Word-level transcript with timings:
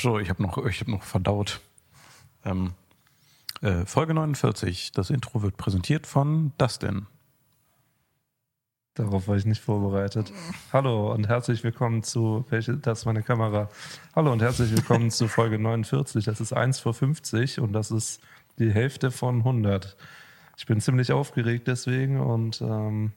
So, 0.00 0.18
ich 0.18 0.30
habe 0.30 0.42
noch, 0.42 0.56
ich 0.64 0.80
hab 0.80 0.88
noch 0.88 1.02
verdaut. 1.02 1.60
Ähm, 2.46 2.72
äh, 3.60 3.84
Folge 3.84 4.14
49. 4.14 4.92
Das 4.92 5.10
Intro 5.10 5.42
wird 5.42 5.58
präsentiert 5.58 6.06
von 6.06 6.52
Dustin. 6.56 7.04
Darauf 8.94 9.28
war 9.28 9.36
ich 9.36 9.44
nicht 9.44 9.60
vorbereitet. 9.60 10.32
Hallo 10.72 11.12
und 11.12 11.28
herzlich 11.28 11.62
willkommen 11.64 12.02
zu, 12.02 12.46
welche, 12.48 12.78
das 12.78 13.00
ist 13.00 13.04
meine 13.04 13.22
Kamera. 13.22 13.68
Hallo 14.16 14.32
und 14.32 14.40
herzlich 14.40 14.70
willkommen 14.72 15.10
zu 15.10 15.28
Folge 15.28 15.58
49. 15.58 16.24
Das 16.24 16.40
ist 16.40 16.54
1 16.54 16.80
vor 16.80 16.94
50 16.94 17.60
und 17.60 17.74
das 17.74 17.90
ist 17.90 18.22
die 18.58 18.72
Hälfte 18.72 19.10
von 19.10 19.40
100. 19.40 19.98
Ich 20.56 20.64
bin 20.64 20.80
ziemlich 20.80 21.12
aufgeregt 21.12 21.68
deswegen 21.68 22.20
und 22.20 22.62
ähm, 22.62 23.12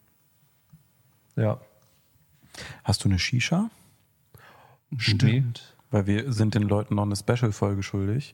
ja. 1.38 1.61
Hast 2.84 3.05
du 3.05 3.08
eine 3.08 3.20
Shisha? 3.20 3.70
Stimmt. 4.97 5.73
Weil 5.93 6.07
wir 6.07 6.33
sind 6.33 6.55
den 6.55 6.63
Leuten 6.63 6.95
noch 6.95 7.03
eine 7.03 7.15
Special-Folge 7.15 7.83
schuldig, 7.83 8.33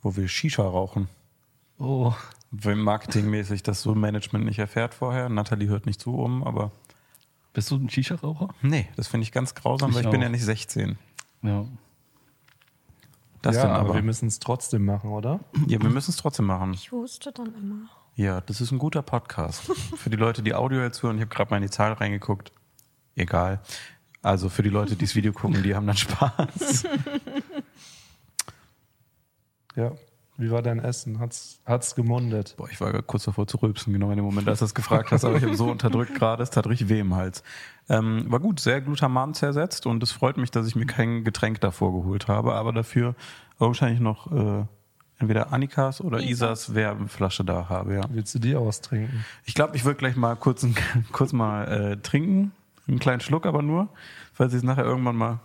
wo 0.00 0.14
wir 0.14 0.28
Shisha 0.28 0.62
rauchen. 0.62 1.08
Oh. 1.76 2.14
Weil 2.52 2.76
marketingmäßig 2.76 3.64
das 3.64 3.82
so 3.82 3.96
Management 3.96 4.44
nicht 4.44 4.60
erfährt 4.60 4.94
vorher. 4.94 5.28
Nathalie 5.28 5.68
hört 5.68 5.86
nicht 5.86 6.00
zu 6.00 6.14
um, 6.14 6.44
aber. 6.44 6.70
Bist 7.52 7.68
du 7.72 7.78
ein 7.78 7.90
Shisha-Raucher? 7.90 8.50
Nee, 8.62 8.88
das 8.94 9.08
finde 9.08 9.24
ich 9.24 9.32
ganz 9.32 9.56
grausam, 9.56 9.90
Ich 9.90 9.96
weil 9.96 10.04
ich 10.04 10.10
bin 10.10 10.20
auch. 10.20 10.24
ja 10.24 10.28
nicht 10.28 10.44
16. 10.44 10.98
Ja. 11.42 11.64
Das 13.42 13.56
ja, 13.56 13.62
denn 13.62 13.70
aber 13.72 13.80
aber. 13.86 13.94
wir 13.94 14.02
müssen 14.02 14.28
es 14.28 14.38
trotzdem 14.38 14.84
machen, 14.84 15.10
oder? 15.10 15.40
ja, 15.66 15.82
wir 15.82 15.90
müssen 15.90 16.12
es 16.12 16.16
trotzdem 16.16 16.46
machen. 16.46 16.74
Ich 16.74 16.92
huste 16.92 17.32
dann 17.32 17.52
immer. 17.56 17.88
Ja, 18.14 18.40
das 18.40 18.60
ist 18.60 18.70
ein 18.70 18.78
guter 18.78 19.02
Podcast. 19.02 19.62
für 19.96 20.10
die 20.10 20.16
Leute, 20.16 20.44
die 20.44 20.54
Audio 20.54 20.80
jetzt 20.80 21.02
hören, 21.02 21.16
ich 21.16 21.22
habe 21.22 21.34
gerade 21.34 21.50
mal 21.50 21.56
in 21.56 21.64
die 21.64 21.70
Zahl 21.70 21.92
reingeguckt. 21.92 22.52
Egal. 23.16 23.60
Also 24.22 24.48
für 24.48 24.62
die 24.62 24.68
Leute, 24.68 24.96
die 24.96 25.04
das 25.04 25.14
Video 25.14 25.32
gucken, 25.32 25.62
die 25.62 25.74
haben 25.74 25.86
dann 25.86 25.96
Spaß. 25.96 26.84
Ja. 29.76 29.92
Wie 30.36 30.50
war 30.50 30.62
dein 30.62 30.78
Essen? 30.78 31.20
Hat's, 31.20 31.60
hat's 31.66 31.94
gemundet? 31.94 32.54
Boah, 32.56 32.68
ich 32.70 32.80
war 32.80 32.90
kurz 33.02 33.24
davor 33.24 33.46
zu 33.46 33.58
rülpsen, 33.58 33.92
genau 33.92 34.10
in 34.10 34.16
dem 34.16 34.24
Moment, 34.24 34.48
als 34.48 34.60
du 34.60 34.64
das 34.64 34.74
gefragt 34.74 35.10
hast, 35.10 35.24
aber 35.24 35.36
ich 35.36 35.42
habe 35.42 35.54
so 35.54 35.70
unterdrückt 35.70 36.14
gerade, 36.14 36.42
es 36.42 36.48
tat 36.48 36.66
richtig 36.66 36.88
weh 36.88 37.00
im 37.00 37.14
Hals. 37.14 37.42
Ähm, 37.90 38.24
war 38.30 38.40
gut, 38.40 38.58
sehr 38.58 38.80
Glutamat 38.80 39.36
zersetzt 39.36 39.84
und 39.84 40.02
es 40.02 40.12
freut 40.12 40.38
mich, 40.38 40.50
dass 40.50 40.66
ich 40.66 40.74
mir 40.76 40.86
kein 40.86 41.24
Getränk 41.24 41.60
davor 41.60 41.92
geholt 41.92 42.26
habe, 42.26 42.54
aber 42.54 42.72
dafür 42.72 43.14
wahrscheinlich 43.58 44.00
noch 44.00 44.32
äh, 44.32 44.64
entweder 45.18 45.52
Annikas 45.52 46.00
oder 46.00 46.20
Isas 46.20 46.74
Werbeflasche 46.74 47.44
da 47.44 47.68
habe, 47.68 47.96
ja. 47.96 48.00
Willst 48.08 48.34
du 48.34 48.38
die 48.38 48.56
austrinken? 48.56 49.26
Ich 49.44 49.54
glaube, 49.54 49.76
ich 49.76 49.84
würde 49.84 49.98
gleich 49.98 50.16
mal 50.16 50.36
kurz, 50.36 50.66
kurz 51.12 51.34
mal 51.34 51.64
äh, 51.68 51.96
trinken. 51.98 52.52
Einen 52.88 52.98
kleinen 52.98 53.20
Schluck 53.20 53.46
aber 53.46 53.62
nur, 53.62 53.88
falls 54.32 54.52
ich 54.52 54.58
es 54.58 54.62
nachher 54.62 54.84
irgendwann 54.84 55.16
mal 55.16 55.40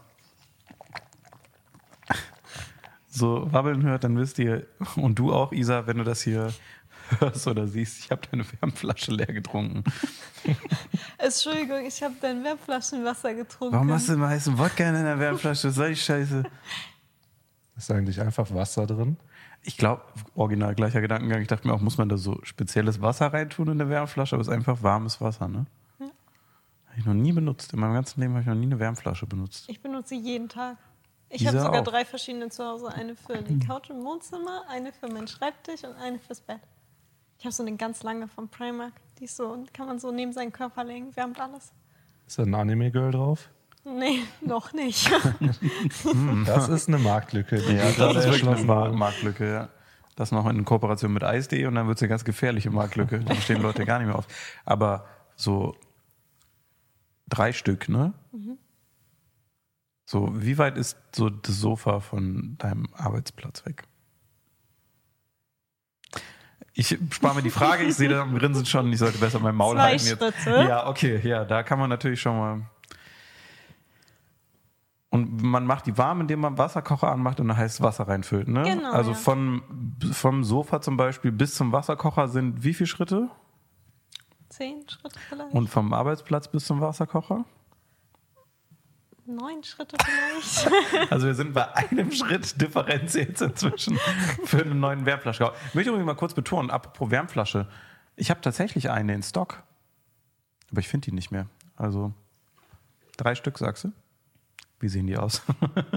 so 3.07 3.51
wabbeln 3.51 3.83
hört, 3.83 4.03
dann 4.03 4.17
wisst 4.17 4.39
ihr, 4.39 4.67
und 4.95 5.17
du 5.17 5.33
auch, 5.33 5.51
Isa, 5.51 5.87
wenn 5.87 5.97
du 5.97 6.03
das 6.03 6.21
hier 6.21 6.53
hörst 7.19 7.47
oder 7.47 7.67
siehst, 7.67 7.99
ich 7.99 8.11
habe 8.11 8.21
deine 8.29 8.45
Wärmflasche 8.59 9.11
leer 9.11 9.27
getrunken. 9.27 9.83
Entschuldigung, 11.17 11.85
ich 11.85 12.01
habe 12.03 12.15
dein 12.21 12.43
Wärmflaschenwasser 12.43 13.33
getrunken. 13.33 13.75
Warum 13.75 13.91
hast 13.91 14.09
du 14.09 14.13
immer 14.13 14.29
heißen 14.29 14.57
Wodka 14.57 14.87
in 14.87 14.93
deiner 14.93 15.19
Wärmflasche? 15.19 15.69
Was 15.69 15.75
soll 15.75 15.89
die 15.89 15.95
Scheiße? 15.95 16.43
Ist 17.77 17.91
eigentlich 17.91 18.19
einfach 18.21 18.53
Wasser 18.53 18.87
drin? 18.87 19.17
Ich 19.63 19.77
glaube, 19.77 20.01
original 20.35 20.75
gleicher 20.75 21.01
Gedankengang. 21.01 21.41
Ich 21.41 21.47
dachte 21.47 21.67
mir 21.67 21.73
auch, 21.73 21.81
muss 21.81 21.97
man 21.97 22.09
da 22.09 22.17
so 22.17 22.39
spezielles 22.43 23.01
Wasser 23.01 23.27
reintun 23.33 23.69
in 23.69 23.77
der 23.77 23.89
Wärmflasche? 23.89 24.35
Aber 24.35 24.41
es 24.41 24.47
ist 24.47 24.53
einfach 24.53 24.83
warmes 24.83 25.21
Wasser, 25.21 25.47
ne? 25.47 25.65
Habe 26.95 27.01
ich 27.01 27.05
noch 27.07 27.13
nie 27.13 27.33
benutzt. 27.33 27.73
In 27.73 27.81
meinem 27.81 27.93
ganzen 27.93 28.21
Leben 28.21 28.31
habe 28.35 28.41
ich 28.43 28.47
noch 28.47 28.55
nie 28.55 28.67
eine 28.67 28.79
Wärmflasche 28.79 29.25
benutzt. 29.25 29.65
Ich 29.67 29.81
benutze 29.81 30.15
sie 30.15 30.19
jeden 30.21 30.47
Tag. 30.47 30.77
Ich 31.27 31.45
habe 31.45 31.59
sogar 31.59 31.81
auch. 31.81 31.83
drei 31.83 32.05
verschiedene 32.05 32.47
zu 32.47 32.63
Hause. 32.63 32.87
Eine 32.87 33.17
für 33.17 33.41
die 33.41 33.59
Couch 33.59 33.89
im 33.89 34.01
Wohnzimmer, 34.05 34.63
eine 34.69 34.93
für 34.93 35.09
meinen 35.09 35.27
Schreibtisch 35.27 35.83
und 35.83 35.93
eine 35.97 36.19
fürs 36.19 36.39
Bett. 36.39 36.61
Ich 37.37 37.43
habe 37.43 37.53
so 37.53 37.63
eine 37.63 37.75
ganz 37.75 38.01
lange 38.03 38.29
von 38.29 38.47
Primark. 38.47 38.93
Die 39.19 39.25
ist 39.25 39.35
so, 39.35 39.61
kann 39.73 39.87
man 39.87 39.99
so 39.99 40.13
neben 40.13 40.31
seinen 40.31 40.53
Körper 40.53 40.85
legen. 40.85 41.13
Wärmt 41.17 41.37
alles. 41.37 41.73
Ist 42.27 42.39
da 42.39 42.43
ein 42.43 42.55
Anime-Girl 42.55 43.11
drauf? 43.11 43.49
Nee, 43.83 44.21
noch 44.41 44.71
nicht. 44.71 45.11
Das 46.45 46.69
ist 46.69 46.87
eine 46.87 46.97
Marktlücke. 46.97 47.57
die 47.57 47.73
Ja, 47.73 47.83
wir 47.89 47.91
das 47.91 47.91
ist 47.91 47.99
wirklich 47.99 48.15
eine 48.15 48.31
erschlossen 48.31 48.67
Mar 48.67 48.85
haben. 48.85 48.97
Marktlücke, 48.97 49.51
ja. 49.51 49.69
Das 50.15 50.31
noch 50.31 50.47
in 50.47 50.63
Kooperation 50.63 51.11
mit 51.11 51.25
Eis.de 51.25 51.65
und 51.65 51.75
dann 51.75 51.87
wird 51.87 51.97
es 51.97 52.03
eine 52.03 52.09
ganz 52.09 52.23
gefährliche 52.23 52.71
Marktlücke. 52.71 53.19
Da 53.19 53.35
stehen 53.35 53.61
Leute 53.61 53.83
gar 53.83 53.99
nicht 53.99 54.07
mehr 54.07 54.17
auf. 54.17 54.27
Aber 54.63 55.05
so 55.35 55.75
drei 57.27 57.53
Stück, 57.53 57.89
ne? 57.89 58.13
So, 60.05 60.29
wie 60.33 60.57
weit 60.57 60.77
ist 60.77 60.97
so 61.15 61.29
das 61.29 61.59
Sofa 61.59 61.99
von 61.99 62.57
deinem 62.59 62.87
Arbeitsplatz 62.93 63.65
weg? 63.65 63.83
Ich 66.73 66.97
spare 67.11 67.35
mir 67.35 67.41
die 67.41 67.49
Frage, 67.49 67.83
ich 67.83 67.95
sehe 67.95 68.09
da 68.09 68.21
am 68.21 68.37
Grinsen 68.37 68.65
schon, 68.65 68.91
ich 68.91 68.99
sollte 68.99 69.17
besser 69.17 69.39
mein 69.39 69.55
Maul 69.55 69.75
Zwei 69.75 69.97
halten 69.97 70.05
jetzt. 70.05 70.45
Ja, 70.45 70.87
okay, 70.87 71.21
ja, 71.23 71.45
da 71.45 71.63
kann 71.63 71.79
man 71.79 71.89
natürlich 71.89 72.19
schon 72.19 72.37
mal. 72.37 72.61
Und 75.09 75.41
man 75.41 75.65
macht 75.65 75.85
die 75.85 75.97
warm, 75.97 76.19
indem 76.21 76.41
man 76.41 76.57
Wasserkocher 76.57 77.09
anmacht 77.09 77.39
und 77.39 77.47
dann 77.47 77.55
heißt 77.55 77.81
Wasser 77.81 78.09
reinfüllt, 78.09 78.49
ne? 78.49 78.63
Genau, 78.63 78.91
also 78.91 79.11
ja. 79.11 79.17
von, 79.17 79.61
vom 80.11 80.43
Sofa 80.43 80.81
zum 80.81 80.97
Beispiel 80.97 81.31
bis 81.31 81.55
zum 81.55 81.71
Wasserkocher 81.71 82.27
sind 82.27 82.63
wie 82.65 82.73
viele 82.73 82.87
Schritte? 82.87 83.29
Zehn 84.55 84.87
Schritte 84.87 85.19
vielleicht. 85.27 85.53
Und 85.53 85.67
vom 85.67 85.91
Arbeitsplatz 85.91 86.47
bis 86.47 86.65
zum 86.65 86.79
Wasserkocher? 86.79 87.43
Neun 89.25 89.63
Schritte 89.63 89.97
vielleicht. 90.01 91.11
Also 91.11 91.27
wir 91.27 91.35
sind 91.35 91.53
bei 91.53 91.73
einem 91.75 92.11
Schritt 92.11 92.61
Differenz 92.61 93.15
jetzt 93.15 93.41
inzwischen 93.41 93.97
für 94.45 94.61
einen 94.61 94.79
neuen 94.79 95.05
Wärmflasche. 95.05 95.51
Ich 95.67 95.75
möchte 95.75 95.89
übrigens 95.89 96.05
mal 96.05 96.15
kurz 96.15 96.33
betonen, 96.33 96.69
apropos 96.69 97.11
Wärmflasche. 97.11 97.67
Ich 98.15 98.29
habe 98.29 98.39
tatsächlich 98.39 98.89
eine 98.89 99.13
in 99.13 99.23
Stock, 99.23 99.61
aber 100.71 100.79
ich 100.79 100.87
finde 100.87 101.05
die 101.05 101.11
nicht 101.11 101.31
mehr. 101.31 101.47
Also 101.75 102.13
drei 103.17 103.35
Stück, 103.35 103.57
sagst 103.57 103.83
du? 103.83 103.91
Wie 104.79 104.87
sehen 104.87 105.07
die 105.07 105.17
aus? 105.17 105.41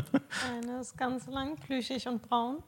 Eine 0.56 0.80
ist 0.80 0.96
ganz 0.96 1.26
lang, 1.26 1.56
plüschig 1.56 2.08
und 2.08 2.22
braun. 2.22 2.62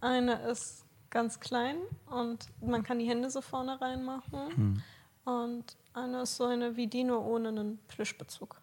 Eine 0.00 0.34
ist 0.48 0.84
ganz 1.10 1.40
klein 1.40 1.76
und 2.06 2.46
man 2.62 2.82
kann 2.82 2.98
die 2.98 3.06
Hände 3.06 3.30
so 3.30 3.40
vorne 3.40 3.80
reinmachen. 3.80 4.82
Und 5.26 5.76
eine 5.92 6.22
ist 6.22 6.36
so 6.36 6.44
eine 6.44 6.76
wie 6.76 6.86
die, 6.86 7.02
nur 7.02 7.24
ohne 7.26 7.48
einen 7.48 7.78
Plüschbezug. 7.88 8.60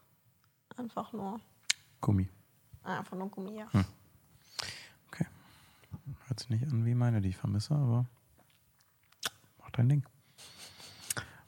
Einfach 0.77 1.11
nur, 1.11 1.41
Gummi. 1.99 2.29
einfach 2.83 3.17
nur 3.17 3.27
Gummi, 3.27 3.57
ja. 3.57 3.67
Okay. 5.07 5.25
Hört 6.25 6.39
sich 6.39 6.49
nicht 6.49 6.63
an 6.63 6.85
wie 6.85 6.95
meine, 6.95 7.19
die 7.19 7.29
ich 7.29 7.37
vermisse, 7.37 7.75
aber 7.75 8.05
mach 9.59 9.71
dein 9.71 9.89
Ding. 9.89 10.05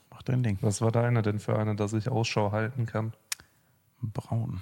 Mach 0.10 0.22
dein 0.24 0.44
Ding. 0.44 0.58
Was 0.60 0.82
war 0.82 0.92
deine 0.92 1.22
denn 1.22 1.40
für 1.40 1.58
eine, 1.58 1.78
dass 1.78 1.94
ich 1.94 2.10
Ausschau 2.10 2.52
halten 2.52 2.86
kann? 2.86 3.14
Braun. 4.02 4.62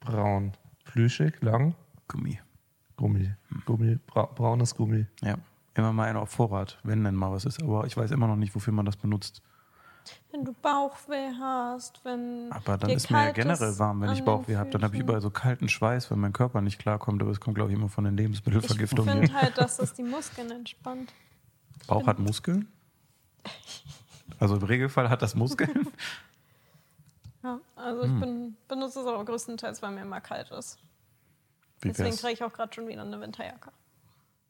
Braun. 0.00 0.52
Plüschig, 0.84 1.42
lang, 1.42 1.74
Gummi. 2.08 2.40
Gummi. 2.96 3.30
Gummi, 3.66 3.96
bra 4.06 4.24
braunes 4.24 4.74
Gummi. 4.74 5.06
Ja. 5.20 5.36
Immer 5.74 5.92
mal 5.92 6.08
eine 6.08 6.20
auf 6.20 6.30
Vorrat, 6.30 6.78
wenn 6.82 7.04
denn 7.04 7.14
mal 7.14 7.30
was 7.30 7.44
ist. 7.44 7.62
Aber 7.62 7.86
ich 7.86 7.94
weiß 7.94 8.10
immer 8.10 8.26
noch 8.26 8.36
nicht, 8.36 8.54
wofür 8.54 8.72
man 8.72 8.86
das 8.86 8.96
benutzt. 8.96 9.42
Wenn 10.30 10.44
du 10.44 10.52
Bauchweh 10.54 11.30
hast, 11.38 12.04
wenn. 12.04 12.50
Aber 12.50 12.78
dann 12.78 12.90
dir 12.90 12.96
ist 12.96 13.10
mir 13.10 13.24
ja 13.26 13.30
generell 13.32 13.78
warm, 13.78 14.00
wenn 14.00 14.12
ich 14.12 14.24
Bauchweh 14.24 14.56
habe. 14.56 14.70
Dann 14.70 14.82
habe 14.82 14.94
ich 14.96 15.02
überall 15.02 15.20
so 15.20 15.30
kalten 15.30 15.68
Schweiß, 15.68 16.10
weil 16.10 16.18
mein 16.18 16.32
Körper 16.32 16.60
nicht 16.60 16.78
klarkommt. 16.78 17.20
Aber 17.22 17.30
es 17.30 17.40
kommt, 17.40 17.54
glaube 17.56 17.70
ich, 17.70 17.76
immer 17.78 17.88
von 17.88 18.04
den 18.04 18.14
Ich 18.14 18.20
Lebensmittelvergiftungen. 18.20 19.10
finde 19.20 19.32
her. 19.32 19.42
halt, 19.42 19.58
dass 19.58 19.76
das 19.76 19.92
die 19.94 20.02
Muskeln 20.02 20.50
entspannt. 20.50 21.12
Bauch 21.86 22.06
hat 22.06 22.18
Muskeln? 22.18 22.68
Also 24.38 24.56
im 24.56 24.62
Regelfall 24.62 25.10
hat 25.10 25.22
das 25.22 25.34
Muskeln. 25.34 25.88
Ja, 27.44 27.58
also 27.74 28.04
Hm. 28.04 28.14
ich 28.14 28.20
bin, 28.20 28.56
benutze 28.68 29.00
es 29.00 29.06
aber 29.06 29.24
größtenteils, 29.24 29.82
weil 29.82 29.90
mir 29.90 30.02
immer 30.02 30.20
kalt 30.20 30.52
ist. 30.52 30.78
Wie 31.80 31.88
Deswegen 31.88 32.10
wär's? 32.10 32.20
trage 32.20 32.34
ich 32.34 32.44
auch 32.44 32.52
gerade 32.52 32.72
schon 32.72 32.86
wieder 32.86 33.02
eine 33.02 33.20
Winterjacke. 33.20 33.72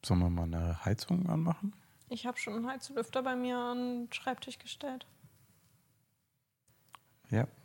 Sollen 0.05 0.21
wir 0.21 0.29
mal 0.29 0.43
eine 0.43 0.85
Heizung 0.85 1.27
anmachen? 1.31 1.73
Ich 2.11 2.27
habe 2.27 2.37
schon 2.37 2.53
einen 2.55 2.67
Heizlüfter 2.67 3.23
bei 3.23 3.35
mir 3.35 3.57
an 3.57 3.79
den 3.79 4.13
Schreibtisch 4.13 4.59
gestellt. 4.59 5.07
Ja. 7.33 7.49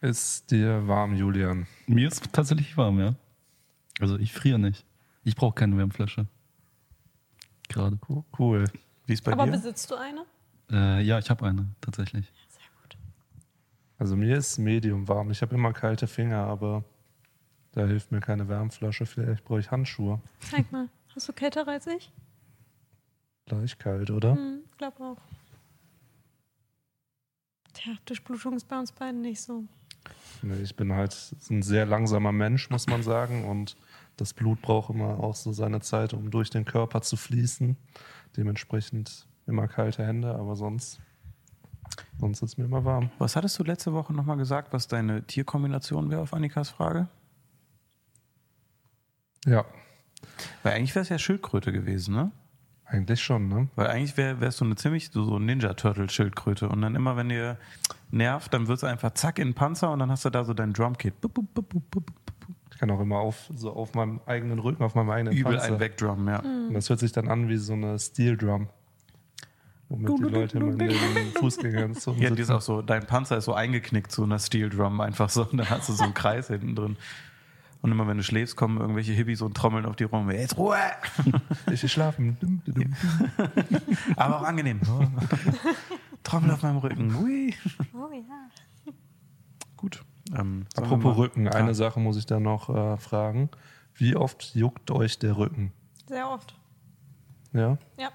Ist 0.00 0.50
dir 0.50 0.88
warm, 0.88 1.14
Julian? 1.14 1.66
Mir 1.86 2.08
ist 2.08 2.32
tatsächlich 2.32 2.76
warm, 2.76 2.98
ja. 3.00 3.14
Also 4.00 4.18
ich 4.18 4.32
friere 4.32 4.58
nicht. 4.58 4.84
Ich 5.24 5.36
brauche 5.36 5.54
keine 5.54 5.76
Wärmflasche. 5.78 6.26
Gerade. 7.68 7.98
Cool. 8.38 8.64
Wie 9.06 9.14
ist 9.14 9.24
bei 9.24 9.32
aber 9.32 9.46
dir? 9.46 9.52
besitzt 9.52 9.90
du 9.90 9.96
eine? 9.96 10.24
Äh, 10.70 11.02
ja, 11.02 11.18
ich 11.18 11.30
habe 11.30 11.46
eine, 11.46 11.66
tatsächlich. 11.80 12.26
Sehr 12.48 12.68
gut. 12.82 12.96
Also 13.98 14.16
mir 14.16 14.36
ist 14.36 14.58
Medium 14.58 15.08
warm. 15.08 15.30
Ich 15.30 15.40
habe 15.42 15.54
immer 15.54 15.72
kalte 15.72 16.06
Finger, 16.06 16.44
aber 16.44 16.84
da 17.72 17.86
hilft 17.86 18.12
mir 18.12 18.20
keine 18.20 18.48
Wärmflasche. 18.48 19.06
Vielleicht 19.06 19.44
brauche 19.44 19.60
ich 19.60 19.70
Handschuhe. 19.70 20.20
Zeig 20.40 20.70
mal. 20.70 20.88
Hast 21.14 21.26
du 21.28 21.32
kälter 21.32 21.66
als 21.66 21.86
ich? 21.86 22.12
Gleich 23.46 23.78
kalt, 23.78 24.10
oder? 24.10 24.34
Hm, 24.34 24.60
glaub 24.76 25.00
auch. 25.00 25.16
Tja, 27.86 27.94
Durchblutung 28.04 28.56
ist 28.56 28.66
bei 28.66 28.76
uns 28.76 28.90
beiden 28.90 29.20
nicht 29.20 29.40
so. 29.40 29.62
Nee, 30.42 30.60
ich 30.60 30.74
bin 30.74 30.92
halt 30.92 31.16
ein 31.50 31.62
sehr 31.62 31.86
langsamer 31.86 32.32
Mensch, 32.32 32.68
muss 32.68 32.88
man 32.88 33.04
sagen. 33.04 33.44
Und 33.44 33.76
das 34.16 34.34
Blut 34.34 34.60
braucht 34.60 34.90
immer 34.90 35.20
auch 35.20 35.36
so 35.36 35.52
seine 35.52 35.80
Zeit, 35.80 36.12
um 36.12 36.32
durch 36.32 36.50
den 36.50 36.64
Körper 36.64 37.02
zu 37.02 37.16
fließen. 37.16 37.76
Dementsprechend 38.36 39.28
immer 39.46 39.68
kalte 39.68 40.04
Hände, 40.04 40.34
aber 40.34 40.56
sonst, 40.56 41.00
sonst 42.18 42.42
ist 42.42 42.58
mir 42.58 42.64
immer 42.64 42.84
warm. 42.84 43.10
Was 43.18 43.36
hattest 43.36 43.56
du 43.56 43.62
letzte 43.62 43.92
Woche 43.92 44.12
nochmal 44.12 44.36
gesagt, 44.36 44.72
was 44.72 44.88
deine 44.88 45.22
Tierkombination 45.24 46.10
wäre 46.10 46.22
auf 46.22 46.34
Annikas 46.34 46.70
Frage? 46.70 47.06
Ja, 49.44 49.64
Weil 50.64 50.72
eigentlich 50.72 50.96
wäre 50.96 51.04
es 51.04 51.08
ja 51.08 51.20
Schildkröte 51.20 51.70
gewesen, 51.70 52.16
ne? 52.16 52.32
Eigentlich 52.86 53.22
schon, 53.22 53.48
ne? 53.48 53.68
Weil 53.74 53.88
eigentlich 53.88 54.16
wär, 54.16 54.40
wärst 54.40 54.60
du 54.60 54.64
eine 54.64 54.76
ziemlich 54.76 55.10
so, 55.10 55.24
so 55.24 55.38
Ninja-Turtle-Schildkröte. 55.38 56.68
Und 56.68 56.82
dann 56.82 56.94
immer, 56.94 57.16
wenn 57.16 57.30
ihr 57.30 57.58
nervt, 58.10 58.54
dann 58.54 58.68
wird 58.68 58.78
es 58.78 58.84
einfach 58.84 59.12
zack 59.14 59.38
in 59.38 59.48
den 59.48 59.54
Panzer 59.54 59.90
und 59.90 59.98
dann 59.98 60.10
hast 60.10 60.24
du 60.24 60.30
da 60.30 60.44
so 60.44 60.54
dein 60.54 60.72
Drumkit. 60.72 61.14
Ich 62.70 62.78
kann 62.78 62.90
auch 62.90 63.00
immer 63.00 63.18
auf, 63.18 63.50
so 63.54 63.72
auf 63.72 63.94
meinem 63.94 64.20
eigenen 64.26 64.58
Rücken, 64.58 64.82
auf 64.82 64.94
meinem 64.94 65.10
eigenen 65.10 65.34
Übel 65.34 65.56
Panzer. 65.56 65.74
ein 65.74 65.80
Wegdrum, 65.80 66.28
ja. 66.28 66.40
Und 66.40 66.74
das 66.74 66.88
hört 66.88 67.00
sich 67.00 67.12
dann 67.12 67.28
an 67.28 67.48
wie 67.48 67.56
so 67.56 67.72
eine 67.72 67.98
Steel 67.98 68.36
Drum. 68.36 68.68
Womit 69.88 70.18
die 70.18 70.22
Leute 70.24 70.58
immer 70.58 70.72
in 70.72 70.78
den 70.78 71.32
Fußgängerzonen 71.38 72.20
Ja, 72.20 72.30
die 72.30 72.42
ist 72.42 72.50
auch 72.50 72.60
so, 72.60 72.82
dein 72.82 73.06
Panzer 73.06 73.36
ist 73.36 73.44
so 73.44 73.54
eingeknickt 73.54 74.10
zu 74.10 74.24
einer 74.24 74.38
Steel 74.38 74.68
Drum 74.68 75.00
einfach 75.00 75.30
so. 75.30 75.46
Und 75.46 75.58
dann 75.58 75.70
hast 75.70 75.88
du 75.88 75.92
so 75.92 76.04
einen 76.04 76.14
Kreis 76.14 76.48
hinten 76.48 76.74
drin. 76.74 76.96
Und 77.86 77.92
immer 77.92 78.08
wenn 78.08 78.16
du 78.16 78.24
schläfst, 78.24 78.56
kommen 78.56 78.80
irgendwelche 78.80 79.12
Hippies 79.12 79.42
und 79.42 79.56
trommeln 79.56 79.86
auf 79.86 79.94
die 79.94 80.02
rum. 80.02 80.28
Jetzt 80.32 80.58
Ruhe! 80.58 80.76
Ich 81.70 81.80
will 81.84 81.88
schlafen. 81.88 82.36
Aber 84.16 84.40
auch 84.40 84.42
angenehm. 84.42 84.80
Trommel 86.24 86.50
auf 86.50 86.64
meinem 86.64 86.78
Rücken. 86.78 87.16
Hui. 87.16 87.54
Oh 87.94 88.10
ja. 88.12 88.92
Gut. 89.76 90.04
Ähm, 90.36 90.66
Apropos 90.74 91.16
Rücken, 91.16 91.46
eine 91.46 91.76
Sache 91.76 92.00
muss 92.00 92.16
ich 92.16 92.26
da 92.26 92.40
noch 92.40 92.70
äh, 92.70 92.96
fragen. 92.96 93.50
Wie 93.94 94.16
oft 94.16 94.56
juckt 94.56 94.90
euch 94.90 95.20
der 95.20 95.36
Rücken? 95.36 95.72
Sehr 96.08 96.28
oft. 96.28 96.58
Ja? 97.52 97.78
Ja. 98.00 98.08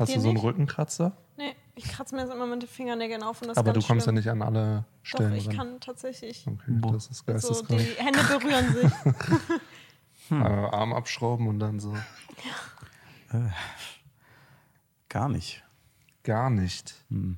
Hast 0.00 0.08
Dir 0.08 0.16
du 0.16 0.20
so 0.20 0.28
einen 0.30 0.34
nicht? 0.34 0.44
Rückenkratzer? 0.44 1.16
Ich 1.76 1.84
kratze 1.84 2.14
mir 2.14 2.22
jetzt 2.22 2.32
immer 2.32 2.46
mit 2.46 2.62
den 2.62 2.68
Fingernägeln 2.68 3.22
auf 3.22 3.42
und 3.42 3.48
das 3.48 3.56
Aber 3.58 3.70
ist 3.70 3.74
du 3.76 3.80
ganz 3.80 3.86
kommst 3.88 4.04
schlimm. 4.04 4.16
ja 4.16 4.20
nicht 4.20 4.30
an 4.30 4.42
alle 4.42 4.84
Doch, 5.02 5.06
Stellen 5.08 5.34
ich 5.34 5.48
ran. 5.48 5.56
kann 5.56 5.80
tatsächlich. 5.80 6.46
Okay, 6.46 6.80
das 6.92 7.08
ist 7.08 7.18
So, 7.18 7.24
geisteskrank. 7.32 7.80
die 7.80 8.02
Hände 8.02 8.20
berühren 8.38 8.74
sich. 8.74 8.92
Äh, 10.30 10.36
Arm 10.36 10.94
abschrauben 10.94 11.48
und 11.48 11.58
dann 11.58 11.78
so. 11.80 11.94
Gar 15.10 15.28
nicht. 15.28 15.62
Gar 16.22 16.48
nicht. 16.50 16.94
Hm. 17.10 17.36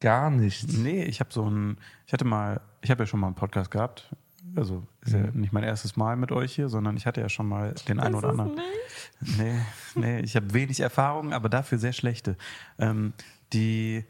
Gar 0.00 0.30
nicht. 0.30 0.68
Nee, 0.72 1.04
ich 1.04 1.20
habe 1.20 1.32
so 1.32 1.48
ein, 1.48 1.78
ich 2.06 2.12
hatte 2.12 2.24
mal, 2.24 2.60
ich 2.80 2.90
habe 2.90 3.02
ja 3.02 3.06
schon 3.06 3.20
mal 3.20 3.26
einen 3.26 3.36
Podcast 3.36 3.70
gehabt. 3.70 4.08
Also 4.56 4.86
ist 5.06 5.12
ja 5.12 5.30
nicht 5.32 5.52
mein 5.52 5.64
erstes 5.64 5.96
Mal 5.96 6.16
mit 6.16 6.32
euch 6.32 6.54
hier, 6.54 6.68
sondern 6.68 6.96
ich 6.96 7.06
hatte 7.06 7.20
ja 7.20 7.28
schon 7.28 7.46
mal 7.48 7.74
den 7.88 8.00
einen 8.00 8.14
oder 8.14 8.30
anderen. 8.30 8.54
nicht? 8.54 9.38
Nee, 9.38 9.60
nee, 9.94 10.20
ich 10.20 10.36
habe 10.36 10.52
wenig 10.52 10.80
Erfahrung, 10.80 11.32
aber 11.32 11.48
dafür 11.48 11.78
sehr 11.78 11.92
schlechte. 11.92 12.36
Ähm, 12.78 13.12
die, 13.52 14.04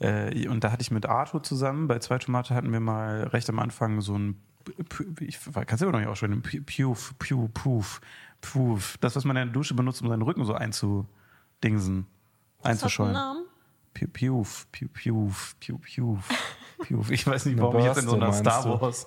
äh, 0.00 0.46
und 0.48 0.62
da 0.64 0.70
hatte 0.72 0.82
ich 0.82 0.90
mit 0.90 1.06
Arthur 1.06 1.42
zusammen, 1.42 1.88
bei 1.88 1.98
Zwei 1.98 2.18
Tomate 2.18 2.54
hatten 2.54 2.72
wir 2.72 2.80
mal 2.80 3.24
recht 3.24 3.48
am 3.48 3.58
Anfang 3.58 4.00
so 4.00 4.16
ein, 4.16 4.36
ich 5.20 5.38
kann 5.52 5.64
es 5.68 5.82
immer 5.82 5.92
noch 5.92 5.98
nicht 5.98 6.08
aussprechen, 6.08 6.42
Puf, 6.42 7.14
Puf, 7.18 7.52
Puf, 7.52 8.00
Puf, 8.40 8.98
das, 9.00 9.16
was 9.16 9.24
man 9.24 9.36
in 9.36 9.46
der 9.46 9.52
Dusche 9.52 9.74
benutzt, 9.74 10.02
um 10.02 10.08
seinen 10.08 10.22
Rücken 10.22 10.44
so 10.44 10.54
einzudingsen, 10.54 12.06
Das 12.62 12.84
hat 12.84 12.92
einen. 12.92 13.12
Namen. 13.12 13.44
Piu, 13.94 14.08
Piuf, 14.08 14.66
Piu, 14.72 14.88
Piuf, 14.88 15.56
Piuf. 16.82 17.10
Ich 17.10 17.26
weiß 17.26 17.46
nicht, 17.46 17.58
warum 17.60 17.78
ich 17.78 17.84
jetzt 17.84 18.02
in 18.02 18.08
so 18.08 18.16
einer 18.16 18.32
Star 18.32 18.64
meinst 18.66 18.66
du? 18.66 18.80
Wars. 18.80 19.06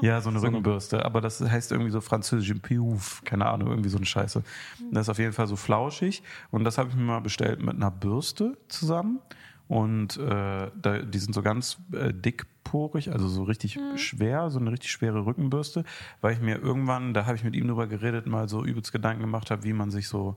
Ja, 0.00 0.20
so 0.20 0.30
eine 0.30 0.38
So 0.40 0.46
eine- 0.46 0.56
Rückenbürste. 0.56 1.04
Aber 1.04 1.20
das 1.20 1.40
heißt 1.40 1.72
irgendwie 1.72 1.90
so 1.90 2.00
französisch 2.00 2.52
Piuf, 2.62 3.22
keine 3.24 3.46
Ahnung, 3.46 3.68
irgendwie 3.68 3.88
so 3.90 3.96
eine 3.98 4.06
Scheiße. 4.06 4.42
Das 4.90 5.02
ist 5.02 5.08
auf 5.10 5.18
jeden 5.18 5.32
Fall 5.32 5.46
so 5.46 5.56
flauschig. 5.56 6.22
Und 6.50 6.64
das 6.64 6.78
habe 6.78 6.88
ich 6.90 6.94
mir 6.96 7.02
mal 7.02 7.20
bestellt 7.20 7.60
mit 7.62 7.74
einer 7.76 7.90
Bürste 7.90 8.56
zusammen. 8.68 9.20
Und 9.68 10.16
äh, 10.18 10.70
da, 10.80 10.98
die 11.00 11.18
sind 11.18 11.34
so 11.34 11.42
ganz 11.42 11.78
äh, 11.92 12.14
dickporig, 12.14 13.10
also 13.10 13.26
so 13.26 13.42
richtig 13.42 13.80
schwer, 13.96 14.48
so 14.48 14.60
eine 14.60 14.70
richtig 14.70 14.92
schwere 14.92 15.26
Rückenbürste, 15.26 15.82
weil 16.20 16.34
ich 16.34 16.40
mir 16.40 16.58
irgendwann, 16.58 17.14
da 17.14 17.26
habe 17.26 17.34
ich 17.36 17.42
mit 17.42 17.56
ihm 17.56 17.66
drüber 17.66 17.88
geredet, 17.88 18.26
mal 18.28 18.48
so 18.48 18.64
übelst 18.64 18.92
Gedanken 18.92 19.22
gemacht 19.22 19.50
habe, 19.50 19.64
wie 19.64 19.72
man 19.72 19.90
sich 19.90 20.06
so 20.06 20.36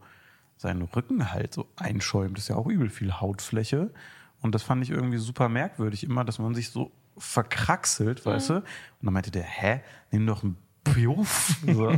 seinen 0.58 0.82
Rücken 0.82 1.32
halt 1.32 1.54
so 1.54 1.68
einschäumt. 1.76 2.38
Das 2.38 2.46
ist 2.46 2.48
ja 2.50 2.56
auch 2.56 2.66
übel 2.66 2.90
viel 2.90 3.14
Hautfläche. 3.22 3.92
Und 4.42 4.56
das 4.56 4.64
fand 4.64 4.84
ich 4.84 4.90
irgendwie 4.90 5.18
super 5.18 5.50
merkwürdig, 5.50 6.04
immer, 6.04 6.24
dass 6.24 6.40
man 6.40 6.56
sich 6.56 6.70
so 6.70 6.92
verkraxelt, 7.18 8.26
weißt 8.26 8.50
du? 8.50 8.54
Und 8.56 8.64
dann 9.02 9.14
meinte 9.14 9.32
der, 9.32 9.44
hä, 9.44 9.82
nimm 10.12 10.26
doch 10.26 10.44
einen 10.44 10.58
Piuf. 10.84 11.58
So. 11.74 11.90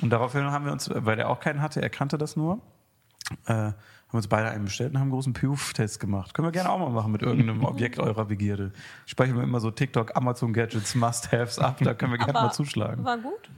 und 0.00 0.10
daraufhin 0.10 0.44
haben 0.44 0.64
wir 0.64 0.72
uns, 0.72 0.88
weil 0.92 1.18
er 1.18 1.28
auch 1.28 1.40
keinen 1.40 1.60
hatte, 1.60 1.82
er 1.82 1.90
kannte 1.90 2.18
das 2.18 2.36
nur, 2.36 2.60
äh, 3.46 3.72
haben 4.10 4.16
uns 4.16 4.26
beide 4.26 4.50
einen 4.50 4.64
bestellt 4.64 4.90
und 4.90 4.98
haben 4.98 5.04
einen 5.04 5.12
großen 5.12 5.32
Piuf-Test 5.32 6.00
gemacht. 6.00 6.34
Können 6.34 6.48
wir 6.48 6.52
gerne 6.52 6.68
auch 6.68 6.78
mal 6.78 6.90
machen 6.90 7.12
mit 7.12 7.22
irgendeinem 7.22 7.64
Objekt 7.64 8.00
eurer 8.00 8.24
Begierde. 8.24 8.72
Speichern 9.06 9.36
wir 9.36 9.44
immer 9.44 9.60
so 9.60 9.70
TikTok, 9.70 10.16
Amazon 10.16 10.52
Gadgets, 10.52 10.96
Must-Haves 10.96 11.60
ab, 11.60 11.78
da 11.80 11.94
können 11.94 12.10
wir 12.12 12.18
gerne 12.18 12.32
mal 12.32 12.52
zuschlagen. 12.52 13.04
War 13.04 13.18
gut. 13.18 13.48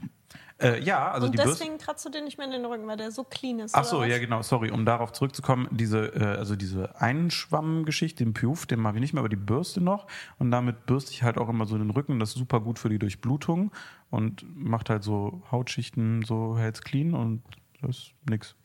Äh, 0.59 0.81
ja, 0.81 1.11
also 1.11 1.25
und 1.25 1.33
die 1.33 1.37
Bürste. 1.37 1.57
deswegen 1.59 1.77
kratzt 1.79 2.05
du 2.05 2.09
dir 2.09 2.21
nicht 2.21 2.37
mehr 2.37 2.45
in 2.45 2.53
den 2.53 2.65
Rücken, 2.65 2.87
weil 2.87 2.97
der 2.97 3.11
so 3.11 3.23
clean 3.23 3.59
ist. 3.59 3.73
Ach 3.73 3.83
so, 3.83 4.03
ja 4.03 4.19
genau, 4.19 4.43
sorry, 4.43 4.69
um 4.69 4.85
darauf 4.85 5.11
zurückzukommen, 5.11 5.67
diese, 5.71 6.13
äh, 6.13 6.37
also 6.37 6.55
diese 6.55 7.01
Einschwammgeschichte, 7.01 8.23
den 8.23 8.33
Piuf, 8.33 8.67
den 8.67 8.79
mag 8.79 8.93
ich 8.93 9.01
nicht 9.01 9.13
mehr, 9.13 9.21
aber 9.21 9.29
die 9.29 9.35
Bürste 9.35 9.81
noch 9.81 10.05
und 10.37 10.51
damit 10.51 10.85
bürste 10.85 11.11
ich 11.11 11.23
halt 11.23 11.39
auch 11.39 11.49
immer 11.49 11.65
so 11.65 11.77
den 11.77 11.89
Rücken, 11.89 12.19
das 12.19 12.29
ist 12.29 12.35
super 12.35 12.59
gut 12.59 12.77
für 12.77 12.89
die 12.89 12.99
Durchblutung 12.99 13.71
und 14.11 14.45
macht 14.55 14.91
halt 14.91 15.03
so 15.03 15.41
Hautschichten, 15.51 16.21
so 16.23 16.57
hält's 16.57 16.81
clean 16.81 17.15
und 17.15 17.41
das 17.81 17.97
ist 17.97 18.13
nix. 18.29 18.55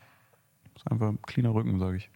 Das 0.79 0.85
ist 0.87 0.93
einfach 0.93 1.09
ein 1.09 1.21
cleaner 1.23 1.55
Rücken, 1.55 1.79
sage 1.81 1.97
ich. 1.97 2.11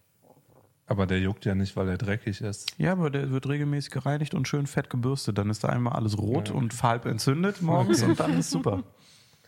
Aber 0.87 1.05
der 1.05 1.19
juckt 1.19 1.43
ja 1.45 1.53
nicht, 1.55 1.75
weil 1.75 1.89
er 1.89 1.97
dreckig 1.97 2.39
ist. 2.41 2.77
Ja, 2.77 2.93
aber 2.93 3.09
der 3.09 3.29
wird 3.31 3.47
regelmäßig 3.47 3.91
gereinigt 3.91 4.33
und 4.33 4.47
schön 4.47 4.67
fett 4.67 4.89
gebürstet, 4.89 5.37
dann 5.37 5.49
ist 5.49 5.63
da 5.63 5.69
einmal 5.69 5.93
alles 5.93 6.17
rot 6.17 6.49
Ja. 6.49 6.55
und 6.55 6.81
halb 6.83 7.05
entzündet 7.05 7.61
morgens 7.61 8.03
und 8.03 8.19
dann 8.19 8.37
ist 8.37 8.51
super. 8.51 8.83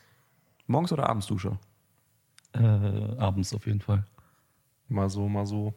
Morgens 0.68 0.92
oder 0.92 1.08
abends 1.10 1.28
Dusche? 1.28 1.58
Äh, 2.54 2.60
abends 2.60 3.54
auf 3.54 3.66
jeden 3.68 3.82
Fall. 3.82 4.04
Mal 4.88 5.10
so, 5.10 5.28
mal 5.28 5.46
so. 5.46 5.74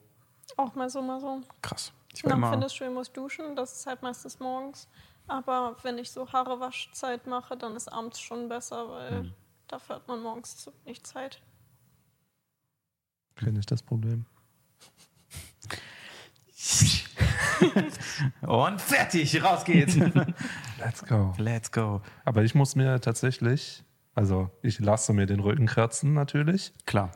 Auch 0.56 0.74
mal 0.74 0.88
so, 0.88 1.02
mal 1.02 1.20
so. 1.20 1.42
Krass. 1.62 1.92
Ich 2.14 2.24
Nach 2.24 2.36
immer, 2.36 2.50
Fitnessstudio 2.50 2.92
muss 2.94 3.12
duschen, 3.12 3.54
das 3.54 3.72
ist 3.74 3.86
halt 3.86 4.02
meistens 4.02 4.40
morgens. 4.40 4.88
Aber 5.26 5.76
wenn 5.82 5.98
ich 5.98 6.10
so 6.10 6.32
Haarewaschzeit 6.32 7.26
mache, 7.26 7.56
dann 7.56 7.76
ist 7.76 7.88
abends 7.92 8.18
schon 8.20 8.48
besser, 8.48 8.88
weil 8.90 9.22
Mhm. 9.24 9.32
dafür 9.68 9.96
hat 9.96 10.08
man 10.08 10.22
morgens 10.22 10.56
zu 10.56 10.72
wenig 10.84 11.04
Zeit. 11.04 11.42
Kenne 13.38 13.58
ich 13.60 13.66
das 13.66 13.82
Problem. 13.82 14.26
und 18.46 18.80
fertig, 18.80 19.42
raus 19.42 19.64
geht's. 19.64 19.96
Let's 20.78 21.04
go. 21.06 21.34
Let's 21.38 21.72
go. 21.72 22.02
Aber 22.24 22.44
ich 22.44 22.54
muss 22.54 22.76
mir 22.76 23.00
tatsächlich, 23.00 23.84
also 24.14 24.50
ich 24.62 24.78
lasse 24.80 25.12
mir 25.12 25.26
den 25.26 25.40
Rücken 25.40 25.66
kratzen 25.66 26.12
natürlich. 26.12 26.72
Klar. 26.86 27.12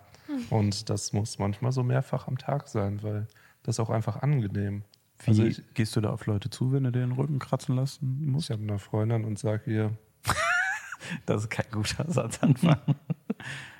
Und 0.50 0.88
das 0.88 1.12
muss 1.12 1.38
manchmal 1.38 1.72
so 1.72 1.82
mehrfach 1.82 2.28
am 2.28 2.38
Tag 2.38 2.68
sein, 2.68 3.02
weil 3.02 3.26
das 3.62 3.76
ist 3.76 3.80
auch 3.80 3.90
einfach 3.90 4.22
angenehm. 4.22 4.84
Wie 5.24 5.30
Also 5.30 5.44
ich, 5.44 5.62
gehst 5.74 5.94
du 5.96 6.00
da 6.00 6.10
auf 6.10 6.26
Leute 6.26 6.50
zu, 6.50 6.72
wenn 6.72 6.84
du 6.84 6.92
dir 6.92 7.00
den 7.00 7.12
Rücken 7.12 7.38
kratzen 7.38 7.76
lassen 7.76 8.18
ich 8.22 8.26
musst? 8.28 8.50
habe 8.50 8.62
eine 8.62 8.78
Freundin 8.78 9.24
und 9.24 9.38
sage 9.38 9.70
ihr, 9.70 9.96
Das 11.26 11.42
ist 11.42 11.50
kein 11.50 11.66
guter 11.70 12.04
Satzanfang. 12.10 12.78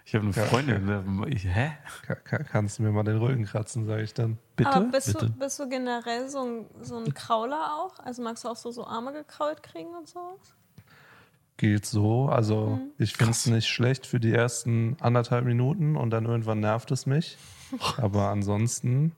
Ich 0.05 0.15
habe 0.15 0.25
eine. 0.25 0.33
Freundin. 0.33 0.87
der- 0.87 1.05
Ich, 1.29 1.45
hä? 1.45 1.73
"Ka- 2.07 2.15
ka- 2.17 2.43
kannst 2.43 2.79
du 2.79 2.83
mir 2.83 2.91
mal 2.91 3.05
den 3.05 3.19
Rücken 3.19 3.45
kratzen, 3.45 3.87
sage 3.87 4.03
ich 4.03 4.13
dann. 4.15 4.39
Bitte? 4.57 4.71
Aber 4.73 4.87
bist, 4.87 5.07
Bitte. 5.13 5.27
Du, 5.27 5.33
bist 5.39 5.59
du 5.61 5.69
generell 5.69 6.29
so 6.29 6.41
ein, 6.45 6.67
so 6.81 6.97
ein 6.99 7.15
Krauler 7.15 7.75
auch? 7.79 7.99
Also 8.01 8.23
magst 8.23 8.45
du 8.45 8.49
auch 8.49 8.57
so, 8.57 8.71
so 8.73 8.85
Arme 8.87 9.13
gekrault 9.13 9.63
kriegen 9.63 9.95
und 9.95 10.09
sowas? 10.09 10.55
Geht 11.57 11.87
so. 11.87 12.27
Also 12.29 12.81
ich 12.99 13.15
finde 13.17 13.31
es 13.33 13.47
nicht 13.47 13.69
schlecht 13.69 14.07
für 14.07 14.19
die 14.19 14.33
ersten 14.35 14.97
anderthalb 15.01 15.45
Minuten 15.45 15.97
und 15.97 16.11
dann 16.11 16.25
irgendwann 16.25 16.61
nervt 16.61 16.91
es 16.91 17.07
mich. 17.07 17.39
Aber 17.99 18.29
ansonsten, 18.31 19.15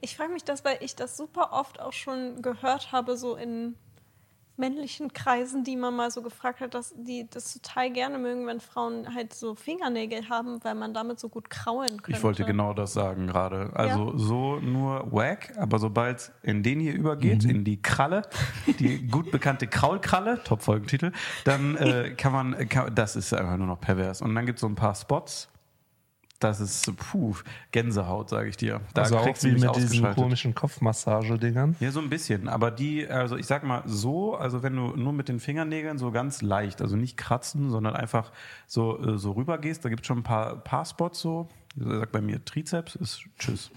Ich 0.00 0.16
frage 0.16 0.32
mich 0.32 0.44
das, 0.44 0.64
weil 0.64 0.78
ich 0.80 0.96
das 0.96 1.16
super 1.18 1.52
oft 1.52 1.78
auch 1.80 1.92
schon 1.92 2.40
gehört 2.40 2.90
habe, 2.92 3.16
so 3.18 3.36
in 3.36 3.74
männlichen 4.58 5.12
Kreisen, 5.12 5.64
die 5.64 5.76
man 5.76 5.94
mal 5.94 6.10
so 6.10 6.22
gefragt 6.22 6.60
hat, 6.60 6.74
dass 6.74 6.94
die 6.96 7.26
das 7.28 7.54
total 7.54 7.90
gerne 7.90 8.18
mögen, 8.18 8.46
wenn 8.46 8.60
Frauen 8.60 9.14
halt 9.14 9.32
so 9.32 9.54
Fingernägel 9.54 10.28
haben, 10.28 10.62
weil 10.64 10.74
man 10.74 10.92
damit 10.94 11.18
so 11.18 11.28
gut 11.28 11.50
kraulen 11.50 12.02
könnte. 12.02 12.18
Ich 12.18 12.22
wollte 12.22 12.44
genau 12.44 12.74
das 12.74 12.92
sagen 12.92 13.26
gerade. 13.26 13.70
Also 13.74 14.16
so 14.16 14.56
nur 14.56 15.10
wack, 15.12 15.52
aber 15.56 15.78
sobald 15.78 16.18
es 16.18 16.32
in 16.42 16.62
den 16.62 16.80
hier 16.80 16.94
übergeht, 16.94 17.44
in 17.44 17.64
die 17.64 17.80
Kralle, 17.80 18.22
die 18.78 19.06
gut 19.06 19.30
bekannte 19.30 19.66
Kraulkralle, 19.66 20.42
Top-Folgentitel, 20.44 21.12
dann 21.44 21.76
äh, 21.76 22.10
kann 22.16 22.32
man, 22.32 22.68
kann, 22.68 22.94
das 22.94 23.16
ist 23.16 23.32
einfach 23.32 23.56
nur 23.56 23.66
noch 23.66 23.80
pervers. 23.80 24.22
Und 24.22 24.34
dann 24.34 24.46
gibt 24.46 24.56
es 24.58 24.60
so 24.60 24.66
ein 24.66 24.74
paar 24.74 24.94
Spots, 24.94 25.48
Das 26.38 26.60
ist, 26.60 26.96
puh, 26.96 27.34
Gänsehaut, 27.72 28.30
sage 28.30 28.48
ich 28.48 28.56
dir. 28.56 28.80
Da 28.94 29.02
also 29.02 29.18
auch 29.18 29.24
kriegst 29.24 29.42
du 29.42 29.48
wie 29.48 29.58
mit 29.58 29.74
diesen 29.74 30.14
komischen 30.14 30.54
Kopfmassagedingern. 30.54 31.74
Ja, 31.80 31.90
so 31.90 32.00
ein 32.00 32.08
bisschen. 32.08 32.48
Aber 32.48 32.70
die, 32.70 33.08
also 33.08 33.36
ich 33.36 33.46
sag 33.46 33.64
mal 33.64 33.82
so, 33.86 34.36
also 34.36 34.62
wenn 34.62 34.76
du 34.76 34.96
nur 34.96 35.12
mit 35.12 35.28
den 35.28 35.40
Fingernägeln 35.40 35.98
so 35.98 36.12
ganz 36.12 36.40
leicht, 36.40 36.80
also 36.80 36.94
nicht 36.94 37.16
kratzen, 37.16 37.70
sondern 37.70 37.96
einfach 37.96 38.30
so, 38.68 39.02
äh, 39.02 39.18
so 39.18 39.32
rüber 39.32 39.58
gehst, 39.58 39.84
da 39.84 39.88
gibt 39.88 40.02
es 40.02 40.06
schon 40.06 40.18
ein 40.18 40.22
paar, 40.22 40.56
paar 40.56 40.84
Spots 40.84 41.20
so. 41.20 41.48
Ich 41.74 41.82
sag 41.84 42.12
bei 42.12 42.20
mir 42.20 42.44
Trizeps 42.44 42.94
ist 42.94 43.24
Tschüss. 43.38 43.70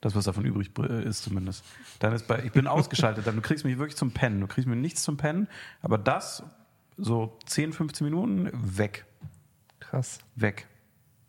Das, 0.00 0.16
was 0.16 0.24
davon 0.24 0.44
übrig 0.44 0.72
äh, 0.78 1.04
ist 1.04 1.22
zumindest. 1.22 1.64
Dann 2.00 2.12
ist 2.12 2.26
bei, 2.26 2.42
ich 2.44 2.52
bin 2.52 2.66
ausgeschaltet, 2.66 3.26
dann 3.26 3.36
du 3.36 3.40
kriegst 3.40 3.64
mich 3.64 3.78
wirklich 3.78 3.96
zum 3.96 4.10
Pennen. 4.10 4.40
Du 4.40 4.48
kriegst 4.48 4.66
mir 4.66 4.76
nichts 4.76 5.04
zum 5.04 5.16
Pennen, 5.16 5.46
aber 5.80 5.96
das 5.96 6.42
so 6.96 7.38
10, 7.46 7.72
15 7.72 8.04
Minuten 8.04 8.50
weg. 8.52 9.06
Krass. 9.80 10.18
Weg, 10.34 10.66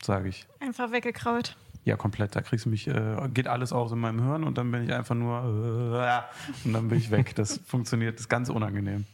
sage 0.04 0.30
ich. 0.30 0.46
Einfach 0.60 0.92
weggekraut. 0.92 1.56
Ja, 1.84 1.96
komplett. 1.98 2.36
Da 2.36 2.42
kriegst 2.42 2.66
du 2.66 2.70
mich, 2.70 2.88
äh, 2.88 3.30
geht 3.34 3.48
alles 3.48 3.72
aus 3.72 3.92
in 3.92 4.00
meinem 4.00 4.24
Hirn 4.24 4.44
und 4.44 4.58
dann 4.58 4.72
bin 4.72 4.84
ich 4.84 4.94
einfach 4.94 5.14
nur 5.16 5.38
äh, 5.44 6.66
und 6.68 6.74
dann 6.74 6.88
bin 6.88 6.98
ich 6.98 7.12
weg. 7.12 7.36
Das 7.36 7.58
funktioniert, 7.66 8.16
das 8.16 8.22
ist 8.22 8.30
ganz 8.30 8.50
unangenehm. 8.50 9.06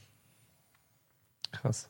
Krass. 1.51 1.89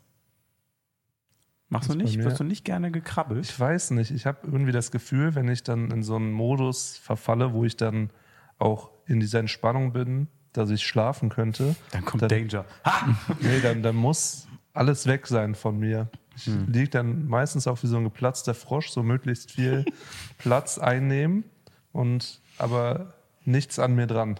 Machst 1.69 1.89
du 1.89 1.93
Das 1.97 2.03
nicht? 2.03 2.23
Wirst 2.23 2.39
du 2.39 2.43
nicht 2.43 2.65
gerne 2.65 2.91
gekrabbelt? 2.91 3.45
Ich 3.45 3.57
weiß 3.57 3.91
nicht. 3.91 4.11
Ich 4.11 4.25
habe 4.25 4.39
irgendwie 4.43 4.71
das 4.73 4.91
Gefühl, 4.91 5.35
wenn 5.35 5.47
ich 5.47 5.63
dann 5.63 5.89
in 5.91 6.03
so 6.03 6.15
einen 6.15 6.31
Modus 6.31 6.97
verfalle, 6.97 7.53
wo 7.53 7.63
ich 7.63 7.77
dann 7.77 8.09
auch 8.57 8.89
in 9.05 9.19
dieser 9.19 9.39
Entspannung 9.39 9.93
bin, 9.93 10.27
dass 10.51 10.69
ich 10.69 10.85
schlafen 10.85 11.29
könnte, 11.29 11.75
Dann 11.91 12.03
kommt 12.03 12.23
Dann- 12.23 12.29
Danger. 12.29 12.65
Ha! 12.83 13.07
nee, 13.39 13.61
dann, 13.61 13.83
dann 13.83 13.95
muss 13.95 14.47
alles 14.73 15.05
weg 15.07 15.27
sein 15.27 15.55
von 15.55 15.79
mir. 15.79 16.09
Ich 16.35 16.47
liege 16.47 16.89
dann 16.89 17.27
meistens 17.27 17.67
auch 17.67 17.81
wie 17.83 17.87
so 17.87 17.97
ein 17.97 18.03
geplatzter 18.05 18.53
Frosch, 18.53 18.89
so 18.89 19.03
möglichst 19.03 19.51
viel 19.51 19.85
Platz 20.37 20.77
einnehmen 20.77 21.43
und 21.91 22.41
aber 22.57 23.13
nichts 23.43 23.79
an 23.79 23.95
mir 23.95 24.07
dran. 24.07 24.39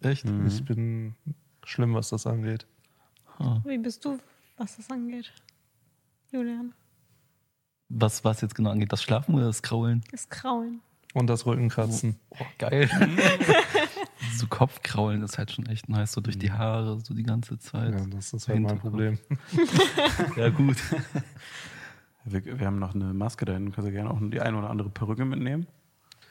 Echt? 0.00 0.24
Ich 0.46 0.64
bin 0.64 1.14
schlimm, 1.64 1.94
was 1.94 2.08
das 2.10 2.26
angeht. 2.26 2.66
Wie 3.64 3.78
bist 3.78 4.04
du, 4.04 4.18
was 4.56 4.76
das 4.76 4.90
angeht? 4.90 5.32
Julian, 6.32 6.74
Was, 7.88 8.24
was 8.24 8.40
jetzt 8.40 8.54
genau 8.54 8.70
angeht, 8.70 8.92
das 8.92 9.02
Schlafen 9.02 9.34
oder 9.34 9.46
das 9.46 9.62
Kraulen? 9.62 10.02
ist 10.12 10.30
Kraulen. 10.30 10.80
Und 11.14 11.28
das 11.28 11.46
Rückenkratzen. 11.46 12.16
Oh, 12.30 12.36
geil. 12.58 12.90
so 14.36 14.46
Kopfkraulen 14.46 15.22
ist 15.22 15.38
halt 15.38 15.52
schon 15.52 15.66
echt 15.66 15.88
nice, 15.88 16.12
so 16.12 16.20
durch 16.20 16.38
die 16.38 16.52
Haare, 16.52 17.00
so 17.00 17.14
die 17.14 17.22
ganze 17.22 17.58
Zeit. 17.58 17.92
Ja, 17.92 18.06
das 18.06 18.32
ist 18.32 18.48
halt 18.48 18.60
mein. 18.60 18.78
Problem. 18.78 19.18
Ja, 20.36 20.48
gut. 20.50 20.76
Wir, 22.24 22.58
wir 22.58 22.66
haben 22.66 22.78
noch 22.78 22.94
eine 22.94 23.14
Maske 23.14 23.46
da 23.46 23.54
hinten. 23.54 23.72
Kannst 23.72 23.88
du 23.88 23.92
gerne 23.92 24.10
auch 24.10 24.18
die 24.20 24.42
eine 24.42 24.58
oder 24.58 24.68
andere 24.68 24.90
Perücke 24.90 25.24
mitnehmen? 25.24 25.66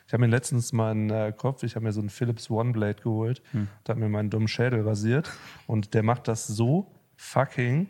Ich 0.06 0.14
habe 0.14 0.22
mir 0.22 0.28
letztens 0.28 0.72
meinen 0.72 1.10
äh, 1.10 1.34
Kopf, 1.36 1.64
ich 1.64 1.76
habe 1.76 1.86
mir 1.86 1.92
so 1.92 2.00
einen 2.02 2.10
Philips 2.12 2.52
One 2.52 2.72
Blade 2.72 3.02
geholt, 3.02 3.42
da 3.84 3.92
hat 3.92 3.98
mir 3.98 4.08
meinen 4.08 4.30
dummen 4.30 4.48
Schädel 4.48 4.88
rasiert 4.88 5.30
und 5.66 5.96
der 5.96 6.04
macht 6.04 6.28
das 6.28 6.46
so 6.46 6.92
fucking 7.16 7.88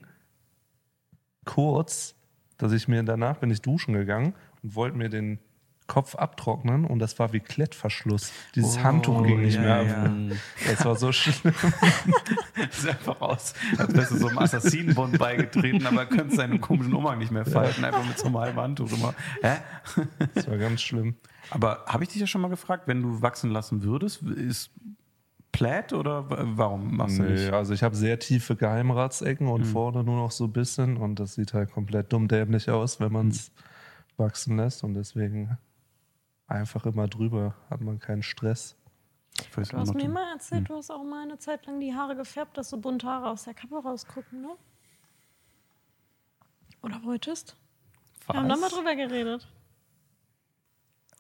kurz, 1.46 2.16
dass 2.58 2.72
ich 2.72 2.88
mir 2.88 3.04
danach 3.04 3.38
bin 3.38 3.52
ich 3.52 3.62
duschen 3.62 3.94
gegangen 3.94 4.34
und 4.64 4.74
wollte 4.76 4.98
mir 4.98 5.10
den 5.10 5.40
Kopf 5.88 6.16
abtrocknen 6.16 6.86
und 6.86 7.00
das 7.00 7.18
war 7.18 7.32
wie 7.34 7.40
Klettverschluss. 7.40 8.32
Dieses 8.56 8.78
Oh, 8.78 8.84
Handtuch 8.84 9.24
ging 9.24 9.42
nicht 9.42 9.56
ja, 9.56 9.62
mehr 9.62 9.84
ja. 9.84 10.04
ab. 10.04 10.12
Das 10.68 10.86
war 10.86 10.96
so 10.96 11.12
schlimm. 11.14 11.54
Das 12.56 12.82
sieht 12.82 12.90
einfach 12.90 13.20
aus, 13.22 13.54
als 13.78 13.96
wärst 13.96 14.12
du 14.12 14.18
so 14.18 14.28
einem 14.28 14.40
Assassinenbund 14.40 15.18
beigetreten, 15.18 15.86
aber 15.88 16.06
könntest 16.06 16.40
deinen 16.40 16.60
komischen 16.62 16.94
Umhang 16.94 17.20
nicht 17.20 17.32
mehr 17.32 17.46
falten, 17.46 17.86
einfach 17.86 18.06
mit 18.06 18.18
so 18.20 18.26
einem 18.28 18.38
halben 18.38 18.60
Handtuch 18.60 18.92
immer. 18.92 19.14
Hä? 19.42 19.58
Das 20.36 20.48
war 20.50 20.58
ganz 20.58 20.82
schlimm. 20.82 21.16
Aber 21.50 21.86
habe 21.88 22.04
ich 22.04 22.10
dich 22.10 22.20
ja 22.20 22.28
schon 22.28 22.42
mal 22.42 22.50
gefragt, 22.50 22.88
wenn 22.88 23.02
du 23.02 23.22
wachsen 23.22 23.52
lassen 23.52 23.82
würdest, 23.84 24.22
ist 24.24 24.72
Plaid 25.54 25.94
oder 25.94 26.26
warum 26.58 26.98
machst 26.98 27.18
du 27.18 27.24
Nee, 27.24 27.32
nicht? 27.32 27.54
also 27.54 27.74
ich 27.74 27.82
habe 27.82 27.96
sehr 27.96 28.20
tiefe 28.20 28.56
Geheimratsecken 28.58 29.48
und 29.48 29.64
vorne 29.64 30.04
nur 30.04 30.18
noch 30.18 30.32
so 30.32 30.44
ein 30.44 30.52
bisschen 30.52 30.98
und 30.98 31.20
das 31.20 31.34
sieht 31.36 31.54
halt 31.54 31.72
komplett 31.72 32.12
dumm 32.12 32.28
dämlich 32.28 32.70
aus, 32.70 33.00
wenn 33.00 33.12
man 33.14 33.30
es 33.30 33.52
wachsen 34.18 34.58
lässt 34.58 34.84
und 34.84 34.94
deswegen 34.94 35.58
einfach 36.48 36.86
immer 36.86 37.08
drüber, 37.08 37.56
hat 37.70 37.82
man 37.82 38.00
keinen 38.00 38.24
Stress. 38.24 38.76
Weiß 39.54 39.70
Du 39.70 39.78
hast 39.78 39.94
mir 39.94 40.10
mal 40.10 40.32
erzählt, 40.34 40.68
du 40.70 40.76
hast 40.76 40.90
auch 40.90 41.04
mal 41.04 41.24
eine 41.24 41.38
Zeit 41.38 41.66
lang 41.68 41.80
die 41.80 41.94
Haare 41.94 42.16
gefärbt, 42.16 42.58
dass 42.58 42.70
so 42.70 42.78
bunte 42.78 43.06
Haare 43.06 43.30
aus 43.30 43.44
der 43.44 43.54
Kappe 43.54 43.76
rausgucken, 43.76 44.42
ne? 44.42 44.50
Oder 46.82 47.04
wolltest? 47.04 47.56
Wir 48.26 48.36
haben 48.36 48.50
da 48.50 48.56
mal 48.56 48.70
drüber 48.70 48.96
geredet. 48.96 49.48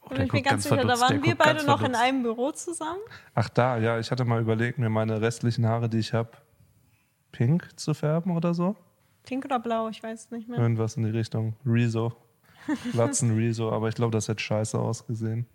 Oh, 0.01 0.10
der 0.10 0.25
ich 0.25 0.31
bin 0.31 0.39
guckt 0.39 0.50
ganz 0.50 0.63
sicher, 0.63 0.77
da 0.77 1.00
waren 1.00 1.22
der 1.22 1.24
wir 1.24 1.36
beide 1.36 1.65
noch 1.65 1.79
in 1.79 1.91
verdutzt. 1.91 2.01
einem 2.01 2.24
Büro 2.24 2.51
zusammen. 2.51 3.01
Ach 3.36 3.50
da, 3.50 3.77
ja, 3.77 4.00
ich 4.00 4.10
hatte 4.10 4.25
mal 4.25 4.41
überlegt, 4.41 4.79
mir 4.79 4.89
meine 4.89 5.22
restlichen 5.22 5.65
Haare, 5.67 5.89
die 5.89 6.00
ich 6.00 6.13
habe, 6.13 6.31
pink 7.31 7.77
zu 7.77 7.93
färben 7.93 8.36
oder 8.36 8.53
so. 8.53 8.75
Pink 9.24 9.46
oder 9.46 9.60
blau, 9.60 9.89
ich 9.89 10.01
weiß 10.01 10.25
es 10.25 10.31
nicht 10.31 10.48
mehr. 10.48 10.60
Irgendwas 10.60 10.96
in 10.96 11.03
die 11.03 11.10
Richtung 11.10 11.55
Rezo. 11.65 12.15
Glatzen 12.91 13.36
Rezo, 13.36 13.71
aber 13.71 13.89
ich 13.89 13.95
glaube, 13.95 14.12
das 14.12 14.27
hätte 14.27 14.41
scheiße 14.41 14.77
ausgesehen. 14.77 15.45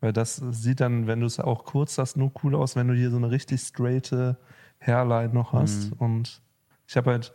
Weil 0.00 0.12
das 0.12 0.36
sieht 0.36 0.80
dann, 0.80 1.06
wenn 1.06 1.20
du 1.20 1.26
es 1.26 1.38
auch 1.38 1.64
kurz 1.64 1.98
hast, 1.98 2.16
nur 2.16 2.32
cool 2.42 2.54
aus, 2.54 2.74
wenn 2.74 2.88
du 2.88 2.94
hier 2.94 3.10
so 3.10 3.16
eine 3.16 3.30
richtig 3.30 3.60
straighte 3.60 4.38
Hairline 4.80 5.34
noch 5.34 5.52
hast. 5.52 5.92
Und 5.98 6.40
ich 6.86 6.96
habe 6.96 7.10
halt, 7.10 7.34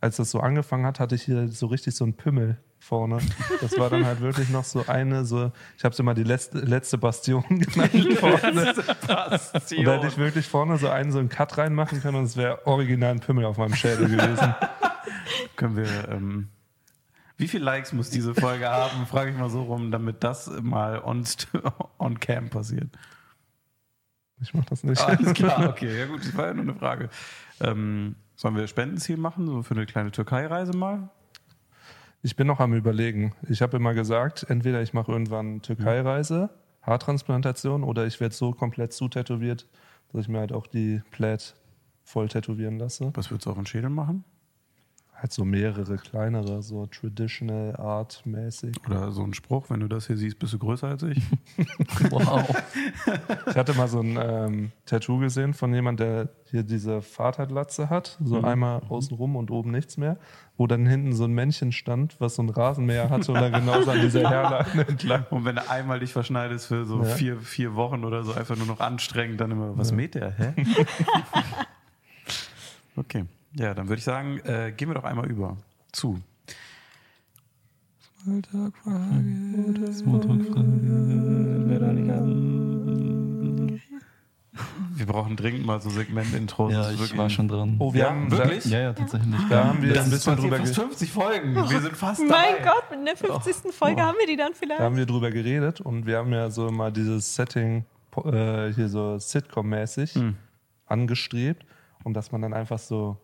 als 0.00 0.16
das 0.16 0.30
so 0.30 0.40
angefangen 0.40 0.86
hat, 0.86 0.98
hatte 0.98 1.14
ich 1.14 1.22
hier 1.22 1.48
so 1.48 1.66
richtig 1.66 1.94
so 1.94 2.04
einen 2.04 2.14
Pimmel 2.14 2.58
vorne. 2.78 3.18
Das 3.60 3.78
war 3.78 3.90
dann 3.90 4.06
halt 4.06 4.20
wirklich 4.22 4.48
noch 4.48 4.64
so 4.64 4.84
eine, 4.86 5.26
so, 5.26 5.52
ich 5.76 5.84
habe 5.84 5.92
es 5.92 5.98
immer 5.98 6.14
die 6.14 6.24
letzte, 6.24 6.60
letzte 6.60 6.96
Bastion 6.96 7.44
genannt 7.48 8.18
vorne. 8.18 8.74
Und 8.74 9.86
da 9.86 9.92
hätte 9.94 10.06
ich 10.06 10.16
wirklich 10.16 10.46
vorne 10.46 10.78
so 10.78 10.88
einen, 10.88 11.12
so 11.12 11.18
einen 11.18 11.28
Cut 11.28 11.58
reinmachen 11.58 12.00
können 12.00 12.16
und 12.16 12.24
es 12.24 12.36
wäre 12.38 12.66
original 12.66 13.12
ein 13.12 13.20
Pimmel 13.20 13.44
auf 13.44 13.58
meinem 13.58 13.74
Schädel 13.74 14.08
gewesen. 14.08 14.54
Können 15.56 15.76
wir, 15.76 16.08
ähm, 16.08 16.48
wie 17.40 17.48
viele 17.48 17.64
Likes 17.64 17.92
muss 17.92 18.10
diese 18.10 18.34
Folge 18.34 18.68
haben, 18.68 19.06
frage 19.06 19.30
ich 19.30 19.36
mal 19.36 19.50
so 19.50 19.62
rum, 19.62 19.90
damit 19.90 20.22
das 20.22 20.50
mal 20.62 21.02
on, 21.02 21.24
on 21.98 22.20
cam 22.20 22.50
passiert. 22.50 22.88
Ich 24.40 24.54
mach 24.54 24.64
das 24.64 24.84
nicht. 24.84 25.00
Alles 25.00 25.34
klar, 25.34 25.68
okay, 25.70 25.98
ja 25.98 26.06
gut, 26.06 26.20
das 26.20 26.36
war 26.36 26.48
ja 26.48 26.54
nur 26.54 26.64
eine 26.64 26.74
Frage. 26.74 27.10
Ähm, 27.60 28.16
sollen 28.36 28.56
wir 28.56 28.66
Spendenziel 28.66 29.16
machen, 29.16 29.46
so 29.46 29.62
für 29.62 29.74
eine 29.74 29.86
kleine 29.86 30.10
Türkei-Reise 30.10 30.76
mal? 30.76 31.10
Ich 32.22 32.36
bin 32.36 32.46
noch 32.46 32.60
am 32.60 32.74
überlegen. 32.74 33.34
Ich 33.48 33.62
habe 33.62 33.76
immer 33.76 33.94
gesagt, 33.94 34.46
entweder 34.48 34.82
ich 34.82 34.92
mache 34.92 35.10
irgendwann 35.10 35.62
Türkei-Reise, 35.62 36.50
Haartransplantation, 36.82 37.84
oder 37.84 38.06
ich 38.06 38.20
werde 38.20 38.34
so 38.34 38.52
komplett 38.52 38.92
zutätowiert, 38.92 39.66
dass 40.12 40.22
ich 40.22 40.28
mir 40.28 40.40
halt 40.40 40.52
auch 40.52 40.66
die 40.66 41.02
Plaid 41.10 41.54
voll 42.04 42.28
tätowieren 42.28 42.78
lasse. 42.78 43.10
Was 43.14 43.30
würdest 43.30 43.46
du 43.46 43.50
auf 43.50 43.56
den 43.56 43.66
Schädel 43.66 43.90
machen? 43.90 44.24
Halt 45.20 45.34
so 45.34 45.44
mehrere 45.44 45.98
kleinere, 45.98 46.62
so 46.62 46.86
traditional 46.86 47.76
art 47.76 48.22
mäßig. 48.24 48.74
Oder 48.86 49.12
so 49.12 49.22
ein 49.22 49.34
Spruch, 49.34 49.68
wenn 49.68 49.80
du 49.80 49.86
das 49.86 50.06
hier 50.06 50.16
siehst, 50.16 50.38
bist 50.38 50.54
du 50.54 50.58
größer 50.58 50.88
als 50.88 51.02
ich? 51.02 51.22
Wow. 52.10 52.48
Ich 53.48 53.56
hatte 53.56 53.74
mal 53.74 53.86
so 53.88 54.00
ein 54.00 54.18
ähm, 54.18 54.72
Tattoo 54.86 55.18
gesehen 55.18 55.52
von 55.52 55.74
jemand, 55.74 56.00
der 56.00 56.30
hier 56.50 56.62
diese 56.62 57.02
Vaterglatze 57.02 57.90
hat, 57.90 58.16
so 58.24 58.40
einmal 58.42 58.80
außenrum 58.88 59.36
und 59.36 59.50
oben 59.50 59.70
nichts 59.72 59.98
mehr, 59.98 60.16
wo 60.56 60.66
dann 60.66 60.86
hinten 60.86 61.12
so 61.12 61.24
ein 61.24 61.32
Männchen 61.32 61.72
stand, 61.72 62.18
was 62.18 62.36
so 62.36 62.42
ein 62.42 62.48
Rasenmäher 62.48 63.10
hatte 63.10 63.32
oder 63.32 63.50
genauso 63.50 63.90
an 63.90 64.00
dieser 64.00 64.28
Hairline 64.30 64.86
entlang. 64.88 65.26
Und 65.30 65.44
wenn 65.44 65.56
du 65.56 65.68
einmal 65.68 66.00
dich 66.00 66.12
verschneidest 66.14 66.66
für 66.66 66.86
so 66.86 67.00
Ja. 67.00 67.04
vier, 67.04 67.38
vier 67.40 67.74
Wochen 67.74 68.04
oder 68.04 68.24
so, 68.24 68.32
einfach 68.32 68.56
nur 68.56 68.66
noch 68.66 68.80
anstrengend, 68.80 69.38
dann 69.40 69.50
immer, 69.50 69.76
was 69.76 69.92
mäht 69.92 70.14
der? 70.14 70.30
Hä? 70.30 70.54
okay, 72.96 73.24
ja, 73.54 73.74
dann 73.74 73.88
würde 73.88 73.98
ich 73.98 74.04
sagen, 74.04 74.38
äh, 74.44 74.72
gehen 74.76 74.88
wir 74.88 74.94
doch 74.94 75.04
einmal 75.04 75.28
über 75.30 75.56
zu. 75.92 76.20
Wir 84.94 85.06
brauchen 85.06 85.36
dringend 85.36 85.64
mal 85.64 85.80
so 85.80 85.88
Segment-Intros. 85.88 86.72
Ja, 86.72 86.90
ich 86.90 86.98
wirklich- 86.98 87.16
war 87.18 87.30
schon 87.30 87.48
dran. 87.48 87.76
Oh, 87.78 87.94
wir 87.94 88.00
Ja, 88.02 88.10
haben 88.10 88.30
wirklich? 88.30 88.64
Ja, 88.66 88.80
ja, 88.80 88.92
tatsächlich. 88.92 89.34
Da 89.48 89.64
haben 89.64 89.82
wir 89.82 89.94
Das 89.94 90.04
ein 90.04 90.10
bisschen 90.10 90.36
drüber 90.36 90.56
fast 90.58 90.74
ge- 90.74 90.84
50 90.84 91.10
Folgen. 91.12 91.54
Wir 91.54 91.80
sind 91.80 91.96
fast 91.96 92.20
Mein 92.20 92.28
dabei. 92.58 92.62
Gott, 92.64 92.98
mit 92.98 93.08
der 93.08 93.16
50. 93.16 93.72
Folge 93.72 94.02
haben 94.02 94.16
wir 94.18 94.26
die 94.26 94.36
dann 94.36 94.52
vielleicht. 94.54 94.80
Da 94.80 94.84
haben 94.84 94.96
wir 94.96 95.06
drüber 95.06 95.30
geredet 95.30 95.80
und 95.80 96.04
wir 96.06 96.18
haben 96.18 96.32
ja 96.32 96.50
so 96.50 96.70
mal 96.70 96.92
dieses 96.92 97.34
Setting 97.34 97.84
äh, 98.24 98.72
hier 98.72 98.88
so 98.88 99.16
Sitcom-mäßig 99.18 100.14
Hm. 100.16 100.36
angestrebt 100.86 101.64
und 102.04 102.14
dass 102.14 102.32
man 102.32 102.42
dann 102.42 102.52
einfach 102.52 102.78
so 102.78 103.16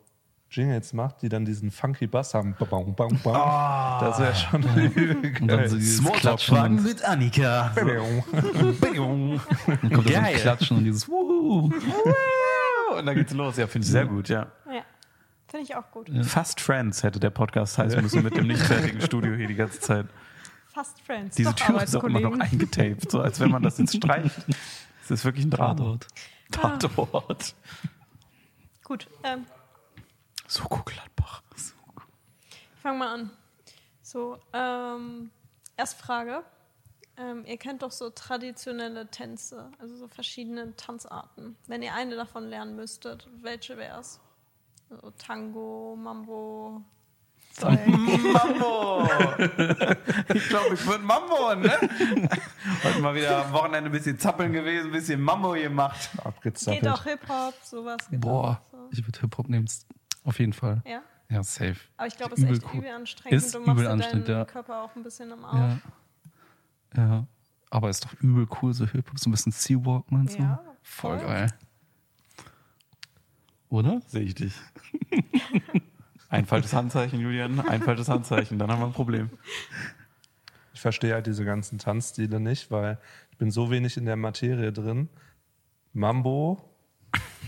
Jingles 0.56 0.92
macht, 0.92 1.20
die 1.22 1.28
dann 1.28 1.44
diesen 1.44 1.70
funky 1.70 2.06
Bass 2.06 2.32
haben. 2.32 2.54
Bam, 2.58 2.94
bam, 2.94 3.18
bam. 3.22 3.34
Ah. 3.34 4.00
Das 4.00 4.18
wäre 4.18 4.34
schon 4.34 4.62
übel 4.76 5.34
Und 5.40 5.48
dann 5.48 5.68
so 5.68 5.76
dieses 5.76 6.02
Klatschen 6.12 6.56
und, 6.56 6.82
mit 6.82 7.04
Annika. 7.04 7.72
Dann 7.74 7.86
kommt 7.86 8.82
da 8.82 10.02
so 10.02 10.02
Geil. 10.02 10.24
ein 10.24 10.34
Klatschen 10.36 10.78
und 10.78 10.84
dieses 10.84 11.08
Wuhu. 11.08 11.70
Und 12.96 13.06
dann 13.06 13.14
geht's 13.14 13.34
los. 13.34 13.56
Ja, 13.56 13.66
finde 13.66 13.84
ich 13.84 13.92
sehr 13.92 14.06
gut, 14.06 14.28
ja. 14.28 14.46
Ja, 14.66 14.82
finde 15.48 15.64
ich 15.64 15.76
auch 15.76 15.90
gut. 15.90 16.10
Fast 16.22 16.60
Friends 16.60 17.02
hätte 17.02 17.20
der 17.20 17.30
Podcast 17.30 17.76
heißen 17.76 18.00
müssen 18.00 18.22
mit 18.22 18.36
dem 18.36 18.46
nicht 18.46 18.62
fertigen 18.62 19.00
Studio 19.02 19.34
hier 19.34 19.48
die 19.48 19.54
ganze 19.56 19.80
Zeit. 19.80 20.06
fast 20.72 21.00
Friends. 21.02 21.36
Diese 21.36 21.50
doch 21.50 21.56
Tür 21.56 21.82
ist 21.82 21.94
auch 21.94 22.04
immer 22.04 22.20
noch 22.20 22.38
eingetaped, 22.38 23.10
so 23.10 23.20
als 23.20 23.40
wenn 23.40 23.50
man 23.50 23.62
das 23.62 23.78
jetzt 23.78 23.96
streicht. 23.96 24.46
Das 25.08 25.20
ist 25.20 25.24
wirklich 25.24 25.44
ein 25.44 25.50
Drama. 25.50 25.74
Tatort. 25.76 26.08
Tatort. 26.50 27.54
Gut, 28.82 29.06
ähm, 29.22 29.46
Soko 30.48 30.82
Gladbach. 30.84 31.42
ich 31.56 32.80
fange 32.80 32.98
mal 32.98 33.14
an. 33.14 33.30
So, 34.02 34.38
ähm, 34.52 35.30
erste 35.76 36.02
Frage. 36.02 36.44
Ähm, 37.18 37.44
ihr 37.46 37.56
kennt 37.56 37.82
doch 37.82 37.90
so 37.92 38.10
traditionelle 38.10 39.10
Tänze, 39.10 39.70
also 39.78 39.96
so 39.96 40.06
verschiedene 40.06 40.76
Tanzarten. 40.76 41.56
Wenn 41.66 41.82
ihr 41.82 41.94
eine 41.94 42.14
davon 42.14 42.44
lernen 42.48 42.76
müsstet, 42.76 43.26
welche 43.40 43.76
wäre 43.78 44.00
es? 44.00 44.20
So 44.90 45.10
Tango, 45.18 45.96
Mambo. 45.96 46.82
Mambo! 47.62 49.08
Ich 50.34 50.48
glaube, 50.48 50.74
ich 50.74 50.86
würde 50.86 51.04
Mambo, 51.04 51.54
ne? 51.54 51.72
Heute 52.84 53.00
mal 53.00 53.14
wieder 53.14 53.46
am 53.46 53.52
Wochenende 53.52 53.88
ein 53.88 53.92
bisschen 53.92 54.18
zappeln 54.18 54.52
gewesen, 54.52 54.86
ein 54.88 54.92
bisschen 54.92 55.20
Mambo 55.20 55.52
gemacht. 55.52 56.10
Abgezappelt. 56.22 56.82
Geht 56.82 56.90
auch 56.90 57.04
Hip-Hop, 57.04 57.54
sowas. 57.62 57.96
Geht 58.10 58.20
Boah, 58.20 58.60
auch, 58.72 58.72
so. 58.72 58.88
ich 58.92 59.06
würde 59.06 59.20
Hip-Hop 59.20 59.48
nehmen. 59.48 59.66
Auf 60.26 60.38
jeden 60.38 60.52
Fall. 60.52 60.82
Ja, 60.86 61.00
Ja, 61.30 61.42
safe. 61.42 61.76
aber 61.96 62.06
ich 62.08 62.16
glaube, 62.16 62.34
es 62.34 62.40
ist 62.40 62.44
Übel 62.44 62.56
echt 62.58 62.66
cool. 62.74 62.78
übel 62.80 62.90
anstrengend. 62.90 63.36
Ist 63.42 63.54
du 63.54 63.60
machst 63.60 63.70
übel 63.72 63.86
anstrengend, 63.86 64.28
deinen 64.28 64.36
ja. 64.38 64.44
Körper 64.44 64.82
auch 64.82 64.94
ein 64.94 65.02
bisschen 65.02 65.30
im 65.30 65.44
Arsch. 65.44 65.80
Ja. 66.96 67.02
Ja. 67.08 67.26
Aber 67.70 67.90
ist 67.90 68.04
doch 68.04 68.12
übel 68.20 68.46
cool, 68.60 68.72
so 68.74 68.86
Hip-Hop, 68.86 69.18
so 69.18 69.28
ein 69.28 69.32
bisschen 69.32 69.52
Sea-Walken 69.52 70.20
und 70.20 70.30
so. 70.30 70.38
Ja, 70.38 70.62
voll 70.82 71.18
voll. 71.18 71.26
geil. 71.26 71.46
Oder? 73.68 74.00
Sehe 74.06 74.22
ich 74.22 74.34
dich. 74.34 74.54
Ein 76.28 76.46
falsches 76.46 76.72
Handzeichen, 76.72 77.20
Julian. 77.20 77.60
Ein 77.60 77.82
falsches 77.82 78.08
Handzeichen, 78.08 78.58
dann 78.58 78.70
haben 78.70 78.80
wir 78.80 78.86
ein 78.86 78.92
Problem. 78.92 79.30
Ich 80.74 80.80
verstehe 80.80 81.14
halt 81.14 81.26
diese 81.26 81.44
ganzen 81.44 81.78
Tanzstile 81.78 82.40
nicht, 82.40 82.70
weil 82.70 82.98
ich 83.30 83.38
bin 83.38 83.50
so 83.50 83.70
wenig 83.70 83.96
in 83.96 84.04
der 84.06 84.16
Materie 84.16 84.72
drin. 84.72 85.08
Mambo, 85.92 86.62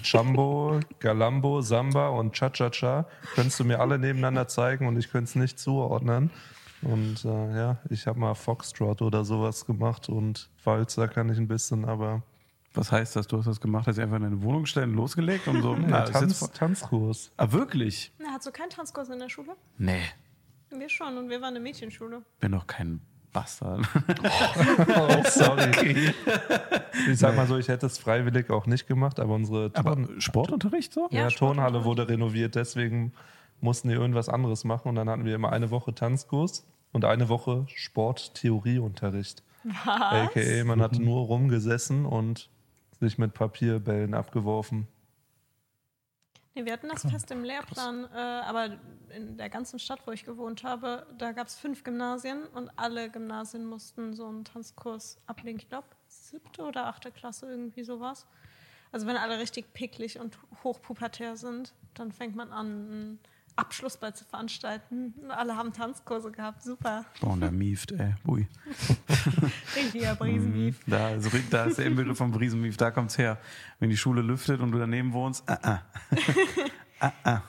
Chambo, 0.02 0.80
Galambo, 1.00 1.60
Samba 1.60 2.08
und 2.08 2.32
Cha-Cha-Cha 2.34 3.06
könntest 3.34 3.60
du 3.60 3.64
mir 3.64 3.80
alle 3.80 3.98
nebeneinander 3.98 4.48
zeigen 4.48 4.86
und 4.86 4.96
ich 4.98 5.10
könnte 5.10 5.24
es 5.30 5.34
nicht 5.34 5.58
zuordnen. 5.58 6.30
Und 6.82 7.24
äh, 7.24 7.56
ja, 7.56 7.78
ich 7.90 8.06
habe 8.06 8.20
mal 8.20 8.34
Foxtrot 8.34 9.02
oder 9.02 9.24
sowas 9.24 9.66
gemacht 9.66 10.08
und 10.08 10.48
Walzer 10.64 11.08
kann 11.08 11.28
ich 11.28 11.38
ein 11.38 11.48
bisschen, 11.48 11.84
aber 11.84 12.22
Was 12.74 12.92
heißt 12.92 13.16
das? 13.16 13.26
Du 13.26 13.38
hast 13.38 13.46
das 13.46 13.60
gemacht, 13.60 13.86
hast 13.88 13.96
dich 13.96 14.02
einfach 14.04 14.18
in 14.18 14.22
deine 14.22 14.42
Wohnung 14.42 14.62
gestellt 14.62 14.86
und 14.86 14.94
losgelegt 14.94 15.48
und 15.48 15.62
so. 15.62 15.74
ja, 15.74 15.80
Na, 15.88 16.02
Tanz, 16.04 16.40
jetzt 16.40 16.54
Tanzkurs. 16.56 17.32
ah, 17.36 17.50
wirklich? 17.50 18.12
Na, 18.18 18.28
hast 18.34 18.46
du 18.46 18.52
keinen 18.52 18.70
Tanzkurs 18.70 19.08
in 19.08 19.18
der 19.18 19.28
Schule? 19.28 19.56
Nee, 19.78 20.02
Wir 20.70 20.88
schon 20.88 21.18
und 21.18 21.28
wir 21.30 21.40
waren 21.40 21.54
eine 21.54 21.60
Mädchenschule. 21.60 22.22
bin 22.38 22.52
doch 22.52 22.66
kein 22.68 23.00
Bastard. 23.40 23.86
Oh, 24.88 25.22
sorry. 25.28 26.12
Ich 27.10 27.18
sag 27.20 27.36
mal 27.36 27.46
so, 27.46 27.56
ich 27.56 27.68
hätte 27.68 27.86
es 27.86 27.96
freiwillig 27.96 28.50
auch 28.50 28.66
nicht 28.66 28.88
gemacht, 28.88 29.20
aber 29.20 29.34
unsere 29.34 29.70
Aber 29.74 29.94
Turn- 29.94 30.20
Sportunterricht 30.20 30.92
so? 30.92 31.06
Ja, 31.12 31.22
Ja, 31.22 31.28
Turnhalle 31.28 31.84
wurde 31.84 32.08
renoviert, 32.08 32.56
deswegen 32.56 33.12
mussten 33.60 33.88
wir 33.88 33.96
irgendwas 33.96 34.28
anderes 34.28 34.64
machen 34.64 34.88
und 34.88 34.94
dann 34.96 35.08
hatten 35.08 35.24
wir 35.24 35.34
immer 35.36 35.52
eine 35.52 35.70
Woche 35.70 35.94
Tanzkurs 35.94 36.66
und 36.92 37.04
eine 37.04 37.28
Woche 37.28 37.66
Sporttheorieunterricht. 37.72 39.42
Was? 39.64 39.86
AKA, 39.86 40.64
man 40.64 40.80
hat 40.82 40.98
nur 40.98 41.20
rumgesessen 41.26 42.04
und 42.06 42.48
sich 43.00 43.18
mit 43.18 43.32
Papierbällen 43.34 44.14
abgeworfen. 44.14 44.86
Nee, 46.58 46.64
wir 46.64 46.72
hatten 46.72 46.88
das 46.88 47.02
fest 47.08 47.30
im 47.30 47.44
Lehrplan, 47.44 48.08
äh, 48.12 48.18
aber 48.18 48.80
in 49.10 49.36
der 49.36 49.48
ganzen 49.48 49.78
Stadt, 49.78 50.00
wo 50.06 50.10
ich 50.10 50.24
gewohnt 50.24 50.64
habe, 50.64 51.06
da 51.16 51.30
gab 51.30 51.46
es 51.46 51.54
fünf 51.54 51.84
Gymnasien 51.84 52.48
und 52.48 52.68
alle 52.76 53.10
Gymnasien 53.10 53.64
mussten 53.64 54.12
so 54.12 54.26
einen 54.26 54.44
Tanzkurs 54.44 55.20
ablegen. 55.26 55.60
Ich 55.60 55.68
glaube, 55.68 55.86
siebte 56.08 56.62
oder 56.62 56.86
achte 56.86 57.12
Klasse, 57.12 57.48
irgendwie 57.48 57.84
sowas. 57.84 58.26
Also 58.90 59.06
wenn 59.06 59.16
alle 59.16 59.38
richtig 59.38 59.72
picklig 59.72 60.18
und 60.18 60.36
hochpubertär 60.64 61.36
sind, 61.36 61.74
dann 61.94 62.10
fängt 62.10 62.34
man 62.34 62.50
an, 62.50 63.20
Abschlussball 63.58 64.14
zu 64.14 64.24
veranstalten. 64.24 65.14
Alle 65.28 65.56
haben 65.56 65.72
Tanzkurse 65.72 66.30
gehabt, 66.30 66.62
super. 66.62 67.04
Boah, 67.20 67.32
und 67.32 67.40
der 67.40 67.50
mieft, 67.50 67.92
ey. 67.92 68.14
Ui. 68.26 68.46
Richtiger 69.76 70.14
Briesenmief. 70.14 70.80
Da 70.86 71.10
ist, 71.10 71.30
da 71.50 71.64
ist 71.64 71.78
der 71.78 71.86
Inbegriff 71.86 72.18
vom 72.18 72.32
Riesenmief, 72.34 72.76
da 72.76 72.90
kommt's 72.90 73.18
her. 73.18 73.38
Wenn 73.80 73.90
die 73.90 73.96
Schule 73.96 74.22
lüftet 74.22 74.60
und 74.60 74.72
du 74.72 74.78
daneben 74.78 75.12
wohnst, 75.12 75.42
ah, 75.48 75.58
ah. 75.62 75.82
ah, 77.00 77.12
ah. 77.24 77.42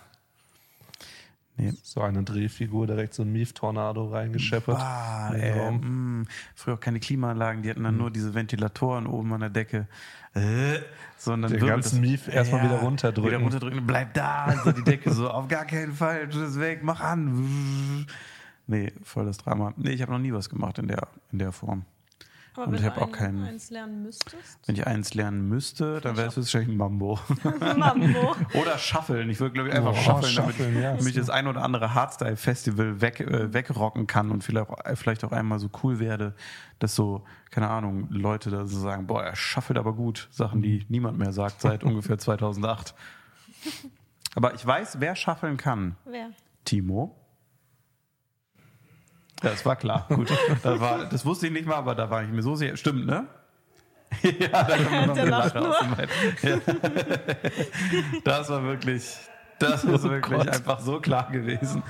Nee. 1.60 1.74
So 1.84 2.02
eine 2.02 2.24
Drehfigur, 2.24 2.88
direkt 2.88 3.14
so 3.14 3.24
ein 3.24 3.32
Mief-Tornado 3.32 4.08
reingescheppert. 4.10 4.78
Ah, 4.80 5.34
ey, 5.34 5.72
mh, 5.72 6.26
früher 6.56 6.76
auch 6.76 6.80
keine 6.80 7.00
Klimaanlagen, 7.00 7.62
die 7.64 7.70
hatten 7.70 7.84
dann 7.84 7.98
nur 7.98 8.12
diese 8.12 8.34
Ventilatoren 8.34 9.06
oben 9.08 9.34
an 9.34 9.42
der 9.42 9.50
Decke. 9.50 9.88
Äh, 10.36 10.80
sondern 11.18 11.52
Den 11.52 11.66
ganzen 11.66 12.02
das- 12.02 12.10
Mief 12.10 12.28
erstmal 12.28 12.64
wieder 12.64 12.80
runterdrücken. 12.80 13.30
Wieder 13.32 13.40
runterdrücken, 13.42 13.86
bleib 13.86 14.14
da, 14.14 14.56
so 14.64 14.72
die 14.72 14.84
Decke 14.84 15.12
so, 15.12 15.30
auf 15.30 15.48
gar 15.48 15.66
keinen 15.66 15.94
Fall, 15.94 16.30
tu 16.30 16.40
das 16.40 16.60
weg, 16.60 16.80
mach 16.84 17.02
an. 17.02 18.06
Nee, 18.68 18.94
voll 19.04 19.26
das 19.26 19.38
Drama. 19.38 19.74
Nee, 19.78 19.90
ich 19.92 20.02
habe 20.02 20.12
noch 20.12 20.20
nie 20.20 20.32
was 20.32 20.50
gemacht 20.50 20.78
in 20.78 20.88
der, 20.88 21.08
in 21.32 21.40
der 21.40 21.52
Form. 21.52 21.84
Aber 22.60 22.68
Und 22.68 22.74
wenn 22.74 22.80
ich 22.80 22.86
du 22.86 22.92
hab 22.96 23.02
auch 23.02 23.08
ein- 23.08 23.12
keinen- 23.14 23.44
eins 23.46 23.70
lernen 23.70 24.04
müsstest. 24.04 24.60
Wenn 24.66 24.76
ich 24.76 24.86
eins 24.86 25.14
lernen 25.14 25.48
müsste, 25.48 26.02
dann 26.02 26.18
wäre 26.18 26.28
es 26.28 26.36
wahrscheinlich 26.38 26.70
ein 26.72 26.78
Mambo. 26.78 27.18
Mambo. 27.78 28.36
Oder 28.54 28.78
Shuffeln. 28.78 29.30
Ich 29.30 29.40
würde, 29.40 29.54
glaube 29.54 29.70
ich, 29.70 29.76
einfach 29.76 29.92
Oh, 29.94 29.96
shuffeln, 29.96 30.36
damit 30.36 30.56
Shuffeln, 30.56 30.76
ich 30.76 30.84
ja. 30.84 30.92
damit 30.92 31.08
ich 31.08 31.16
das 31.16 31.30
ein 31.30 31.48
oder 31.48 31.64
andere 31.64 31.94
Hardstyle-Festival 31.94 33.00
weg, 33.02 33.22
äh, 33.22 33.54
wegrocken 33.54 34.08
kann 34.08 34.30
und 34.32 34.44
vielleicht 34.44 34.70
auch, 34.70 34.78
vielleicht 34.96 35.24
auch 35.24 35.32
einmal 35.32 35.60
so 35.60 35.70
cool 35.84 36.00
werde, 36.00 36.36
dass 36.80 36.96
so, 36.96 37.24
keine 37.50 37.70
Ahnung, 37.70 38.08
Leute 38.10 38.50
da 38.50 38.66
so 38.66 38.80
sagen, 38.80 39.08
boah, 39.08 39.24
er 39.24 39.36
shuffelt 39.36 39.80
aber 39.80 39.94
gut. 39.94 40.28
Sachen, 40.32 40.62
die 40.62 40.86
niemand 40.90 41.18
mehr 41.18 41.32
sagt 41.32 41.62
seit 41.62 41.84
ungefähr 41.86 42.18
2008. 42.18 42.94
Aber 44.36 44.54
ich 44.54 44.66
weiß, 44.66 44.98
wer 45.00 45.16
shuffeln 45.16 45.58
kann. 45.58 45.96
Wer? 46.06 46.30
Timo. 46.66 47.16
Das 49.42 49.66
war 49.66 49.76
klar. 49.76 50.06
Gut. 50.10 50.32
Das, 50.64 50.80
war, 50.80 51.06
das 51.06 51.26
wusste 51.26 51.48
ich 51.48 51.54
nicht 51.54 51.66
mal, 51.66 51.76
aber 51.76 51.96
da 51.96 52.10
war 52.10 52.24
ich 52.24 52.30
mir 52.30 52.42
so 52.42 52.56
sicher. 52.56 52.76
Stimmt, 52.76 53.06
ne? 53.06 53.28
ja, 54.24 54.64
da 54.64 54.78
kommt 54.78 55.08
noch 55.08 55.14
Der 55.14 55.24
eine 55.24 55.32
lacht 55.32 55.54
Lache 55.54 55.70
aus 55.70 55.80
dem 55.80 55.98
Wald. 55.98 56.10
Ja. 56.42 56.58
Das 58.24 58.50
war 58.50 58.64
wirklich, 58.64 59.18
das 59.60 59.84
ist 59.84 60.04
wirklich 60.04 60.50
einfach 60.50 60.80
so 60.80 61.00
klar 61.00 61.30
gewesen. 61.32 61.84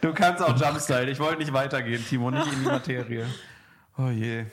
Du 0.00 0.12
kannst 0.12 0.42
auch 0.42 0.58
Jumpstyle. 0.58 1.10
Ich 1.10 1.20
wollte 1.20 1.38
nicht 1.38 1.52
weitergehen, 1.52 2.04
Timo, 2.04 2.30
nicht 2.30 2.50
in 2.52 2.60
die 2.60 2.66
Materie. 2.66 3.26
Oh 3.98 4.08
je. 4.08 4.46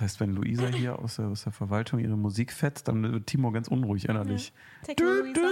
Das 0.00 0.12
heißt, 0.12 0.20
wenn 0.20 0.34
Luisa 0.34 0.66
hier 0.68 0.98
aus 0.98 1.16
der, 1.16 1.26
aus 1.26 1.42
der 1.44 1.52
Verwaltung 1.52 2.00
ihre 2.00 2.16
Musik 2.16 2.54
fetzt, 2.54 2.88
dann 2.88 3.02
wird 3.12 3.26
Timo 3.26 3.52
ganz 3.52 3.68
unruhig 3.68 4.08
innerlich. 4.08 4.50
Techno 4.82 5.06
Luisa. 5.10 5.42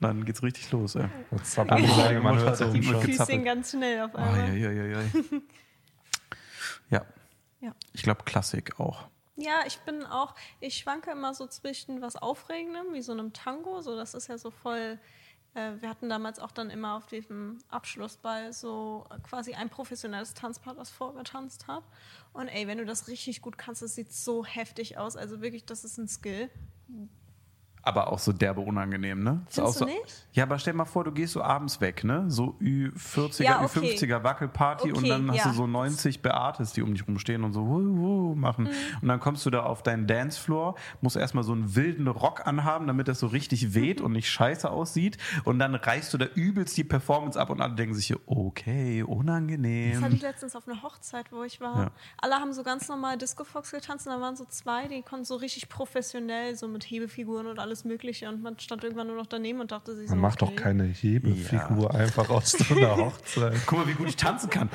Dann 0.00 0.24
geht's 0.24 0.42
richtig 0.42 0.72
los, 0.72 0.94
ey. 0.94 1.06
Das 1.30 1.54
Leine, 1.58 2.20
man 2.20 2.38
hört 2.38 2.56
so. 2.56 2.70
Füßchen 2.70 3.44
ganz 3.44 3.72
schnell 3.72 4.00
auf 4.00 4.14
einmal. 4.14 4.56
ja, 4.58 4.70
ja, 4.70 4.84
ja, 4.84 5.00
ja. 5.02 5.02
ja, 6.88 7.04
Ja. 7.60 7.74
ich 7.92 8.02
glaube 8.02 8.24
Klassik 8.24 8.80
auch. 8.80 9.06
Ja, 9.36 9.60
ich 9.66 9.78
bin 9.80 10.02
auch, 10.06 10.34
ich 10.60 10.78
schwanke 10.78 11.10
immer 11.10 11.34
so 11.34 11.46
zwischen 11.46 12.00
was 12.00 12.16
Aufregendem, 12.16 12.94
wie 12.94 13.02
so 13.02 13.12
einem 13.12 13.34
Tango, 13.34 13.82
so 13.82 13.96
das 13.96 14.14
ist 14.14 14.28
ja 14.28 14.38
so 14.38 14.50
voll, 14.50 14.98
äh, 15.54 15.72
wir 15.80 15.88
hatten 15.88 16.08
damals 16.08 16.38
auch 16.38 16.52
dann 16.52 16.70
immer 16.70 16.96
auf 16.96 17.06
diesem 17.06 17.58
Abschlussball 17.68 18.52
so 18.52 19.06
quasi 19.28 19.54
ein 19.54 19.68
professionelles 19.68 20.34
Tanzpaar, 20.34 20.74
das 20.74 20.90
vorgetanzt 20.90 21.66
hat. 21.68 21.82
Und 22.32 22.48
ey, 22.48 22.66
wenn 22.66 22.78
du 22.78 22.84
das 22.84 23.08
richtig 23.08 23.42
gut 23.42 23.58
kannst, 23.58 23.82
das 23.82 23.94
sieht 23.94 24.12
so 24.12 24.44
heftig 24.44 24.98
aus, 24.98 25.16
also 25.16 25.40
wirklich, 25.40 25.64
das 25.64 25.84
ist 25.84 25.98
ein 25.98 26.08
Skill. 26.08 26.48
Aber 27.82 28.12
auch 28.12 28.18
so 28.18 28.32
derbe 28.32 28.60
unangenehm, 28.60 29.22
ne? 29.22 29.42
Ist 29.48 29.54
Findest 29.54 29.78
so, 29.78 29.84
du 29.86 29.90
nicht? 29.90 30.26
Ja, 30.32 30.44
aber 30.44 30.58
stell 30.58 30.74
mal 30.74 30.84
vor, 30.84 31.04
du 31.04 31.12
gehst 31.12 31.32
so 31.32 31.42
abends 31.42 31.80
weg, 31.80 32.04
ne? 32.04 32.24
So 32.28 32.56
Ü40er, 32.60 33.42
Ja, 33.42 33.62
okay. 33.64 33.96
Ü50er 33.96 34.22
Wackelparty 34.22 34.92
und 34.92 34.98
Okay, 34.98 35.08
dann 35.08 35.30
hast 35.30 35.38
ja. 35.38 35.48
du 35.48 35.52
so 35.54 35.66
90 35.66 36.20
Beates, 36.20 36.72
die 36.72 36.82
um 36.82 36.92
dich 36.92 37.06
rumstehen 37.08 37.42
und 37.42 37.52
so 37.54 37.66
wuh, 37.66 37.96
wuh, 37.96 38.34
machen. 38.34 38.64
Mhm. 38.64 38.70
Und 39.02 39.08
dann 39.08 39.18
kommst 39.18 39.46
du 39.46 39.50
da 39.50 39.62
auf 39.62 39.82
deinen 39.82 40.06
Dancefloor, 40.06 40.74
musst 41.00 41.16
erstmal 41.16 41.42
so 41.42 41.52
einen 41.52 41.74
wilden 41.74 42.06
Rock 42.06 42.46
anhaben, 42.46 42.86
damit 42.86 43.08
das 43.08 43.18
so 43.20 43.28
richtig 43.28 43.74
weht 43.74 44.00
und 44.02 44.12
nicht 44.12 44.28
scheiße 44.30 44.70
aussieht. 44.70 45.16
Und 45.44 45.58
dann 45.58 45.74
reißt 45.74 46.12
du 46.12 46.18
da 46.18 46.26
übelst 46.26 46.76
die 46.76 46.84
Performance 46.84 47.40
ab 47.40 47.48
und 47.48 47.62
alle 47.62 47.74
denken 47.74 47.94
sich 47.94 48.08
hier, 48.08 48.20
okay, 48.26 49.00
Das 49.00 49.08
hatte 49.08 49.18
unangenehm. 49.20 50.12
ich 50.12 50.20
letztens 50.22 50.54
auf 50.54 50.68
einer 50.68 50.82
Hochzeit, 50.82 51.32
wo 51.32 51.44
ich 51.44 51.60
war. 51.62 51.78
Ja. 51.78 51.90
Alle 52.20 52.34
haben 52.34 52.52
so 52.52 52.62
ganz 52.62 52.88
normal 52.88 53.16
Disco 53.16 53.44
Fox 53.44 53.70
getanzt 53.70 54.06
und 54.06 54.12
da 54.12 54.20
waren 54.20 54.36
so 54.36 54.44
zwei, 54.44 54.86
die 54.86 55.00
konnten 55.02 55.24
so 55.24 55.36
richtig 55.36 55.68
professionell, 55.70 56.56
so 56.56 56.68
mit 56.68 56.84
Hebefiguren 56.84 57.46
und 57.46 57.58
alles 57.58 57.69
Mögliche. 57.84 58.28
Und 58.28 58.42
man 58.42 58.58
stand 58.58 58.84
irgendwann 58.84 59.06
nur 59.06 59.16
noch 59.16 59.26
daneben 59.26 59.60
und 59.60 59.70
dachte 59.72 59.94
sich 59.94 60.08
so. 60.08 60.14
Man 60.14 60.22
macht 60.22 60.42
doch 60.42 60.48
okay. 60.48 60.62
keine 60.62 60.84
Hebefigur 60.84 61.94
einfach 61.94 62.28
aus 62.30 62.52
so 62.52 62.74
einer 62.74 62.96
Hochzeit. 62.96 63.60
Guck 63.66 63.78
mal, 63.78 63.88
wie 63.88 63.94
gut 63.94 64.08
ich 64.08 64.16
tanzen 64.16 64.50
kann. 64.50 64.68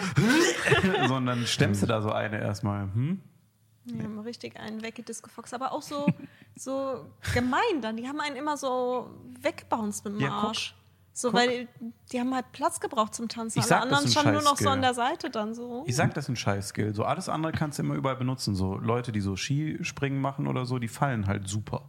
Sondern 1.07 1.45
stemmst 1.45 1.81
du 1.83 1.87
da 1.87 2.01
so 2.01 2.11
eine 2.11 2.39
erstmal. 2.39 2.83
Hm? 2.93 3.21
Die 3.85 4.01
haben 4.01 4.17
richtig 4.19 4.59
einen 4.59 4.81
weggediscofoxt, 4.81 5.53
aber 5.53 5.71
auch 5.71 5.83
so, 5.83 6.07
so 6.55 7.05
gemein 7.33 7.81
dann. 7.81 7.97
Die 7.97 8.07
haben 8.07 8.19
einen 8.19 8.35
immer 8.35 8.57
so 8.57 9.11
weggebounced 9.41 10.05
mit 10.05 10.15
dem 10.15 10.21
Ja, 10.21 10.29
guck. 10.29 10.49
Arsch. 10.49 10.75
So, 11.17 11.29
Guck. 11.29 11.39
weil 11.39 11.49
die, 11.49 11.93
die 12.11 12.19
haben 12.19 12.35
halt 12.35 12.51
Platz 12.51 12.81
gebraucht 12.81 13.15
zum 13.15 13.29
Tanzen. 13.29 13.59
Ich 13.59 13.63
Alle 13.63 13.69
sag, 13.69 13.83
das 13.83 13.91
anderen 13.93 14.11
standen 14.11 14.33
nur 14.33 14.41
noch 14.41 14.57
so 14.57 14.67
an 14.67 14.81
der 14.81 14.93
Seite 14.93 15.29
dann 15.29 15.53
so. 15.55 15.85
Ich 15.87 15.95
sag, 15.95 16.13
das 16.13 16.25
ist 16.25 16.29
ein 16.29 16.35
Scheiß-Skill. 16.35 16.93
So 16.93 17.05
alles 17.05 17.29
andere 17.29 17.53
kannst 17.53 17.79
du 17.79 17.83
immer 17.83 17.95
überall 17.95 18.17
benutzen. 18.17 18.53
So 18.53 18.75
Leute, 18.75 19.13
die 19.13 19.21
so 19.21 19.37
Skispringen 19.37 20.19
machen 20.19 20.45
oder 20.45 20.65
so, 20.65 20.77
die 20.77 20.89
fallen 20.89 21.25
halt 21.25 21.47
super. 21.47 21.87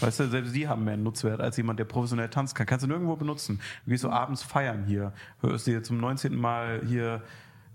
Weißt 0.00 0.20
du, 0.20 0.28
selbst 0.28 0.54
die 0.54 0.66
haben 0.68 0.84
mehr 0.84 0.96
Nutzwert 0.96 1.40
als 1.40 1.56
jemand, 1.56 1.78
der 1.78 1.84
professionell 1.84 2.28
tanzen 2.28 2.54
kann. 2.54 2.66
Kannst 2.66 2.84
du 2.84 2.88
nirgendwo 2.88 3.16
benutzen. 3.16 3.60
Du 3.84 3.90
gehst 3.90 4.02
so 4.02 4.10
abends 4.10 4.42
feiern 4.42 4.84
hier, 4.84 5.12
hörst 5.40 5.66
dir 5.66 5.82
zum 5.82 5.98
19. 5.98 6.34
Mal 6.34 6.82
hier 6.86 7.22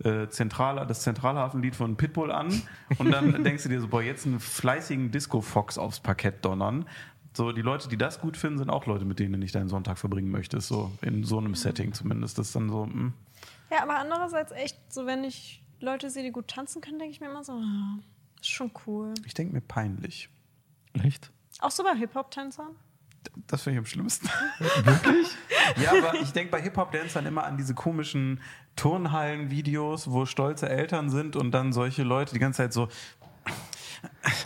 äh, 0.03 0.27
Zentrale, 0.27 0.85
das 0.85 1.01
Zentralhafenlied 1.01 1.75
von 1.75 1.95
Pitbull 1.97 2.31
an 2.31 2.61
und 2.97 3.11
dann 3.11 3.43
denkst 3.43 3.63
du 3.63 3.69
dir 3.69 3.81
so, 3.81 3.87
boah, 3.87 4.01
jetzt 4.01 4.25
einen 4.25 4.39
fleißigen 4.39 5.11
Disco-Fox 5.11 5.77
aufs 5.77 5.99
Parkett 5.99 6.43
donnern. 6.43 6.85
So, 7.33 7.51
die 7.51 7.61
Leute, 7.61 7.89
die 7.89 7.97
das 7.97 8.19
gut 8.19 8.37
finden, 8.37 8.57
sind 8.57 8.69
auch 8.69 8.85
Leute, 8.85 9.05
mit 9.05 9.19
denen 9.19 9.33
du 9.33 9.39
nicht 9.39 9.55
deinen 9.55 9.69
Sonntag 9.69 9.97
verbringen 9.97 10.31
möchtest. 10.31 10.67
So, 10.67 10.91
in 11.01 11.23
so 11.23 11.37
einem 11.37 11.55
Setting 11.55 11.93
zumindest. 11.93 12.37
Das 12.37 12.47
ist 12.47 12.55
dann 12.55 12.69
so, 12.69 12.85
hm. 12.85 13.13
Ja, 13.71 13.83
aber 13.83 13.97
andererseits 13.99 14.51
echt, 14.51 14.77
so 14.91 15.05
wenn 15.05 15.23
ich 15.23 15.63
Leute 15.79 16.09
sehe, 16.09 16.23
die 16.23 16.31
gut 16.31 16.47
tanzen 16.47 16.81
können, 16.81 16.99
denke 16.99 17.13
ich 17.13 17.21
mir 17.21 17.29
immer 17.29 17.43
so, 17.43 17.53
ah, 17.53 17.99
ist 18.41 18.49
schon 18.49 18.71
cool. 18.87 19.13
ich 19.25 19.33
denke 19.33 19.53
mir 19.53 19.61
peinlich. 19.61 20.29
Echt? 20.93 21.31
Auch 21.59 21.71
so 21.71 21.83
bei 21.83 21.95
Hip-Hop-Tänzern? 21.95 22.75
Das 23.47 23.63
finde 23.63 23.75
ich 23.75 23.79
am 23.79 23.85
schlimmsten. 23.85 24.29
Wirklich? 24.83 25.27
ja, 25.77 25.91
aber 25.91 26.15
ich 26.15 26.31
denke 26.31 26.51
bei 26.51 26.61
Hip-Hop-Dancern 26.61 27.25
immer 27.25 27.43
an 27.43 27.57
diese 27.57 27.73
komischen 27.73 28.41
Turnhallen-Videos, 28.75 30.09
wo 30.09 30.25
stolze 30.25 30.69
Eltern 30.69 31.09
sind 31.09 31.35
und 31.35 31.51
dann 31.51 31.73
solche 31.73 32.03
Leute 32.03 32.33
die 32.33 32.39
ganze 32.39 32.57
Zeit 32.57 32.73
so 32.73 32.87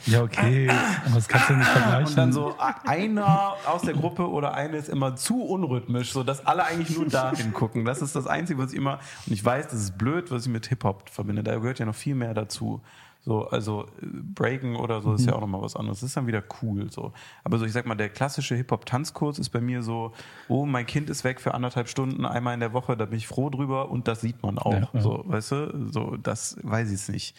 Ja, 0.05 0.23
okay. 0.23 0.69
Aber 1.05 1.15
das 1.15 1.27
kannst 1.27 1.49
du 1.49 1.53
nicht 1.53 1.67
vergleichen. 1.67 2.07
und 2.07 2.17
dann 2.17 2.33
so 2.33 2.55
einer 2.85 3.55
aus 3.65 3.83
der 3.83 3.93
Gruppe 3.93 4.29
oder 4.29 4.53
eine 4.53 4.77
ist 4.77 4.89
immer 4.89 5.15
zu 5.15 5.43
unrhythmisch, 5.43 6.11
sodass 6.11 6.45
alle 6.45 6.65
eigentlich 6.65 6.95
nur 6.97 7.07
dahin 7.07 7.53
gucken. 7.53 7.85
Das 7.85 8.01
ist 8.01 8.15
das 8.15 8.27
Einzige, 8.27 8.59
was 8.59 8.71
ich 8.71 8.77
immer, 8.77 8.99
und 9.27 9.33
ich 9.33 9.43
weiß, 9.43 9.67
das 9.67 9.79
ist 9.79 9.97
blöd, 9.97 10.31
was 10.31 10.45
ich 10.45 10.51
mit 10.51 10.67
Hip-Hop 10.67 11.09
verbinde. 11.09 11.43
Da 11.43 11.55
gehört 11.55 11.79
ja 11.79 11.85
noch 11.85 11.95
viel 11.95 12.15
mehr 12.15 12.33
dazu. 12.33 12.81
So, 13.25 13.47
also 13.47 13.85
äh, 14.01 14.05
Breaken 14.05 14.75
oder 14.75 15.01
so 15.01 15.13
ist 15.13 15.25
ja 15.25 15.33
auch 15.33 15.41
nochmal 15.41 15.61
was 15.61 15.75
anderes. 15.75 16.01
Das 16.01 16.09
ist 16.09 16.17
dann 16.17 16.27
wieder 16.27 16.43
cool. 16.61 16.91
So. 16.91 17.13
Aber 17.43 17.57
so, 17.57 17.65
ich 17.65 17.71
sag 17.71 17.85
mal, 17.85 17.95
der 17.95 18.09
klassische 18.09 18.55
Hip-Hop-Tanzkurs 18.55 19.39
ist 19.39 19.49
bei 19.49 19.61
mir 19.61 19.81
so, 19.81 20.11
oh, 20.49 20.65
mein 20.65 20.85
Kind 20.85 21.09
ist 21.09 21.23
weg 21.23 21.39
für 21.39 21.53
anderthalb 21.53 21.87
Stunden, 21.87 22.25
einmal 22.25 22.53
in 22.53 22.59
der 22.59 22.73
Woche, 22.73 22.97
da 22.97 23.05
bin 23.05 23.17
ich 23.17 23.27
froh 23.27 23.49
drüber 23.49 23.89
und 23.89 24.07
das 24.07 24.21
sieht 24.21 24.43
man 24.43 24.57
auch. 24.57 24.73
Ja, 24.73 24.89
ja. 24.93 25.01
So, 25.01 25.23
weißt 25.25 25.51
du, 25.53 25.89
so, 25.91 26.17
das 26.17 26.57
weiß 26.63 26.89
ich 26.89 26.95
es 26.95 27.09
nicht. 27.09 27.35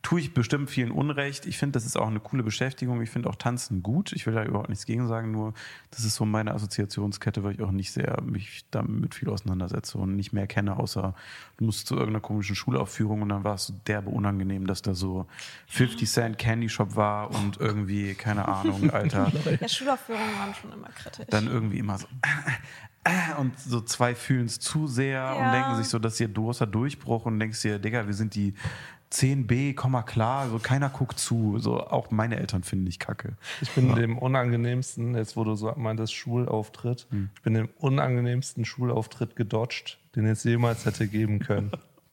Tue 0.00 0.20
ich 0.20 0.32
bestimmt 0.32 0.70
vielen 0.70 0.92
Unrecht. 0.92 1.44
Ich 1.44 1.58
finde, 1.58 1.72
das 1.72 1.84
ist 1.84 1.96
auch 1.96 2.06
eine 2.06 2.20
coole 2.20 2.44
Beschäftigung. 2.44 3.02
Ich 3.02 3.10
finde 3.10 3.28
auch 3.28 3.34
Tanzen 3.34 3.82
gut. 3.82 4.12
Ich 4.12 4.26
will 4.26 4.34
da 4.34 4.44
überhaupt 4.44 4.68
nichts 4.68 4.86
gegen 4.86 5.08
sagen, 5.08 5.32
nur 5.32 5.54
das 5.90 6.04
ist 6.04 6.14
so 6.14 6.24
meine 6.24 6.54
Assoziationskette, 6.54 7.42
weil 7.42 7.54
ich 7.54 7.62
auch 7.62 7.72
nicht 7.72 7.90
sehr 7.92 8.20
mich 8.22 8.64
damit 8.70 9.16
viel 9.16 9.28
auseinandersetze 9.28 9.98
und 9.98 10.14
nicht 10.14 10.32
mehr 10.32 10.46
kenne, 10.46 10.76
außer 10.78 11.14
du 11.56 11.64
musst 11.64 11.88
zu 11.88 11.94
irgendeiner 11.94 12.20
komischen 12.20 12.54
Schulaufführung 12.54 13.22
und 13.22 13.28
dann 13.30 13.42
war 13.42 13.54
es 13.56 13.66
so 13.66 13.74
derbe 13.88 14.10
unangenehm, 14.10 14.68
dass 14.68 14.82
da 14.82 14.94
so 14.94 15.26
50 15.66 16.08
Cent 16.08 16.38
Candy 16.38 16.68
Shop 16.68 16.94
war 16.94 17.30
und 17.32 17.56
irgendwie, 17.58 18.14
keine 18.14 18.46
Ahnung, 18.46 18.90
Alter, 18.92 19.32
Ja, 19.60 19.68
Schulaufführungen 19.68 20.38
waren 20.38 20.54
schon 20.54 20.72
immer 20.72 20.88
kritisch. 20.90 21.26
dann 21.28 21.48
irgendwie 21.48 21.78
immer 21.78 21.98
so 21.98 22.06
und 23.38 23.58
so 23.58 23.80
zwei 23.80 24.14
fühlen 24.14 24.46
es 24.46 24.60
zu 24.60 24.86
sehr 24.86 25.36
und 25.38 25.46
Ja. 25.46 25.50
denken 25.52 25.74
sich 25.76 25.88
so, 25.88 25.98
dass 25.98 26.18
hier 26.18 26.28
großer 26.28 26.66
Durchbruch 26.66 27.24
und 27.24 27.38
denkst 27.40 27.62
dir, 27.62 27.78
Digga, 27.78 28.06
wir 28.06 28.12
sind 28.12 28.34
die 28.34 28.52
10b, 29.12 29.74
komm 29.74 29.92
mal 29.92 30.02
klar, 30.02 30.50
so 30.50 30.58
keiner 30.58 30.90
guckt 30.90 31.18
zu. 31.18 31.58
So 31.58 31.80
auch 31.80 32.10
meine 32.10 32.36
Eltern 32.36 32.62
finden 32.62 32.86
ich 32.86 32.98
kacke. 32.98 33.36
Ich 33.60 33.70
bin 33.70 33.94
dem 33.94 34.18
unangenehmsten, 34.18 35.14
jetzt 35.14 35.36
wo 35.36 35.44
du 35.44 35.54
so 35.54 35.72
meintest, 35.76 36.14
Schulauftritt, 36.14 37.06
ich 37.34 37.42
bin 37.42 37.54
dem 37.54 37.68
unangenehmsten 37.78 38.64
Schulauftritt 38.64 39.34
gedodged, 39.36 39.98
den 40.14 40.26
es 40.26 40.44
jemals 40.44 40.84
hätte 40.84 41.08
geben 41.08 41.38
können. 41.38 41.72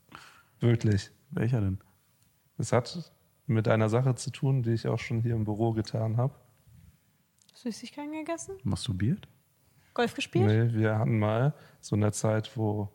Wirklich. 0.62 1.12
Welcher 1.32 1.60
denn? 1.60 1.80
Es 2.58 2.72
hat 2.72 3.12
mit 3.48 3.68
einer 3.68 3.90
Sache 3.90 4.16
zu 4.16 4.32
tun, 4.32 4.64
die 4.64 4.72
ich 4.72 4.88
auch 4.88 5.00
schon 5.00 5.22
hier 5.22 5.36
im 5.36 5.44
Büro 5.44 5.74
getan 5.74 6.18
habe. 6.18 6.34
Süßigkeiten 7.54 8.12
gegessen? 8.14 8.56
Masturbiert? 8.64 9.28
Golf 9.94 10.14
gespielt? 10.14 10.46
Nee, 10.46 10.74
wir 10.74 10.98
hatten 11.00 11.20
mal 11.20 11.54
so 11.82 11.96
in 11.96 12.02
der 12.02 12.12
Zeit, 12.12 12.56
wo 12.56 12.90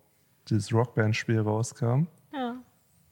dieses 0.48 0.72
Rockband-Spiel 0.72 1.40
rauskam, 1.40 1.86
Ja. 1.86 2.06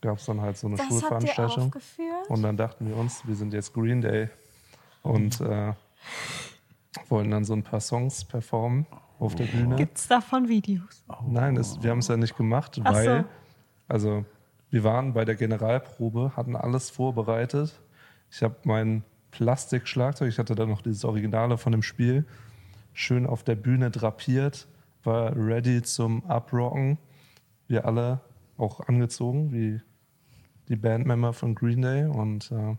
Gab 0.01 0.19
es 0.19 0.27
dann 0.27 0.41
halt 0.41 0.57
so 0.57 0.67
eine 0.67 0.77
Das 0.77 0.87
habt 0.87 0.93
ihr 0.95 1.01
Schulveranstaltung. 1.01 1.65
aufgeführt? 1.65 2.29
Und 2.29 2.43
dann 2.43 2.57
dachten 2.57 2.89
wir 2.89 2.97
uns, 2.97 3.27
wir 3.27 3.35
sind 3.35 3.53
jetzt 3.53 3.73
Green 3.75 4.01
Day 4.01 4.29
und 5.03 5.41
äh, 5.41 5.73
wollten 7.09 7.31
dann 7.31 7.45
so 7.45 7.55
ein 7.55 7.63
paar 7.63 7.81
Songs 7.81 8.25
performen 8.25 8.87
auf 9.19 9.35
der 9.35 9.45
Bühne. 9.45 9.77
Gibt's 9.77 10.07
davon 10.09 10.49
Videos? 10.49 11.05
Nein, 11.27 11.55
das, 11.57 11.83
wir 11.83 11.91
haben 11.91 11.99
es 11.99 12.09
ja 12.09 12.17
nicht 12.17 12.37
gemacht, 12.37 12.81
Ach 12.85 12.95
so. 12.95 13.01
weil, 13.01 13.25
also 13.89 14.25
wir 14.71 14.85
waren 14.85 15.13
bei 15.15 15.25
der 15.25 15.35
Generalprobe, 15.35 16.33
hatten 16.37 16.55
alles 16.57 16.91
vorbereitet. 16.91 17.81
Ich 18.31 18.43
habe 18.43 18.57
mein 18.65 19.03
Plastikschlagzeug, 19.31 20.29
ich 20.29 20.39
hatte 20.39 20.55
da 20.55 20.67
noch 20.67 20.83
dieses 20.83 21.05
Originale 21.05 21.59
von 21.59 21.73
dem 21.73 21.83
Spiel, 21.83 22.27
schön 22.93 23.27
auf 23.27 23.43
der 23.43 23.55
Bühne 23.57 23.91
drapiert, 23.91 24.69
war 25.05 25.35
ready 25.37 25.83
zum 25.83 26.25
Abrocken. 26.27 26.99
Wir 27.67 27.87
alle 27.87 28.21
auch 28.59 28.81
angezogen, 28.81 29.53
wie 29.53 29.81
die 30.69 30.77
Bandmember 30.77 31.33
von 31.33 31.55
Green 31.55 31.83
Day. 31.83 32.05
Und 32.05 32.51
äh, 32.51 32.77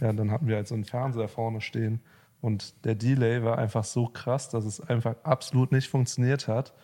ja, 0.00 0.12
dann 0.12 0.30
hatten 0.30 0.46
wir 0.46 0.56
halt 0.56 0.68
so 0.68 0.74
einen 0.74 0.84
Fernseher 0.84 1.28
vorne 1.28 1.60
stehen. 1.60 2.00
Und 2.40 2.84
der 2.84 2.96
Delay 2.96 3.42
war 3.44 3.58
einfach 3.58 3.84
so 3.84 4.06
krass, 4.06 4.48
dass 4.48 4.64
es 4.64 4.80
einfach 4.80 5.14
absolut 5.22 5.72
nicht 5.72 5.88
funktioniert 5.88 6.48
hat. 6.48 6.74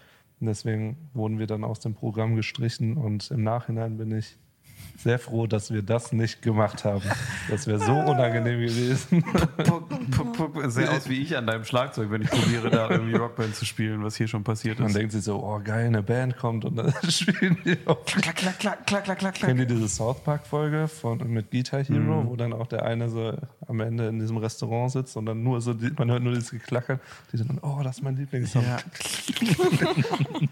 Und 0.41 0.47
deswegen 0.47 1.11
wurden 1.15 1.39
wir 1.39 1.49
dann 1.49 1.65
aus 1.65 1.81
dem 1.81 1.95
Programm 1.95 2.37
gestrichen. 2.37 2.97
Und 2.97 3.31
im 3.31 3.43
Nachhinein 3.43 3.97
bin 3.97 4.17
ich 4.17 4.39
sehr 4.99 5.19
froh, 5.21 5.47
dass 5.47 5.73
wir 5.73 5.83
das 5.83 6.13
nicht 6.13 6.43
gemacht 6.43 6.85
haben. 6.85 7.03
Das 7.49 7.67
wäre 7.69 7.79
so 7.79 7.93
unangenehm 7.93 8.61
gewesen. 8.61 9.25
Sehr 10.67 10.91
aus 10.93 11.09
wie 11.09 11.23
ich 11.23 11.37
an 11.37 11.47
deinem 11.47 11.65
Schlagzeug, 11.65 12.11
wenn 12.11 12.23
ich 12.23 12.31
probiere, 12.31 12.69
da 12.69 12.91
irgendwie 12.91 13.15
Rockband 13.15 13.55
zu 13.55 13.65
spielen, 13.65 14.03
was 14.03 14.17
hier 14.17 14.27
schon 14.27 14.43
passiert 14.43 14.81
Man 14.81 14.89
ist. 14.89 14.97
denkt 14.97 15.13
sich 15.13 15.23
so, 15.23 15.43
oh 15.43 15.61
geil, 15.63 15.87
eine 15.87 16.03
Band 16.03 16.37
kommt 16.37 16.65
und 16.65 16.77
dann 16.77 16.93
spielen 17.09 17.57
die 17.65 17.79
auf 17.87 18.05
Klack, 18.07 18.35
klack, 18.37 18.59
klack, 18.59 18.87
klack, 18.87 19.05
klack, 19.05 19.19
klack, 19.19 19.35
Kennt 19.37 19.61
ihr 19.61 19.67
diese 19.67 19.89
South 19.89 20.21
Park-Folge 20.25 20.89
mit 21.25 21.51
Guitar 21.53 21.85
Hero, 21.85 22.25
wo 22.27 22.35
dann 22.37 22.53
auch 22.53 22.67
der 22.67 22.83
eine 22.85 23.09
so 23.09 23.35
am 23.69 23.81
Ende 23.81 24.09
in 24.09 24.19
diesem 24.19 24.39
Restaurant 24.39 24.91
sitzt 24.91 25.17
und 25.17 25.27
dann 25.27 25.43
nur 25.45 25.61
so, 25.61 25.75
man 25.97 26.11
hört 26.11 26.23
nur 26.23 26.33
dieses 26.35 26.51
Geklackern, 26.51 26.99
die 27.33 27.37
sind 27.37 27.49
dann, 27.51 27.59
oh, 27.61 27.81
das 27.85 27.99
ist 27.99 28.03
mein 28.03 28.17
Lieblingssong. 28.17 28.65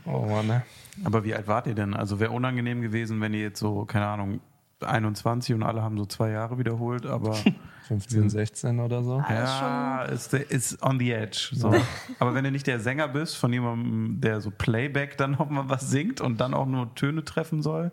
Oh 0.04 0.26
Mann, 0.26 0.46
ne? 0.46 0.62
Aber 1.04 1.24
wie 1.24 1.35
alt 1.35 1.48
wart 1.48 1.66
ihr 1.66 1.74
denn? 1.74 1.94
Also 1.94 2.20
wäre 2.20 2.30
unangenehm 2.30 2.82
gewesen, 2.82 3.20
wenn 3.20 3.35
ihr 3.35 3.42
jetzt 3.42 3.61
so, 3.61 3.85
keine 3.85 4.06
Ahnung, 4.06 4.40
21 4.80 5.54
und 5.54 5.62
alle 5.62 5.82
haben 5.82 5.96
so 5.96 6.04
zwei 6.04 6.30
Jahre 6.30 6.59
wiederholt, 6.59 7.06
aber 7.06 7.35
15, 7.88 8.30
16 8.30 8.80
oder 8.80 9.02
so. 9.02 9.20
Ist 9.20 9.30
ja, 9.30 10.02
ist, 10.02 10.35
ist 10.35 10.82
on 10.82 10.98
the 10.98 11.12
edge. 11.12 11.50
So. 11.52 11.72
aber 12.18 12.35
wenn 12.35 12.44
du 12.44 12.50
nicht 12.50 12.66
der 12.66 12.80
Sänger 12.80 13.09
bist, 13.09 13.37
von 13.37 13.52
jemandem, 13.52 14.20
der 14.20 14.40
so 14.40 14.50
Playback 14.50 15.16
dann 15.16 15.32
noch 15.32 15.48
mal 15.48 15.68
was 15.68 15.90
singt 15.90 16.20
und 16.20 16.40
dann 16.40 16.52
auch 16.52 16.66
nur 16.66 16.94
Töne 16.94 17.24
treffen 17.24 17.62
soll 17.62 17.92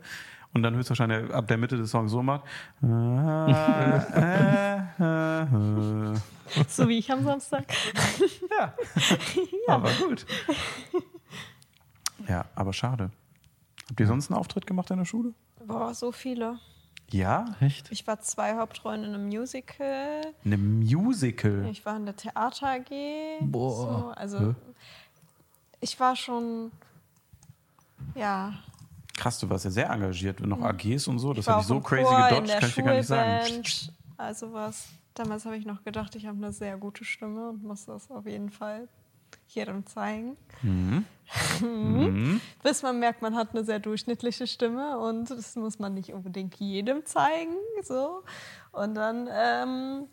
und 0.54 0.64
dann 0.64 0.76
höchstwahrscheinlich 0.76 1.34
ab 1.34 1.48
der 1.48 1.58
Mitte 1.58 1.78
des 1.78 1.92
Songs 1.92 2.12
so 2.12 2.24
macht. 2.24 2.44
So 6.68 6.88
wie 6.88 7.00
ich 7.00 7.12
am 7.12 7.24
Samstag. 7.24 7.66
Ja. 8.60 8.74
Aber 9.68 9.90
gut. 10.08 10.26
Ja, 12.34 12.46
aber 12.56 12.74
schade. 12.74 13.12
Habt 13.88 14.00
ihr 14.00 14.08
sonst 14.08 14.32
einen 14.32 14.40
Auftritt 14.40 14.66
gemacht 14.66 14.90
in 14.90 14.98
der 14.98 15.06
Schule? 15.06 15.36
Boah, 15.68 15.94
so 15.94 16.12
viele. 16.12 16.58
Ja? 17.12 17.46
Echt? 17.60 17.92
Ich 17.92 18.08
war 18.08 18.22
zwei 18.22 18.58
Hauptrollen 18.58 19.04
in 19.04 19.14
einem 19.14 19.28
Musical. 19.28 20.22
Eine 20.44 20.58
Musical. 20.58 21.68
Ich 21.70 21.86
war 21.86 21.96
in 21.96 22.08
der 22.08 22.16
Theater 22.16 22.70
AG. 22.70 22.90
Boah. 23.42 23.76
So, 23.76 24.14
also 24.16 24.40
Hä? 24.40 24.56
ich 25.80 26.00
war 26.00 26.16
schon, 26.16 26.72
ja, 28.16 28.54
Krass, 29.16 29.38
du 29.40 29.48
warst 29.48 29.66
ja 29.66 29.70
sehr 29.70 29.92
engagiert. 29.92 30.40
Noch 30.40 30.60
AGs 30.60 31.08
und 31.08 31.20
so. 31.20 31.34
Das 31.34 31.48
habe 31.48 31.62
ich 31.62 31.68
so 31.68 31.80
crazy 31.82 32.04
Chor, 32.04 32.18
in 32.18 32.24
gedodged, 32.30 32.50
der 32.50 32.60
kann 32.60 32.70
ich 32.70 32.76
dir 32.76 32.84
gar 32.84 32.94
nicht 32.96 33.08
sagen. 33.08 33.64
Also 34.18 34.54
was. 34.54 34.88
Damals 35.14 35.46
habe 35.46 35.56
ich 35.56 35.68
noch 35.68 35.84
gedacht, 35.84 36.16
ich 36.16 36.26
habe 36.26 36.38
eine 36.38 36.52
sehr 36.52 36.78
gute 36.78 37.06
Stimme 37.06 37.50
und 37.50 37.64
muss 37.64 37.86
das 37.86 38.10
auf 38.10 38.26
jeden 38.26 38.50
Fall 38.50 38.88
jedem 39.56 39.86
zeigen. 39.86 40.38
Mhm. 40.62 41.06
Bis 42.62 42.84
man 42.84 43.00
merkt, 43.00 43.22
man 43.22 43.36
hat 43.36 43.52
eine 43.52 43.64
sehr 43.64 43.80
durchschnittliche 43.80 44.48
Stimme 44.48 45.00
und 45.00 45.30
das 45.30 45.56
muss 45.56 45.80
man 45.80 45.94
nicht 45.94 46.14
unbedingt 46.14 46.56
jedem 46.56 47.06
zeigen. 47.06 47.56
So. 47.82 48.24
Und 48.72 48.96
dann, 48.96 49.30
ähm, 49.32 50.08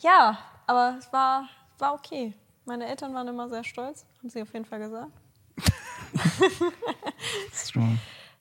ja, 0.00 0.38
aber 0.66 0.96
es 0.98 1.12
war, 1.12 1.48
war 1.78 1.94
okay. 1.94 2.34
Meine 2.66 2.86
Eltern 2.86 3.14
waren 3.14 3.28
immer 3.28 3.48
sehr 3.48 3.64
stolz, 3.64 4.06
haben 4.18 4.30
sie 4.30 4.40
auf 4.42 4.52
jeden 4.52 4.64
Fall 4.64 4.78
gesagt. 4.78 5.12
Strong. 7.52 7.98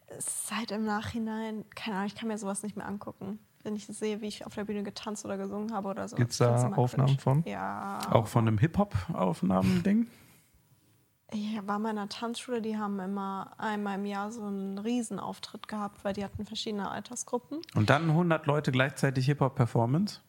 Es 0.07 0.27
ist 0.27 0.55
halt 0.55 0.71
im 0.71 0.85
Nachhinein, 0.85 1.65
keine 1.75 1.97
Ahnung, 1.97 2.07
ich 2.07 2.15
kann 2.15 2.27
mir 2.27 2.37
sowas 2.37 2.63
nicht 2.63 2.77
mehr 2.77 2.87
angucken. 2.87 3.39
Wenn 3.63 3.75
ich 3.75 3.87
sehe, 3.87 4.21
wie 4.21 4.27
ich 4.27 4.45
auf 4.45 4.53
der 4.55 4.65
Bühne 4.65 4.83
getanzt 4.83 5.25
oder 5.25 5.37
gesungen 5.37 5.73
habe 5.73 5.87
oder 5.87 6.07
so. 6.07 6.15
Ich 6.15 6.19
find's 6.19 6.37
da 6.37 6.71
Aufnahmen 6.75 7.07
cringe. 7.07 7.19
von? 7.19 7.43
Ja. 7.45 7.99
Auch 8.11 8.27
von 8.27 8.47
einem 8.47 8.57
Hip-Hop-Aufnahmen-Ding? 8.57 10.07
Ich 11.33 11.67
war 11.67 11.77
in 11.77 11.81
meiner 11.81 12.07
Tanzschule, 12.09 12.61
die 12.61 12.77
haben 12.77 12.99
immer 12.99 13.51
einmal 13.57 13.97
im 13.97 14.05
Jahr 14.05 14.31
so 14.31 14.43
einen 14.43 14.77
Riesenauftritt 14.77 15.67
gehabt, 15.67 16.03
weil 16.03 16.13
die 16.13 16.23
hatten 16.23 16.45
verschiedene 16.45 16.89
Altersgruppen. 16.91 17.59
Und 17.75 17.89
dann 17.89 18.09
100 18.09 18.45
Leute 18.45 18.71
gleichzeitig 18.71 19.25
Hip-Hop-Performance? 19.25 20.21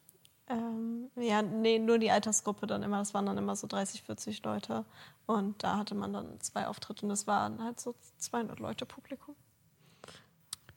Ähm, 0.49 1.11
ja, 1.17 1.43
nee, 1.43 1.79
nur 1.79 1.99
die 1.99 2.11
Altersgruppe 2.11 2.67
dann 2.67 2.83
immer. 2.83 2.99
Das 2.99 3.15
waren 3.15 3.27
dann 3.27 3.39
immer 3.39 3.57
so 3.57 3.67
30, 3.67 4.03
40 4.03 4.43
Leute. 4.45 4.85
Und 5.27 5.63
da 5.63 5.77
hatte 5.79 5.95
man 5.95 6.13
dann 6.13 6.41
zwei 6.41 6.67
Auftritte 6.67 7.03
und 7.05 7.09
das 7.11 7.27
waren 7.27 7.63
halt 7.63 7.81
so 7.81 7.95
200 8.19 8.59
Leute 8.61 8.85
Publikum. 8.87 9.35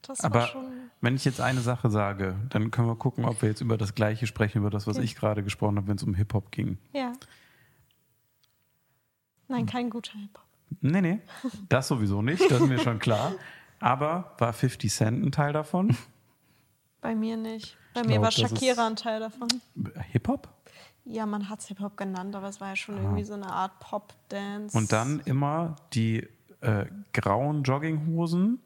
Das 0.02 0.22
war 0.22 0.26
Aber 0.26 0.46
schon. 0.46 0.64
wenn 1.02 1.16
ich 1.16 1.24
jetzt 1.26 1.40
eine 1.40 1.60
Sache 1.60 1.90
sage, 1.90 2.36
dann 2.48 2.70
können 2.70 2.88
wir 2.88 2.96
gucken, 2.96 3.26
ob 3.26 3.42
wir 3.42 3.50
jetzt 3.50 3.60
über 3.60 3.76
das 3.76 3.94
Gleiche 3.94 4.26
sprechen, 4.26 4.58
über 4.58 4.70
das, 4.70 4.86
was 4.86 4.96
Okay. 4.96 5.04
ich 5.04 5.16
gerade 5.16 5.42
gesprochen 5.42 5.76
habe, 5.76 5.88
wenn 5.88 5.96
es 5.96 6.02
um 6.02 6.14
Hip-Hop 6.14 6.50
ging. 6.50 6.78
Ja. 6.92 7.12
Nein, 9.48 9.66
kein 9.66 9.90
guter 9.90 10.18
Hip-Hop. 10.18 10.44
Nee, 10.80 11.00
nee, 11.00 11.20
das 11.68 11.88
sowieso 11.88 12.22
nicht, 12.22 12.42
das 12.50 12.60
ist 12.60 12.68
mir 12.68 12.78
schon 12.78 12.98
klar. 12.98 13.32
Aber 13.80 14.34
war 14.38 14.52
50 14.52 14.92
Cent 14.92 15.24
ein 15.24 15.32
Teil 15.32 15.52
davon? 15.52 15.96
Bei 17.00 17.14
mir 17.14 17.36
nicht. 17.36 17.76
Bei 17.94 18.00
Ich 18.02 18.06
mir 18.06 18.12
glaub, 18.14 18.24
war 18.24 18.30
Shakira 18.32 18.86
ein 18.86 18.96
Teil 18.96 19.20
davon. 19.20 19.48
Hip-Hop? 20.12 20.48
Ja, 21.04 21.24
man 21.26 21.48
hat 21.48 21.60
es 21.60 21.68
Hip-Hop 21.68 21.96
genannt, 21.96 22.36
aber 22.36 22.48
es 22.48 22.60
war 22.60 22.68
ja 22.68 22.76
schon 22.76 22.96
irgendwie 22.98 23.24
so 23.24 23.34
eine 23.34 23.50
Art 23.50 23.78
Pop-Dance. 23.80 24.76
Und 24.76 24.92
dann 24.92 25.20
immer 25.24 25.76
die 25.94 26.28
äh, 26.60 26.86
grauen 27.14 27.62
Jogginghosen 27.62 28.60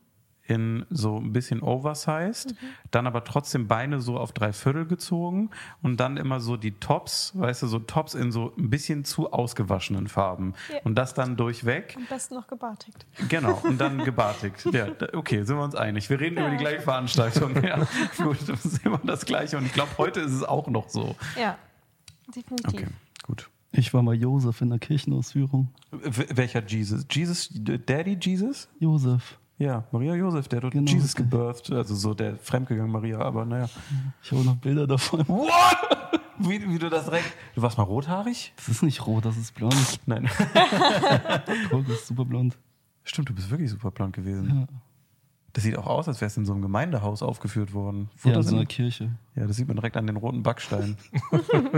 in 0.47 0.85
so 0.91 1.19
ein 1.19 1.33
bisschen 1.33 1.63
oversized, 1.63 2.55
dann 2.91 3.07
aber 3.07 3.25
trotzdem 3.25 3.69
Beine 3.69 4.01
so 4.01 4.19
auf 4.19 4.33
drei 4.33 4.53
Viertel 4.53 4.87
gezogen 4.87 5.51
und 5.83 6.01
dann 6.01 6.17
immer 6.17 6.41
so 6.41 6.57
die 6.57 6.73
Tops, 6.73 7.33
weißt 7.37 7.63
du, 7.63 7.67
so 7.69 7.79
Tops 7.79 8.15
in 8.15 8.33
so 8.33 8.53
ein 8.59 8.71
bisschen 8.71 9.05
zu 9.05 9.33
ausgewaschenen 9.33 10.09
Farben. 10.09 10.55
Ja. 10.73 10.81
Und 10.85 10.97
das 10.97 11.15
dann 11.15 11.37
durchweg. 11.37 11.95
Am 11.97 12.07
besten 12.07 12.35
noch 12.35 12.49
gebartigt. 12.49 13.07
Genau, 13.29 13.61
und 13.63 13.81
dann 13.81 13.99
gebartigt. 14.05 14.67
Ja, 14.73 14.89
okay, 15.13 15.45
sind 15.45 15.57
wir 15.57 15.65
uns 15.65 15.77
einig. 15.77 16.11
Wir 16.11 16.21
reden 16.21 16.39
über 16.39 16.51
die 16.51 16.57
gleiche 16.57 16.81
Veranstaltung. 16.81 17.63
Ja, 17.63 17.87
gut, 18.19 18.39
das 18.47 18.65
ist 18.65 18.85
immer 18.85 19.01
das 19.05 19.25
Gleiche. 19.25 19.57
Und 19.57 19.67
ich 19.67 19.73
glaube, 19.73 19.91
heute 19.99 20.21
ist 20.21 20.33
es 20.33 20.43
auch 20.43 20.67
noch 20.67 20.89
so. 20.89 21.15
Ja, 21.39 21.57
definitiv. 22.35 22.81
Okay, 22.81 22.87
gut. 23.23 23.49
Ich 23.71 23.95
war 23.95 24.03
mal 24.03 24.15
Josef 24.15 24.61
in 24.61 24.71
der 24.71 24.79
Kirchenausführung. 24.79 25.69
W 25.91 26.27
welcher 26.35 26.67
Jesus? 26.67 27.07
Jesus, 27.11 27.49
Daddy 27.53 28.19
Jesus? 28.21 28.69
Josef. 28.79 29.39
Ja, 29.63 29.85
Maria 29.93 30.15
Josef, 30.17 30.49
der 30.49 30.61
dort 30.61 30.73
Genau, 30.73 30.91
Jesus 30.91 31.15
okay. 31.15 31.23
gebirtht, 31.23 31.71
also 31.71 31.95
so 31.95 32.15
der 32.15 32.37
fremdgegangen 32.37 32.91
Maria, 32.91 33.21
aber 33.21 33.45
naja. 33.45 33.69
Ich 34.23 34.33
habe 34.33 34.43
noch 34.43 34.57
Bilder 34.57 34.87
davon. 34.89 35.21
What? 35.29 36.21
Wie, 36.39 36.69
wie 36.69 36.79
du 36.79 36.91
das 36.91 37.05
direkt. 37.05 37.33
Du 37.55 37.63
warst 37.63 37.79
mal 37.79 37.85
rothaarig? 37.85 38.53
Das 38.57 38.69
ist 38.69 38.83
nicht 38.83 39.07
rot, 39.07 39.25
das 39.25 39.37
ist 39.37 39.55
blond. 39.55 40.01
Nein. 40.07 40.29
Guck, 41.71 41.87
das 41.87 41.99
ist 41.99 42.07
super 42.09 42.25
blond. 42.25 42.57
Stimmt, 43.05 43.29
du 43.29 43.35
bist 43.35 43.49
wirklich 43.51 43.71
super 43.71 43.93
blond 43.93 44.13
gewesen. 44.17 44.49
Ja, 44.49 44.67
Das 45.53 45.63
sieht 45.63 45.79
auch 45.79 45.87
aus, 45.87 46.09
als 46.09 46.21
wärst 46.21 46.37
du 46.37 46.41
in 46.41 46.47
so 46.47 46.53
einem 46.55 46.63
Gemeindehaus 46.63 47.23
aufgeführt 47.23 47.73
worden. 47.75 48.09
ja 48.25 48.31
in 48.31 48.35
Fotos 48.35 48.47
so 48.47 48.53
einer 48.55 48.63
in- 48.63 48.69
Kirche. 48.69 49.11
ja, 49.37 49.47
das 49.47 49.55
sieht 49.57 49.69
man 49.69 49.77
direkt 49.77 49.97
an 49.97 50.07
den 50.09 50.17
roten 50.17 50.43
Backstein. 50.43 50.97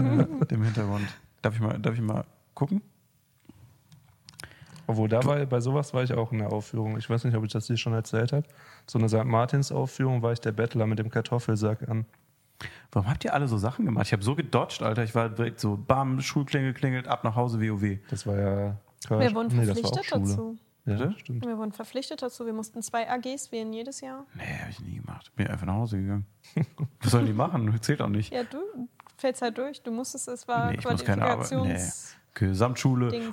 dem 0.51 0.63
Hintergrund. 0.63 1.09
Darf 1.43 1.55
ich 1.57 1.61
mal, 1.61 1.79
darf 1.79 1.95
ich 1.95 2.01
mal 2.01 2.25
gucken? 2.55 2.81
Obwohl, 4.87 5.09
da 5.09 5.25
war, 5.25 5.45
bei 5.47 5.61
sowas 5.61 5.95
war 5.95 6.03
ich 6.03 6.13
auch 6.13 6.33
in 6.33 6.39
der 6.39 6.53
Aufführung. 6.53 6.99
Ich 6.99 7.09
weiß 7.09 7.25
nicht, 7.25 7.37
ob 7.37 7.45
ich 7.45 7.53
das 7.53 7.67
dir 7.67 7.77
schon 7.77 7.95
erzählt 7.95 8.33
habe. 8.33 8.47
So 8.87 8.99
eine 8.99 9.09
St. 9.09 9.25
Martins-Aufführung 9.25 10.23
war 10.23 10.33
ich 10.33 10.41
der 10.41 10.53
Bettler 10.53 10.87
mit 10.87 10.99
dem 10.99 11.11
Kartoffelsack 11.11 11.89
an. 11.89 12.05
Warum 12.93 13.09
habt 13.09 13.25
ihr 13.25 13.35
alle 13.35 13.49
so 13.49 13.59
Sachen 13.59 13.85
gemacht? 13.85 14.07
Ich 14.07 14.13
habe 14.13 14.23
so 14.23 14.35
gedodged, 14.35 14.83
Alter. 14.83 15.03
Ich 15.05 15.15
war 15.15 15.29
direkt 15.29 15.61
so, 15.61 15.77
bam, 15.77 16.21
Schulklingel 16.21 16.75
klingelt, 16.75 17.09
ab 17.09 17.25
nach 17.25 17.35
Hause, 17.35 17.61
WoW. 17.61 17.99
Das 18.11 18.27
war 18.27 18.39
ja. 18.39 18.77
Wir 19.09 19.35
wurden 19.35 19.57
nee, 19.57 19.67
das 19.67 19.83
war 19.83 19.91
auch 19.91 19.95
verpflichtet 19.95 20.23
dazu. 20.23 20.57
Ja, 20.87 21.13
stimmt. 21.19 21.47
Wir 21.47 21.57
wurden 21.57 21.73
verpflichtet 21.73 22.23
dazu. 22.23 22.45
Wir 22.45 22.53
mussten 22.53 22.83
zwei 22.83 23.09
AGs 23.11 23.53
wählen 23.53 23.73
jedes 23.73 24.01
Jahr. 24.01 24.27
Nee, 24.35 24.59
habe 24.61 24.71
ich 24.71 24.81
nie 24.81 24.97
gemacht. 24.97 25.33
Bin 25.35 25.47
einfach 25.49 25.67
nach 25.67 25.75
Hause 25.75 25.99
gegangen. 25.99 26.27
Was 27.01 27.11
sollen 27.11 27.27
die 27.27 27.33
machen? 27.33 27.75
Zählt 27.81 28.03
auch 28.03 28.09
nicht. 28.09 28.33
Ja, 28.33 28.45
du 28.45 28.59
fällst 29.17 29.41
halt 29.41 29.57
durch. 29.57 29.83
Du 29.83 29.91
musstest, 29.91 30.29
es 30.29 30.47
war 30.47 30.71
Nee, 30.71 30.79
ich 30.79 30.85
muss 30.85 31.05
keine 31.05 31.25
Arbeit. 31.25 31.51
Nee. 31.53 31.81
Gesamtschule. 32.35 33.31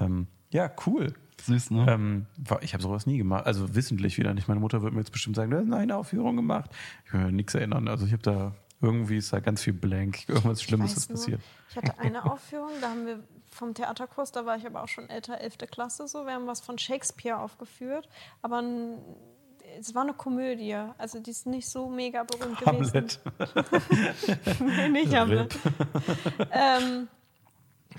Ähm, 0.00 0.26
ja, 0.50 0.70
cool. 0.86 1.14
Süß, 1.40 1.70
ne? 1.70 1.86
Ähm, 1.88 2.26
ich 2.60 2.72
habe 2.74 2.82
sowas 2.82 3.06
nie 3.06 3.18
gemacht. 3.18 3.46
Also 3.46 3.74
wissentlich 3.74 4.18
wieder 4.18 4.34
nicht. 4.34 4.48
Meine 4.48 4.60
Mutter 4.60 4.82
wird 4.82 4.92
mir 4.94 5.00
jetzt 5.00 5.12
bestimmt 5.12 5.36
sagen, 5.36 5.50
du 5.50 5.58
hast 5.58 5.70
eine 5.72 5.96
Aufführung 5.96 6.34
gemacht. 6.34 6.70
Ich 7.04 7.10
kann 7.10 7.20
mich 7.20 7.28
an 7.28 7.36
nichts 7.36 7.54
erinnern. 7.54 7.86
Also 7.88 8.06
ich 8.06 8.12
habe 8.12 8.22
da 8.22 8.54
irgendwie 8.80 9.16
ist 9.18 9.32
da 9.32 9.40
ganz 9.40 9.62
viel 9.62 9.72
blank. 9.72 10.24
Irgendwas 10.28 10.62
Schlimmes 10.62 10.96
ist 10.96 11.08
nur, 11.10 11.18
passiert. 11.18 11.40
Ich 11.70 11.76
hatte 11.76 11.98
eine 11.98 12.24
Aufführung, 12.30 12.70
da 12.80 12.90
haben 12.90 13.06
wir 13.06 13.20
vom 13.50 13.74
Theaterkurs, 13.74 14.32
da 14.32 14.44
war 14.44 14.56
ich 14.56 14.66
aber 14.66 14.82
auch 14.82 14.88
schon 14.88 15.08
älter, 15.08 15.40
11. 15.40 15.58
Klasse 15.70 16.08
so. 16.08 16.26
Wir 16.26 16.32
haben 16.34 16.46
was 16.46 16.60
von 16.60 16.76
Shakespeare 16.78 17.38
aufgeführt, 17.38 18.08
aber 18.42 18.58
n- 18.58 18.98
es 19.78 19.94
war 19.94 20.02
eine 20.02 20.14
Komödie. 20.14 20.74
Also 20.98 21.20
die 21.20 21.30
ist 21.30 21.46
nicht 21.46 21.68
so 21.68 21.88
mega 21.88 22.24
berühmt 22.24 22.58
gewesen. 22.58 22.94
Hamlet. 22.94 23.20
nee, 24.60 24.88
nicht 24.88 25.14
Hamlet. 25.14 25.58
ähm, 26.50 27.08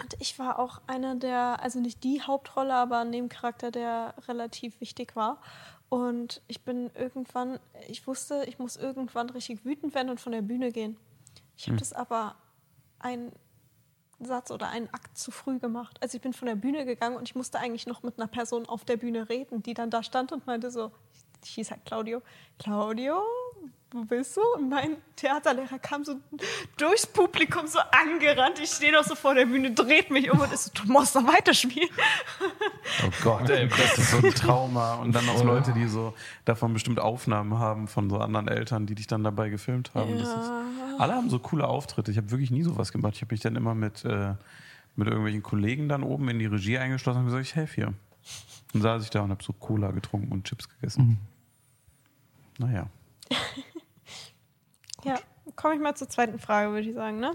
und 0.02 0.16
ich 0.20 0.38
war 0.38 0.60
auch 0.60 0.82
einer 0.88 1.16
der, 1.16 1.62
also 1.62 1.80
nicht 1.80 2.04
die 2.04 2.22
Hauptrolle, 2.22 2.74
aber 2.74 3.00
ein 3.00 3.10
Nebencharakter, 3.10 3.72
der 3.72 4.14
relativ 4.28 4.80
wichtig 4.82 5.16
war. 5.16 5.42
Und 5.90 6.42
ich 6.48 6.64
bin 6.64 6.92
irgendwann, 6.96 7.60
ich 7.88 8.06
wusste, 8.06 8.44
ich 8.48 8.60
muss 8.60 8.76
irgendwann 8.76 9.30
richtig 9.30 9.64
wütend 9.64 9.96
werden 9.96 10.10
und 10.10 10.20
von 10.20 10.34
der 10.34 10.42
Bühne 10.42 10.72
gehen. 10.72 10.98
Ich 11.56 11.68
habe 11.68 11.78
das 11.78 11.94
aber 11.94 12.36
einen 13.00 13.32
Satz 14.20 14.52
oder 14.52 14.70
einen 14.70 14.90
Akt 14.94 15.18
zu 15.18 15.32
früh 15.32 15.60
gemacht. 15.60 15.98
Also 16.02 16.18
ich 16.18 16.22
bin 16.22 16.34
von 16.34 16.48
der 16.48 16.56
Bühne 16.56 16.86
gegangen 16.86 17.16
und 17.16 17.30
ich 17.30 17.36
musste 17.36 17.60
eigentlich 17.60 17.88
noch 17.88 18.04
mit 18.04 18.20
einer 18.20 18.28
Person 18.28 18.66
auf 18.66 18.84
der 18.84 18.98
Bühne 18.98 19.30
reden, 19.30 19.64
die 19.64 19.74
dann 19.74 19.90
da 19.90 20.04
stand 20.04 20.32
und 20.32 20.46
meinte 20.46 20.72
so, 20.72 20.92
ich 21.48 21.56
hieß 21.56 21.72
halt 21.72 21.86
Claudio, 21.86 22.22
Claudio, 22.60 23.22
wo 23.92 24.04
bist 24.04 24.36
du? 24.36 24.42
Und 24.56 24.70
mein 24.70 24.98
Theaterlehrer 25.16 25.80
kam 25.80 26.04
so 26.04 26.16
durchs 26.78 27.08
Publikum 27.08 27.68
so 27.68 27.80
angerannt. 27.80 28.60
Ich 28.62 28.70
stehe 28.70 28.92
noch 28.92 29.04
so 29.04 29.16
vor 29.16 29.34
der 29.34 29.46
Bühne, 29.46 29.72
dreht 29.72 30.12
mich 30.12 30.30
um 30.30 30.40
und 30.40 30.52
ist 30.52 30.66
so, 30.66 30.84
du 30.84 30.92
musst 30.92 31.16
noch 31.16 31.26
weiterspielen. 31.26 31.90
Oh 33.06 33.12
Gott, 33.24 33.50
ey, 33.50 33.68
das 33.68 33.98
ist 33.98 34.12
so 34.12 34.18
ein 34.18 34.34
Trauma. 34.34 34.96
Und 34.96 35.14
dann 35.14 35.28
auch 35.30 35.44
Leute, 35.44 35.72
die 35.74 35.88
so 35.88 36.14
davon 36.44 36.74
bestimmt 36.74 37.00
Aufnahmen 37.00 37.58
haben 37.60 37.88
von 37.88 38.10
so 38.10 38.18
anderen 38.18 38.50
Eltern, 38.50 38.86
die 38.86 38.96
dich 38.96 39.08
dann 39.08 39.24
dabei 39.24 39.50
gefilmt 39.50 39.92
haben. 39.94 40.18
Das 40.18 40.28
ist, 40.28 40.52
alle 41.00 41.14
haben 41.14 41.30
so 41.30 41.40
coole 41.40 41.66
Auftritte. 41.66 42.12
Ich 42.12 42.18
habe 42.18 42.30
wirklich 42.32 42.52
nie 42.52 42.64
sowas 42.64 42.92
gemacht. 42.92 43.14
Ich 43.16 43.22
habe 43.22 43.34
mich 43.34 43.42
dann 43.42 43.56
immer 43.56 43.74
mit, 43.74 44.04
äh, 44.04 44.34
mit 44.98 45.08
irgendwelchen 45.08 45.44
Kollegen 45.44 45.88
dann 45.88 46.04
oben 46.04 46.28
in 46.28 46.40
die 46.40 46.46
Regie 46.46 46.78
eingeschlossen 46.78 47.20
und 47.20 47.26
gesagt, 47.26 47.44
ich 47.44 47.56
helfe 47.56 47.76
hier. 47.76 47.94
Dann 48.74 48.82
saß 48.82 49.04
ich 49.04 49.10
da 49.12 49.22
und 49.22 49.32
habe 49.32 49.44
so 49.44 49.54
Cola 49.54 49.92
getrunken 49.92 50.32
und 50.34 50.44
Chips 50.44 50.68
gegessen. 50.68 51.18
Naja. 52.58 52.90
Ja, 55.04 55.20
komme 55.56 55.76
ich 55.76 55.80
mal 55.80 55.96
zur 55.96 56.10
zweiten 56.10 56.40
Frage, 56.40 56.72
würde 56.72 56.90
ich 56.90 56.96
sagen. 56.96 57.20
Ne? 57.20 57.32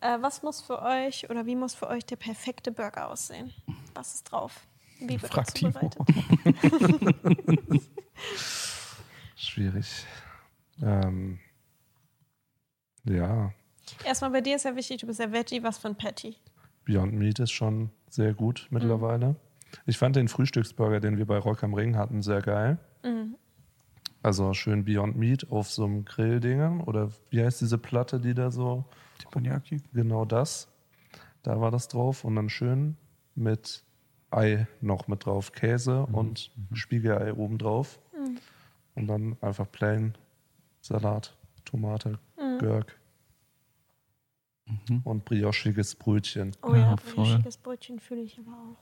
Äh, 0.00 0.18
was 0.22 0.42
muss 0.42 0.62
für 0.62 0.82
euch 0.82 1.28
oder 1.30 1.44
wie 1.44 1.54
muss 1.54 1.74
für 1.74 1.86
euch 1.86 2.04
der 2.06 2.16
perfekte 2.16 2.72
Burger 2.72 3.10
aussehen? 3.10 3.52
Was 3.94 4.14
ist 4.14 4.32
drauf? 4.32 4.66
Wie 4.98 5.10
wird 5.10 5.24
er 5.24 5.28
Frag 5.28 5.56
zubereitet? 5.56 6.02
Schwierig. 9.36 10.06
Ähm, 10.82 11.38
ja, 13.04 13.52
Erstmal 14.04 14.30
bei 14.30 14.40
dir 14.40 14.56
ist 14.56 14.64
ja 14.64 14.74
wichtig, 14.76 15.00
du 15.00 15.06
bist 15.06 15.20
ja 15.20 15.30
Veggie, 15.32 15.62
was 15.62 15.78
für 15.78 15.88
ein 15.88 15.96
Patty? 15.96 16.36
Beyond 16.84 17.12
Meat 17.14 17.38
ist 17.38 17.52
schon 17.52 17.90
sehr 18.08 18.34
gut 18.34 18.66
mittlerweile. 18.70 19.36
Ich 19.84 19.98
fand 19.98 20.16
den 20.16 20.28
Frühstücksburger, 20.28 21.00
den 21.00 21.18
wir 21.18 21.26
bei 21.26 21.38
Rock 21.38 21.62
am 21.62 21.74
Ring 21.74 21.96
hatten, 21.96 22.22
sehr 22.22 22.40
geil. 22.40 22.78
Also 24.26 24.54
schön 24.54 24.84
Beyond 24.84 25.16
Meat 25.16 25.52
auf 25.52 25.70
so 25.70 25.84
einem 25.84 26.04
Grilldingen. 26.04 26.80
Oder 26.80 27.12
wie 27.30 27.44
heißt 27.44 27.60
diese 27.60 27.78
Platte, 27.78 28.18
die 28.18 28.34
da 28.34 28.50
so. 28.50 28.84
Teppanyaki? 29.20 29.80
Genau 29.92 30.24
das. 30.24 30.66
Da 31.44 31.60
war 31.60 31.70
das 31.70 31.86
drauf. 31.86 32.24
Und 32.24 32.34
dann 32.34 32.48
schön 32.48 32.96
mit 33.36 33.84
Ei 34.32 34.66
noch 34.80 35.06
mit 35.06 35.26
drauf. 35.26 35.52
Käse 35.52 36.06
und 36.06 36.50
Spiegelei 36.72 37.32
oben 37.34 37.56
drauf. 37.58 38.00
Und 38.96 39.06
dann 39.06 39.36
einfach 39.40 39.70
plain 39.70 40.16
Salat, 40.80 41.36
Tomate, 41.64 42.18
Gurk. 42.58 42.98
Und 45.04 45.24
briochiges 45.24 45.94
Brötchen. 45.94 46.50
Oh 46.64 46.72
ja, 46.74 46.80
Ja, 46.80 46.96
voll. 46.96 47.26
frischiges 47.26 47.58
Brötchen 47.58 48.00
fühle 48.00 48.22
ich 48.22 48.36
aber 48.40 48.50
auch. 48.56 48.76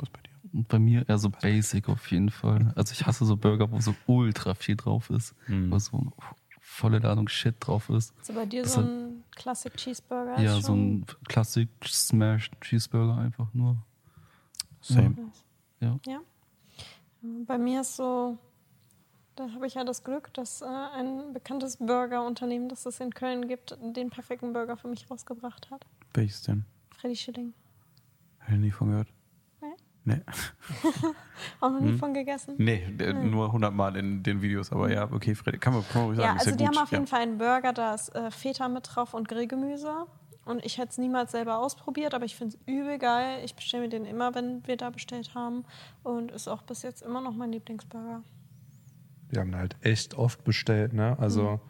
Was 0.00 0.10
bei 0.10 0.20
bei 0.52 0.78
mir 0.78 1.08
eher 1.08 1.18
so 1.18 1.30
basic 1.30 1.88
auf 1.88 2.10
jeden 2.10 2.30
Fall. 2.30 2.72
Also 2.76 2.92
ich 2.92 3.06
hasse 3.06 3.24
so 3.24 3.36
Burger, 3.36 3.70
wo 3.70 3.80
so 3.80 3.94
ultra 4.06 4.54
viel 4.54 4.76
drauf 4.76 5.10
ist. 5.10 5.34
Wo 5.48 5.78
so 5.78 5.96
eine 5.98 6.12
volle 6.60 6.98
Ladung 6.98 7.28
Shit 7.28 7.56
drauf 7.60 7.88
ist. 7.90 8.12
So 8.24 8.32
bei 8.34 8.44
dir 8.46 8.62
Das 8.62 8.74
so 8.74 8.80
ein 8.80 9.24
Classic 9.34 9.74
Cheeseburger? 9.76 10.40
ja, 10.40 10.60
so 10.60 10.74
ein 10.74 11.06
Classic 11.28 11.68
Smash 11.84 12.50
Cheeseburger 12.60 13.16
einfach 13.18 13.52
nur. 13.54 13.76
Same. 14.80 15.16
Ja. 15.80 15.98
Ja. 16.06 16.20
Bei 17.22 17.58
mir 17.58 17.80
ist 17.80 17.96
so, 17.96 18.38
da 19.36 19.50
habe 19.52 19.66
ich 19.66 19.74
ja 19.74 19.84
das 19.84 20.04
Glück, 20.04 20.32
dass 20.34 20.62
äh, 20.62 20.66
ein 20.66 21.32
bekanntes 21.32 21.76
Burgerunternehmen, 21.78 22.68
das 22.68 22.86
es 22.86 23.00
in 23.00 23.12
Köln 23.12 23.48
gibt, 23.48 23.76
den 23.80 24.10
perfekten 24.10 24.52
Burger 24.52 24.76
für 24.76 24.88
mich 24.88 25.10
rausgebracht 25.10 25.70
hat. 25.70 25.84
Welches 26.14 26.42
denn? 26.42 26.64
Freddy 26.96 27.16
Schilling. 27.16 27.52
Hab 28.40 28.50
ich 28.52 28.58
nie 28.58 28.70
von 28.70 28.90
gehört. 28.90 29.08
Nee. 30.08 30.20
Auch 31.60 31.70
noch 31.70 31.80
nie 31.80 31.90
Hm? 31.90 31.98
von 31.98 32.14
gegessen. 32.14 32.54
Nee, 32.58 32.86
der, 32.92 33.12
nur 33.12 33.46
100 33.46 33.74
Mal 33.74 33.96
in 33.96 34.22
den 34.22 34.40
Videos. 34.40 34.70
Aber 34.70 34.90
ja, 34.90 35.10
okay, 35.10 35.34
Freddy, 35.34 35.58
kann 35.58 35.74
man, 35.74 35.82
kann 35.88 36.02
man 36.02 36.04
ruhig 36.06 36.16
sagen. 36.18 36.28
Ja, 36.28 36.40
ist 36.40 36.46
also 36.46 36.50
ja 36.52 36.56
die 36.56 36.64
gut. 36.64 36.76
haben 36.76 36.82
auf 36.84 36.90
jeden 36.92 37.04
ja. 37.04 37.10
Fall 37.10 37.20
einen 37.22 37.38
Burger, 37.38 37.72
da 37.72 37.94
ist 37.94 38.14
äh, 38.14 38.30
Feta 38.30 38.68
mit 38.68 38.88
drauf 38.94 39.14
und 39.14 39.26
Grillgemüse. 39.28 40.06
Und 40.44 40.64
ich 40.64 40.78
hätte 40.78 40.90
es 40.90 40.98
niemals 40.98 41.32
selber 41.32 41.58
ausprobiert, 41.58 42.14
aber 42.14 42.24
ich 42.24 42.36
finde 42.36 42.56
es 42.56 42.72
übel 42.72 42.98
geil. 42.98 43.40
Ich 43.44 43.56
bestelle 43.56 43.82
mir 43.82 43.88
den 43.88 44.04
immer, 44.04 44.32
wenn 44.36 44.64
wir 44.64 44.76
da 44.76 44.90
bestellt 44.90 45.34
haben. 45.34 45.64
Und 46.04 46.30
ist 46.30 46.46
auch 46.46 46.62
bis 46.62 46.82
jetzt 46.82 47.02
immer 47.02 47.20
noch 47.20 47.34
mein 47.34 47.50
Lieblingsburger. 47.50 48.22
Wir 49.28 49.40
haben 49.40 49.56
halt 49.56 49.74
echt 49.80 50.14
oft 50.14 50.44
bestellt, 50.44 50.92
ne? 50.92 51.16
Also 51.18 51.42
Mhm. 51.42 51.60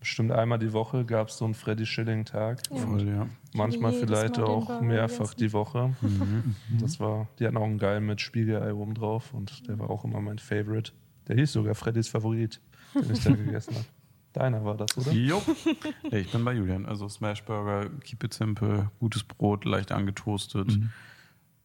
Bestimmt 0.00 0.32
einmal 0.32 0.58
die 0.58 0.72
Woche 0.72 1.04
gab 1.04 1.28
es 1.28 1.38
so 1.38 1.44
einen 1.44 1.54
Freddy 1.54 1.86
Schilling 1.86 2.24
Tag. 2.24 2.62
Voll, 2.68 3.06
ja. 3.08 3.26
Manchmal 3.54 3.92
vielleicht 3.92 4.36
Mal 4.38 4.44
auch 4.44 4.80
mehrfach 4.80 5.34
die 5.34 5.52
Woche. 5.52 5.94
Mhm. 6.00 6.54
Das 6.80 7.00
war, 7.00 7.28
die 7.38 7.46
hatten 7.46 7.56
auch 7.56 7.64
einen 7.64 7.78
Geil 7.78 8.00
mit 8.00 8.20
Spiegelei 8.20 8.72
oben 8.74 8.94
drauf 8.94 9.32
und 9.34 9.66
der 9.68 9.78
war 9.78 9.90
auch 9.90 10.04
immer 10.04 10.20
mein 10.20 10.38
Favorite. 10.38 10.92
Der 11.28 11.36
hieß 11.36 11.52
sogar 11.52 11.74
Freddys 11.74 12.08
Favorit, 12.08 12.60
den 12.94 13.12
ich 13.12 13.24
da 13.24 13.30
gegessen 13.34 13.74
habe. 13.74 13.84
Deiner 14.32 14.64
war 14.64 14.76
das, 14.76 14.96
oder? 14.98 15.12
Jo. 15.12 15.40
Ja, 16.10 16.18
ich 16.18 16.30
bin 16.30 16.44
bei 16.44 16.52
Julian. 16.52 16.84
Also 16.84 17.08
Smashburger, 17.08 17.88
keep 18.04 18.22
it 18.22 18.34
simple, 18.34 18.90
gutes 19.00 19.24
Brot, 19.24 19.64
leicht 19.64 19.92
angetoastet, 19.92 20.68
Mhm. 20.76 20.90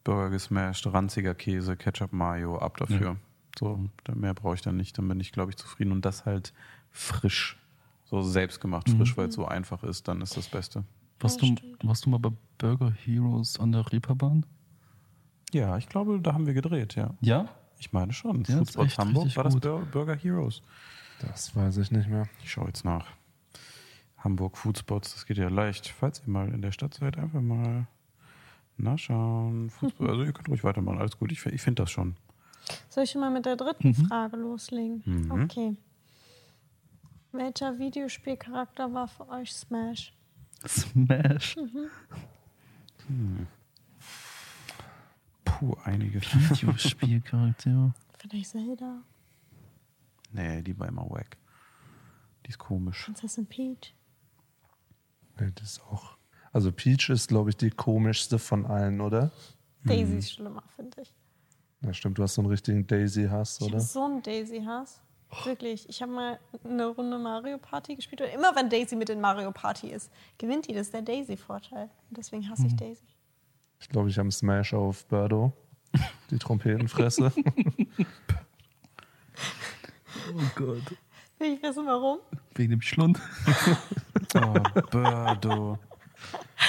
Burger 0.04 0.30
gesmashed, 0.32 0.88
ranziger 0.92 1.36
Käse, 1.36 1.76
Ketchup, 1.76 2.12
Mayo, 2.12 2.58
ab 2.58 2.78
dafür. 2.78 3.18
So, 3.60 3.88
da- 4.06 4.16
mehr 4.16 4.34
brauche 4.34 4.56
ich 4.56 4.62
dann 4.62 4.78
nicht. 4.78 4.98
Dann 4.98 5.08
bin 5.08 5.20
ich, 5.20 5.32
glaube 5.32 5.52
ich, 5.52 5.58
zufrieden. 5.58 5.92
Und 5.92 6.06
das 6.06 6.26
halt 6.26 6.54
frisch. 6.90 7.58
So 8.12 8.22
selbstgemacht 8.22 8.88
Mhm. 8.90 8.98
frisch, 8.98 9.16
weil 9.18 9.30
es 9.30 9.36
so 9.36 9.46
einfach 9.46 9.84
ist, 9.84 10.08
dann 10.08 10.22
ist 10.22 10.36
das 10.38 10.48
Beste. 10.50 10.84
Warst, 11.20 11.42
Ja, 11.42 11.50
du, 11.50 11.58
stimmt. 11.58 11.78
warst 11.84 12.06
du 12.06 12.10
mal 12.10 12.20
bei 12.20 12.32
Burger 12.58 12.92
Heroes 12.92 13.60
an 13.60 13.72
der 13.72 13.92
Reeperbahn? 13.92 14.46
Ja, 15.54 15.78
ich 15.78 15.88
glaube, 15.90 16.20
da 16.22 16.34
haben 16.34 16.46
wir 16.46 16.54
gedreht, 16.54 16.96
ja. 16.96 17.14
Ja? 17.22 17.48
Ich 17.80 17.94
meine 17.94 18.14
schon. 18.14 18.44
Ja, 18.48 18.60
echt 18.62 18.98
Hamburg 18.98 19.36
war 19.36 19.44
das 19.46 19.54
gut. 19.54 19.64
Bur 19.64 19.80
Burger 19.92 20.16
Heroes. 20.16 20.62
Das 21.20 21.56
weiß 21.56 21.78
ich 21.78 21.92
nicht 21.92 22.08
mehr. 22.10 22.28
Ich 22.44 22.52
schaue 22.52 22.68
jetzt 22.68 22.84
nach. 22.86 23.08
Hamburg 24.18 24.58
Foodspots, 24.58 25.14
das 25.14 25.26
geht 25.26 25.38
ja 25.38 25.48
leicht. 25.50 25.88
Falls 25.88 26.22
ihr 26.26 26.30
mal 26.30 26.54
in 26.54 26.62
der 26.62 26.72
Stadt 26.72 26.94
seid, 26.94 27.18
einfach 27.18 27.42
mal 27.42 27.88
nachschauen. 28.78 29.70
Foodspot, 29.70 30.10
also 30.10 30.24
ihr 30.24 30.34
könnt 30.34 30.50
ruhig 30.50 30.64
weitermachen, 30.64 31.00
alles 31.00 31.18
gut. 31.18 31.32
Ich, 31.32 31.46
ich 31.46 31.62
finde 31.62 31.84
das 31.84 31.92
schon. 31.92 32.16
Soll 32.90 33.04
ich 33.06 33.12
schon 33.12 33.22
mal 33.22 33.32
mit 33.32 33.46
der 33.46 33.56
dritten 33.56 33.90
Mhm. 33.90 34.06
Frage 34.08 34.38
loslegen? 34.38 35.32
Okay. 35.32 35.76
Welcher 37.32 37.80
Videospielcharakter 37.80 38.94
war 38.94 39.08
für 39.08 39.28
euch 39.30 39.54
Smash? 39.54 40.14
Smash. 40.68 41.56
Puh, 45.46 45.76
einige. 45.84 46.22
Videospielcharakter. 46.22 47.94
Vielleicht 48.18 48.50
Zelda, 48.52 49.02
nee, 50.32 50.62
die 50.62 50.78
war 50.78 50.88
immer 50.88 51.10
wack. 51.10 51.38
Die 52.46 52.50
ist 52.50 52.60
komisch. 52.60 53.06
Prinzessin 53.06 53.48
Peach. 53.48 53.96
Nee, 55.40 55.52
das 55.56 55.72
ist 55.74 55.82
auch. 55.84 56.18
Also 56.52 56.72
Peach 56.72 57.10
ist, 57.10 57.30
glaube 57.30 57.50
ich, 57.50 57.58
die 57.58 57.72
komischste 57.72 58.38
von 58.38 58.66
allen, 58.66 59.02
oder? 59.02 59.32
Daisy 59.86 60.18
ist 60.18 60.34
schlimmer, 60.34 60.64
finde 60.76 61.02
ich. 61.02 61.14
Ja, 61.82 61.94
stimmt, 61.94 62.20
du 62.20 62.24
hast 62.24 62.36
so 62.36 62.42
einen 62.42 62.52
richtigen 62.52 62.86
Daisy-Hass, 62.86 63.58
Ich 63.62 63.66
oder? 63.68 63.76
habe 63.78 63.84
so 63.84 64.04
einen 64.06 64.22
Daisy-Hass. 64.22 65.02
Wirklich. 65.44 65.88
Ich 65.90 66.02
habe 66.02 66.12
mal 66.12 66.40
eine 66.64 66.88
Runde 66.88 67.18
Mario 67.18 67.58
Party 67.58 67.96
gespielt. 67.96 68.22
Und 68.22 68.28
immer 68.28 68.56
wenn 68.56 68.70
Daisy 68.70 68.96
mit 68.96 69.10
in 69.10 69.22
Mario 69.22 69.52
Party 69.52 69.90
ist, 69.90 70.12
gewinnt 70.38 70.68
die. 70.68 70.74
Das 70.74 70.88
ist 70.88 70.94
der 70.94 71.02
Daisy-Vorteil. 71.02 71.90
Und 72.10 72.18
deswegen 72.18 72.50
hasse 72.50 72.68
ich 72.68 72.76
Daisy. 72.76 73.06
Ich 73.80 73.90
glaube, 73.90 74.10
ich 74.10 74.18
habe 74.18 74.26
einen 74.26 74.32
Smash 74.32 74.74
auf 74.74 75.06
Birdo. 75.08 75.54
Die 76.30 76.38
Trompetenfresse. 76.38 77.32
Oh 80.34 80.42
Gott. 80.56 80.82
Will 81.40 81.54
ich 81.54 81.64
wissen, 81.64 81.86
warum? 81.86 82.20
Wegen 82.56 82.72
dem 82.72 82.82
Schlund. 82.82 83.20
Oh, 84.34 84.54
Birdo. 84.92 85.78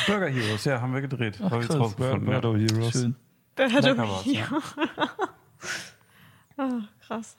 Burger 0.09 0.29
Heroes, 0.29 0.64
ja, 0.64 0.81
haben 0.81 0.92
wir 0.94 1.01
gedreht. 1.01 1.38
Habe 1.38 1.62
ich 1.62 1.70
jetzt. 1.70 1.98
Ja. 2.01 2.16
Birdo 2.16 2.57
Heroes. 2.57 2.90
Schön. 2.92 3.14
Lecker 3.57 4.09
war's, 4.09 4.25
ja. 4.27 4.48
Ah, 6.57 6.81
krass. 7.07 7.37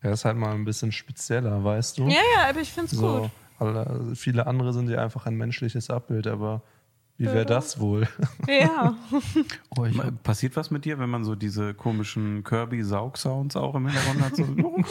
Er 0.00 0.12
ist 0.12 0.24
halt 0.24 0.36
mal 0.36 0.54
ein 0.54 0.64
bisschen 0.64 0.92
spezieller, 0.92 1.62
weißt 1.62 1.98
du? 1.98 2.08
Ja, 2.08 2.20
ja, 2.36 2.48
aber 2.48 2.60
ich 2.60 2.72
finde 2.72 2.86
es 2.86 2.98
So, 2.98 3.22
gut. 3.22 3.30
alle, 3.58 4.14
viele 4.16 4.46
andere 4.46 4.72
sind 4.72 4.88
ja 4.88 5.02
einfach 5.02 5.26
ein 5.26 5.34
menschliches 5.36 5.90
Abbild, 5.90 6.26
aber 6.26 6.62
wie 7.18 7.26
wäre 7.26 7.44
das 7.44 7.78
wohl? 7.78 8.08
Ja. 8.48 8.96
Oh, 9.76 9.84
ich 9.84 10.00
Passiert 10.22 10.56
was 10.56 10.70
mit 10.70 10.86
dir, 10.86 10.98
wenn 10.98 11.10
man 11.10 11.22
so 11.22 11.34
diese 11.34 11.74
komischen 11.74 12.42
Kirby-Saug-Sounds 12.44 13.56
auch 13.56 13.74
im 13.74 13.88
Hintergrund 13.88 14.22
hat? 14.22 14.36
So, 14.36 14.46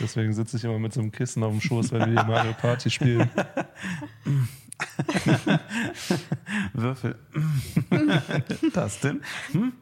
Deswegen 0.00 0.34
sitze 0.34 0.58
ich 0.58 0.64
immer 0.64 0.78
mit 0.78 0.92
so 0.92 1.00
einem 1.00 1.10
Kissen 1.10 1.42
auf 1.42 1.52
dem 1.52 1.62
Schoß, 1.62 1.90
wenn 1.92 2.00
wir 2.00 2.22
hier 2.22 2.24
Mario 2.24 2.52
Party 2.52 2.90
spielen. 2.90 3.30
Würfel. 6.74 7.16
das 8.74 9.00
denn? 9.00 9.22
Hm? 9.52 9.72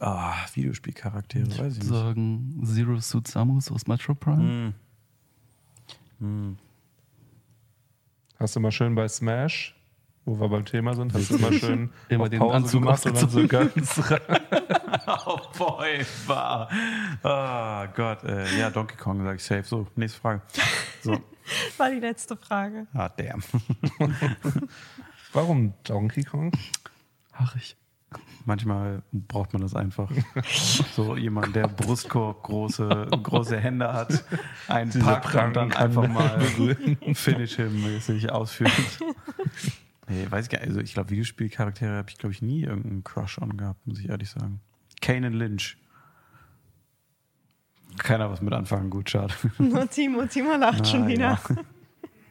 Ah, 0.00 0.34
Videospielcharaktere, 0.54 1.46
weiß 1.46 1.52
ich 1.52 1.60
würde 1.60 1.78
nicht. 1.78 1.88
sagen 1.88 2.60
Zero 2.64 3.00
Suit 3.00 3.28
Samus 3.28 3.70
aus 3.70 3.86
Metro 3.86 4.14
Prime. 4.14 4.72
Hm. 6.20 6.56
Hast 8.38 8.56
du 8.56 8.60
mal 8.60 8.72
schön 8.72 8.94
bei 8.94 9.06
Smash, 9.08 9.76
wo 10.24 10.40
wir 10.40 10.48
beim 10.48 10.64
Thema 10.64 10.94
sind, 10.94 11.12
hast 11.12 11.30
du 11.30 11.36
immer 11.36 11.52
schön 11.58 11.90
Immer 12.08 12.24
auf 12.24 12.30
den 12.30 12.38
Pause 12.38 12.54
Anzug 12.54 12.82
gemacht 12.82 13.04
und 13.06 13.16
dann 13.22 13.30
so 13.30 13.46
ganz. 13.46 14.00
Oh 15.26 15.38
boy, 15.58 16.04
war. 16.26 16.68
Ah 17.22 17.86
Gott, 17.94 18.22
äh, 18.24 18.58
ja, 18.58 18.70
Donkey 18.70 18.96
Kong 18.96 19.22
sag 19.24 19.36
ich 19.36 19.44
safe. 19.44 19.64
So, 19.64 19.86
nächste 19.96 20.20
Frage. 20.20 20.42
So, 21.02 21.12
War 21.78 21.90
die 21.90 22.00
letzte 22.00 22.36
Frage. 22.36 22.86
ah 22.94 23.08
damn. 23.08 23.42
Warum 25.32 25.74
Donkey 25.84 26.22
Kong? 26.22 26.52
Ach, 27.32 27.56
ich. 27.56 27.76
Manchmal 28.44 29.02
braucht 29.12 29.52
man 29.52 29.62
das 29.62 29.74
einfach. 29.74 30.10
So 30.96 31.16
jemand, 31.16 31.54
der 31.54 31.68
Brustkorb 31.68 32.42
große, 32.42 33.08
große 33.22 33.58
Hände 33.58 33.92
hat, 33.92 34.24
einen 34.68 34.90
Diese 34.90 35.04
packt 35.04 35.34
und 35.34 35.54
dann 35.54 35.72
einfach 35.72 36.08
mal 36.08 36.40
Finish 37.14 37.56
him 37.56 37.82
mäßig 37.82 38.30
ausführt. 38.32 38.72
Nee, 40.08 40.26
weiß 40.28 40.46
ich 40.46 40.50
gar 40.50 40.58
nicht. 40.60 40.68
Also 40.68 40.80
ich 40.80 40.92
glaube, 40.94 41.10
Videospielcharaktere 41.10 41.96
habe 41.98 42.10
ich, 42.10 42.18
glaube 42.18 42.32
ich, 42.32 42.42
nie 42.42 42.62
irgendeinen 42.64 43.04
Crush 43.04 43.38
on 43.40 43.56
gehabt, 43.56 43.86
muss 43.86 44.00
ich 44.00 44.08
ehrlich 44.08 44.30
sagen. 44.30 44.60
Kanan 45.00 45.32
Lynch. 45.34 45.76
Keiner 47.98 48.30
was 48.30 48.40
mit 48.40 48.52
anfangen, 48.52 48.90
gut, 48.90 49.10
schade. 49.10 49.34
Nur 49.58 49.88
Timo, 49.88 50.24
Timo 50.26 50.56
lacht 50.56 50.86
schon 50.86 51.04
Ah, 51.04 51.08
wieder. 51.08 51.38
ja. 51.48 51.56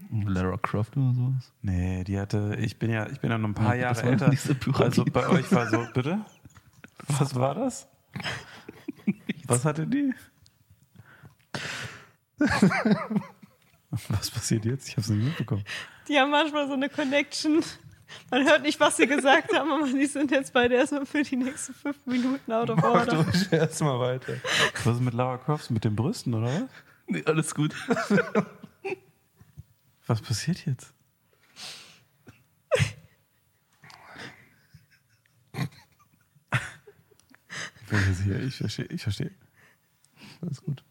Lara 0.09 0.57
Croft 0.57 0.97
oder 0.97 1.13
sowas. 1.13 1.51
Nee, 1.61 2.03
die 2.03 2.19
hatte, 2.19 2.57
ich 2.59 2.79
bin 2.79 2.89
ja, 2.89 3.07
ich 3.09 3.19
bin 3.19 3.29
ja 3.29 3.37
noch 3.37 3.49
ein 3.49 3.53
paar 3.53 3.75
Ja, 3.75 3.89
das 3.89 3.99
Jahre 4.01 4.11
älter. 4.11 4.31
Also 4.79 5.05
bei 5.05 5.27
euch 5.27 5.51
war 5.51 5.67
so, 5.69 5.85
bitte? 5.93 6.19
Was 7.07 7.35
war 7.35 7.55
das? 7.55 7.87
Was 9.45 9.65
hatte 9.65 9.85
die? 9.87 10.13
Was 14.09 14.31
passiert 14.31 14.65
jetzt? 14.65 14.87
Ich 14.87 14.93
habe 14.93 15.01
es 15.01 15.09
nicht 15.09 15.23
mitbekommen. 15.23 15.63
Die 16.07 16.17
haben 16.19 16.31
manchmal 16.31 16.67
so 16.67 16.73
eine 16.73 16.89
Connection. 16.89 17.63
Man 18.31 18.43
hört 18.45 18.63
nicht, 18.63 18.79
was 18.79 18.97
sie 18.97 19.05
gesagt 19.05 19.53
haben, 19.55 19.71
aber 19.71 19.85
die 19.85 20.05
sind 20.07 20.31
jetzt 20.31 20.53
beide 20.53 20.75
erstmal 20.75 21.05
für 21.05 21.21
die 21.21 21.35
nächsten 21.35 21.73
fünf 21.73 22.03
Minuten 22.07 22.51
out 22.51 22.69
of 22.71 22.77
Mach 22.77 22.83
order. 22.85 23.25
erstmal 23.51 23.99
weiter. 23.99 24.33
Was 24.83 24.95
ist 24.95 25.01
mit 25.01 25.13
Lara 25.13 25.37
Croft? 25.37 25.69
Mit 25.69 25.83
den 25.83 25.95
Brüsten, 25.95 26.33
oder 26.33 26.47
was? 26.47 26.63
Nee, 27.07 27.23
alles 27.25 27.53
gut. 27.53 27.75
Was 30.09 30.21
passiert 30.23 30.65
jetzt? 30.65 30.91
Ich 37.53 37.87
bin 37.87 37.99
jetzt 38.07 38.21
hier, 38.23 38.39
ich 38.41 38.55
verstehe, 38.55 38.85
ich 38.85 39.03
verstehe. 39.03 39.31
Alles 40.41 40.63
gut. 40.63 40.83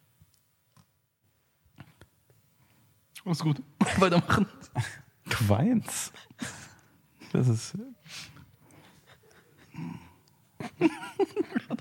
Alles 3.25 3.41
gut. 3.41 3.61
Weitermachen. 3.97 4.47
Du 5.25 5.49
weinst. 5.49 6.13
Das 7.33 7.49
ist. 7.49 7.77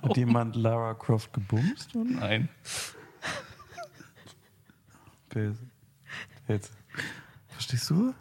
Hat 0.01 0.17
jemand 0.17 0.55
Lara 0.55 0.95
Croft 0.95 1.31
gebumst? 1.33 1.95
Oder? 1.95 2.09
Nein. 2.09 2.49
Jetzt. 6.47 6.71
Verstehst 7.67 7.89
du? 7.89 8.13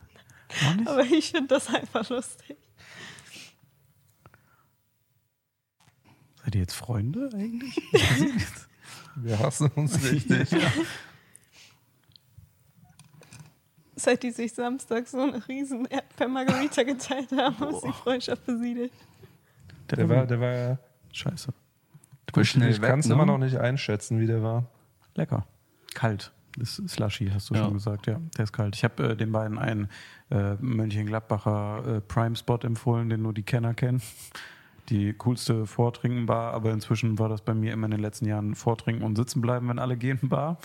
Auch 0.64 0.74
nicht? 0.74 0.88
Aber 0.88 1.02
ich 1.04 1.30
finde 1.30 1.46
das 1.46 1.72
einfach 1.72 2.08
lustig. 2.10 2.56
Seid 6.42 6.54
ihr 6.56 6.60
jetzt 6.62 6.74
Freunde 6.74 7.30
eigentlich? 7.32 7.80
Wir 9.14 9.38
hassen 9.38 9.70
uns 9.76 10.02
richtig. 10.02 10.48
seit 13.94 14.24
die 14.24 14.32
sich 14.32 14.52
Samstag 14.52 15.06
so 15.06 15.20
eine 15.20 15.46
riesen 15.46 15.86
Erdbeer-Margarita 15.86 16.82
geteilt 16.82 17.30
haben, 17.30 17.72
ist 17.72 17.84
die 17.84 17.92
Freundschaft 17.92 18.44
besiedelt. 18.46 18.92
Der 19.92 20.08
war, 20.08 20.26
der 20.26 20.40
war, 20.40 20.78
Scheiße. 21.12 21.52
Du 22.26 22.32
bist 22.32 22.50
schnell 22.50 22.70
ich 22.70 22.80
kann 22.80 22.98
es 22.98 23.06
ne? 23.06 23.14
immer 23.14 23.26
noch 23.26 23.38
nicht 23.38 23.56
einschätzen, 23.56 24.18
wie 24.18 24.26
der 24.26 24.42
war. 24.42 24.68
Lecker. 25.14 25.46
Kalt. 25.94 26.32
Das 26.56 26.78
ist 26.78 26.94
Slushy, 26.94 27.30
hast 27.32 27.50
du 27.50 27.54
Ja. 27.54 27.64
schon 27.64 27.74
gesagt. 27.74 28.06
Ja, 28.06 28.18
der 28.36 28.44
ist 28.44 28.52
kalt. 28.52 28.74
Ich 28.76 28.82
habe 28.84 29.10
äh, 29.10 29.16
den 29.16 29.30
beiden 29.32 29.58
einen 29.58 29.88
äh, 30.30 30.54
Mönchengladbacher 30.60 31.96
äh, 31.96 32.00
Prime-Spot 32.00 32.58
empfohlen, 32.62 33.08
den 33.08 33.22
nur 33.22 33.32
die 33.34 33.42
Kenner 33.42 33.74
kennen. 33.74 34.00
Die 34.88 35.12
coolste 35.14 35.66
Vortrinken-Bar, 35.66 36.54
aber 36.54 36.70
inzwischen 36.72 37.18
war 37.18 37.28
das 37.28 37.42
bei 37.42 37.54
mir 37.54 37.72
immer 37.72 37.86
in 37.86 37.90
den 37.90 38.00
letzten 38.00 38.26
Jahren 38.26 38.54
Vortrinken 38.54 39.04
und 39.04 39.16
sitzen 39.16 39.40
bleiben, 39.40 39.68
wenn 39.68 39.78
alle 39.78 39.96
gehen 39.96 40.20
Bar, 40.28 40.58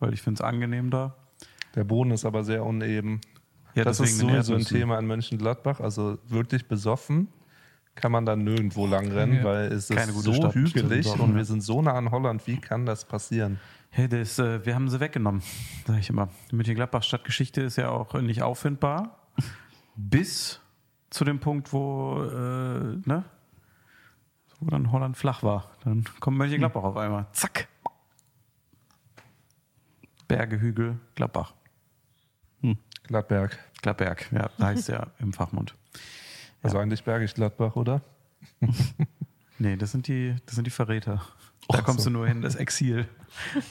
weil 0.00 0.12
ich 0.12 0.20
finde 0.22 0.38
es 0.38 0.40
angenehm 0.42 0.90
da. 0.90 1.14
Der 1.74 1.84
Boden 1.84 2.10
ist 2.10 2.24
aber 2.24 2.42
sehr 2.44 2.64
uneben. 2.64 3.20
Ja, 3.74 3.84
das 3.84 4.00
ist 4.00 4.18
sowieso 4.18 4.54
ein. 4.54 4.64
Thema 4.64 4.98
in 4.98 5.06
Mönchengladbach. 5.06 5.78
Also 5.80 6.18
wirklich 6.26 6.66
besoffen 6.66 7.28
kann 7.94 8.10
man 8.12 8.26
da 8.26 8.34
nirgendwo 8.36 8.86
lang 8.86 9.10
rennen, 9.12 9.36
Ja. 9.38 9.44
weil 9.44 9.72
es 9.72 9.90
ist 9.90 10.08
gute 10.12 10.22
so 10.22 10.32
Stadt 10.32 10.54
hügelig 10.54 11.06
Joggen, 11.06 11.20
und 11.20 11.36
wir 11.36 11.44
sind 11.44 11.62
so 11.62 11.80
nah 11.82 11.94
an 11.94 12.10
Holland. 12.10 12.46
Wie 12.46 12.56
kann 12.58 12.84
das 12.86 13.04
passieren? 13.04 13.58
Hey, 13.90 14.08
das, 14.08 14.38
äh, 14.38 14.64
wir 14.64 14.74
haben 14.74 14.88
sie 14.88 15.00
weggenommen, 15.00 15.42
sage 15.86 16.00
ich 16.00 16.08
immer. 16.10 16.28
Die 16.50 16.56
Mönchengladbach 16.56 17.02
Stadtgeschichte 17.02 17.62
ist 17.62 17.76
ja 17.76 17.90
auch 17.90 18.14
nicht 18.14 18.42
auffindbar. 18.42 19.28
Bis 19.96 20.60
zu 21.10 21.24
dem 21.24 21.40
Punkt, 21.40 21.72
wo, 21.72 22.22
äh, 22.22 22.98
ne? 23.04 23.24
wo 24.60 24.70
dann 24.70 24.92
Holland 24.92 25.16
flach 25.16 25.42
war. 25.42 25.70
Dann 25.84 26.04
kommt 26.20 26.38
Mönchengladbach 26.38 26.82
auf 26.82 26.96
einmal. 26.96 27.26
Zack. 27.32 27.68
Berge, 30.28 30.60
Hügel, 30.60 30.98
Gladbach. 31.14 31.54
Gladberg. 33.08 33.58
Gladberg, 33.80 34.30
ja, 34.32 34.50
heißt 34.60 34.88
ja 34.88 35.08
im 35.18 35.32
Fachmund. 35.32 35.74
Also 36.62 36.78
eigentlich 36.78 37.02
Bergisch 37.04 37.34
Gladbach, 37.34 37.74
oder? 37.76 38.02
Nee, 39.60 39.74
das 39.74 39.90
sind 39.90 40.06
die, 40.06 40.36
das 40.46 40.54
sind 40.54 40.68
die 40.68 40.70
Verräter. 40.70 41.20
Da 41.68 41.82
kommst 41.82 42.00
so. 42.04 42.10
du 42.10 42.16
nur 42.16 42.26
hin, 42.26 42.40
das 42.40 42.54
Exil. 42.54 43.06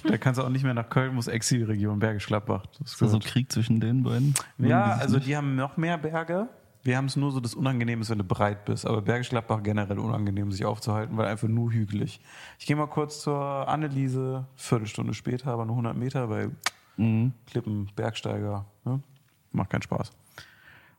Da 0.03 0.17
kannst 0.17 0.39
du 0.39 0.43
auch 0.43 0.49
nicht 0.49 0.63
mehr 0.63 0.73
nach 0.75 0.89
Köln, 0.89 1.15
muss 1.15 1.27
Exilregion, 1.27 1.99
Bergisch 1.99 2.27
Gladbach. 2.27 2.65
Das 2.79 2.91
Ist 2.93 3.01
da 3.01 3.07
so 3.07 3.17
gehört- 3.17 3.31
Krieg 3.31 3.51
zwischen 3.51 3.79
den 3.79 4.03
beiden? 4.03 4.33
Ja, 4.59 4.93
also 4.95 5.15
nicht? 5.15 5.27
die 5.27 5.35
haben 5.35 5.55
noch 5.55 5.77
mehr 5.77 5.97
Berge. 5.97 6.47
Wir 6.83 6.95
haben 6.95 7.05
es 7.05 7.15
nur 7.17 7.31
so, 7.31 7.39
das 7.39 7.53
Unangenehm 7.55 7.99
ist, 8.01 8.09
wenn 8.11 8.19
du 8.19 8.23
breit 8.23 8.63
bist. 8.65 8.85
Aber 8.85 9.01
Bergisch 9.01 9.29
Gladbach 9.29 9.61
generell 9.63 9.99
unangenehm, 9.99 10.51
sich 10.51 10.63
aufzuhalten, 10.63 11.17
weil 11.17 11.25
einfach 11.27 11.47
nur 11.47 11.71
hügelig. 11.71 12.21
Ich 12.59 12.65
gehe 12.67 12.75
mal 12.75 12.87
kurz 12.87 13.21
zur 13.21 13.67
Anneliese, 13.67 14.45
Viertelstunde 14.55 15.13
später, 15.13 15.51
aber 15.51 15.65
nur 15.65 15.75
100 15.75 15.97
Meter, 15.97 16.29
weil 16.29 16.51
Mhm. 16.97 17.33
Klippen, 17.47 17.89
Bergsteiger, 17.95 18.65
ne? 18.85 19.01
macht 19.51 19.69
keinen 19.71 19.81
Spaß. 19.81 20.11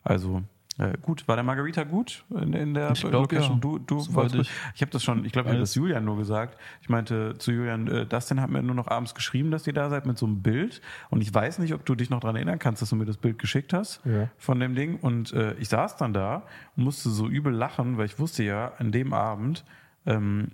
Also 0.04 0.42
äh, 0.78 0.96
gut, 1.02 1.26
war 1.26 1.34
der 1.36 1.42
Margarita 1.42 1.82
gut 1.84 2.24
in, 2.30 2.52
in 2.52 2.72
der 2.74 2.92
Ich 2.92 3.02
glaub, 3.02 3.32
ja. 3.32 3.40
Du, 3.60 3.78
du 3.80 3.96
wolltest- 4.14 4.42
ich 4.42 4.50
ich 4.76 4.80
habe 4.82 4.90
das 4.92 5.02
schon, 5.02 5.24
ich 5.24 5.32
glaube, 5.32 5.48
ich 5.48 5.52
habe 5.52 5.60
das 5.60 5.74
Julian 5.74 6.04
nur 6.04 6.16
gesagt. 6.16 6.56
Ich 6.82 6.88
meinte 6.88 7.34
zu 7.38 7.50
Julian, 7.52 7.88
äh, 7.88 8.06
Dustin 8.06 8.40
hat 8.40 8.48
mir 8.50 8.62
nur 8.62 8.74
noch 8.76 8.86
abends 8.88 9.14
geschrieben, 9.14 9.50
dass 9.50 9.66
ihr 9.66 9.72
da 9.72 9.90
seid 9.90 10.06
mit 10.06 10.16
so 10.18 10.26
einem 10.26 10.40
Bild. 10.40 10.80
Und 11.10 11.20
ich 11.20 11.34
weiß 11.34 11.58
nicht, 11.58 11.74
ob 11.74 11.84
du 11.84 11.94
dich 11.96 12.10
noch 12.10 12.20
daran 12.20 12.36
erinnern 12.36 12.58
kannst, 12.60 12.80
dass 12.80 12.90
du 12.90 12.96
mir 12.96 13.06
das 13.06 13.16
Bild 13.16 13.38
geschickt 13.38 13.72
hast 13.72 14.00
Ja. 14.04 14.28
von 14.38 14.60
dem 14.60 14.74
Ding. 14.76 14.98
Und 15.00 15.32
äh, 15.32 15.54
ich 15.54 15.68
saß 15.68 15.96
dann 15.96 16.12
da 16.14 16.44
und 16.76 16.84
musste 16.84 17.10
so 17.10 17.26
übel 17.28 17.52
lachen, 17.52 17.98
weil 17.98 18.06
ich 18.06 18.18
wusste 18.18 18.44
ja, 18.44 18.72
an 18.78 18.92
dem 18.92 19.12
Abend, 19.12 19.64
ähm, 20.06 20.52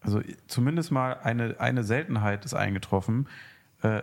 also 0.00 0.22
zumindest 0.46 0.92
mal 0.92 1.18
eine, 1.22 1.56
eine 1.60 1.82
Seltenheit 1.82 2.44
ist 2.44 2.54
eingetroffen. 2.54 3.28
Äh, 3.82 4.02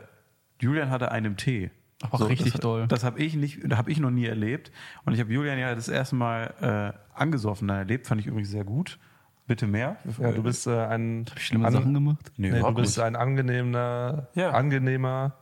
Julian 0.60 0.90
hatte 0.90 1.12
einen 1.12 1.38
Tee. 1.38 1.72
Aber 2.02 2.28
richtig 2.30 2.52
das, 2.54 2.62
doll. 2.62 2.88
Das 2.88 3.04
habe 3.04 3.20
ich 3.20 3.36
nicht, 3.36 3.64
habe 3.74 3.90
ich 3.92 4.00
noch 4.00 4.12
nie 4.12 4.26
erlebt. 4.26 4.72
Und 5.06 5.14
ich 5.14 5.20
habe 5.20 5.32
Julian 5.34 5.58
ja 5.58 5.74
das 5.74 5.88
erste 5.88 6.16
Mal 6.16 6.94
äh, 7.16 7.18
angesoffen 7.20 7.70
erlebt, 7.70 8.08
fand 8.08 8.20
ich 8.22 8.28
übrigens 8.28 8.50
sehr 8.50 8.64
gut. 8.66 9.00
Bitte 9.48 9.68
mehr. 9.68 9.98
Ja, 10.20 10.32
du 10.32 10.42
bist 10.44 10.66
äh, 10.68 10.72
ein, 10.88 11.26
Hab 11.30 11.38
ich 11.38 11.46
schlimme 11.46 11.68
an- 11.68 11.74
Sachen 11.74 11.94
gemacht? 11.94 12.32
Nee, 12.36 12.50
nee, 12.52 12.60
du 12.60 12.74
bist 12.74 12.98
nicht. 12.98 13.06
ein 13.06 13.16
angenehmer, 13.16 14.28
Ja. 14.34 14.52
angenehmer 14.52 15.36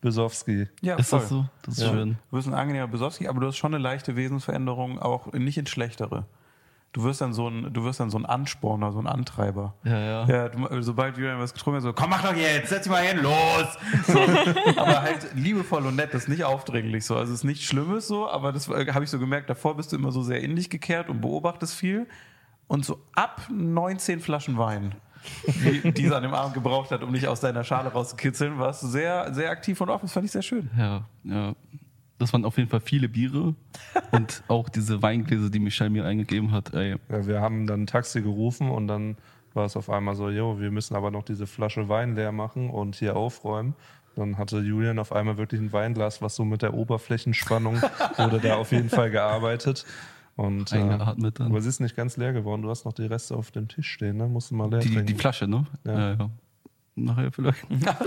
Besowski. 0.00 0.68
ja, 0.82 0.96
Ist 0.96 1.08
voll. 1.10 1.20
das 1.20 1.28
so? 1.28 1.46
Das 1.62 1.78
ist 1.78 1.82
Ja. 1.84 1.90
schön. 1.90 2.18
Du 2.30 2.36
bist 2.36 2.48
ein 2.48 2.54
angenehmer 2.54 2.88
Besowski, 2.88 3.26
aber 3.28 3.40
du 3.40 3.46
hast 3.46 3.56
schon 3.56 3.72
eine 3.74 3.82
leichte 3.82 4.16
Wesensveränderung, 4.16 4.98
auch 4.98 5.32
nicht 5.32 5.56
ins 5.56 5.70
Schlechtere. 5.70 6.26
Du 6.94 7.02
wirst 7.02 7.20
dann 7.20 7.32
so 7.32 7.48
ein, 7.48 7.72
du 7.72 7.82
wirst 7.82 7.98
dann 7.98 8.08
so 8.08 8.16
ein 8.18 8.24
Ansporner, 8.24 8.92
so 8.92 9.00
ein 9.00 9.08
Antreiber. 9.08 9.74
Ja, 9.82 9.98
ja. 9.98 10.26
Ja, 10.26 10.48
du, 10.48 10.80
sobald 10.80 11.18
Julian 11.18 11.40
was 11.40 11.52
getrunken 11.52 11.78
hat, 11.78 11.82
so, 11.82 11.92
komm, 11.92 12.10
mach 12.10 12.22
doch 12.22 12.36
jetzt, 12.36 12.68
setz 12.68 12.84
dich 12.84 12.92
mal 12.92 13.02
hin, 13.02 13.20
los! 13.20 13.66
So, 14.06 14.20
aber 14.80 15.02
halt 15.02 15.34
liebevoll 15.34 15.84
und 15.86 15.96
nett, 15.96 16.14
das 16.14 16.22
ist 16.22 16.28
nicht 16.28 16.44
aufdringlich 16.44 17.04
so. 17.04 17.16
Also 17.16 17.32
es 17.32 17.40
ist 17.40 17.44
nichts 17.44 17.64
Schlimmes 17.64 18.06
so, 18.06 18.30
aber 18.30 18.52
das 18.52 18.68
äh, 18.68 18.92
habe 18.92 19.02
ich 19.02 19.10
so 19.10 19.18
gemerkt, 19.18 19.50
davor 19.50 19.76
bist 19.76 19.90
du 19.90 19.96
immer 19.96 20.12
so 20.12 20.22
sehr 20.22 20.40
in 20.40 20.54
dich 20.54 20.70
gekehrt 20.70 21.08
und 21.08 21.20
beobachtest 21.20 21.74
viel. 21.74 22.06
Und 22.68 22.84
so 22.84 23.00
ab 23.16 23.42
19 23.52 24.20
Flaschen 24.20 24.56
Wein, 24.56 24.94
die 25.46 25.92
diese 25.92 26.16
an 26.16 26.22
dem 26.22 26.32
Abend 26.32 26.54
gebraucht 26.54 26.92
hat, 26.92 27.02
um 27.02 27.12
dich 27.12 27.26
aus 27.26 27.40
deiner 27.40 27.64
Schale 27.64 27.90
rauszukitzeln, 27.90 28.60
warst 28.60 28.84
du 28.84 28.86
sehr, 28.86 29.34
sehr 29.34 29.50
aktiv 29.50 29.80
und 29.80 29.90
offen. 29.90 30.06
Das 30.06 30.12
fand 30.12 30.26
ich 30.26 30.32
sehr 30.32 30.42
schön. 30.42 30.70
Ja, 30.78 31.04
ja. 31.24 31.54
Das 32.18 32.32
waren 32.32 32.44
auf 32.44 32.56
jeden 32.58 32.70
Fall 32.70 32.80
viele 32.80 33.08
Biere 33.08 33.54
und 34.12 34.42
auch 34.48 34.68
diese 34.68 35.02
Weingläser, 35.02 35.50
die 35.50 35.58
Michelle 35.58 35.90
mir 35.90 36.04
eingegeben 36.04 36.52
hat. 36.52 36.72
Ey, 36.72 36.96
Ja, 37.08 37.26
wir 37.26 37.40
haben 37.40 37.66
dann 37.66 37.82
ein 37.82 37.86
Taxi 37.86 38.22
gerufen 38.22 38.70
und 38.70 38.86
dann 38.86 39.16
war 39.52 39.64
es 39.66 39.76
auf 39.76 39.90
einmal 39.90 40.14
so, 40.14 40.30
jo, 40.30 40.60
wir 40.60 40.70
müssen 40.70 40.94
aber 40.96 41.10
noch 41.10 41.22
diese 41.22 41.46
Flasche 41.46 41.88
Wein 41.88 42.14
leer 42.14 42.32
machen 42.32 42.70
und 42.70 42.96
hier 42.96 43.16
aufräumen. 43.16 43.74
Dann 44.16 44.38
hatte 44.38 44.58
Julian 44.58 44.98
auf 44.98 45.12
einmal 45.12 45.38
wirklich 45.38 45.60
ein 45.60 45.72
Weinglas, 45.72 46.22
was 46.22 46.36
so 46.36 46.44
mit 46.44 46.62
der 46.62 46.74
Oberflächenspannung 46.74 47.80
wurde 48.16 48.40
da 48.40 48.56
auf 48.56 48.70
jeden 48.72 48.90
Fall 48.90 49.10
gearbeitet. 49.10 49.84
Und, 50.36 50.72
äh, 50.72 50.76
Eingeatmet 50.76 51.38
dann. 51.38 51.48
aber 51.48 51.60
sie 51.60 51.68
ist 51.68 51.80
nicht 51.80 51.94
ganz 51.94 52.16
leer 52.16 52.32
geworden. 52.32 52.62
Du 52.62 52.70
hast 52.70 52.84
noch 52.84 52.92
die 52.92 53.06
Reste 53.06 53.36
auf 53.36 53.52
dem 53.52 53.68
Tisch 53.68 53.88
stehen, 53.88 54.16
ne? 54.16 54.26
Musst 54.26 54.50
du 54.50 54.56
mal 54.56 54.68
leer 54.68 54.80
die, 54.80 54.88
trinken. 54.88 55.06
die 55.06 55.14
Flasche, 55.14 55.46
ne? 55.46 55.64
Ja. 55.84 55.92
Ja, 55.92 56.12
ja. 56.14 56.30
Nachher 56.96 57.32
vielleicht. 57.32 57.66
Ja, 57.84 57.98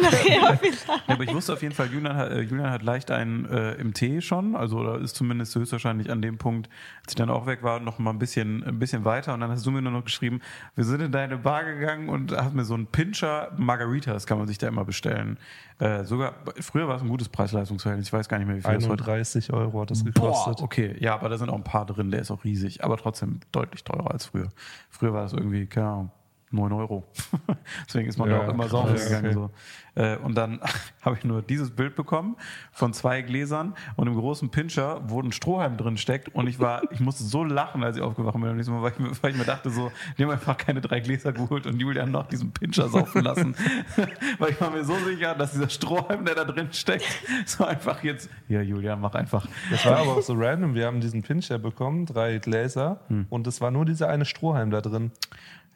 aber 1.08 1.24
ich 1.24 1.34
wusste 1.34 1.54
auf 1.54 1.62
jeden 1.62 1.74
Fall, 1.74 1.88
Julian 1.92 2.16
hat, 2.16 2.32
äh, 2.32 2.42
Julian 2.42 2.70
hat 2.70 2.84
leicht 2.84 3.12
einen 3.12 3.46
äh, 3.46 3.74
im 3.74 3.94
Tee 3.94 4.22
schon, 4.22 4.56
also 4.56 4.78
oder 4.78 5.00
ist 5.00 5.16
zumindest 5.16 5.54
höchstwahrscheinlich 5.56 6.10
an 6.10 6.22
dem 6.22 6.38
Punkt, 6.38 6.70
als 7.02 7.10
ich 7.10 7.16
dann 7.16 7.30
auch 7.30 7.46
weg 7.48 7.64
war, 7.64 7.82
noch 7.82 8.00
mal 8.00 8.12
ein 8.12 8.20
bisschen, 8.20 8.64
ein 8.64 8.80
bisschen 8.80 9.04
weiter 9.04 9.34
und 9.34 9.42
dann 9.42 9.52
hast 9.52 9.66
du 9.66 9.72
mir 9.72 9.82
nur 9.82 9.92
noch 9.92 10.06
geschrieben, 10.06 10.42
wir 10.76 10.86
sind 10.86 11.02
in 11.02 11.12
deine 11.12 11.38
Bar 11.38 11.66
gegangen 11.66 12.08
und 12.08 12.32
hast 12.32 12.54
mir 12.54 12.64
so 12.64 12.76
einen 12.76 12.88
Pincher 12.88 13.52
Margaritas 13.58 14.26
kann 14.26 14.38
man 14.38 14.48
sich 14.48 14.58
da 14.58 14.70
immer 14.70 14.86
bestellen. 14.86 15.38
Äh, 15.80 16.06
sogar, 16.06 16.36
früher 16.62 16.88
war 16.88 16.96
es 16.96 17.02
ein 17.02 17.10
gutes 17.10 17.28
Preis-Leistungsverhältnis, 17.30 18.08
ich 18.08 18.14
weiß 18.14 18.30
gar 18.30 18.38
nicht 18.38 18.48
mehr, 18.48 18.58
wie 18.58 18.62
viel 18.62 18.74
das 18.74 18.88
heute 18.88 19.04
31 19.04 19.52
Euro 19.52 19.82
hat 19.82 19.92
das 19.92 20.04
Boah, 20.04 20.12
gekostet. 20.14 20.62
okay, 20.62 20.96
ja, 21.00 21.14
aber 21.14 21.28
da 21.28 21.38
sind 21.38 21.50
auch 21.50 21.56
ein 21.56 21.64
paar 21.64 21.86
drin, 21.86 22.10
der 22.10 22.22
ist 22.22 22.32
auch 22.32 22.44
riesig, 22.46 22.84
aber 22.84 22.96
trotzdem 22.96 23.42
deutlich 23.52 23.84
teurer 23.84 24.12
als 24.12 24.28
früher. 24.28 24.50
Früher 24.90 25.14
war 25.14 25.24
das 25.24 25.34
irgendwie, 25.34 25.66
keine 25.66 25.88
Ahnung, 25.88 26.12
9 26.50 26.72
Euro. 26.72 27.04
Deswegen 27.88 28.08
ist 28.08 28.18
man 28.18 28.30
Ja, 28.30 28.40
da 28.40 28.48
auch 28.48 28.54
immer 28.54 28.74
okay. 28.74 29.04
gegangen. 29.04 29.34
So. 29.34 29.50
Äh, 29.96 30.16
und 30.18 30.36
dann 30.36 30.62
habe 31.02 31.18
ich 31.18 31.26
nur 31.26 31.42
dieses 31.42 31.72
Bild 31.72 31.96
bekommen 31.96 32.38
von 32.72 32.94
zwei 32.94 33.22
Gläsern 33.22 33.74
und 33.98 34.08
im 34.08 34.16
großen 34.16 34.50
Pinscher, 34.50 35.02
wo 35.10 35.22
ein 35.22 35.32
Strohhalm 35.34 35.76
drin 35.76 35.98
steckt. 35.98 36.30
Und 36.34 36.48
ich 36.48 36.60
war, 36.60 36.84
ich 36.92 37.00
musste 37.02 37.26
so 37.26 37.44
lachen, 37.44 37.84
als 37.84 37.98
ich 37.98 38.04
aufgewacht 38.04 38.36
bin, 38.36 38.46
am 38.46 38.56
nächsten 38.56 38.74
Mal, 38.74 38.82
weil, 38.82 38.92
ich, 38.94 39.00
mir- 39.00 39.12
weil 39.22 39.32
ich 39.32 39.38
mir 39.38 39.44
dachte, 39.44 39.70
so, 39.70 39.92
die 40.18 40.24
haben 40.24 40.32
einfach 40.32 40.56
keine 40.58 40.80
drei 40.80 41.02
Gläser 41.02 41.34
geholt 41.34 41.66
und 41.68 41.80
Julian 41.82 42.12
noch 42.12 42.28
diesen 42.28 42.52
Pinscher 42.54 42.88
saufen 42.88 43.24
lassen. 43.24 43.56
weil 44.40 44.52
ich 44.52 44.62
war 44.62 44.70
mir 44.72 44.86
so 44.86 44.96
sicher, 45.00 45.36
dass 45.36 45.52
dieser 45.52 45.70
Strohhalm, 45.70 46.24
der 46.24 46.36
da 46.36 46.46
drin 46.46 46.70
steckt, 46.72 47.08
so 47.46 47.66
einfach 47.66 48.04
jetzt, 48.04 48.30
ja, 48.48 48.62
Julian, 48.62 49.02
mach 49.02 49.16
einfach. 49.16 49.46
Das 49.70 49.86
war 49.86 49.98
aber 49.98 50.18
auch 50.18 50.22
so 50.22 50.34
random. 50.34 50.76
Wir 50.76 50.86
haben 50.86 51.02
diesen 51.02 51.24
Pincher 51.24 51.60
bekommen, 51.60 52.06
drei 52.06 52.38
Gläser, 52.38 53.02
Hm. 53.10 53.26
und 53.30 53.48
es 53.48 53.60
war 53.60 53.72
nur 53.72 53.84
dieser 53.86 54.08
eine 54.10 54.24
Strohhalm 54.26 54.70
da 54.72 54.80
drin. 54.82 55.12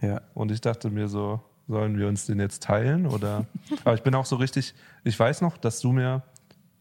Ja. 0.02 0.22
Und 0.34 0.52
ich 0.52 0.62
dachte 0.62 0.90
mir 0.90 1.08
so, 1.08 1.40
sollen 1.68 1.98
wir 1.98 2.08
uns 2.08 2.26
den 2.26 2.40
jetzt 2.40 2.64
teilen? 2.64 3.06
Oder 3.08 3.46
aber 3.86 3.94
ich 3.96 4.04
bin 4.04 4.16
auch 4.16 4.26
so 4.26 4.36
richtig, 4.38 4.74
ich 5.04 5.18
weiß 5.20 5.42
noch, 5.42 5.58
dass 5.58 5.80
du 5.80 5.92
mir, 5.92 6.24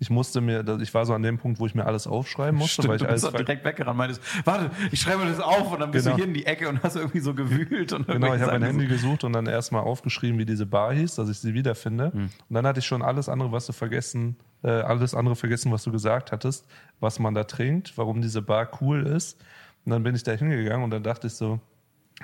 ich 0.02 0.08
musste 0.08 0.40
mir, 0.40 0.64
ich 0.80 0.94
war 0.94 1.04
so 1.04 1.12
an 1.12 1.22
dem 1.22 1.36
Punkt, 1.36 1.60
wo 1.60 1.66
ich 1.66 1.74
mir 1.74 1.84
alles 1.84 2.06
aufschreiben 2.06 2.58
musste, 2.58 2.72
Stimmt, 2.82 2.88
weil 2.88 2.96
ich 2.96 3.02
du 3.02 3.08
alles 3.08 3.20
bist 3.20 3.32
ver- 3.32 3.44
direkt 3.44 3.64
weggerannt, 3.66 3.98
meintest, 3.98 4.22
warte, 4.46 4.70
ich 4.90 4.98
schreibe 5.02 5.22
mir 5.24 5.30
das 5.30 5.40
auf 5.40 5.70
und 5.72 5.80
dann 5.80 5.90
bist 5.90 6.06
Genau. 6.06 6.16
du 6.16 6.22
hier 6.22 6.28
in 6.28 6.34
die 6.34 6.46
Ecke 6.46 6.70
und 6.70 6.82
hast 6.82 6.96
irgendwie 6.96 7.20
so 7.20 7.34
gewühlt. 7.34 7.92
Und 7.92 8.06
Genau, 8.08 8.34
ich 8.34 8.40
habe 8.40 8.52
mein 8.52 8.62
Handy 8.62 8.86
gesucht 8.86 9.24
und 9.24 9.34
dann 9.34 9.44
erstmal 9.46 9.82
aufgeschrieben, 9.82 10.38
wie 10.38 10.46
diese 10.46 10.64
Bar 10.64 10.94
hieß, 10.94 11.16
dass 11.16 11.28
ich 11.28 11.38
sie 11.38 11.52
wiederfinde. 11.52 12.12
Hm. 12.12 12.22
Und 12.22 12.30
dann 12.54 12.66
hatte 12.66 12.78
ich 12.80 12.86
schon 12.86 13.02
alles 13.02 13.28
andere, 13.28 13.52
was 13.52 13.66
du 13.66 13.72
vergessen, 13.74 14.36
äh, 14.62 14.70
alles 14.70 15.14
andere 15.14 15.36
vergessen, 15.36 15.70
was 15.70 15.82
du 15.84 15.92
gesagt 15.92 16.32
hattest, 16.32 16.64
was 17.00 17.18
man 17.18 17.34
da 17.34 17.44
trinkt, 17.44 17.98
warum 17.98 18.22
diese 18.22 18.40
Bar 18.40 18.70
cool 18.80 19.06
ist. 19.06 19.38
Und 19.84 19.92
dann 19.92 20.02
bin 20.02 20.14
ich 20.14 20.22
da 20.22 20.32
hingegangen 20.32 20.82
und 20.84 20.90
dann 20.90 21.02
dachte 21.02 21.26
ich 21.26 21.34
so, 21.34 21.60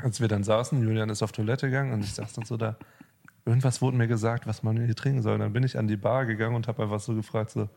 als 0.03 0.21
wir 0.21 0.29
dann 0.29 0.45
saßen, 0.45 0.83
Julian 0.83 1.09
ist 1.11 1.23
auf 1.23 1.33
Toilette 1.33 1.67
gegangen 1.67 1.93
und 1.93 2.01
ich 2.01 2.13
saß 2.15 2.33
dann 2.35 2.45
so 2.45 2.57
da, 2.57 2.77
irgendwas 3.45 3.81
wurde 3.81 3.97
mir 3.97 4.09
gesagt, 4.09 4.47
was 4.47 4.63
man 4.63 4.77
hier 4.85 4.95
trinken 4.95 5.23
soll. 5.23 5.35
Und 5.35 5.41
dann 5.41 5.53
bin 5.53 5.63
ich 5.63 5.79
an 5.79 5.89
die 5.89 5.97
Bar 5.97 6.27
gegangen 6.27 6.55
und 6.55 6.69
habe 6.69 6.83
einfach 6.83 7.01
so 7.01 7.15
gefragt, 7.15 7.51
so, 7.51 7.69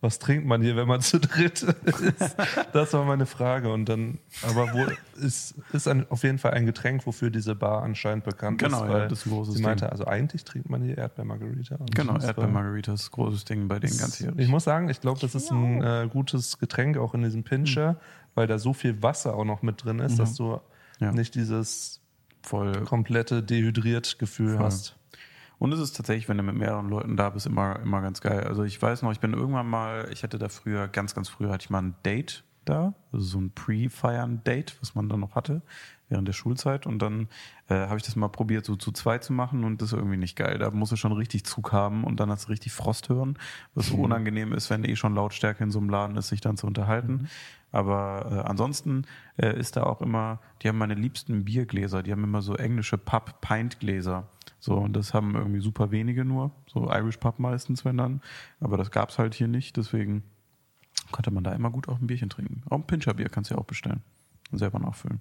was 0.00 0.18
trinkt 0.18 0.44
man 0.44 0.60
hier, 0.62 0.74
wenn 0.74 0.88
man 0.88 1.00
zu 1.00 1.20
dritt 1.20 1.62
ist? 1.62 2.36
Das 2.72 2.92
war 2.92 3.04
meine 3.04 3.24
Frage. 3.24 3.72
Und 3.72 3.88
dann, 3.88 4.18
aber 4.42 4.72
wo 4.72 4.84
ist, 5.24 5.54
ist 5.72 5.86
ein, 5.86 6.10
auf 6.10 6.24
jeden 6.24 6.38
Fall 6.38 6.54
ein 6.54 6.66
Getränk, 6.66 7.06
wofür 7.06 7.30
diese 7.30 7.54
Bar 7.54 7.84
anscheinend 7.84 8.24
bekannt 8.24 8.58
Genau, 8.58 8.78
ist. 8.78 8.88
ja, 8.88 8.88
weil 8.94 9.08
das 9.08 9.20
ist 9.20 9.26
ein 9.26 9.30
großes 9.30 9.54
Sie 9.54 9.62
meinte, 9.62 9.84
Ding. 9.84 9.92
also 9.92 10.04
eigentlich 10.06 10.42
trinkt 10.44 10.68
man 10.68 10.82
hier 10.82 10.98
Erdbeer-Margarita. 10.98 11.78
Genau, 11.94 12.18
Erdbeer-Margarita 12.18 12.94
ist 12.94 13.06
ein 13.06 13.12
großes 13.12 13.44
Ding 13.44 13.68
bei 13.68 13.78
denen 13.78 13.96
ganz 13.96 14.16
hier. 14.16 14.32
Ich 14.36 14.48
muss 14.48 14.64
sagen, 14.64 14.88
ich 14.88 15.00
glaube, 15.00 15.20
das 15.20 15.36
ist 15.36 15.52
ein 15.52 15.80
äh, 15.82 16.08
gutes 16.12 16.58
Getränk 16.58 16.98
auch 16.98 17.14
in 17.14 17.22
diesem 17.22 17.44
Pincher, 17.44 17.96
weil 18.34 18.48
da 18.48 18.58
so 18.58 18.72
viel 18.72 19.00
Wasser 19.04 19.36
auch 19.36 19.44
noch 19.44 19.62
mit 19.62 19.84
drin 19.84 20.00
ist, 20.00 20.18
dass 20.18 20.34
du 20.34 20.60
Ja. 21.02 21.12
nicht 21.12 21.34
dieses 21.34 22.00
Voll 22.42 22.84
komplette 22.84 23.42
dehydriert 23.42 24.18
Gefühl 24.18 24.56
Voll. 24.56 24.64
hast. 24.64 24.96
Und 25.58 25.72
es 25.72 25.78
ist 25.78 25.96
tatsächlich, 25.96 26.28
wenn 26.28 26.38
du 26.38 26.42
mit 26.42 26.56
mehreren 26.56 26.88
Leuten 26.88 27.16
da 27.16 27.30
bist, 27.30 27.46
immer, 27.46 27.78
immer 27.80 28.00
ganz 28.00 28.20
geil. 28.20 28.44
Also 28.44 28.64
ich 28.64 28.82
weiß 28.82 29.02
noch, 29.02 29.12
ich 29.12 29.20
bin 29.20 29.32
irgendwann 29.32 29.68
mal, 29.68 30.08
ich 30.12 30.24
hatte 30.24 30.38
da 30.38 30.48
früher, 30.48 30.88
ganz, 30.88 31.14
ganz 31.14 31.28
früher 31.28 31.50
hatte 31.50 31.64
ich 31.64 31.70
mal 31.70 31.82
ein 31.82 31.94
Date 32.04 32.42
da, 32.64 32.94
also 33.12 33.24
so 33.24 33.40
ein 33.40 33.52
Pre-Feiern-Date, 33.52 34.76
was 34.80 34.96
man 34.96 35.08
dann 35.08 35.20
noch 35.20 35.36
hatte 35.36 35.62
während 36.12 36.28
der 36.28 36.32
Schulzeit. 36.32 36.86
Und 36.86 37.00
dann 37.00 37.28
äh, 37.68 37.74
habe 37.74 37.96
ich 37.96 38.04
das 38.04 38.14
mal 38.14 38.28
probiert, 38.28 38.64
so 38.64 38.76
zu 38.76 38.92
zweit 38.92 39.24
zu 39.24 39.32
machen 39.32 39.64
und 39.64 39.82
das 39.82 39.88
ist 39.88 39.98
irgendwie 39.98 40.16
nicht 40.16 40.36
geil. 40.36 40.58
Da 40.58 40.70
musst 40.70 40.92
du 40.92 40.96
schon 40.96 41.12
richtig 41.12 41.44
Zug 41.44 41.72
haben 41.72 42.04
und 42.04 42.20
dann 42.20 42.30
hast 42.30 42.46
du 42.46 42.50
richtig 42.50 42.72
Frost 42.72 43.08
hören, 43.08 43.36
was 43.74 43.88
so 43.88 43.96
unangenehm 43.96 44.52
ist, 44.52 44.70
wenn 44.70 44.84
eh 44.84 44.94
schon 44.94 45.14
Lautstärke 45.14 45.64
in 45.64 45.70
so 45.70 45.80
einem 45.80 45.90
Laden 45.90 46.16
ist, 46.16 46.28
sich 46.28 46.40
dann 46.40 46.56
zu 46.56 46.66
unterhalten. 46.66 47.28
Aber 47.72 48.26
äh, 48.30 48.48
ansonsten 48.48 49.06
äh, 49.38 49.58
ist 49.58 49.76
da 49.76 49.84
auch 49.84 50.02
immer, 50.02 50.38
die 50.62 50.68
haben 50.68 50.78
meine 50.78 50.94
liebsten 50.94 51.44
Biergläser, 51.44 52.02
die 52.02 52.12
haben 52.12 52.22
immer 52.22 52.42
so 52.42 52.54
englische 52.54 52.98
Pub-Pint-Gläser. 52.98 54.28
So, 54.60 54.76
und 54.76 54.92
das 54.94 55.14
haben 55.14 55.34
irgendwie 55.34 55.60
super 55.60 55.90
wenige 55.90 56.24
nur, 56.24 56.52
so 56.66 56.88
Irish 56.92 57.16
Pub 57.16 57.38
meistens, 57.38 57.84
wenn 57.84 57.96
dann. 57.96 58.20
Aber 58.60 58.76
das 58.76 58.90
gab's 58.90 59.18
halt 59.18 59.34
hier 59.34 59.48
nicht, 59.48 59.76
deswegen 59.78 60.22
konnte 61.10 61.30
man 61.30 61.42
da 61.42 61.52
immer 61.52 61.70
gut 61.70 61.88
auch 61.88 61.98
ein 61.98 62.06
Bierchen 62.06 62.28
trinken. 62.28 62.62
Auch 62.68 62.76
ein 62.76 62.86
Pinscherbier 62.86 63.28
kannst 63.30 63.50
du 63.50 63.54
ja 63.54 63.60
auch 63.60 63.64
bestellen 63.64 64.02
und 64.50 64.58
selber 64.58 64.78
nachfüllen. 64.78 65.20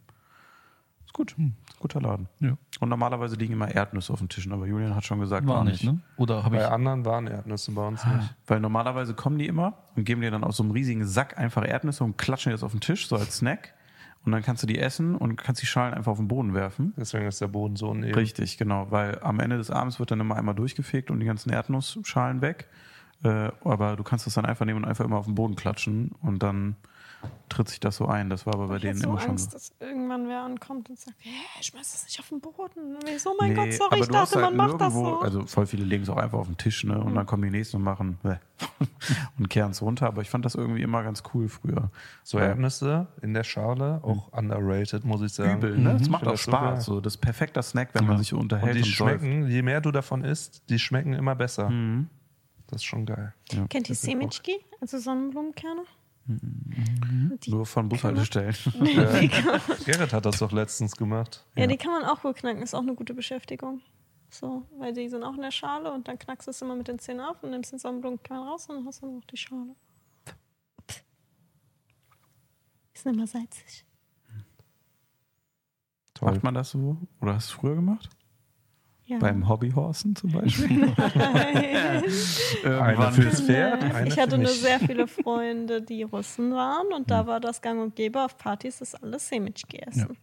Ist 1.11 1.17
gut, 1.17 1.35
ein 1.37 1.57
guter 1.81 1.99
Laden. 1.99 2.29
Ja. 2.39 2.55
Und 2.79 2.87
normalerweise 2.87 3.35
liegen 3.35 3.51
immer 3.51 3.69
Erdnüsse 3.69 4.13
auf 4.13 4.19
den 4.19 4.29
Tischen, 4.29 4.53
aber 4.53 4.65
Julian 4.65 4.95
hat 4.95 5.03
schon 5.03 5.19
gesagt, 5.19 5.45
War 5.45 5.65
nicht, 5.65 5.83
ne? 5.83 5.99
Oder 6.15 6.45
habe 6.45 6.55
ich. 6.55 6.61
Bei 6.61 6.69
anderen 6.69 7.03
waren 7.03 7.27
Erdnüsse 7.27 7.73
bei 7.73 7.85
uns 7.85 8.05
Ah. 8.05 8.15
nicht. 8.15 8.33
Weil 8.47 8.61
normalerweise 8.61 9.13
kommen 9.13 9.37
die 9.37 9.45
immer 9.45 9.73
und 9.97 10.05
geben 10.05 10.21
dir 10.21 10.31
dann 10.31 10.45
aus 10.45 10.55
so 10.55 10.63
einem 10.63 10.71
riesigen 10.71 11.05
Sack 11.05 11.37
einfach 11.37 11.67
Erdnüsse 11.67 12.05
und 12.05 12.17
klatschen 12.17 12.51
dir 12.51 12.53
das 12.53 12.63
auf 12.63 12.71
den 12.71 12.79
Tisch, 12.79 13.09
so 13.09 13.17
als 13.17 13.35
Snack. 13.39 13.73
Und 14.23 14.31
dann 14.31 14.41
kannst 14.41 14.63
du 14.63 14.67
die 14.67 14.79
essen 14.79 15.17
und 15.17 15.35
kannst 15.35 15.61
die 15.61 15.65
Schalen 15.65 15.93
einfach 15.93 16.13
auf 16.13 16.17
den 16.17 16.29
Boden 16.29 16.53
werfen. 16.53 16.93
Deswegen 16.95 17.25
ist 17.25 17.41
der 17.41 17.49
Boden 17.49 17.75
so 17.75 17.89
uneben. 17.89 18.15
Richtig, 18.15 18.57
genau, 18.57 18.89
weil 18.89 19.19
am 19.21 19.41
Ende 19.41 19.57
des 19.57 19.69
Abends 19.69 19.99
wird 19.99 20.11
dann 20.11 20.21
immer 20.21 20.37
einmal 20.37 20.55
durchgefegt 20.55 21.11
und 21.11 21.19
die 21.19 21.25
ganzen 21.25 21.51
Erdnussschalen 21.51 22.39
weg. 22.41 22.69
Äh, 23.25 23.49
aber 23.65 23.97
du 23.97 24.03
kannst 24.03 24.27
das 24.27 24.35
dann 24.35 24.45
einfach 24.45 24.65
nehmen 24.65 24.81
und 24.83 24.85
einfach 24.89 25.03
immer 25.03 25.17
auf 25.17 25.25
den 25.25 25.35
Boden 25.35 25.57
klatschen 25.57 26.11
und 26.21 26.41
dann 26.41 26.77
tritt 27.49 27.67
sich 27.69 27.79
das 27.79 27.97
so 27.97 28.05
ein. 28.07 28.29
Das 28.29 28.45
war 28.45 28.53
aber 28.55 28.67
bei 28.69 28.75
ich 28.77 28.81
denen 28.81 28.93
hätte 28.95 29.03
so 29.05 29.09
immer 29.11 29.19
schon 29.21 29.29
Angst, 29.31 29.51
so. 29.51 29.57
dass 29.57 29.73
irgendwann 29.79 30.27
wer 30.27 30.41
ankommt 30.41 30.89
und 30.89 30.97
sagt, 30.99 31.17
hä, 31.19 31.29
schmeiß 31.61 31.91
das 31.91 32.03
nicht 32.05 32.19
auf 32.19 32.29
den 32.29 32.39
Boden. 32.39 32.79
Und 32.79 32.93
dann 32.93 32.99
bin 33.03 33.15
ich 33.15 33.21
so, 33.21 33.35
mein 33.39 33.49
Nee, 33.49 33.55
Gott, 33.55 33.73
sorry, 33.73 33.99
ich 33.99 34.07
dachte, 34.07 34.35
halt 34.41 34.55
man 34.55 34.67
macht 34.69 34.79
das 34.81 34.93
nirgendwo- 34.93 35.09
so. 35.17 35.19
Also 35.21 35.45
voll 35.47 35.65
viele 35.65 35.83
legen 35.85 36.03
es 36.03 36.09
auch 36.09 36.17
einfach 36.17 36.39
auf 36.39 36.47
den 36.47 36.57
Tisch, 36.57 36.83
ne? 36.85 36.99
Und 37.03 37.15
dann 37.15 37.25
kommen 37.25 37.43
die 37.43 37.49
nächsten 37.49 37.77
und 37.77 37.83
machen 37.83 38.17
bäh, 38.23 38.37
und 39.37 39.49
kehren 39.49 39.71
es 39.71 39.81
runter. 39.81 40.07
Aber 40.07 40.21
ich 40.21 40.29
fand 40.29 40.45
das 40.45 40.55
irgendwie 40.55 40.81
immer 40.81 41.03
ganz 41.03 41.23
cool 41.33 41.49
früher. 41.49 41.89
So 42.23 42.39
Erdnüsse 42.39 43.07
in 43.21 43.33
der 43.33 43.43
Schale, 43.43 43.99
auch 44.03 44.31
underrated, 44.31 45.03
muss 45.03 45.21
ich 45.21 45.33
sagen. 45.33 45.57
Übel, 45.57 45.77
ne? 45.77 45.93
Das 45.93 46.03
Ich 46.03 46.09
macht 46.09 46.21
find 46.21 46.29
auch 46.29 46.33
das 46.35 46.43
so 46.45 46.51
Spaß. 46.51 46.85
So, 46.85 47.01
das 47.01 47.15
ist 47.15 47.21
perfekter 47.21 47.61
Snack, 47.63 47.89
wenn 47.93 48.05
man 48.07 48.17
sich 48.17 48.29
so 48.29 48.37
Und 48.37 48.43
unterhält 48.43 48.75
die 48.75 48.79
und, 48.79 48.85
schmecken, 48.87 49.47
je 49.47 49.61
mehr 49.61 49.81
du 49.81 49.91
davon 49.91 50.23
isst, 50.23 50.63
die 50.69 50.79
schmecken 50.79 51.13
immer 51.13 51.35
besser. 51.35 51.69
Mhm. 51.69 52.07
Das 52.67 52.77
ist 52.77 52.85
schon 52.85 53.05
geil. 53.05 53.33
Kennt 53.69 53.89
ihr 53.89 53.95
Semitschki, 53.95 54.55
also 54.79 54.97
Sonnenblumenkerne? 54.97 55.81
Die, 56.25 57.51
Nur 57.51 57.65
von 57.65 57.89
Bushaltestellen. 57.89 58.55
Gerrit 59.85 60.13
hat 60.13 60.25
das 60.25 60.39
doch 60.39 60.51
letztens 60.51 60.95
gemacht. 60.95 61.45
ja, 61.55 61.67
die 61.67 61.77
kann 61.77 61.91
man 61.91 62.05
auch 62.05 62.21
gut 62.21 62.37
knacken, 62.37 62.61
ist 62.61 62.73
auch 62.73 62.81
eine 62.81 62.95
gute 62.95 63.13
Beschäftigung. 63.13 63.81
So, 64.29 64.65
weil 64.77 64.93
die 64.93 65.09
sind 65.09 65.23
auch 65.23 65.35
in 65.35 65.41
der 65.41 65.51
Schale 65.51 65.91
und 65.91 66.07
dann 66.07 66.17
knackst 66.17 66.47
du 66.47 66.51
es 66.51 66.61
immer 66.61 66.75
mit 66.75 66.87
den 66.87 66.99
Zähnen 66.99 67.19
auf 67.21 67.43
und 67.43 67.49
nimmst 67.49 67.73
den 67.73 67.79
Sonnenblumenkern 67.79 68.37
raus 68.37 68.67
und 68.69 68.77
dann 68.77 68.85
hast 68.85 69.01
du 69.01 69.07
noch 69.07 69.25
die 69.25 69.37
Schale. 69.37 69.75
Ist 72.93 73.05
nicht 73.05 73.17
mehr 73.17 73.27
salzig. 73.27 73.85
Toll. 76.13 76.31
Macht 76.31 76.43
man 76.43 76.53
das 76.53 76.69
so? 76.69 76.97
Oder 77.19 77.35
hast 77.35 77.49
du 77.49 77.53
es 77.55 77.59
früher 77.59 77.75
gemacht? 77.75 78.09
Ja. 79.11 79.17
Beim 79.19 79.49
Hobbyhorsen 79.49 80.15
zum 80.15 80.31
Beispiel? 80.31 80.93
Einer 82.63 82.87
Irgendwann- 82.89 83.13
fürs 83.13 83.41
Pferd, 83.41 83.83
einer 83.83 84.07
ich 84.07 84.13
für 84.13 84.21
hatte 84.21 84.37
nur 84.37 84.47
sehr 84.47 84.79
viele 84.87 85.07
Freunde, 85.07 85.81
die 85.81 86.03
Russen 86.03 86.53
waren 86.53 86.87
und 86.87 86.99
Hm. 87.01 87.07
da 87.07 87.27
war 87.27 87.39
das 87.41 87.61
Gang 87.61 87.81
und 87.81 87.95
Gäbe 87.95 88.23
auf 88.23 88.37
Partys, 88.37 88.79
das 88.79 88.95
alles 88.95 89.27
Semitschki 89.27 89.79
essen. 89.79 90.17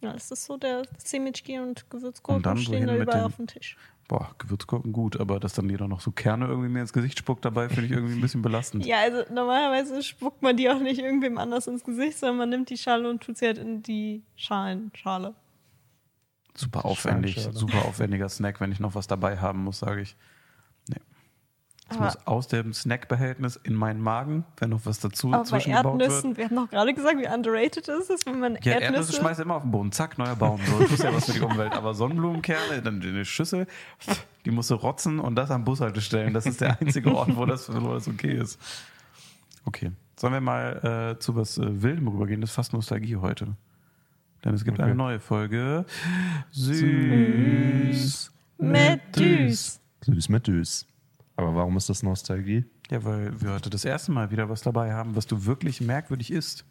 Ja. 0.00 0.12
das 0.12 0.30
ist 0.32 0.44
so 0.46 0.56
der 0.56 0.82
Semitschki 0.98 1.58
und 1.60 1.84
Und 1.92 1.92
dann 1.92 2.00
Gewürzgurken 2.00 2.56
so 2.56 2.62
stehen 2.64 2.86
da 2.88 2.96
überall 2.96 3.22
auf 3.24 3.36
dem 3.36 3.46
Tisch. 3.46 3.76
Boah, 4.08 4.34
Gewürzgurken 4.38 4.92
gut, 4.92 5.18
aber 5.18 5.40
dass 5.40 5.54
dann 5.54 5.70
jeder 5.70 5.88
noch 5.88 6.00
so 6.00 6.10
Kerne 6.10 6.46
irgendwie 6.46 6.68
mir 6.68 6.80
ins 6.80 6.92
Gesicht 6.92 7.18
spuckt 7.18 7.42
dabei, 7.44 7.68
finde 7.68 7.86
ich 7.86 7.92
irgendwie 7.92 8.14
ein 8.14 8.20
bisschen 8.20 8.42
belastend. 8.42 8.84
Ja, 8.84 8.98
also 8.98 9.22
normalerweise 9.32 10.02
spuckt 10.02 10.42
man 10.42 10.56
die 10.58 10.68
auch 10.68 10.80
nicht 10.80 11.00
irgendwem 11.00 11.38
anders 11.38 11.66
ins 11.68 11.84
Gesicht, 11.84 12.18
sondern 12.18 12.36
man 12.38 12.48
nimmt 12.50 12.68
die 12.68 12.76
Schale 12.76 13.08
und 13.08 13.22
tut 13.22 13.38
sie 13.38 13.46
halt 13.46 13.56
in 13.58 13.82
die 13.82 14.22
Schalenschale. 14.36 15.34
Super 16.56 16.84
aufwendig, 16.84 17.48
super 17.52 17.84
aufwendiger 17.84 18.28
Snack, 18.28 18.60
wenn 18.60 18.70
ich 18.70 18.80
noch 18.80 18.94
was 18.94 19.06
dabei 19.06 19.38
haben 19.38 19.64
muss, 19.64 19.80
sage 19.80 20.02
ich. 20.02 20.16
Nee. 20.88 21.00
Es 21.90 21.98
muss 21.98 22.26
aus 22.26 22.48
dem 22.48 22.72
Snackbehältnis 22.72 23.56
in 23.62 23.74
meinen 23.74 24.00
Magen, 24.00 24.44
wenn 24.58 24.70
noch 24.70 24.80
was 24.84 25.00
dazu 25.00 25.28
Aber 25.28 25.38
bei 25.38 25.44
zwischengebaut 25.44 25.98
wird. 25.98 26.10
Erdnüssen, 26.10 26.36
wir 26.36 26.44
haben 26.46 26.56
doch 26.56 26.70
gerade 26.70 26.94
gesagt, 26.94 27.18
wie 27.18 27.26
underrated 27.26 27.88
ist 27.88 28.08
es, 28.08 28.24
wenn 28.24 28.40
man 28.40 28.54
Ja, 28.54 28.72
Erdnüsse, 28.72 28.84
Erdnüsse... 28.84 29.12
schmeißt 29.14 29.40
du 29.40 29.42
immer 29.42 29.56
auf 29.56 29.62
den 29.62 29.70
Boden. 29.70 29.92
Zack, 29.92 30.16
neuer 30.16 30.36
Baum. 30.36 30.60
So, 30.64 30.78
das 30.78 30.92
ist 30.92 31.02
ja 31.02 31.12
was 31.12 31.26
für 31.26 31.32
die 31.32 31.40
Umwelt. 31.40 31.72
Aber 31.72 31.94
Sonnenblumenkerne, 31.94 32.82
dann 32.82 33.02
in 33.02 33.10
eine 33.10 33.24
Schüssel, 33.24 33.66
die 34.44 34.50
musst 34.50 34.70
du 34.70 34.76
rotzen 34.76 35.18
und 35.18 35.34
das 35.36 35.50
am 35.50 35.64
Bushaltestellen. 35.64 36.32
Das 36.32 36.46
ist 36.46 36.60
der 36.60 36.80
einzige 36.80 37.14
Ort, 37.14 37.36
wo 37.36 37.44
das, 37.46 37.68
wo 37.68 37.94
das 37.94 38.08
okay 38.08 38.32
ist. 38.32 38.60
Okay. 39.66 39.90
Sollen 40.16 40.32
wir 40.32 40.40
mal 40.40 41.16
äh, 41.16 41.18
zu 41.18 41.36
was 41.36 41.58
äh, 41.58 41.82
Wildem 41.82 42.08
rübergehen? 42.08 42.40
Das 42.40 42.50
ist 42.50 42.56
fast 42.56 42.72
Nostalgie 42.72 43.16
heute. 43.16 43.56
Denn 44.44 44.54
es 44.54 44.64
gibt 44.64 44.78
Okay. 44.78 44.84
eine 44.86 44.94
neue 44.94 45.20
Folge. 45.20 45.84
Süß. 46.50 48.30
mit 48.58 49.00
Düs. 49.16 49.80
Süß 50.02 50.28
mit 50.28 50.46
Düs. 50.46 50.86
Aber 51.36 51.54
warum 51.54 51.76
ist 51.76 51.88
das 51.88 52.02
Nostalgie? 52.02 52.64
Ja, 52.90 53.02
weil 53.04 53.40
wir 53.40 53.52
heute 53.52 53.70
das 53.70 53.84
erste 53.84 54.12
Mal 54.12 54.30
wieder 54.30 54.48
was 54.48 54.60
dabei 54.62 54.92
haben, 54.92 55.16
was 55.16 55.26
du 55.26 55.46
wirklich 55.46 55.80
merkwürdig 55.80 56.30
isst. 56.30 56.64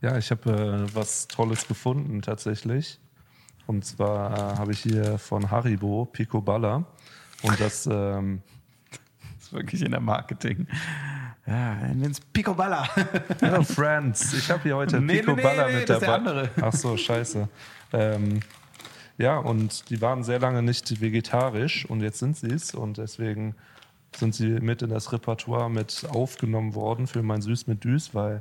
Ja, 0.00 0.16
ich 0.16 0.30
habe 0.30 0.86
äh, 0.90 0.94
was 0.94 1.26
Tolles 1.28 1.66
gefunden 1.66 2.22
tatsächlich. 2.22 3.00
Und 3.66 3.84
zwar 3.84 4.54
äh, 4.54 4.56
habe 4.58 4.72
ich 4.72 4.80
hier 4.80 5.18
von 5.18 5.50
Haribo 5.50 6.04
Pico 6.06 6.40
Balla. 6.40 6.84
Und 7.42 7.60
das, 7.60 7.88
ähm, 7.90 8.42
Das 8.90 9.46
ist 9.46 9.52
wirklich 9.52 9.82
in 9.82 9.90
der 9.90 10.00
Marketing. 10.00 10.66
Ja, 11.46 11.74
ins 11.86 12.20
Picoballa. 12.20 12.88
Hello 13.40 13.62
Friends, 13.64 14.32
ich 14.32 14.50
habe 14.50 14.62
hier 14.62 14.76
heute 14.76 14.98
Nee, 15.00 15.18
Pico 15.20 15.32
nee, 15.34 15.42
Balla 15.42 15.68
nee, 15.68 15.76
mit 15.80 15.90
dabei. 15.90 16.06
der 16.06 16.14
andere. 16.14 16.50
Ach 16.62 16.72
so, 16.72 16.96
scheiße. 16.96 17.48
Ähm, 17.92 18.40
ja, 19.18 19.36
und 19.36 19.90
die 19.90 20.00
waren 20.00 20.24
sehr 20.24 20.38
lange 20.40 20.62
nicht 20.62 21.00
vegetarisch 21.02 21.84
und 21.86 22.00
jetzt 22.00 22.18
sind 22.18 22.36
sie 22.36 22.46
es 22.50 22.74
und 22.74 22.96
deswegen 22.96 23.54
sind 24.16 24.34
sie 24.34 24.46
mit 24.60 24.80
in 24.82 24.88
das 24.90 25.12
Repertoire 25.12 25.68
mit 25.68 26.06
aufgenommen 26.10 26.74
worden 26.74 27.06
für 27.06 27.22
mein 27.22 27.42
Süß 27.42 27.66
mit 27.66 27.84
Düs, 27.84 28.14
weil 28.14 28.40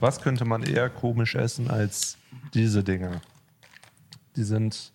was 0.00 0.20
könnte 0.20 0.44
man 0.44 0.62
eher 0.64 0.90
komisch 0.90 1.36
essen 1.36 1.70
als 1.70 2.16
diese 2.54 2.82
Dinger? 2.82 3.20
Die 4.34 4.42
sind 4.44 4.92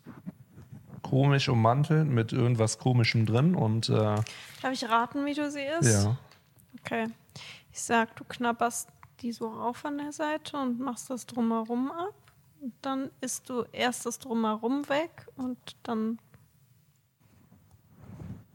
komisch 1.03 1.47
ummantelt 1.47 2.07
mit 2.09 2.33
irgendwas 2.33 2.79
Komischem 2.79 3.25
drin 3.25 3.55
und 3.55 3.87
äh, 3.89 3.93
Darf 3.93 4.25
ich 4.73 4.89
raten, 4.89 5.25
wie 5.25 5.33
du 5.33 5.49
sie 5.49 5.61
isst? 5.79 6.03
ja, 6.03 6.17
Okay. 6.81 7.07
Ich 7.75 7.83
sag, 7.83 8.15
du 8.15 8.23
knabberst 8.23 8.87
die 9.19 9.33
so 9.33 9.49
rauf 9.49 9.83
an 9.83 9.97
der 9.97 10.13
Seite 10.13 10.55
und 10.55 10.79
machst 10.79 11.09
das 11.09 11.25
drumherum 11.25 11.91
ab. 11.91 12.15
Und 12.61 12.73
dann 12.81 13.11
isst 13.19 13.49
du 13.49 13.65
erst 13.73 14.05
das 14.05 14.17
drumherum 14.17 14.87
weg 14.87 15.27
und 15.35 15.57
dann. 15.83 16.17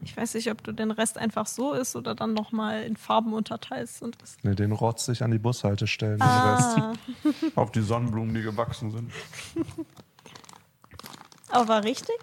Ich 0.00 0.16
weiß 0.16 0.32
nicht, 0.32 0.50
ob 0.50 0.64
du 0.64 0.72
den 0.72 0.90
Rest 0.90 1.18
einfach 1.18 1.46
so 1.46 1.74
isst 1.74 1.96
oder 1.96 2.14
dann 2.14 2.32
nochmal 2.32 2.84
in 2.84 2.96
Farben 2.96 3.34
unterteilst 3.34 4.00
und 4.00 4.16
isst. 4.22 4.42
ne, 4.42 4.54
den 4.54 4.72
rotzt 4.72 5.04
sich 5.04 5.22
an 5.22 5.30
die 5.30 5.38
Bushaltestellen. 5.38 6.22
Ah, 6.22 6.94
Auf 7.56 7.72
die 7.72 7.82
Sonnenblumen, 7.82 8.34
die 8.34 8.40
gewachsen 8.40 8.90
sind. 8.90 9.12
aber 11.50 11.68
war 11.68 11.84
richtig? 11.84 12.16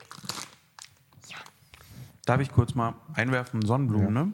Darf 2.26 2.42
ich 2.42 2.52
kurz 2.52 2.74
mal 2.74 2.96
einwerfen, 3.14 3.62
Sonnenblumen, 3.62 4.14
ne? 4.14 4.34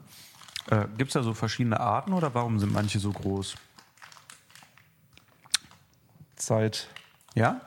Äh, 0.70 0.86
Gibt 0.96 1.10
es 1.10 1.14
da 1.14 1.22
so 1.22 1.34
verschiedene 1.34 1.80
Arten 1.80 2.12
oder 2.12 2.34
warum 2.34 2.58
sind 2.58 2.72
manche 2.72 2.98
so 2.98 3.12
groß? 3.12 3.54
Zeit. 6.36 6.88
Ja? 7.34 7.60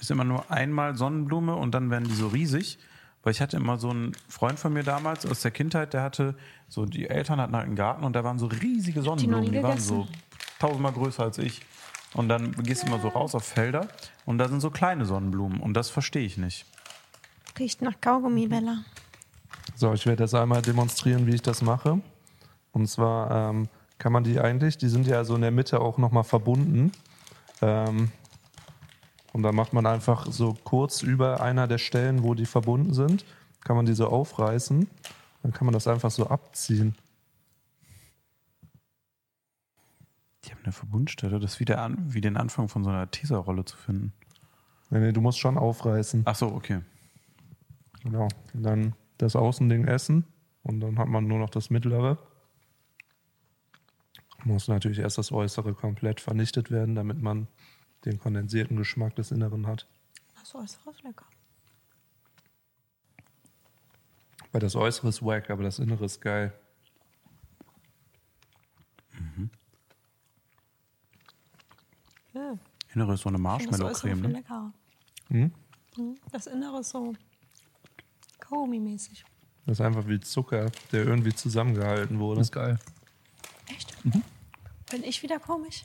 Ist 0.00 0.10
immer 0.10 0.24
nur 0.24 0.50
einmal 0.50 0.96
Sonnenblume 0.96 1.54
und 1.54 1.72
dann 1.72 1.90
werden 1.90 2.08
die 2.08 2.14
so 2.14 2.28
riesig, 2.28 2.78
Weil 3.24 3.32
ich 3.32 3.40
hatte 3.40 3.56
immer 3.56 3.78
so 3.78 3.88
einen 3.88 4.12
Freund 4.28 4.58
von 4.58 4.72
mir 4.72 4.82
damals 4.82 5.24
aus 5.24 5.40
der 5.40 5.50
Kindheit, 5.50 5.94
der 5.94 6.02
hatte 6.02 6.34
so, 6.68 6.84
die 6.84 7.08
Eltern 7.08 7.40
hatten 7.40 7.56
halt 7.56 7.64
einen 7.64 7.74
Garten 7.74 8.04
und 8.04 8.12
da 8.14 8.22
waren 8.22 8.38
so 8.38 8.46
riesige 8.46 9.00
Sonnenblumen, 9.00 9.44
nie 9.44 9.50
die, 9.50 9.62
waren 9.62 9.80
so 9.80 10.06
tausendmal 10.58 10.92
größer 10.92 11.22
als 11.22 11.38
ich. 11.38 11.62
Und 12.12 12.28
dann 12.28 12.52
gehst 12.52 12.82
du 12.82 12.86
immer 12.86 13.00
so 13.00 13.08
raus 13.08 13.34
auf 13.34 13.44
Felder 13.44 13.88
und 14.26 14.36
da 14.38 14.48
sind 14.48 14.60
so 14.60 14.70
kleine 14.70 15.06
Sonnenblumen 15.06 15.60
und 15.60 15.74
das 15.74 15.88
verstehe 15.88 16.24
ich 16.24 16.36
nicht. 16.36 16.66
Riecht 17.58 17.80
nach 17.80 17.98
Kaugummi, 18.00 18.46
Bella. 18.46 18.84
So, 19.74 19.92
ich 19.94 20.04
werde 20.06 20.24
jetzt 20.24 20.34
einmal 20.34 20.60
demonstrieren, 20.60 21.26
wie 21.26 21.34
ich 21.34 21.42
das 21.42 21.62
mache. 21.62 22.00
Und 22.74 22.88
zwar 22.88 23.50
ähm, 23.50 23.68
kann 23.98 24.12
man 24.12 24.24
die 24.24 24.40
eigentlich, 24.40 24.76
die 24.76 24.88
sind 24.88 25.06
ja 25.06 25.24
so 25.24 25.36
in 25.36 25.40
der 25.40 25.50
Mitte 25.50 25.80
auch 25.80 25.96
nochmal 25.96 26.24
verbunden. 26.24 26.92
Ähm, 27.62 28.10
und 29.32 29.42
dann 29.42 29.54
macht 29.54 29.72
man 29.72 29.86
einfach 29.86 30.26
so 30.30 30.54
kurz 30.64 31.02
über 31.02 31.40
einer 31.40 31.66
der 31.66 31.78
Stellen, 31.78 32.22
wo 32.22 32.34
die 32.34 32.46
verbunden 32.46 32.92
sind, 32.92 33.24
kann 33.64 33.76
man 33.76 33.86
die 33.86 33.94
so 33.94 34.08
aufreißen. 34.08 34.88
Dann 35.42 35.52
kann 35.52 35.66
man 35.66 35.72
das 35.72 35.88
einfach 35.88 36.10
so 36.10 36.26
abziehen. 36.26 36.94
Die 40.44 40.50
haben 40.50 40.60
eine 40.64 40.72
Verbundstelle, 40.72 41.40
das 41.40 41.54
ist 41.54 41.60
wie, 41.60 41.64
der 41.64 41.80
An 41.80 41.96
wie 42.12 42.20
den 42.20 42.36
Anfang 42.36 42.68
von 42.68 42.84
so 42.84 42.90
einer 42.90 43.10
Teserrolle 43.10 43.64
zu 43.64 43.76
finden. 43.76 44.12
Nee, 44.90 44.98
nee, 45.00 45.12
du 45.12 45.20
musst 45.20 45.38
schon 45.38 45.58
aufreißen. 45.58 46.22
Ach 46.26 46.34
so, 46.34 46.48
okay. 46.48 46.80
Genau. 48.02 48.28
Und 48.52 48.62
dann 48.62 48.94
das 49.18 49.36
Außending 49.36 49.86
essen 49.86 50.24
und 50.62 50.80
dann 50.80 50.98
hat 50.98 51.08
man 51.08 51.26
nur 51.26 51.38
noch 51.38 51.50
das 51.50 51.70
mittlere. 51.70 52.18
Muss 54.44 54.68
natürlich 54.68 54.98
erst 54.98 55.18
das 55.18 55.32
Äußere 55.32 55.74
komplett 55.74 56.20
vernichtet 56.20 56.70
werden, 56.70 56.94
damit 56.94 57.22
man 57.22 57.46
den 58.04 58.18
kondensierten 58.18 58.76
Geschmack 58.76 59.14
des 59.16 59.30
Inneren 59.30 59.66
hat. 59.66 59.86
Das 60.38 60.54
Äußere 60.54 60.90
ist 60.90 61.02
lecker. 61.02 61.26
Weil 64.52 64.60
das 64.60 64.76
Äußere 64.76 65.08
ist 65.08 65.22
wack, 65.24 65.50
aber 65.50 65.62
das 65.62 65.78
Innere 65.78 66.04
ist 66.04 66.20
geil. 66.20 66.52
Ja, 72.34 72.58
Innere 72.94 73.14
ist 73.14 73.20
so 73.20 73.28
eine 73.28 73.38
das 73.38 73.42
Marshmallow-Creme. 73.42 74.20
viel 74.20 74.32
Ne? 74.32 74.72
Hm? 75.28 75.52
Hm, 75.96 76.18
Das 76.32 76.46
Innere 76.46 76.80
ist 76.80 76.90
so 76.90 77.14
Kaugummi-mäßig. 78.40 79.24
Das 79.66 79.78
ist 79.78 79.80
einfach 79.80 80.06
wie 80.08 80.20
Zucker, 80.20 80.70
der 80.92 81.04
irgendwie 81.04 81.32
zusammengehalten 81.32 82.18
wurde. 82.18 82.40
Das 82.40 82.48
ist 82.48 82.52
geil. 82.52 82.78
Echt? 83.68 83.96
Bin 84.90 85.02
ich 85.04 85.22
wieder 85.22 85.38
komisch? 85.38 85.84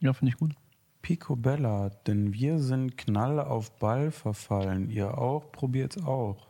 Ja, 0.00 0.12
finde 0.12 0.32
ich 0.32 0.38
gut. 0.38 0.54
Picobella, 1.02 1.90
denn 2.06 2.32
wir 2.32 2.58
sind 2.58 2.96
Knall 2.96 3.38
auf 3.40 3.70
Ball 3.78 4.10
verfallen. 4.10 4.90
Ihr 4.90 5.16
auch? 5.18 5.52
Probiert's 5.52 5.98
auch. 6.04 6.48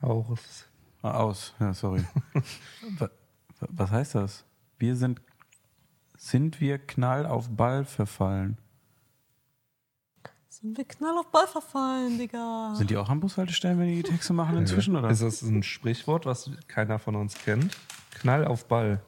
Auch 0.00 0.30
ist 0.32 0.68
Ah, 1.02 1.12
aus, 1.20 1.54
ja, 1.60 1.72
sorry. 1.74 2.04
Wa- 2.98 3.10
wa- 3.60 3.68
Was 3.70 3.90
heißt 3.90 4.14
das? 4.16 4.44
Wir 4.78 4.96
sind, 4.96 5.20
sind 6.16 6.60
wir 6.60 6.78
Knall 6.78 7.24
auf 7.26 7.48
Ball 7.50 7.84
verfallen? 7.84 8.58
Sind 10.60 10.76
wir 10.76 10.84
knall 10.84 11.16
auf 11.16 11.30
Ball 11.30 11.46
verfallen, 11.46 12.18
Digga. 12.18 12.74
Sind 12.74 12.90
die 12.90 12.96
auch 12.96 13.08
an 13.08 13.20
Bushaltestellen, 13.20 13.78
wenn 13.78 13.86
die 13.86 14.02
die 14.02 14.10
Texte 14.10 14.32
machen 14.32 14.56
inzwischen, 14.56 14.96
oder? 14.96 15.08
Ist 15.08 15.22
das 15.22 15.42
ein 15.42 15.62
Sprichwort, 15.62 16.26
was 16.26 16.50
keiner 16.66 16.98
von 16.98 17.14
uns 17.14 17.38
kennt? 17.38 17.76
Knall 18.10 18.44
auf 18.44 18.66
Ball. 18.66 19.00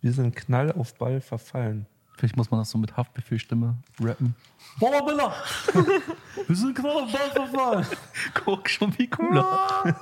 Wir 0.00 0.12
sind 0.12 0.34
Knall 0.34 0.72
auf 0.72 0.94
Ball 0.96 1.20
verfallen. 1.20 1.86
Vielleicht 2.16 2.36
muss 2.36 2.50
man 2.50 2.58
das 2.58 2.70
so 2.70 2.78
mit 2.78 2.96
Haftbefehlstimme 2.96 3.76
rappen. 4.00 4.34
Boah, 4.80 5.06
Billa! 5.06 5.34
Wir 6.48 6.56
sind 6.56 6.76
Knall 6.76 7.04
auf 7.04 7.12
Ball 7.12 7.30
verfallen! 7.30 7.86
Guck 8.34 8.68
schon, 8.68 8.98
wie 8.98 9.06
cooler. 9.08 9.96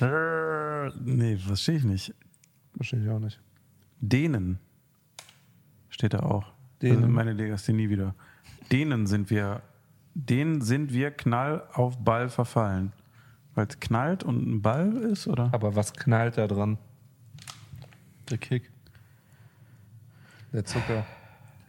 Nee, 1.04 1.38
verstehe 1.38 1.76
ich 1.76 1.84
nicht. 1.84 2.14
Verstehe 2.74 3.02
ich 3.02 3.08
auch 3.08 3.18
nicht. 3.18 3.40
Denen 4.00 4.58
steht 5.88 6.12
da 6.12 6.20
auch. 6.20 6.52
Denen. 6.82 6.96
Also 6.96 7.08
meine 7.08 7.32
Legasthenie 7.32 7.88
wieder. 7.88 8.14
Denen 8.72 9.06
sind 9.06 9.30
wir, 9.30 9.62
denen 10.14 10.60
sind 10.60 10.92
wir 10.92 11.10
Knall 11.10 11.62
auf 11.72 11.98
Ball 11.98 12.28
verfallen. 12.28 12.92
Weil 13.54 13.66
es 13.68 13.80
knallt 13.80 14.22
und 14.22 14.46
ein 14.46 14.62
Ball 14.62 14.94
ist, 14.96 15.26
oder? 15.26 15.48
Aber 15.52 15.74
was 15.74 15.94
knallt 15.94 16.36
da 16.36 16.46
dran? 16.46 16.78
Der 18.30 18.38
Kick. 18.38 18.70
Der 20.52 20.64
Zucker. 20.64 21.06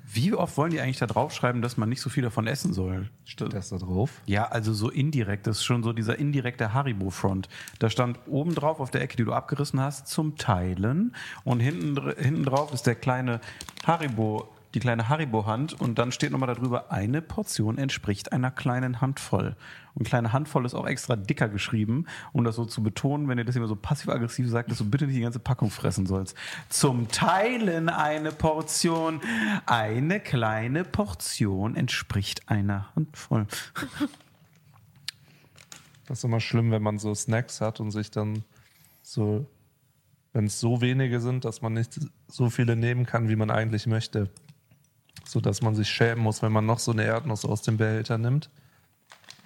Wie 0.10 0.34
oft 0.34 0.56
wollen 0.56 0.72
die 0.72 0.80
eigentlich 0.80 1.00
da 1.00 1.06
draufschreiben, 1.06 1.62
dass 1.62 1.76
man 1.76 1.90
nicht 1.90 2.00
so 2.00 2.10
viel 2.10 2.24
davon 2.24 2.48
essen 2.48 2.74
soll? 2.74 3.10
Steht 3.26 3.52
das 3.52 3.70
da 3.70 3.78
drauf? 3.78 4.22
Ja, 4.26 4.46
also 4.46 4.74
so 4.74 4.90
indirekt. 4.90 5.48
Das 5.48 5.58
ist 5.58 5.66
schon 5.66 5.84
so 5.84 5.92
dieser 5.92 6.18
indirekte 6.18 6.74
Haribo-Front. 6.74 7.50
Da 7.80 7.90
stand 7.90 8.18
oben 8.26 8.56
drauf 8.56 8.80
auf 8.80 8.90
der 8.90 9.02
Ecke, 9.02 9.18
die 9.18 9.26
du 9.26 9.34
abgerissen 9.34 9.82
hast, 9.82 10.08
zum 10.08 10.38
Teilen. 10.38 11.14
Und 11.44 11.60
hinten, 11.60 12.14
hinten 12.18 12.44
drauf 12.44 12.74
ist 12.74 12.88
der 12.88 12.96
kleine 12.96 13.42
Haribo, 13.86 14.48
die 14.78 14.82
kleine 14.82 15.10
Haribo-Hand. 15.10 15.80
Und 15.82 15.98
dann 15.98 16.12
steht 16.12 16.32
nochmal 16.32 16.54
darüber, 16.54 16.92
eine 16.92 17.24
Portion 17.24 17.80
entspricht 17.80 18.32
einer 18.32 18.52
kleinen 18.52 19.02
Handvoll. 19.02 19.56
Und 19.96 20.06
kleine 20.06 20.34
Handvoll 20.34 20.66
ist 20.68 20.76
auch 20.76 20.86
extra 20.86 21.16
dicker 21.16 21.50
geschrieben, 21.50 22.06
um 22.32 22.44
das 22.44 22.56
so 22.56 22.66
zu 22.66 22.84
betonen, 22.84 23.28
wenn 23.28 23.40
ihr 23.40 23.46
das 23.46 23.56
immer 23.56 23.68
so 23.68 23.76
passiv-aggressiv 23.76 24.48
sagt, 24.48 24.70
dass 24.70 24.78
du 24.78 24.88
bitte 24.88 25.08
nicht 25.08 25.18
die 25.18 25.22
ganze 25.22 25.40
Packung 25.40 25.72
fressen 25.72 26.06
sollst. 26.06 26.38
Zum 26.70 27.08
Teilen 27.08 27.90
eine 27.90 28.32
Portion. 28.32 29.20
Eine 29.66 30.20
kleine 30.20 30.84
Portion 30.84 31.76
entspricht 31.76 32.48
einer 32.48 32.94
Handvoll. 32.96 33.48
Das 36.06 36.20
ist 36.20 36.24
immer 36.24 36.40
schlimm, 36.40 36.70
wenn 36.70 36.84
man 36.84 37.00
so 37.00 37.16
Snacks 37.16 37.62
hat 37.62 37.80
und 37.80 37.90
sich 37.90 38.12
dann 38.12 38.44
so, 39.02 39.48
wenn 40.34 40.46
es 40.46 40.60
so 40.60 40.82
wenige 40.82 41.20
sind, 41.20 41.46
dass 41.46 41.64
man 41.64 41.74
nicht 41.74 42.00
so 42.28 42.52
viele 42.52 42.76
nehmen 42.76 43.08
kann, 43.08 43.28
wie 43.28 43.36
man 43.36 43.50
eigentlich 43.50 43.88
möchte. 43.88 44.30
So 45.28 45.42
dass 45.42 45.62
man 45.62 45.76
sich 45.76 45.90
schämen 45.90 46.24
muss, 46.24 46.42
wenn 46.42 46.52
man 46.52 46.66
noch 46.66 46.80
so 46.80 46.92
eine 46.92 47.04
Erdnuss 47.04 47.46
aus 47.46 47.62
dem 47.62 47.78
Behälter 47.78 48.18
nimmt. 48.18 48.50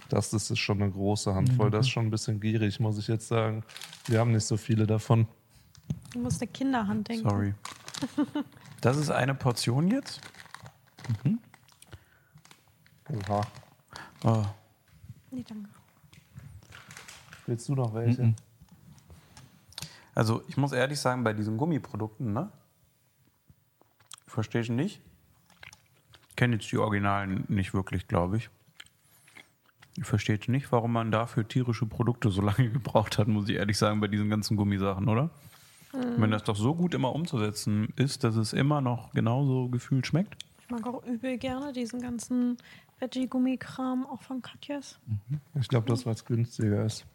Das 0.09 0.33
ist 0.33 0.57
schon 0.59 0.81
eine 0.81 0.91
große 0.91 1.33
Handvoll. 1.33 1.71
Das 1.71 1.85
ist 1.85 1.91
schon 1.91 2.07
ein 2.07 2.11
bisschen 2.11 2.39
gierig, 2.39 2.79
muss 2.79 2.97
ich 2.97 3.07
jetzt 3.07 3.27
sagen. 3.27 3.63
Wir 4.07 4.19
haben 4.19 4.31
nicht 4.31 4.45
so 4.45 4.57
viele 4.57 4.85
davon. 4.85 5.27
Du 6.11 6.19
musst 6.19 6.41
eine 6.41 6.51
Kinderhand 6.51 7.07
denken. 7.07 7.29
Sorry. 7.29 7.53
Das 8.81 8.97
ist 8.97 9.11
eine 9.11 9.35
Portion 9.35 9.91
jetzt? 9.91 10.19
Oha. 13.07 13.41
Oh. 14.23 14.43
Nee, 15.29 15.45
danke. 15.47 15.69
Willst 17.45 17.69
du 17.69 17.75
noch 17.75 17.93
welche? 17.93 18.33
Also 20.15 20.41
ich 20.47 20.57
muss 20.57 20.71
ehrlich 20.71 20.99
sagen, 20.99 21.23
bei 21.23 21.33
diesen 21.33 21.57
Gummiprodukten, 21.57 22.33
ne? 22.33 22.51
Verstehe 24.25 24.61
ich 24.61 24.69
nicht. 24.69 24.99
Kenne 26.41 26.55
jetzt 26.55 26.71
die 26.71 26.79
Originalen 26.79 27.43
nicht 27.49 27.75
wirklich, 27.75 28.07
glaube 28.07 28.37
ich. 28.37 28.49
Ich 29.95 30.05
verstehe 30.05 30.39
nicht, 30.47 30.71
warum 30.71 30.91
man 30.91 31.11
dafür 31.11 31.47
tierische 31.47 31.85
Produkte 31.85 32.31
so 32.31 32.41
lange 32.49 32.71
gebraucht 32.71 33.19
hat, 33.19 33.27
muss 33.27 33.47
ich 33.47 33.57
ehrlich 33.57 33.77
sagen, 33.77 33.99
bei 33.99 34.07
diesen 34.07 34.27
ganzen 34.27 34.57
Gummisachen, 34.57 35.07
oder? 35.07 35.29
Wenn 35.91 36.31
das 36.31 36.43
doch 36.43 36.55
so 36.55 36.73
gut 36.73 36.95
immer 36.95 37.13
umzusetzen 37.13 37.93
ist, 37.95 38.23
dass 38.23 38.37
es 38.37 38.53
immer 38.53 38.81
noch 38.81 39.11
genauso 39.11 39.69
gefühlt 39.69 40.07
schmeckt. 40.07 40.35
Ich 40.63 40.69
mag 40.71 40.87
auch 40.87 41.05
übel 41.05 41.37
gerne 41.37 41.73
diesen 41.73 42.01
ganzen 42.01 42.57
Veggie-Gummikram, 42.97 44.07
auch 44.07 44.23
von 44.23 44.41
Katjes. 44.41 44.97
Ich 45.53 45.67
glaube, 45.67 45.87
das, 45.89 46.07
was 46.07 46.25
günstiger 46.25 46.83
ist. 46.83 47.05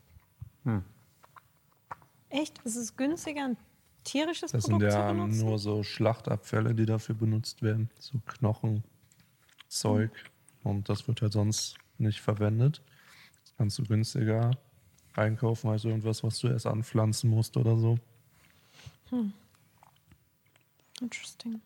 Echt? 2.28 2.60
Ist 2.62 2.76
es 2.76 2.96
günstiger, 2.96 3.46
ein 3.46 3.56
tierisches 4.04 4.52
Das 4.52 4.66
sind 4.66 4.74
Produkt 4.74 4.92
ja 4.92 5.08
zu 5.08 5.14
benutzen? 5.14 5.44
nur 5.44 5.58
so 5.58 5.82
Schlachtabfälle, 5.82 6.76
die 6.76 6.86
dafür 6.86 7.16
benutzt 7.16 7.62
werden. 7.62 7.90
So 7.98 8.20
Knochen, 8.24 8.84
Zeug. 9.68 10.10
Und 10.62 10.88
das 10.88 11.06
wird 11.06 11.22
halt 11.22 11.32
sonst 11.32 11.78
nicht 11.98 12.20
verwendet. 12.20 12.82
Das 13.42 13.54
kannst 13.56 13.78
du 13.78 13.84
günstiger 13.84 14.50
einkaufen 15.14 15.70
als 15.70 15.84
irgendwas, 15.84 16.22
was 16.22 16.38
du 16.40 16.48
erst 16.48 16.66
anpflanzen 16.66 17.30
musst 17.30 17.56
oder 17.56 17.76
so. 17.76 17.98
Interesting. 21.00 21.60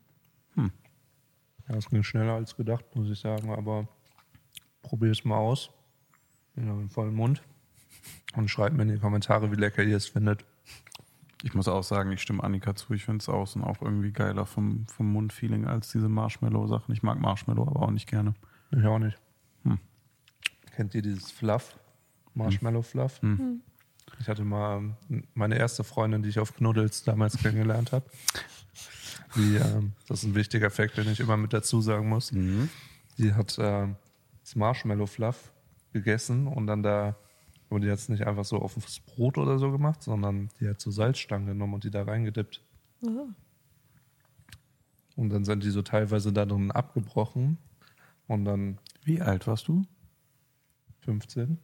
Ja, 0.57 1.77
das 1.77 1.89
ging 1.89 2.03
schneller 2.03 2.35
als 2.35 2.57
gedacht, 2.57 2.85
muss 2.95 3.09
ich 3.09 3.19
sagen. 3.21 3.51
Aber 3.51 3.89
probier 4.83 5.13
es 5.13 5.25
mal 5.25 5.39
aus. 5.39 5.71
Bin 6.55 6.67
noch 6.67 6.79
im 6.79 6.91
vollen 6.91 7.15
Mund. 7.15 7.43
Und 8.35 8.49
schreibt 8.49 8.77
mir 8.77 8.83
in 8.83 8.89
die 8.89 8.99
Kommentare, 8.99 9.51
wie 9.51 9.57
lecker 9.57 9.83
ihr 9.83 9.97
es 9.97 10.07
findet. 10.07 10.45
Ich 11.43 11.55
muss 11.55 11.69
auch 11.69 11.83
sagen, 11.83 12.13
ich 12.13 12.21
stimme 12.21 12.45
Annika 12.45 12.75
zu. 12.75 12.93
Ich 12.93 13.05
finde 13.05 13.23
es 13.23 13.29
außen 13.29 13.63
auch 13.65 13.81
irgendwie 13.81 14.13
geiler 14.13 14.45
vom, 14.47 14.87
vom 14.87 15.11
Mundfeeling 15.13 15.67
als 15.67 15.91
diese 15.91 16.09
Marshmallow-Sachen. 16.09 16.93
Ich 16.93 17.03
mag 17.03 17.19
Marshmallow 17.19 17.67
aber 17.67 17.83
auch 17.83 17.91
nicht 17.91 18.09
gerne. 18.09 18.35
Ich 18.71 18.85
auch 18.85 18.99
nicht. 18.99 19.19
Kennt 20.77 20.95
ihr 20.95 21.03
dieses 21.03 21.31
Fluff? 21.31 21.79
Marshmallow 22.35 22.83
Fluff? 22.83 23.21
Ich 24.19 24.29
hatte 24.29 24.45
mal 24.45 24.79
ähm, 25.11 25.25
meine 25.35 25.59
erste 25.59 25.85
Freundin, 25.85 26.23
die 26.23 26.29
ich 26.29 26.39
auf 26.39 26.55
Knuddels 26.57 27.05
damals 27.05 27.37
kennengelernt 27.39 27.93
habe. 27.93 28.09
Die, 29.37 29.57
ähm, 29.57 29.93
das 30.09 30.21
ist 30.21 30.29
ein 30.29 30.35
wichtiger 30.35 30.71
Fakt, 30.71 30.97
den 30.97 31.09
ich 31.09 31.21
immer 31.21 31.37
mit 31.37 31.53
dazu 31.53 31.81
sagen 31.81 32.09
muss. 32.09 32.33
Die 33.19 33.35
hat 33.35 33.57
ähm, 33.61 33.97
das 34.43 34.57
Marshmallow 34.57 35.07
Fluff 35.07 35.53
gegessen 35.93 36.47
und 36.47 36.67
dann 36.67 36.83
da, 36.83 37.17
aber 37.71 37.81
die 37.81 37.89
hat 37.91 37.99
es 37.99 38.09
nicht 38.09 38.27
einfach 38.27 38.45
so 38.45 38.59
auf 38.59 38.75
das 38.75 39.01
Brot 39.01 39.39
oder 39.39 39.59
so 39.59 39.71
gemacht, 39.71 40.03
sondern 40.03 40.49
die 40.61 40.69
hat 40.69 40.81
so 40.81 40.91
Salzstangen 40.91 41.47
genommen 41.47 41.75
und 41.75 41.85
die 41.85 41.91
da 41.91 42.03
reingedippt. 42.03 42.63
Und 45.17 45.31
dann 45.31 45.45
sind 45.45 45.63
die 45.63 45.71
so 45.71 45.83
teilweise 45.83 46.33
da 46.33 46.45
drin 46.47 46.71
abgebrochen 46.71 47.59
und 48.27 48.45
dann 48.45 48.79
Wie 49.05 49.21
alt 49.23 49.47
warst 49.47 49.69
du? 49.69 49.83
15. 51.01 51.59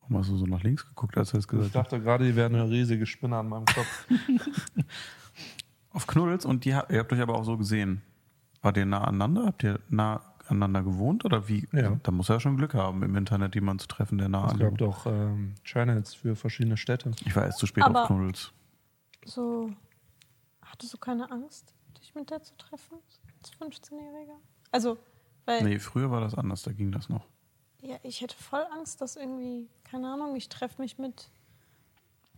Warum 0.00 0.18
hast 0.18 0.30
du 0.30 0.36
so 0.36 0.46
nach 0.46 0.62
links 0.62 0.86
geguckt, 0.86 1.16
als 1.16 1.30
du 1.30 1.36
das 1.36 1.44
Ich 1.44 1.48
gesagt 1.48 1.74
hast? 1.74 1.74
dachte 1.74 2.00
gerade, 2.00 2.24
die 2.26 2.34
wäre 2.34 2.48
eine 2.48 2.68
riesige 2.68 3.06
Spinne 3.06 3.36
an 3.36 3.48
meinem 3.48 3.66
Kopf. 3.66 4.06
Auf 5.90 6.06
Knuddels 6.06 6.44
und 6.44 6.64
die, 6.64 6.70
ihr 6.70 6.78
habt 6.98 7.12
euch 7.12 7.20
aber 7.20 7.34
auch 7.34 7.44
so 7.44 7.56
gesehen. 7.56 8.02
Wart 8.62 8.76
ihr 8.76 8.86
nah 8.86 9.04
aneinander? 9.04 9.46
Habt 9.46 9.62
ihr 9.64 9.80
nah 9.88 10.27
aneinander 10.50 10.82
gewohnt 10.82 11.24
oder 11.24 11.48
wie? 11.48 11.68
Ja. 11.72 11.98
Da 12.02 12.10
muss 12.12 12.28
er 12.28 12.36
ja 12.36 12.40
schon 12.40 12.56
Glück 12.56 12.74
haben, 12.74 13.02
im 13.02 13.16
Internet 13.16 13.54
jemanden 13.54 13.80
zu 13.80 13.88
treffen, 13.88 14.18
der 14.18 14.28
nah 14.28 14.46
Es 14.46 14.52
an 14.52 14.58
gab 14.58 14.78
doch 14.78 15.06
ähm, 15.06 15.54
Channels 15.64 16.14
für 16.14 16.36
verschiedene 16.36 16.76
Städte. 16.76 17.12
Ich 17.24 17.34
war 17.36 17.44
erst 17.44 17.58
zu 17.58 17.66
spät 17.66 17.84
Aber- 17.84 18.02
auf 18.02 18.06
Knuddels. 18.08 18.52
So, 19.24 19.70
hattest 20.62 20.92
du 20.94 20.98
keine 20.98 21.30
Angst, 21.30 21.74
dich 22.00 22.14
mit 22.14 22.30
der 22.30 22.42
zu 22.42 22.56
treffen? 22.56 22.98
Als 23.40 23.52
15-Jähriger? 23.52 24.38
Also, 24.72 24.96
weil 25.44 25.62
Nee, 25.64 25.78
früher 25.78 26.10
war 26.10 26.20
das 26.20 26.34
anders, 26.34 26.62
da 26.62 26.72
ging 26.72 26.92
das 26.92 27.08
noch. 27.08 27.26
ja, 27.82 27.96
ich 28.02 28.20
hätte 28.20 28.36
voll 28.36 28.64
Angst, 28.72 29.00
dass 29.00 29.16
irgendwie, 29.16 29.68
keine 29.84 30.12
Ahnung, 30.12 30.34
ich 30.36 30.48
treffe 30.48 30.80
mich 30.82 30.98
mit 30.98 31.30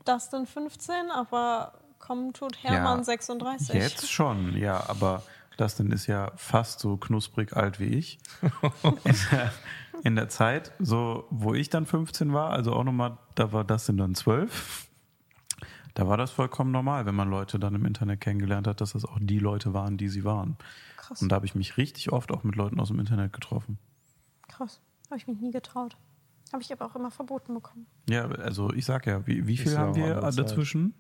Dustin 0.05 0.47
15, 0.47 1.11
aber 1.11 1.75
kommen 1.99 2.33
tut 2.33 2.63
Hermann 2.63 2.99
Ja, 2.99 3.05
36. 3.05 3.75
Jetzt 3.75 4.11
schon, 4.11 4.57
ja, 4.57 4.89
aber 4.89 5.23
Dustin 5.61 5.93
ist 5.93 6.07
ja 6.07 6.33
fast 6.37 6.81
so 6.81 6.97
knusprig 6.97 7.57
alt 7.57 7.81
wie 7.81 7.87
ich. 7.87 8.19
In 9.05 9.15
der, 9.31 9.53
in 10.05 10.17
der 10.17 10.29
Zeit, 10.29 10.73
so 10.79 11.27
wo 11.31 11.55
ich 11.55 11.69
dann 11.69 11.87
15 11.87 12.33
war, 12.33 12.51
also 12.51 12.73
auch 12.73 12.85
nochmal, 12.85 13.19
da 13.35 13.53
war 13.53 13.65
Dustin 13.65 13.97
dann 13.97 14.15
12. 14.15 14.89
Da 15.95 16.09
war 16.09 16.17
das 16.17 16.31
vollkommen 16.31 16.71
normal, 16.71 17.05
wenn 17.05 17.15
man 17.15 17.29
Leute 17.29 17.59
dann 17.59 17.75
im 17.75 17.85
Internet 17.85 18.21
kennengelernt 18.21 18.67
hat, 18.67 18.81
dass 18.81 18.93
das 18.93 19.05
auch 19.05 19.19
die 19.21 19.39
Leute 19.39 19.75
waren, 19.75 19.97
die 19.99 20.09
sie 20.09 20.25
waren. 20.25 20.57
Krass, 20.97 21.21
Und 21.21 21.31
da 21.31 21.37
habe 21.37 21.47
ich 21.47 21.55
mich 21.55 21.77
richtig 21.77 22.13
oft 22.13 22.31
auch 22.31 22.45
mit 22.45 22.55
Leuten 22.57 22.81
aus 22.81 22.89
dem 22.89 23.01
Internet 23.01 23.33
getroffen. 23.33 23.79
krass. 24.49 24.81
Habe 25.11 25.19
ich 25.19 25.27
mich 25.27 25.41
nie 25.41 25.51
getraut. 25.51 25.97
Habe 26.53 26.63
ich 26.63 26.73
aber 26.73 26.87
auch 26.87 26.95
immer 26.95 27.11
verboten 27.11 27.53
bekommen. 27.53 27.87
Ja, 28.09 28.29
also 28.29 28.73
ich 28.73 28.85
sag 28.85 29.07
ja, 29.07 29.27
wie, 29.27 29.49
wie 29.49 29.57
viel 29.57 29.77
haben 29.77 29.97
wir 29.97 30.15
dazwischen? 30.15 30.95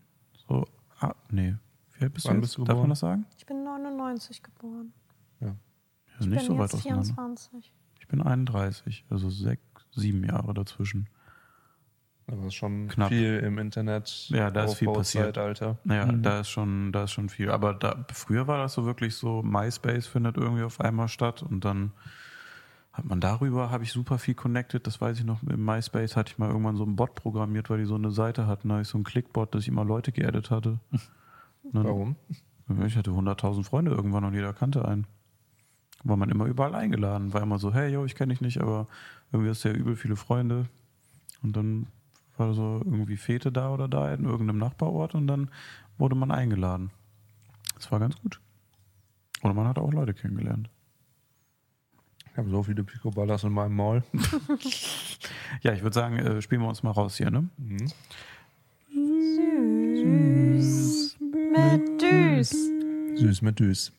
So, 0.48 0.66
ah, 0.98 1.14
nee. 1.30 1.54
Wie 2.00 2.04
alt 2.04 2.14
bist 2.14 2.26
Wann 2.26 2.36
du 2.36 2.40
bist 2.40 2.56
du 2.56 2.64
Darf 2.64 2.68
man 2.68 2.76
geboren? 2.76 2.90
das 2.90 2.98
sagen? 3.00 3.26
Ich 3.36 3.46
bin 3.46 3.62
99 3.62 4.42
geboren. 4.42 4.92
Ja. 5.40 5.48
Also 5.48 5.56
Ich 6.20 6.26
nicht 6.26 6.38
bin 6.38 6.46
so 6.46 6.58
weit 6.58 6.72
jetzt 6.72 6.86
auseinander. 6.86 7.04
24. 7.04 7.72
Ich 8.00 8.08
bin 8.08 8.22
31, 8.22 9.04
also 9.10 9.30
sechs, 9.30 9.62
sieben 9.92 10.24
Jahre 10.24 10.54
dazwischen. 10.54 11.08
Aber 12.26 12.36
das 12.38 12.46
ist 12.46 12.54
schon 12.54 12.88
Knapp. 12.88 13.08
viel 13.10 13.38
im 13.40 13.58
Internet. 13.58 14.28
Ja, 14.30 14.50
da 14.50 14.64
ist 14.64 14.74
viel 14.76 14.88
passiert. 14.88 15.36
Aufbauzeitalter. 15.36 15.78
Naja, 15.84 16.06
da 16.10 16.40
ist 16.40 16.48
schon, 16.48 16.90
da 16.92 17.04
ist 17.04 17.10
schon 17.12 17.28
viel. 17.28 17.50
Aber 17.50 17.74
da, 17.74 18.04
früher 18.12 18.46
war 18.46 18.58
das 18.58 18.72
so 18.74 18.86
wirklich 18.86 19.14
so, 19.16 19.42
MySpace 19.42 20.06
findet 20.06 20.36
irgendwie 20.38 20.62
auf 20.62 20.80
einmal 20.80 21.08
statt 21.08 21.42
und 21.42 21.64
dann 21.64 21.92
hat 22.92 23.04
man 23.04 23.20
darüber, 23.20 23.70
habe 23.70 23.84
ich 23.84 23.92
super 23.92 24.18
viel 24.18 24.34
connected, 24.34 24.86
das 24.86 25.00
weiß 25.00 25.18
ich 25.18 25.24
noch, 25.24 25.42
im 25.42 25.64
MySpace 25.64 26.16
hatte 26.16 26.32
ich 26.32 26.38
mal 26.38 26.48
irgendwann 26.48 26.76
so 26.76 26.82
einen 26.84 26.96
Bot 26.96 27.14
programmiert, 27.14 27.68
weil 27.70 27.78
die 27.78 27.84
so 27.84 27.94
eine 27.94 28.10
Seite 28.10 28.46
hatten, 28.46 28.68
da 28.68 28.74
habe 28.74 28.82
ich 28.82 28.88
so 28.88 28.98
einen 28.98 29.04
Clickbot, 29.04 29.54
dass 29.54 29.62
ich 29.62 29.68
immer 29.68 29.84
Leute 29.84 30.10
geaddet 30.12 30.50
hatte. 30.50 30.78
Dann- 31.72 31.84
Warum? 31.84 32.16
Ich 32.86 32.96
hatte 32.96 33.10
100.000 33.10 33.64
Freunde 33.64 33.90
irgendwann 33.90 34.24
und 34.24 34.34
jeder 34.34 34.52
kannte 34.52 34.84
einen. 34.86 35.06
War 36.04 36.16
man 36.16 36.30
immer 36.30 36.46
überall 36.46 36.74
eingeladen. 36.74 37.32
War 37.34 37.42
immer 37.42 37.58
so, 37.58 37.74
hey, 37.74 37.92
yo, 37.92 38.04
ich 38.04 38.14
kenne 38.14 38.32
dich 38.32 38.40
nicht, 38.40 38.60
aber 38.60 38.86
irgendwie 39.32 39.50
hast 39.50 39.64
du 39.64 39.68
ja 39.70 39.74
übel 39.74 39.96
viele 39.96 40.16
Freunde. 40.16 40.66
Und 41.42 41.56
dann 41.56 41.86
war 42.36 42.54
so 42.54 42.80
irgendwie 42.84 43.16
Fete 43.16 43.50
da 43.52 43.72
oder 43.72 43.88
da 43.88 44.14
in 44.14 44.24
irgendeinem 44.24 44.58
Nachbarort 44.58 45.14
und 45.14 45.26
dann 45.26 45.50
wurde 45.98 46.14
man 46.14 46.30
eingeladen. 46.30 46.90
Das 47.74 47.90
war 47.92 47.98
ganz 47.98 48.16
gut. 48.20 48.40
Oder 49.42 49.52
man 49.54 49.66
hat 49.66 49.78
auch 49.78 49.92
Leute 49.92 50.14
kennengelernt. 50.14 50.70
Ich 52.30 52.38
habe 52.38 52.48
so 52.50 52.62
viele 52.62 52.84
Picoballas 52.84 53.42
in 53.44 53.52
meinem 53.52 53.74
Maul. 53.76 54.02
Ja, 55.62 55.72
ich 55.74 55.82
würde 55.82 55.94
sagen, 55.94 56.16
äh, 56.16 56.40
spielen 56.40 56.62
wir 56.62 56.68
uns 56.68 56.82
mal 56.82 56.92
raus 56.92 57.16
hier, 57.16 57.30
ne? 57.30 57.48
Süß 58.94 60.49
mit 61.50 62.00
Düs. 62.00 62.50
Süß 62.50 63.42
mit 63.42 63.58
Düs. 63.58 63.92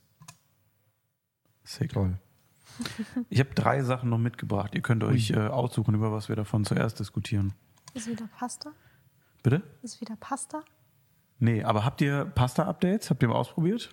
Sick. 1.63 1.93
Toll. 1.93 2.17
Ich 3.29 3.39
habe 3.39 3.53
drei 3.53 3.83
Sachen 3.83 4.09
noch 4.09 4.17
mitgebracht. 4.17 4.73
Ihr 4.73 4.81
könnt 4.81 5.03
euch 5.03 5.31
äh, 5.31 5.47
aussuchen, 5.47 5.93
über 5.93 6.11
was 6.11 6.29
wir 6.29 6.35
davon 6.35 6.65
zuerst 6.65 6.99
diskutieren. 6.99 7.53
Ist 7.93 8.07
wieder 8.07 8.27
Pasta? 8.37 8.71
Bitte? 9.43 9.61
Ist 9.81 10.01
wieder 10.01 10.15
Pasta? 10.15 10.63
Nee, 11.39 11.63
aber 11.63 11.85
habt 11.85 12.01
ihr 12.01 12.25
Pasta-Updates? 12.25 13.09
Habt 13.09 13.21
ihr 13.21 13.29
mal 13.29 13.35
ausprobiert? 13.35 13.89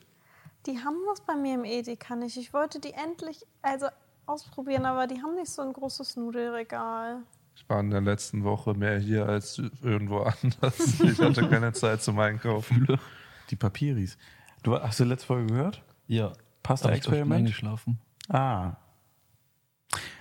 Die 0.67 0.79
haben 0.79 0.99
das 1.09 1.21
bei 1.23 1.35
mir 1.35 1.55
im 1.55 1.65
Edeka 1.65 2.15
nicht. 2.17 2.37
Ich 2.37 2.53
wollte 2.53 2.81
die 2.81 2.93
endlich 2.93 3.47
also 3.63 3.87
ausprobieren, 4.27 4.85
aber 4.85 5.07
die 5.07 5.23
haben 5.23 5.35
nicht 5.35 5.51
so 5.51 5.63
ein 5.63 5.73
großes 5.73 6.17
Nudelregal. 6.17 7.23
Ich 7.57 7.69
war 7.69 7.81
in 7.81 7.91
der 7.91 8.03
letzten 8.03 8.45
Woche 8.45 8.75
mehr 8.75 8.99
hier 8.99 9.27
als 9.27 9.61
irgendwo 9.83 10.19
anders. 10.19 11.01
Ich 11.01 11.19
hatte 11.19 11.49
keine 11.49 11.73
Zeit 11.73 12.03
zum 12.03 12.19
Einkaufen. 12.19 12.87
Die 13.51 13.57
Papiris. 13.57 14.19
Du 14.63 14.75
hast 14.77 15.01
du 15.01 15.05
letzte 15.05 15.27
Folge 15.27 15.47
gehört? 15.53 15.83
Ja. 16.07 16.33
Pasta-Experiment? 16.63 17.39
eingeschlafen. 17.41 17.99
Ah. 18.29 18.77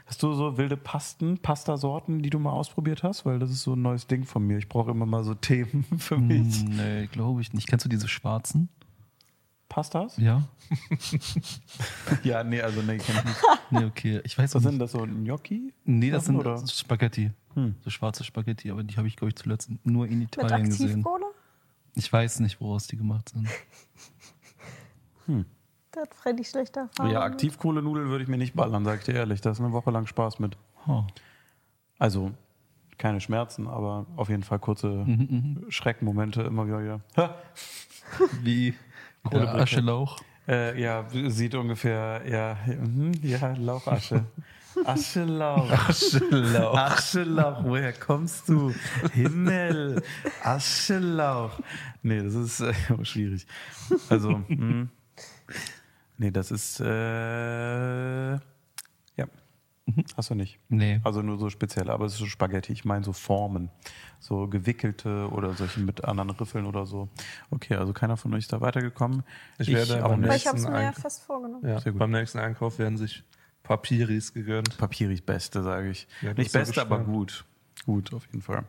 Hast 0.06 0.24
du 0.24 0.34
so 0.34 0.58
wilde 0.58 0.78
Pasten, 0.78 1.38
Pastasorten, 1.40 2.22
die 2.22 2.30
du 2.30 2.40
mal 2.40 2.52
ausprobiert 2.52 3.04
hast? 3.04 3.26
Weil 3.26 3.40
das 3.40 3.52
ist 3.52 3.64
so 3.64 3.74
ein 3.74 3.82
neues 3.82 4.08
Ding 4.08 4.24
von 4.24 4.46
mir. 4.48 4.58
Ich 4.58 4.70
brauche 4.70 4.92
immer 4.92 5.06
mal 5.06 5.24
so 5.26 5.34
Themen 5.34 5.84
für 5.98 6.18
mich. 6.18 6.62
Hm, 6.62 6.76
nee, 6.78 7.08
glaube 7.08 7.42
ich 7.42 7.52
nicht. 7.54 7.68
Kennst 7.68 7.84
du 7.86 7.90
diese 7.90 8.08
schwarzen? 8.08 8.70
Pastas? 9.70 10.16
Ja. 10.18 10.44
Ja, 12.24 12.44
nee, 12.44 12.62
also 12.62 12.82
nee, 12.82 12.98
kenn 12.98 13.16
ich 13.18 13.24
nicht. 13.26 13.38
Nee, 13.70 13.84
okay. 13.86 14.22
Ich 14.24 14.38
weiß 14.38 14.56
Was 14.56 14.64
nicht. 14.64 14.72
sind 14.72 14.80
das 14.80 14.94
so 14.94 15.00
Gnocchi? 15.00 15.74
Nee, 15.84 16.10
das 16.10 16.26
sind 16.26 16.38
Oder? 16.38 16.66
Spaghetti. 16.68 17.32
Hm. 17.54 17.76
So 17.84 17.90
schwarze 17.90 18.24
Spaghetti, 18.24 18.72
aber 18.72 18.84
die 18.84 18.96
habe 18.96 19.08
ich, 19.10 19.18
glaube 19.18 19.30
ich, 19.30 19.36
zuletzt 19.36 19.70
nur 19.84 20.08
in 20.08 20.20
Mit 20.20 20.38
Italien 20.38 20.68
gesehen. 20.70 20.90
Aktivkohle? 20.90 21.26
Ich 21.98 22.14
weiß 22.14 22.42
nicht, 22.42 22.62
woraus 22.62 22.86
die 22.88 22.96
gemacht 22.96 23.30
sind. 23.30 23.48
Da 25.92 26.02
hat 26.02 26.14
Freddy 26.14 26.44
schlechte 26.44 26.82
Erfahrungen. 26.82 27.14
Ja, 27.14 27.22
Aktivkohlenudeln 27.22 28.10
würde 28.10 28.24
ich 28.24 28.30
mir 28.30 28.38
nicht 28.38 28.56
ballern, 28.56 28.86
sag 28.86 29.00
ich 29.00 29.06
dir 29.06 29.16
ehrlich. 29.16 29.42
Da 29.42 29.50
ist 29.52 29.60
eine 29.60 29.72
Woche 29.72 29.90
lang 29.90 30.06
Spaß 30.06 30.38
mit. 30.40 30.58
Oh. 30.88 31.04
Also, 31.98 32.32
keine 33.00 33.20
Schmerzen, 33.20 33.68
aber 33.68 34.06
auf 34.16 34.30
jeden 34.30 34.44
Fall 34.44 34.60
kurze 34.60 35.06
Schreckmomente 35.70 36.44
immer 36.44 36.68
wieder. 36.68 37.02
Ha! 37.18 37.36
Wie 38.42 38.76
Kohlebrücke. 39.24 39.62
Aschelauch. 39.64 40.20
Äh, 40.48 40.80
ja, 40.80 41.06
sieht 41.10 41.56
ungefähr, 41.56 42.22
ja, 42.26 42.58
mhm, 42.80 43.12
ja, 43.24 43.54
Lauchasche. 43.58 44.24
Aschelauch. 44.86 45.70
Aschelauch. 45.72 46.78
Aschelauch, 46.78 47.64
woher 47.64 47.94
kommst 47.94 48.48
du? 48.50 48.74
Himmel. 49.14 50.02
Aschelauch. 50.44 51.60
Nee, 52.04 52.22
das 52.24 52.34
ist 52.36 52.60
äh, 52.62 52.74
schwierig. 53.04 53.48
Also, 54.10 54.42
mh. 54.48 54.88
nee, 56.18 56.32
das 56.32 56.52
ist, 56.52 56.80
äh, 56.80 58.34
ja. 58.34 58.40
Hast 60.16 60.30
du 60.30 60.36
nicht. 60.36 60.60
Nee. 60.70 61.00
Also 61.04 61.22
nur 61.22 61.40
so 61.40 61.50
speziell, 61.50 61.90
aber 61.90 62.06
es 62.06 62.14
ist 62.14 62.20
so 62.20 62.26
Spaghetti. 62.26 62.74
Ich 62.74 62.86
meine 62.86 63.06
so 63.06 63.14
Formen. 63.14 63.70
So 64.20 64.48
gewickelte 64.48 65.30
oder 65.32 65.54
solche 65.54 65.80
mit 65.80 66.04
anderen 66.04 66.32
Riffeln 66.32 66.66
oder 66.66 66.86
so. 66.86 67.08
Okay, 67.52 67.76
also 67.76 67.94
keiner 67.94 68.18
von 68.18 68.34
euch 68.34 68.40
ist 68.40 68.54
da 68.54 68.62
weitergekommen. 68.62 69.24
Ich 69.60 69.70
werde 69.70 70.02
beim 70.02 70.24
Aber 70.24 70.36
ich 70.36 70.48
habe 70.48 70.58
es 70.58 70.68
mir 70.68 70.82
ja 70.84 70.92
fest 70.92 71.24
vorgenommen. 71.24 71.66
Ja, 71.66 71.80
Sehr 71.80 71.92
gut. 71.94 72.00
beim 72.00 72.12
nächsten 72.12 72.40
Einkauf 72.40 72.80
werden 72.80 72.98
sich 72.98 73.24
Papiris 73.68 74.34
gegönnt. 74.34 74.78
Papiris 74.78 75.22
Beste, 75.22 75.64
sage 75.64 75.90
ich. 75.90 76.08
Ja, 76.22 76.34
Nicht 76.34 76.52
Beste, 76.52 76.82
aber 76.82 77.00
gut. 77.00 77.46
Gut, 77.86 78.14
auf 78.14 78.26
jeden 78.26 78.42
Fall. 78.42 78.64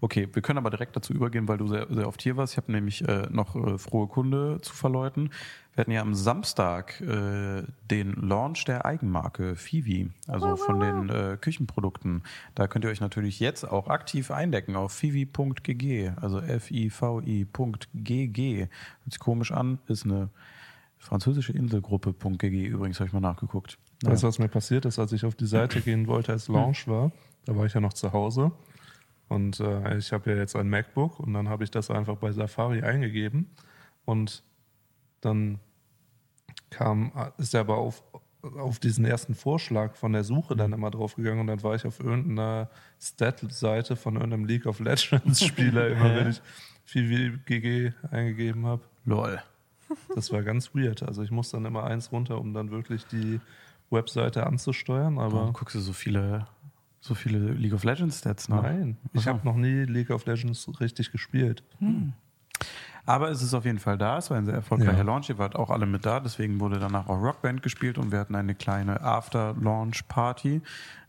Okay, 0.00 0.28
wir 0.32 0.40
können 0.40 0.58
aber 0.58 0.70
direkt 0.70 0.96
dazu 0.96 1.12
übergehen, 1.12 1.46
weil 1.46 1.58
du 1.58 1.68
sehr, 1.68 1.86
sehr 1.90 2.08
oft 2.08 2.22
hier 2.22 2.36
warst. 2.36 2.54
Ich 2.54 2.56
habe 2.56 2.72
nämlich 2.72 3.06
äh, 3.06 3.26
noch 3.30 3.54
äh, 3.54 3.76
frohe 3.76 4.06
Kunde 4.06 4.58
zu 4.62 4.72
verläuten. 4.74 5.30
Wir 5.74 5.82
hatten 5.82 5.90
ja 5.90 6.00
am 6.00 6.14
Samstag 6.14 7.00
äh, 7.02 7.62
den 7.90 8.14
Launch 8.14 8.64
der 8.64 8.86
Eigenmarke 8.86 9.56
Fivi, 9.56 10.10
also 10.26 10.56
von 10.56 10.80
den 10.80 11.10
äh, 11.10 11.36
Küchenprodukten. 11.38 12.22
Da 12.54 12.66
könnt 12.66 12.84
ihr 12.84 12.90
euch 12.90 13.00
natürlich 13.00 13.38
jetzt 13.40 13.64
auch 13.64 13.88
aktiv 13.88 14.30
eindecken 14.30 14.76
auf 14.76 14.92
fivi.gg, 14.92 16.12
also 16.16 16.40
F-I-V-I.gg. 16.40 17.48
Hört 18.58 18.70
sich 19.06 19.20
komisch 19.20 19.52
an, 19.52 19.78
ist 19.86 20.06
eine 20.06 20.30
französische 20.98 21.52
Inselgruppe.gg, 21.52 22.66
übrigens 22.66 22.98
habe 23.00 23.08
ich 23.08 23.12
mal 23.12 23.20
nachgeguckt. 23.20 23.78
Weißt 24.02 24.22
du, 24.22 24.28
was 24.28 24.38
mir 24.38 24.48
passiert 24.48 24.86
ist, 24.86 24.98
als 24.98 25.12
ich 25.12 25.24
auf 25.24 25.34
die 25.34 25.46
Seite 25.46 25.80
gehen 25.82 26.06
wollte, 26.06 26.32
als 26.32 26.48
Launch 26.48 26.88
war? 26.88 27.12
Da 27.44 27.56
war 27.56 27.66
ich 27.66 27.74
ja 27.74 27.80
noch 27.80 27.92
zu 27.92 28.12
Hause. 28.12 28.52
Und 29.28 29.60
äh, 29.60 29.96
ich 29.96 30.12
habe 30.12 30.30
ja 30.30 30.36
jetzt 30.36 30.56
ein 30.56 30.68
MacBook 30.68 31.20
und 31.20 31.34
dann 31.34 31.48
habe 31.48 31.64
ich 31.64 31.70
das 31.70 31.90
einfach 31.90 32.16
bei 32.16 32.32
Safari 32.32 32.82
eingegeben. 32.82 33.50
Und 34.04 34.42
dann 35.20 35.60
kam, 36.70 37.12
ist 37.38 37.54
er 37.54 37.60
aber 37.60 37.76
auf 37.78 38.02
auf 38.42 38.78
diesen 38.78 39.04
ersten 39.04 39.34
Vorschlag 39.34 39.96
von 39.96 40.12
der 40.12 40.24
Suche 40.24 40.56
dann 40.56 40.72
immer 40.72 40.90
draufgegangen 40.90 41.40
und 41.40 41.46
dann 41.46 41.62
war 41.62 41.74
ich 41.74 41.84
auf 41.84 42.00
irgendeiner 42.00 42.70
Stat-Seite 43.00 43.96
von 43.96 44.14
irgendeinem 44.14 44.46
League 44.46 44.66
of 44.66 44.80
Legends 44.80 45.44
Spieler, 45.44 45.88
immer 45.90 46.14
wenn 46.16 46.30
ich 46.30 46.40
viel 46.84 47.38
GG 47.38 47.92
eingegeben 48.10 48.66
habe. 48.66 48.82
Lol. 49.04 49.42
Das 50.14 50.32
war 50.32 50.42
ganz 50.42 50.74
weird. 50.74 51.02
Also 51.02 51.22
ich 51.22 51.30
muss 51.30 51.50
dann 51.50 51.64
immer 51.64 51.84
eins 51.84 52.12
runter, 52.12 52.38
um 52.38 52.54
dann 52.54 52.70
wirklich 52.70 53.06
die 53.06 53.40
Webseite 53.90 54.46
anzusteuern, 54.46 55.18
aber 55.18 55.32
Warum 55.34 55.52
guckst 55.52 55.74
du 55.74 55.80
so 55.80 55.92
viele, 55.92 56.46
so 57.00 57.14
viele 57.14 57.38
League 57.52 57.74
of 57.74 57.84
Legends 57.84 58.18
Stats 58.20 58.48
nach? 58.48 58.62
nein, 58.62 58.96
ich 59.12 59.26
habe 59.26 59.40
noch 59.44 59.56
nie 59.56 59.84
League 59.84 60.10
of 60.10 60.26
Legends 60.26 60.68
richtig 60.80 61.12
gespielt. 61.12 61.62
Aber 63.06 63.30
es 63.30 63.40
ist 63.42 63.54
auf 63.54 63.64
jeden 63.64 63.78
Fall 63.78 63.96
da. 63.96 64.18
Es 64.18 64.30
war 64.30 64.36
ein 64.36 64.44
sehr 64.44 64.54
erfolgreicher 64.54 64.98
Ja. 64.98 65.02
Launch. 65.02 65.30
Ihr 65.30 65.38
wart 65.38 65.56
auch 65.56 65.70
alle 65.70 65.86
mit 65.86 66.04
da. 66.04 66.20
Deswegen 66.20 66.60
wurde 66.60 66.78
danach 66.78 67.08
auch 67.08 67.20
Rockband 67.20 67.62
gespielt 67.62 67.96
und 67.96 68.12
wir 68.12 68.18
hatten 68.20 68.34
eine 68.36 68.54
kleine 68.54 69.00
After-Launch-Party. 69.00 70.60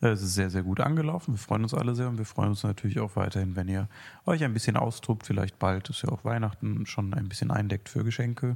Äh, 0.02 0.08
Es 0.08 0.22
ist 0.24 0.34
sehr, 0.34 0.50
sehr 0.50 0.64
gut 0.64 0.80
angelaufen. 0.80 1.34
Wir 1.34 1.38
freuen 1.40 1.64
uns 1.64 1.74
alle 1.74 1.94
sehr 1.94 2.08
und 2.08 2.18
wir 2.18 2.26
freuen 2.26 2.50
uns 2.50 2.64
natürlich 2.64 3.00
auch 3.02 3.16
weiterhin, 3.18 3.56
wenn 3.58 3.68
ihr 3.68 3.88
euch 4.26 4.44
ein 4.44 4.54
bisschen 4.54 4.78
austobt. 4.78 5.26
Vielleicht 5.28 5.60
bald 5.60 5.90
ist 5.90 6.02
ja 6.02 6.10
auch 6.10 6.24
Weihnachten 6.24 6.86
schon 6.86 7.14
ein 7.14 7.28
bisschen 7.28 7.52
eindeckt 7.52 7.90
für 7.90 8.04
Geschenke 8.06 8.56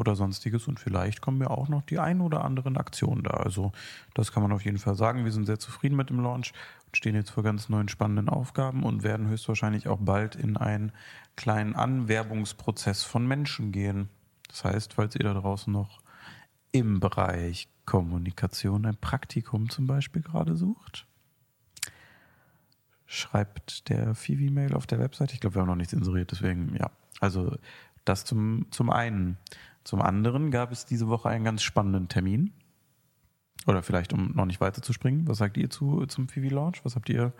oder 0.00 0.16
sonstiges 0.16 0.66
und 0.66 0.80
vielleicht 0.80 1.20
kommen 1.20 1.40
ja 1.40 1.48
auch 1.48 1.68
noch 1.68 1.82
die 1.82 1.98
ein 1.98 2.20
oder 2.20 2.44
anderen 2.44 2.76
Aktionen 2.76 3.22
da. 3.22 3.32
Also 3.32 3.70
das 4.14 4.32
kann 4.32 4.42
man 4.42 4.50
auf 4.50 4.64
jeden 4.64 4.78
Fall 4.78 4.96
sagen. 4.96 5.24
Wir 5.24 5.32
sind 5.32 5.46
sehr 5.46 5.58
zufrieden 5.58 5.96
mit 5.96 6.10
dem 6.10 6.20
Launch 6.20 6.52
und 6.86 6.96
stehen 6.96 7.14
jetzt 7.14 7.30
vor 7.30 7.44
ganz 7.44 7.68
neuen 7.68 7.88
spannenden 7.88 8.28
Aufgaben 8.28 8.82
und 8.82 9.02
werden 9.02 9.28
höchstwahrscheinlich 9.28 9.86
auch 9.86 9.98
bald 10.00 10.34
in 10.34 10.56
einen 10.56 10.92
kleinen 11.36 11.76
Anwerbungsprozess 11.76 13.04
von 13.04 13.26
Menschen 13.28 13.70
gehen. 13.70 14.08
Das 14.48 14.64
heißt, 14.64 14.94
falls 14.94 15.14
ihr 15.14 15.24
da 15.24 15.34
draußen 15.34 15.72
noch 15.72 16.00
im 16.72 16.98
Bereich 16.98 17.68
Kommunikation 17.84 18.86
ein 18.86 18.96
Praktikum 18.96 19.68
zum 19.68 19.86
Beispiel 19.86 20.22
gerade 20.22 20.56
sucht, 20.56 21.06
schreibt 23.06 23.88
der 23.88 24.14
Fivi-Mail 24.14 24.74
auf 24.74 24.86
der 24.86 25.00
Webseite. 25.00 25.34
Ich 25.34 25.40
glaube, 25.40 25.56
wir 25.56 25.62
haben 25.62 25.68
noch 25.68 25.74
nichts 25.74 25.92
inseriert, 25.92 26.30
deswegen 26.30 26.74
ja. 26.76 26.90
Also 27.20 27.56
das 28.04 28.24
zum, 28.24 28.66
zum 28.70 28.90
einen. 28.90 29.36
Zum 29.90 30.02
anderen 30.02 30.52
gab 30.52 30.70
es 30.70 30.86
diese 30.86 31.08
Woche 31.08 31.30
einen 31.30 31.42
ganz 31.42 31.64
spannenden 31.64 32.06
Termin. 32.06 32.52
Oder 33.66 33.82
vielleicht, 33.82 34.12
um 34.12 34.30
noch 34.36 34.44
nicht 34.44 34.60
weiter 34.60 34.82
zu 34.82 34.92
springen, 34.92 35.26
was 35.26 35.38
sagt 35.38 35.56
ihr 35.56 35.68
zu, 35.68 36.06
zum 36.06 36.28
Fivi 36.28 36.48
Launch? 36.48 36.84
Was 36.84 36.94
habt 36.94 37.08
ihr? 37.08 37.16
Ihr 37.24 37.32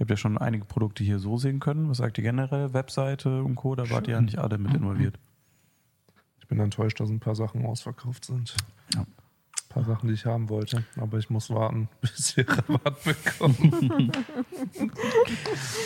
habt 0.00 0.08
ja 0.08 0.16
schon 0.16 0.38
einige 0.38 0.64
Produkte 0.64 1.04
hier 1.04 1.18
so 1.18 1.36
sehen 1.36 1.60
können. 1.60 1.90
Was 1.90 1.98
sagt 1.98 2.16
ihr 2.16 2.24
generell? 2.24 2.72
Webseite 2.72 3.42
und 3.42 3.56
Co., 3.56 3.74
da 3.74 3.90
wart 3.90 4.08
ihr 4.08 4.14
ja 4.14 4.22
nicht 4.22 4.38
alle 4.38 4.56
mit 4.56 4.72
involviert. 4.72 5.18
Ich 6.40 6.48
bin 6.48 6.58
enttäuscht, 6.60 6.98
dass 6.98 7.10
ein 7.10 7.20
paar 7.20 7.34
Sachen 7.34 7.66
ausverkauft 7.66 8.24
sind. 8.24 8.56
Ja. 8.94 9.04
Ein 9.70 9.74
paar 9.74 9.84
Sachen, 9.84 10.08
die 10.08 10.14
ich 10.14 10.24
haben 10.24 10.48
wollte. 10.48 10.84
Aber 10.96 11.18
ich 11.18 11.28
muss 11.28 11.50
warten, 11.50 11.88
bis 12.00 12.36
wir 12.36 12.48
Rabatt 12.48 13.04
bekommen. 13.04 14.12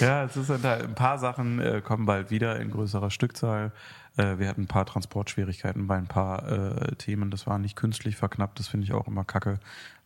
Ja, 0.00 0.24
es 0.24 0.36
ist 0.36 0.50
halt, 0.50 0.64
ein 0.64 0.94
paar 0.94 1.18
Sachen 1.18 1.60
äh, 1.60 1.80
kommen 1.80 2.06
bald 2.06 2.30
wieder 2.30 2.58
in 2.60 2.70
größerer 2.70 3.10
Stückzahl. 3.10 3.72
Äh, 4.16 4.38
wir 4.38 4.48
hatten 4.48 4.62
ein 4.62 4.68
paar 4.68 4.86
Transportschwierigkeiten 4.86 5.86
bei 5.86 5.96
ein 5.96 6.06
paar 6.06 6.48
äh, 6.48 6.96
Themen. 6.96 7.30
Das 7.30 7.46
war 7.46 7.58
nicht 7.58 7.76
künstlich 7.76 8.16
verknappt, 8.16 8.58
das 8.58 8.68
finde 8.68 8.84
ich 8.84 8.92
auch 8.92 9.06
immer 9.06 9.24
kacke. 9.24 9.58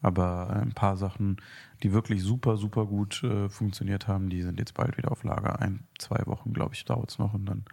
Aber 0.03 0.49
äh, 0.51 0.63
ein 0.63 0.73
paar 0.73 0.97
Sachen, 0.97 1.39
die 1.83 1.93
wirklich 1.93 2.23
super, 2.23 2.57
super 2.57 2.87
gut 2.87 3.23
äh, 3.25 3.49
funktioniert 3.49 4.09
haben, 4.09 4.29
die 4.29 4.43
sind 4.43 4.59
jetzt 4.59 4.75
bald 4.75 4.97
wieder 4.97 5.11
auf 5.11 5.25
Lager. 5.25 5.61
Ein, 5.61 5.81
zwei 5.99 6.23
Wochen, 6.27 6.53
glaube 6.53 6.75
ich, 6.75 6.85
dauert 6.85 7.11
es 7.11 7.19
noch 7.19 7.35
und 7.35 7.47
dann 7.47 7.65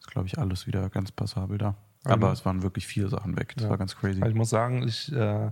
ist, 0.00 0.10
glaube 0.10 0.26
ich, 0.26 0.38
alles 0.38 0.66
wieder 0.66 0.88
ganz 0.90 1.12
passabel 1.12 1.58
da. 1.58 1.76
Aber 2.04 2.28
Mhm. 2.28 2.32
es 2.32 2.44
waren 2.46 2.62
wirklich 2.62 2.86
viele 2.86 3.08
Sachen 3.08 3.36
weg. 3.36 3.52
Das 3.54 3.64
Ja. 3.64 3.70
war 3.70 3.78
ganz 3.78 3.96
crazy. 3.96 4.20
Also 4.22 4.30
ich 4.30 4.36
muss 4.36 4.50
sagen, 4.50 4.86
ich 4.86 5.12
äh, 5.12 5.50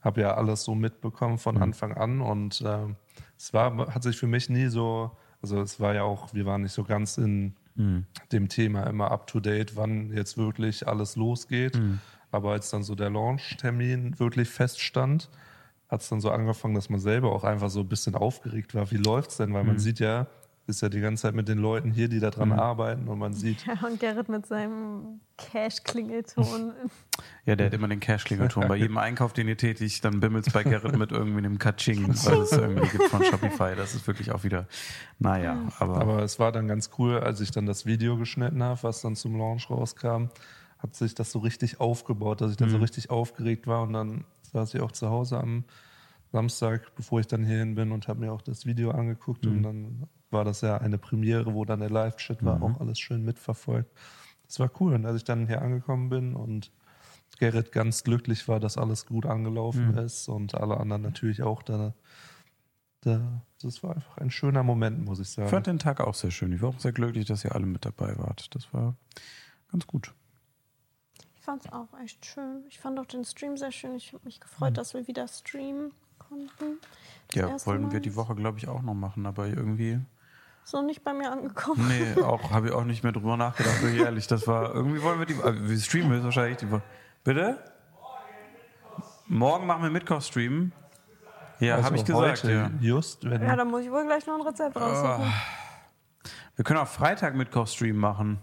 habe 0.00 0.20
ja 0.20 0.34
alles 0.34 0.64
so 0.64 0.74
mitbekommen 0.74 1.38
von 1.38 1.56
Mhm. 1.56 1.62
Anfang 1.62 1.92
an 1.94 2.20
und 2.20 2.60
äh, 2.60 2.86
es 3.36 3.52
war, 3.54 3.94
hat 3.94 4.02
sich 4.02 4.16
für 4.16 4.26
mich 4.26 4.48
nie 4.50 4.66
so, 4.68 5.16
also 5.42 5.60
es 5.60 5.80
war 5.80 5.94
ja 5.94 6.02
auch, 6.02 6.34
wir 6.34 6.44
waren 6.46 6.62
nicht 6.62 6.72
so 6.72 6.84
ganz 6.84 7.16
in 7.18 7.54
Mhm. 7.74 8.06
dem 8.32 8.48
Thema 8.48 8.84
immer 8.88 9.10
up 9.12 9.26
to 9.28 9.38
date, 9.40 9.76
wann 9.76 10.12
jetzt 10.12 10.36
wirklich 10.36 10.86
alles 10.88 11.14
losgeht. 11.16 11.76
Mhm. 11.78 12.00
Aber 12.30 12.50
als 12.52 12.68
dann 12.70 12.82
so 12.82 12.94
der 12.94 13.08
Launch-Termin 13.10 14.18
wirklich 14.18 14.48
feststand, 14.50 15.30
hat 15.88 16.02
es 16.02 16.08
dann 16.10 16.20
so 16.20 16.30
angefangen, 16.30 16.74
dass 16.74 16.90
man 16.90 17.00
selber 17.00 17.32
auch 17.32 17.44
einfach 17.44 17.70
so 17.70 17.80
ein 17.80 17.88
bisschen 17.88 18.14
aufgeregt 18.14 18.74
war. 18.74 18.90
Wie 18.90 18.96
läuft's 18.98 19.38
denn? 19.38 19.54
Weil 19.54 19.62
Mhm. 19.62 19.68
man 19.68 19.78
sieht 19.78 20.00
ja, 20.00 20.26
ist 20.68 20.82
ja 20.82 20.88
die 20.88 21.00
ganze 21.00 21.22
Zeit 21.22 21.34
mit 21.34 21.48
den 21.48 21.58
Leuten 21.58 21.90
hier, 21.90 22.08
die 22.08 22.20
da 22.20 22.30
dran 22.30 22.52
arbeiten 22.52 23.08
und 23.08 23.18
man 23.18 23.32
sieht, 23.32 23.64
Ja, 23.66 23.74
und 23.86 23.98
Gerrit 23.98 24.28
mit 24.28 24.46
seinem 24.46 25.20
Cash-Klingelton. 25.36 26.72
Ja, 27.46 27.56
der 27.56 27.66
hat 27.66 27.74
immer 27.74 27.88
den 27.88 27.98
Cash-Klingelton. 27.98 28.68
Bei 28.68 28.76
jedem 28.76 28.98
Einkauf, 28.98 29.32
den 29.32 29.48
ihr 29.48 29.56
tätigt, 29.56 30.04
dann 30.04 30.20
bimmelt 30.20 30.46
es 30.46 30.52
bei 30.52 30.62
Gerrit 30.62 30.96
mit 30.96 31.10
irgendwie 31.10 31.38
einem 31.38 31.58
Katsching, 31.58 32.06
weil 32.06 32.42
es 32.42 32.52
irgendwie 32.52 32.86
gibt 32.88 33.04
von 33.04 33.24
Shopify. 33.24 33.74
Das 33.74 33.94
ist 33.94 34.06
wirklich 34.06 34.30
auch 34.30 34.44
wieder, 34.44 34.68
naja, 35.18 35.58
aber, 35.78 36.00
Aber 36.00 36.22
es 36.22 36.38
war 36.38 36.52
dann 36.52 36.68
ganz 36.68 36.90
cool, 36.98 37.18
als 37.18 37.40
ich 37.40 37.50
dann 37.50 37.64
das 37.66 37.86
Video 37.86 38.18
geschnitten 38.18 38.62
habe, 38.62 38.80
was 38.82 39.00
dann 39.00 39.16
zum 39.16 39.36
Launch 39.36 39.68
rauskam, 39.70 40.26
hat 40.78 40.94
sich 40.94 41.14
das 41.14 41.32
so 41.32 41.38
richtig 41.40 41.80
aufgebaut, 41.80 42.40
dass 42.42 42.50
ich 42.50 42.56
dann 42.58 42.70
so 42.70 42.76
richtig 42.76 43.10
aufgeregt 43.10 43.66
war 43.66 43.82
und 43.82 43.94
dann 43.94 44.24
saß 44.52 44.74
ich 44.74 44.80
auch 44.80 44.92
zu 44.92 45.08
Hause 45.08 45.38
am 45.38 45.64
Samstag, 46.30 46.94
bevor 46.94 47.20
ich 47.20 47.26
dann 47.26 47.44
hierhin 47.44 47.74
bin 47.74 47.90
und 47.90 48.08
habe 48.08 48.20
mir 48.20 48.32
auch 48.32 48.42
das 48.42 48.66
Video 48.66 48.90
angeguckt 48.90 49.46
und 49.46 49.62
dann 49.62 50.06
war 50.30 50.44
das 50.44 50.60
ja 50.60 50.78
eine 50.78 50.98
Premiere, 50.98 51.54
wo 51.54 51.64
dann 51.64 51.80
der 51.80 51.90
Live-Chat 51.90 52.44
war, 52.44 52.62
auch 52.62 52.80
alles 52.80 52.98
schön 52.98 53.24
mitverfolgt. 53.24 53.90
Das 54.46 54.60
war 54.60 54.70
cool 54.80 54.94
und 54.94 55.04
als 55.06 55.16
ich 55.18 55.24
dann 55.24 55.46
hier 55.46 55.60
angekommen 55.62 56.08
bin 56.08 56.34
und 56.34 56.70
Gerrit 57.38 57.70
ganz 57.72 58.02
glücklich 58.02 58.48
war, 58.48 58.58
dass 58.60 58.76
alles 58.78 59.06
gut 59.06 59.24
angelaufen 59.26 59.96
ist 59.98 60.28
und 60.28 60.54
alle 60.54 60.78
anderen 60.78 61.02
natürlich 61.02 61.42
auch 61.42 61.62
da, 61.62 61.94
da. 63.02 63.42
Das 63.62 63.82
war 63.82 63.94
einfach 63.96 64.16
ein 64.18 64.30
schöner 64.30 64.62
Moment, 64.62 65.04
muss 65.04 65.18
ich 65.18 65.28
ich 65.28 65.34
sagen. 65.34 65.48
fand 65.48 65.66
den 65.66 65.78
Tag 65.78 66.00
auch 66.00 66.14
sehr 66.14 66.30
schön. 66.30 66.52
Ich 66.52 66.62
war 66.62 66.70
auch 66.70 66.78
sehr 66.78 66.92
glücklich, 66.92 67.26
dass 67.26 67.44
ihr 67.44 67.54
alle 67.54 67.66
mit 67.66 67.84
dabei 67.84 68.16
wart. 68.18 68.54
Das 68.54 68.72
war 68.72 68.96
ganz 69.70 69.86
gut. 69.86 70.14
Ich 71.36 71.42
fand 71.42 71.64
es 71.64 71.72
auch 71.72 71.88
echt 72.02 72.24
schön. 72.26 72.64
Ich 72.68 72.78
fand 72.78 72.98
auch 72.98 73.06
den 73.06 73.24
Stream 73.24 73.56
sehr 73.56 73.72
schön. 73.72 73.94
Ich 73.94 74.12
habe 74.12 74.24
mich 74.24 74.40
gefreut, 74.40 74.76
dass 74.76 74.94
wir 74.94 75.06
wieder 75.06 75.26
streamen 75.28 75.92
konnten. 76.18 76.78
Das 77.28 77.36
Ja, 77.36 77.66
wollten 77.66 77.90
wir 77.92 78.00
die 78.00 78.16
Woche, 78.16 78.34
glaube 78.34 78.58
ich, 78.58 78.68
auch 78.68 78.82
noch 78.82 78.94
machen, 78.94 79.26
aber 79.26 79.46
irgendwie, 79.46 80.00
So 80.70 80.82
nicht 80.82 81.02
bei 81.02 81.14
mir 81.14 81.32
angekommen. 81.32 81.88
nee, 81.88 82.20
auch 82.22 82.50
habe 82.50 82.66
ich 82.66 82.72
auch 82.74 82.84
nicht 82.84 83.02
mehr 83.02 83.12
drüber 83.12 83.38
nachgedacht, 83.38 83.80
bin 83.80 83.94
ich 83.94 84.00
ehrlich. 84.00 84.26
Das 84.26 84.46
war, 84.46 84.74
irgendwie 84.74 85.02
wollen 85.02 85.18
wir 85.18 85.24
die, 85.24 85.32
äh, 85.32 85.66
wir 85.66 85.78
streamen 85.78 86.10
höchstwahrscheinlich 86.12 86.58
die 86.58 86.70
Woche. 86.70 86.82
Bitte? 87.24 87.58
Morgen 89.28 89.66
machen 89.66 89.82
wir 89.82 89.88
Mittwoch-Stream. 89.88 90.72
Ja, 91.60 91.76
Also 91.76 91.86
habe 91.86 91.96
ich 91.96 92.04
gesagt, 92.04 92.44
heute, 92.44 92.52
ja. 92.52 92.70
Just, 92.80 93.28
wenn 93.28 93.42
Ja, 93.42 93.56
da 93.56 93.64
muss 93.64 93.82
ich 93.82 93.90
wohl 93.90 94.04
gleich 94.04 94.26
noch 94.26 94.34
ein 94.34 94.42
Rezept 94.42 94.76
raussuchen. 94.76 95.32
Wir 96.56 96.64
können 96.66 96.80
auch 96.80 96.88
Freitag 96.88 97.34
Mittwoch-Stream 97.34 97.96
machen. 97.96 98.38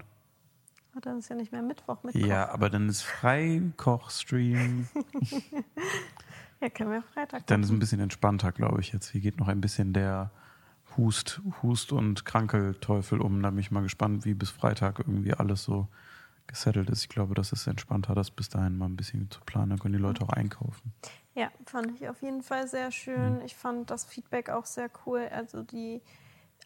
Ah, 0.96 1.00
dann 1.02 1.20
ist 1.20 1.30
ja 1.30 1.36
nicht 1.36 1.52
mehr 1.52 1.62
Mittwoch, 1.62 2.02
Mittwoch. 2.02 2.26
Ja, 2.26 2.50
aber 2.50 2.72
dann 2.72 2.90
ist 2.90 3.04
Freikoch-Stream. 3.04 4.88
Ja, 6.62 6.70
können 6.70 6.90
wir 6.90 7.04
Freitag 7.14 7.46
Dann 7.48 7.64
ist 7.64 7.70
ein 7.70 7.80
bisschen 7.80 8.00
entspannter, 8.00 8.52
glaube 8.54 8.80
ich, 8.80 8.94
jetzt. 8.94 9.10
Hier 9.10 9.20
geht 9.20 9.38
noch 9.40 9.50
ein 9.50 9.60
bisschen 9.60 9.92
der 9.92 10.32
Hust, 10.98 11.42
Hust 11.62 11.92
und 11.92 12.26
Krankelteufel 12.26 13.22
um. 13.22 13.42
Da 13.42 13.50
bin 13.50 13.60
ich 13.60 13.72
mal 13.72 13.84
gespannt, 13.84 14.26
wie 14.26 14.34
bis 14.34 14.50
Freitag 14.50 15.00
irgendwie 15.00 15.34
alles 15.34 15.64
so 15.64 15.88
gesettelt 16.48 16.90
ist. 16.90 17.04
Ich 17.04 17.10
glaube, 17.10 17.34
das 17.34 17.52
ist 17.52 17.68
entspannter, 17.68 18.16
das 18.16 18.32
bis 18.32 18.50
dahin 18.50 18.78
mal 18.78 18.86
ein 18.86 18.96
bisschen 18.96 19.30
zu 19.32 19.42
planen. 19.42 19.72
Dann 19.72 19.80
können 19.80 19.94
die 19.94 20.00
Leute 20.00 20.24
auch 20.24 20.30
einkaufen. 20.30 20.94
Ja, 21.34 21.50
fand 21.66 21.92
ich 21.96 22.08
auf 22.08 22.22
jeden 22.22 22.44
Fall 22.44 22.68
sehr 22.68 22.92
schön. 22.92 23.42
Ich 23.42 23.56
fand 23.56 23.90
das 23.90 24.06
Feedback 24.06 24.50
auch 24.50 24.66
sehr 24.66 24.90
cool. 25.06 25.28
Also 25.32 25.64
die 25.64 26.02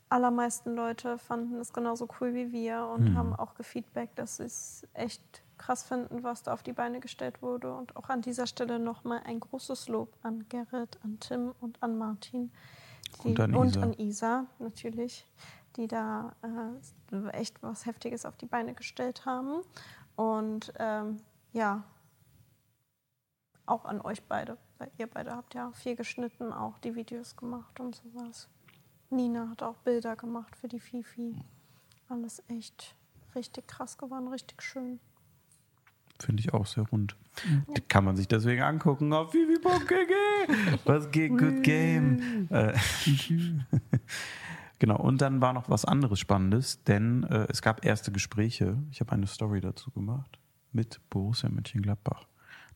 allermeisten 0.09 0.75
Leute 0.75 1.17
fanden 1.17 1.55
es 1.55 1.73
genauso 1.73 2.07
cool 2.19 2.34
wie 2.34 2.51
wir 2.51 2.86
und 2.86 3.15
haben 3.15 3.36
auch 3.36 3.53
gefeedbackt, 3.55 4.17
dass 4.19 4.38
sie 4.38 4.43
es 4.43 4.88
echt 4.93 5.21
krass 5.57 5.84
finden, 5.84 6.23
was 6.23 6.43
da 6.43 6.53
auf 6.53 6.63
die 6.63 6.73
Beine 6.73 6.99
gestellt 6.99 7.41
wurde. 7.41 7.73
Und 7.73 7.95
auch 7.95 8.09
an 8.09 8.21
dieser 8.21 8.47
Stelle 8.47 8.80
nochmal 8.80 9.21
ein 9.25 9.39
großes 9.39 9.88
Lob 9.88 10.15
an 10.23 10.45
Gerrit, 10.49 10.99
an 11.03 11.19
Tim 11.19 11.53
und 11.59 11.82
an 11.82 11.97
Martin. 11.97 12.51
Die, 13.24 13.30
Und 13.30 13.39
an 13.39 13.55
und 13.55 13.68
Isa. 13.76 13.82
an 13.82 13.93
Isa, 13.93 14.45
natürlich, 14.60 15.28
die 15.76 15.88
da 15.88 16.36
äh, 16.41 17.30
echt 17.30 17.62
was 17.62 17.86
Heftiges 17.86 18.26
auf 18.26 18.38
die 18.38 18.45
Beine 18.45 18.74
gestellt 18.74 19.26
haben. 19.26 19.62
Und 20.16 20.74
ähm, 20.78 21.18
ja, 21.53 21.84
auch 23.66 23.86
an 23.86 24.01
euch 24.01 24.24
beide, 24.24 24.57
weil 24.78 24.91
ihr 24.97 25.07
beide 25.07 25.36
habt 25.36 25.53
ja 25.53 25.72
viel 25.72 25.95
geschnitten, 25.95 26.51
auch 26.51 26.78
die 26.80 26.95
Videos 26.95 27.36
gemacht 27.36 27.80
und 27.80 27.95
sowas. 27.95 28.47
Nina 29.10 29.49
hat 29.49 29.64
auch 29.64 29.78
Bilder 29.78 30.16
gemacht 30.16 30.55
für 30.55 30.68
die 30.68 30.80
Fifi. 30.80 31.36
Alles 32.10 32.43
echt 32.47 32.95
richtig 33.36 33.68
krass 33.68 33.97
geworden, 33.97 34.28
richtig 34.28 34.62
schön. 34.62 34.99
Finde 36.20 36.41
ich 36.41 36.53
auch 36.53 36.65
sehr 36.65 36.84
rund. 36.84 37.15
Kann 37.88 38.03
man 38.03 38.17
sich 38.17 38.28
deswegen 38.28 38.61
angucken 38.61 39.13
auf 39.13 39.34
vivi.gg. 39.34 40.84
Was 40.86 41.09
geht? 41.11 41.38
Good 41.38 41.63
Game. 41.63 42.47
Äh, 42.49 42.78
genau, 44.80 44.97
und 44.97 45.22
dann 45.22 45.39
war 45.41 45.53
noch 45.53 45.70
was 45.70 45.86
anderes 45.86 46.20
Spannendes, 46.20 46.84
denn 46.84 47.24
äh, 47.24 47.47
es 47.49 47.61
gab 47.61 47.86
erste 47.86 48.11
Gespräche. 48.11 48.78
Ich 48.91 48.99
habe 48.99 49.13
eine 49.13 49.28
Story 49.28 49.61
dazu 49.61 49.91
gemacht 49.91 50.39
mit 50.74 50.99
Borussia 51.09 51.49
Mönchengladbach. 51.49 52.28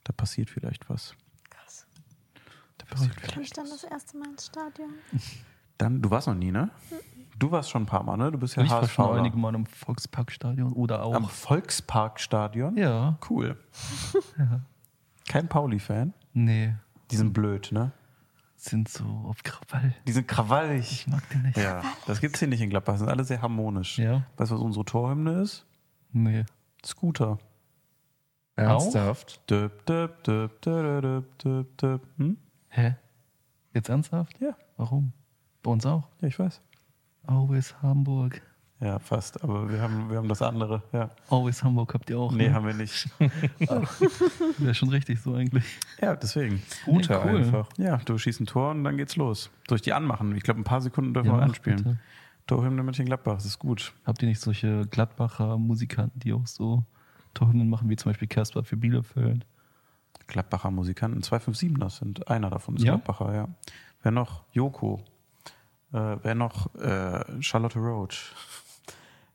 Da 0.04 0.14
passiert 0.14 0.50
vielleicht 0.50 0.90
was. 0.90 1.16
Krass. 1.50 1.86
Kann 3.22 3.42
ich 3.42 3.52
dann 3.52 3.70
das 3.70 3.84
erste 3.84 4.18
Mal 4.18 4.30
ins 4.30 4.46
Stadion? 4.46 4.94
Dann, 5.78 6.02
du 6.02 6.10
warst 6.12 6.28
noch 6.28 6.36
nie, 6.36 6.52
ne? 6.52 6.70
Du 7.40 7.52
warst 7.52 7.70
schon 7.72 7.84
ein 7.84 7.86
paar 7.88 8.04
Mal, 8.04 8.16
ne? 8.18 8.32
Du 8.32 8.38
bist 8.38 8.56
ja 8.56 8.64
Ich 8.64 8.70
war 8.70 8.88
schon 8.88 9.06
HSV. 9.06 9.18
einige 9.18 9.38
Mal 9.38 9.54
im 9.56 9.66
Volksparkstadion 9.66 10.72
oder 10.74 11.04
auch. 11.04 11.14
Am 11.16 11.28
Volksparkstadion? 11.28 12.78
ja, 12.78 13.18
Cool. 13.30 13.58
Kein 15.28 15.48
Pauli-Fan? 15.48 16.14
nee, 16.34 16.76
Die 17.12 17.16
sind 17.16 17.34
blöd, 17.34 17.70
ne? 17.72 17.92
sind 18.56 18.88
so 18.88 19.04
auf 19.28 19.44
Krawall. 19.44 19.94
Die 20.08 20.14
sind 20.14 20.26
krawallig. 20.26 20.90
Ich 20.90 21.08
mag 21.08 21.28
den 21.32 21.42
nicht. 21.42 21.58
Ja, 21.58 21.82
das 22.08 22.22
gibt's 22.22 22.40
hier 22.40 22.48
nicht 22.48 22.62
in 22.62 22.70
Gladbach. 22.70 22.98
Sind 22.98 23.10
alle 23.10 23.26
sehr 23.26 23.42
harmonisch. 23.42 24.00
Ja. 24.00 24.24
Weißt 24.38 24.52
du, 24.52 24.56
was 24.56 24.62
unsere 24.62 24.86
Torhymne 24.86 25.42
ist? 25.42 25.66
Nee. 26.14 26.46
Scooter. 26.86 27.40
Ernsthaft? 28.56 29.42
Düp, 29.50 29.86
düp, 29.86 30.24
düp, 30.24 30.62
düp, 30.62 31.02
düp, 31.02 31.40
düp, 31.40 31.78
düp. 31.78 32.02
Hm? 32.18 32.38
Hä? 32.70 32.96
Jetzt 33.74 33.90
ernsthaft? 33.90 34.40
Ja. 34.40 34.56
Warum? 34.78 35.12
Bei 35.64 35.72
uns 35.72 35.86
auch. 35.86 36.04
Ja, 36.22 36.28
ich 36.28 36.38
weiß. 36.38 36.62
Always 37.26 37.74
Hamburg. 37.82 38.42
Ja, 38.80 39.00
fast. 39.00 39.42
Aber 39.44 39.70
wir 39.72 39.82
haben, 39.82 40.10
wir 40.10 40.18
haben 40.18 40.28
das 40.28 40.42
andere. 40.42 40.84
Ja. 40.92 41.10
Always 41.30 41.64
Hamburg 41.64 41.94
habt 41.94 42.10
ihr 42.10 42.20
auch. 42.20 42.34
Nee, 42.34 42.50
ne? 42.50 42.54
haben 42.54 42.66
wir 42.68 42.74
nicht. 42.74 43.08
Wäre 44.58 44.74
schon 44.74 44.90
richtig 44.90 45.22
so 45.22 45.34
eigentlich. 45.36 45.64
Ja, 46.02 46.16
deswegen. 46.16 46.62
Gute 46.86 47.14
cool. 47.26 47.38
einfach. 47.38 47.70
Ja, 47.78 47.98
du 47.98 48.18
schießt 48.18 48.42
ein 48.42 48.46
Tor 48.46 48.72
und 48.72 48.84
dann 48.84 48.98
geht's 48.98 49.16
los. 49.16 49.50
Durch 49.68 49.82
die 49.82 49.94
anmachen. 49.94 50.36
Ich 50.36 50.44
glaube, 50.44 50.60
ein 50.60 50.66
paar 50.66 50.82
Sekunden 50.82 51.14
dürfen 51.14 51.30
Ja, 51.32 51.38
wir 51.38 51.44
anspielen. 51.44 51.78
bitte. 51.78 52.00
Torhymne 52.46 52.84
Mönchengladbach, 52.84 53.36
das 53.36 53.46
ist 53.46 53.58
gut. 53.60 53.94
Habt 54.06 54.22
ihr 54.22 54.28
nicht 54.28 54.42
solche 54.42 54.86
Gladbacher 54.88 55.58
Musikanten, 55.58 56.20
die 56.20 56.34
auch 56.34 56.46
so 56.46 56.84
Torhymnen 57.34 57.70
machen, 57.70 57.90
wie 57.90 57.96
zum 57.96 58.10
Beispiel 58.12 58.28
Casper 58.28 58.66
für 58.66 58.76
Bielefeld? 58.76 59.46
Gladbacher 60.28 60.72
Musikanten, 60.72 61.24
257 61.24 61.80
das 61.80 61.98
sind. 61.98 62.28
Einer 62.28 62.50
davon 62.50 62.76
ist 62.76 62.84
Ja? 62.84 62.96
Gladbacher, 62.96 63.34
ja. 63.34 63.48
Wer 64.02 64.12
noch? 64.12 64.44
Joko. 64.52 65.02
Äh, 65.94 66.18
wer 66.24 66.36
noch? 66.36 66.74
Äh, 66.76 67.42
Charlotte 67.42 67.80
Roach. 67.80 68.34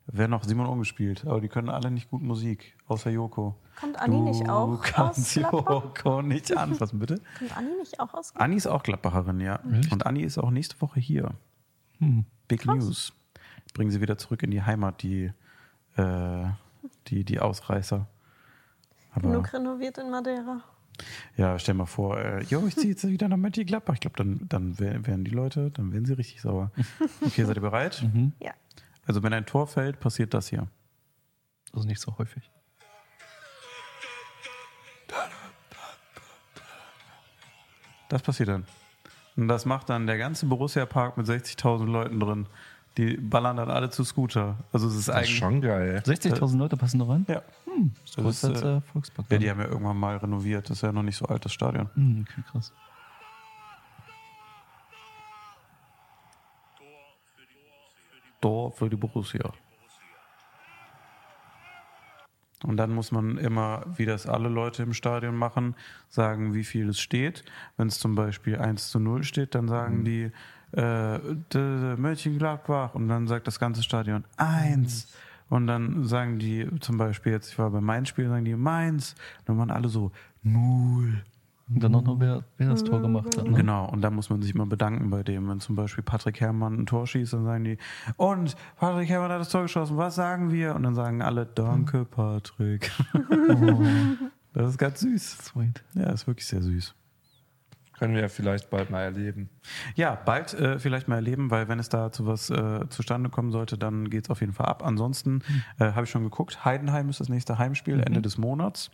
Wer 0.07 0.27
noch? 0.27 0.43
Simon 0.43 0.65
Ungespielt. 0.65 1.25
Aber 1.25 1.39
die 1.39 1.47
können 1.47 1.69
alle 1.69 1.89
nicht 1.89 2.09
gut 2.09 2.21
Musik, 2.21 2.75
außer 2.87 3.09
Joko. 3.09 3.55
Kommt 3.79 3.97
Anni 3.99 4.19
nicht 4.19 4.41
Du 4.41 4.51
auch 4.51 4.69
aus 4.69 4.81
kannst? 4.81 5.35
Joko 5.35 6.21
nicht 6.21 6.55
anfassen, 6.55 6.99
bitte. 6.99 7.21
Kommt 7.37 7.55
Anni 7.55 7.71
nicht 7.77 7.99
auch 7.99 8.13
aus 8.13 8.33
Gladbach? 8.33 8.45
Anni 8.45 8.55
ist 8.57 8.67
auch 8.67 8.83
Gladbacherin, 8.83 9.39
ja. 9.39 9.59
Und 9.91 10.05
Anni 10.05 10.21
ist 10.21 10.37
auch 10.37 10.51
nächste 10.51 10.81
Woche 10.81 10.99
hier. 10.99 11.31
Hm. 11.99 12.25
Big 12.47 12.65
News. 12.65 13.13
Bringen 13.73 13.91
sie 13.91 14.01
wieder 14.01 14.17
zurück 14.17 14.43
in 14.43 14.51
die 14.51 14.63
Heimat, 14.63 15.03
die, 15.03 15.31
äh, 15.95 16.45
die, 17.07 17.23
die 17.23 17.39
Ausreißer. 17.39 18.07
Aber 19.13 19.29
Genug 19.29 19.53
renoviert 19.53 19.97
in 19.97 20.09
Madeira. 20.09 20.61
Ja, 21.37 21.57
stell 21.59 21.73
mal 21.73 21.85
vor, 21.85 22.19
äh, 22.19 22.43
jo, 22.43 22.65
ich 22.67 22.75
ziehe 22.75 22.89
jetzt 22.89 23.07
wieder 23.07 23.27
nach 23.27 23.37
Mönchengladbach. 23.37 23.95
Ich 23.95 23.99
glaube, 23.99 24.17
dann, 24.17 24.45
dann 24.47 24.79
wären 24.79 25.23
die 25.23 25.31
Leute, 25.31 25.71
dann 25.71 25.91
wären 25.93 26.05
sie 26.05 26.13
richtig 26.13 26.41
sauer. 26.41 26.71
Okay, 27.25 27.43
seid 27.45 27.57
ihr 27.57 27.61
bereit? 27.61 28.03
Ja. 28.39 28.53
Also 29.05 29.23
wenn 29.23 29.33
ein 29.33 29.45
Tor 29.45 29.67
fällt, 29.67 29.99
passiert 29.99 30.33
das 30.33 30.49
hier. 30.49 30.67
Also 31.73 31.87
nicht 31.87 32.01
so 32.01 32.17
häufig. 32.17 32.49
Das 38.09 38.23
passiert 38.23 38.49
dann. 38.49 38.65
Und 39.35 39.47
das 39.47 39.65
macht 39.65 39.89
dann 39.89 40.07
der 40.07 40.17
ganze 40.17 40.47
Borussia-Park 40.47 41.15
mit 41.17 41.27
60.000 41.27 41.85
Leuten 41.85 42.19
drin. 42.19 42.47
Die 42.99 43.15
ballern 43.15 43.55
dann 43.55 43.69
alle 43.69 43.89
zu 43.89 44.03
Scooter. 44.03 44.57
Also 44.73 44.87
es 44.87 44.95
ist 44.95 45.07
Das 45.07 45.15
ist 45.15 45.19
eigentlich... 45.21 45.37
schon 45.37 45.61
geil. 45.61 46.03
60.000 46.05 46.57
Leute 46.57 46.75
passen 46.75 46.99
da 46.99 47.05
rein? 47.05 47.25
Ja. 47.29 47.43
Hm, 47.63 47.93
das 47.93 48.03
ist 48.03 48.17
Das 48.17 48.23
größer 48.25 48.51
ist, 48.51 48.63
als 48.65 48.83
äh, 48.83 48.87
Volkspark. 48.91 49.31
ja, 49.31 49.37
die 49.37 49.49
haben 49.49 49.61
ja 49.61 49.67
irgendwann 49.67 49.97
mal 49.97 50.17
renoviert. 50.17 50.69
Das 50.69 50.79
ist 50.79 50.81
ja 50.81 50.91
noch 50.91 51.03
nicht 51.03 51.15
so 51.15 51.25
alt, 51.25 51.45
das 51.45 51.53
Stadion. 51.53 51.89
Hm, 51.95 52.25
okay, 52.29 52.43
krass. 52.51 52.73
Tor 58.41 58.73
für 58.73 58.89
die 58.89 58.97
Borussia. 58.97 59.49
Und 62.63 62.75
dann 62.75 62.93
muss 62.93 63.13
man 63.13 63.37
immer, 63.37 63.85
wie 63.95 64.05
das 64.05 64.27
alle 64.27 64.49
Leute 64.49 64.83
im 64.83 64.93
Stadion 64.93 65.37
machen, 65.37 65.75
sagen, 66.09 66.53
wie 66.53 66.65
viel 66.65 66.89
es 66.89 66.99
steht. 66.99 67.45
Wenn 67.77 67.87
es 67.87 67.97
zum 67.97 68.15
Beispiel 68.15 68.57
1 68.57 68.89
zu 68.89 68.99
0 68.99 69.23
steht, 69.23 69.55
dann 69.55 69.69
sagen 69.69 70.03
die 70.03 70.33
äh, 70.73 71.17
Mönchengladbach 71.95 72.95
und 72.95 73.07
dann 73.07 73.27
sagt 73.27 73.47
das 73.47 73.59
ganze 73.59 73.83
Stadion 73.83 74.23
1. 74.37 75.07
Und 75.49 75.65
dann 75.65 76.05
sagen 76.05 76.37
die 76.37 76.67
zum 76.79 76.97
Beispiel, 76.97 77.31
jetzt, 77.31 77.51
ich 77.51 77.59
war 77.59 77.71
bei 77.71 77.81
Mainz 77.81 78.09
Spiel, 78.09 78.29
sagen 78.29 78.45
die 78.45 78.55
Mainz. 78.55 79.15
Und 79.39 79.49
dann 79.49 79.57
waren 79.57 79.71
alle 79.71 79.89
so 79.89 80.11
0. 80.43 81.23
Und 81.69 81.83
dann 81.83 81.93
auch 81.93 82.03
noch, 82.03 82.19
wer, 82.19 82.43
wer 82.57 82.69
das 82.69 82.83
Tor 82.83 82.99
gemacht 82.99 83.37
hat. 83.37 83.47
Ne? 83.47 83.53
Genau, 83.53 83.87
und 83.89 84.01
da 84.01 84.09
muss 84.09 84.29
man 84.29 84.41
sich 84.41 84.55
immer 84.55 84.65
bedanken 84.65 85.09
bei 85.11 85.21
dem. 85.21 85.47
Wenn 85.49 85.59
zum 85.59 85.75
Beispiel 85.75 86.03
Patrick 86.03 86.39
Herrmann 86.39 86.79
ein 86.79 86.85
Tor 86.87 87.05
schießt, 87.05 87.33
dann 87.33 87.45
sagen 87.45 87.63
die, 87.63 87.77
und 88.17 88.55
Patrick 88.77 89.09
Herrmann 89.09 89.31
hat 89.31 89.39
das 89.39 89.49
Tor 89.49 89.63
geschossen, 89.63 89.97
was 89.97 90.15
sagen 90.15 90.51
wir? 90.51 90.75
Und 90.75 90.83
dann 90.83 90.95
sagen 90.95 91.21
alle, 91.21 91.45
danke 91.45 92.05
Patrick. 92.05 92.91
Das 94.51 94.71
ist 94.71 94.77
ganz 94.79 94.99
süß. 95.01 95.37
Sweet. 95.43 95.83
Ja, 95.93 96.11
ist 96.11 96.25
wirklich 96.25 96.47
sehr 96.47 96.63
süß. 96.63 96.95
Können 97.99 98.13
wir 98.13 98.21
ja 98.21 98.29
vielleicht 98.29 98.69
bald 98.69 98.89
mal 98.89 99.01
erleben. 99.01 99.49
Ja, 99.95 100.15
bald 100.15 100.53
äh, 100.53 100.79
vielleicht 100.79 101.09
mal 101.09 101.15
erleben, 101.15 101.51
weil 101.51 101.67
wenn 101.67 101.79
es 101.79 101.89
da 101.89 102.11
zu 102.11 102.25
was 102.25 102.49
äh, 102.49 102.87
zustande 102.89 103.29
kommen 103.29 103.51
sollte, 103.51 103.77
dann 103.77 104.09
geht 104.09 104.23
es 104.25 104.29
auf 104.29 104.39
jeden 104.39 104.53
Fall 104.53 104.67
ab. 104.67 104.85
Ansonsten 104.85 105.43
äh, 105.79 105.91
habe 105.91 106.05
ich 106.05 106.09
schon 106.09 106.23
geguckt, 106.23 106.63
Heidenheim 106.63 107.09
ist 107.09 107.19
das 107.19 107.27
nächste 107.27 107.57
Heimspiel, 107.57 107.99
Ende 107.99 108.21
des 108.21 108.37
Monats. 108.37 108.89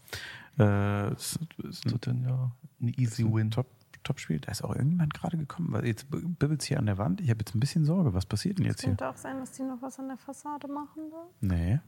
Äh, 0.58 1.14
es, 1.14 1.40
es 1.70 1.82
So 1.82 1.98
denn 2.00 2.24
ja 2.24 2.52
ein 2.82 2.94
easy 2.98 3.24
win. 3.24 3.52
Top, 3.52 3.68
Top-Spiel. 4.04 4.40
Da 4.40 4.52
ist 4.52 4.64
auch 4.64 4.74
irgendjemand 4.74 5.14
gerade 5.14 5.38
gekommen, 5.38 5.72
weil 5.72 5.86
jetzt 5.86 6.08
bibbelt 6.10 6.62
es 6.62 6.68
hier 6.68 6.80
an 6.80 6.88
der 6.88 6.98
Wand. 6.98 7.22
Ich 7.22 7.30
habe 7.30 7.40
jetzt 7.40 7.54
ein 7.54 7.60
bisschen 7.60 7.86
Sorge. 7.86 8.14
Was 8.14 8.26
passiert 8.26 8.58
denn 8.58 8.66
jetzt 8.66 8.82
hier? 8.82 8.90
Könnte 8.90 9.10
auch 9.10 9.18
sein, 9.18 9.40
dass 9.40 9.52
die 9.52 9.64
noch 9.64 9.82
was 9.82 10.00
an 10.00 10.08
der 10.08 10.18
Fassade 10.18 10.68
machen. 10.68 11.12
Da. 11.12 11.28
Nee. 11.42 11.80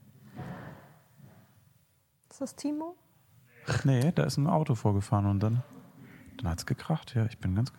Ist 2.30 2.41
das 2.41 2.55
Timo? 2.55 2.95
Nee, 3.84 4.11
da 4.13 4.24
ist 4.24 4.38
ein 4.38 4.47
Auto 4.47 4.76
vorgefahren 4.76 5.26
und 5.26 5.41
dann, 5.41 5.63
dann 6.38 6.49
hat 6.51 6.59
es 6.59 6.65
gekracht. 6.65 7.13
Ja, 7.15 7.25
ich 7.25 7.38
bin 7.38 7.55
ganz. 7.55 7.71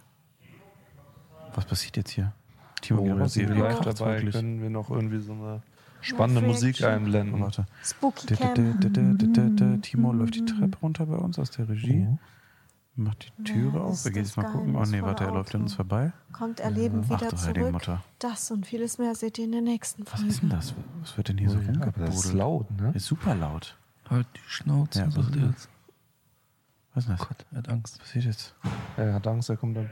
Was 1.55 1.65
passiert 1.65 1.97
jetzt 1.97 2.11
hier? 2.11 2.33
Timo 2.81 3.03
raus. 3.13 3.33
sind 3.35 3.47
Hier 3.47 3.57
wir 3.57 3.65
live 3.65 3.81
dabei, 3.81 4.17
wirklich. 4.17 4.35
können 4.35 4.61
wir 4.63 4.71
noch 4.71 4.91
irgendwie 4.91 5.19
so 5.21 5.33
eine 5.33 5.63
spannende 6.01 6.43
Musik. 6.43 6.79
Oh, 6.83 6.87
einblenden. 6.87 7.41
warte. 7.41 7.67
Spooky 7.83 8.27
d- 8.27 9.79
Timo 9.83 10.13
läuft 10.13 10.35
die 10.37 10.45
Treppe 10.45 10.79
runter 10.81 11.07
bei 11.07 11.17
uns 11.17 11.39
aus 11.39 11.51
der 11.51 11.69
Regie. 11.69 12.07
Oh. 12.09 12.19
Macht 12.97 13.33
die 13.39 13.45
Türe 13.45 13.81
auf. 13.81 14.05
Wir 14.05 14.11
gehen 14.11 14.25
jetzt 14.25 14.37
mal 14.37 14.43
gucken. 14.45 14.75
Oh 14.75 14.83
nee, 14.85 15.01
warte, 15.03 15.23
er 15.25 15.33
läuft 15.33 15.55
an 15.55 15.63
uns 15.63 15.75
vorbei. 15.75 16.13
Kommt 16.33 16.59
er 16.59 16.71
lebend 16.73 17.07
Ach 17.09 17.21
wieder 17.21 17.31
du 17.31 17.37
heilige 17.37 17.61
zurück. 17.61 17.73
Mutter. 17.73 18.05
Das 18.19 18.51
und 18.51 18.67
vieles 18.67 18.99
mehr 18.99 19.15
seht 19.15 19.39
ihr 19.39 19.45
in 19.45 19.53
der 19.53 19.61
nächsten 19.63 20.05
Was 20.11 20.21
ist 20.23 20.43
denn 20.43 20.51
Folge. 20.51 20.57
das? 20.57 20.75
Was 21.03 21.17
wird 21.17 21.29
denn 21.29 21.39
hier 21.39 21.51
so 21.51 21.59
Oh 21.59 21.61
ja, 21.61 21.81
aber 21.83 22.07
das 22.07 22.15
ist 22.25 22.33
laut, 22.33 22.69
ne? 22.73 22.91
Ist 22.95 23.07
super 23.07 23.37
laut. 23.37 23.77
Halt 24.11 24.27
die 24.35 24.41
Schnauze, 24.49 24.99
Ja, 25.01 25.07
was 25.07 25.15
sagt 25.15 25.29
ist 25.29 25.37
er 25.37 25.47
das? 25.47 25.51
jetzt. 25.51 25.69
Was 26.99 27.05
ist 27.05 27.21
das? 27.21 27.29
Gott, 27.29 27.47
er 27.53 27.59
hat 27.59 27.69
Angst. 27.69 27.95
Was 27.95 28.07
passiert 28.07 28.25
jetzt? 28.25 28.55
Er 28.97 29.15
hat 29.15 29.25
Angst, 29.29 29.49
er 29.49 29.57
kommt 29.57 29.77
dann. 29.77 29.89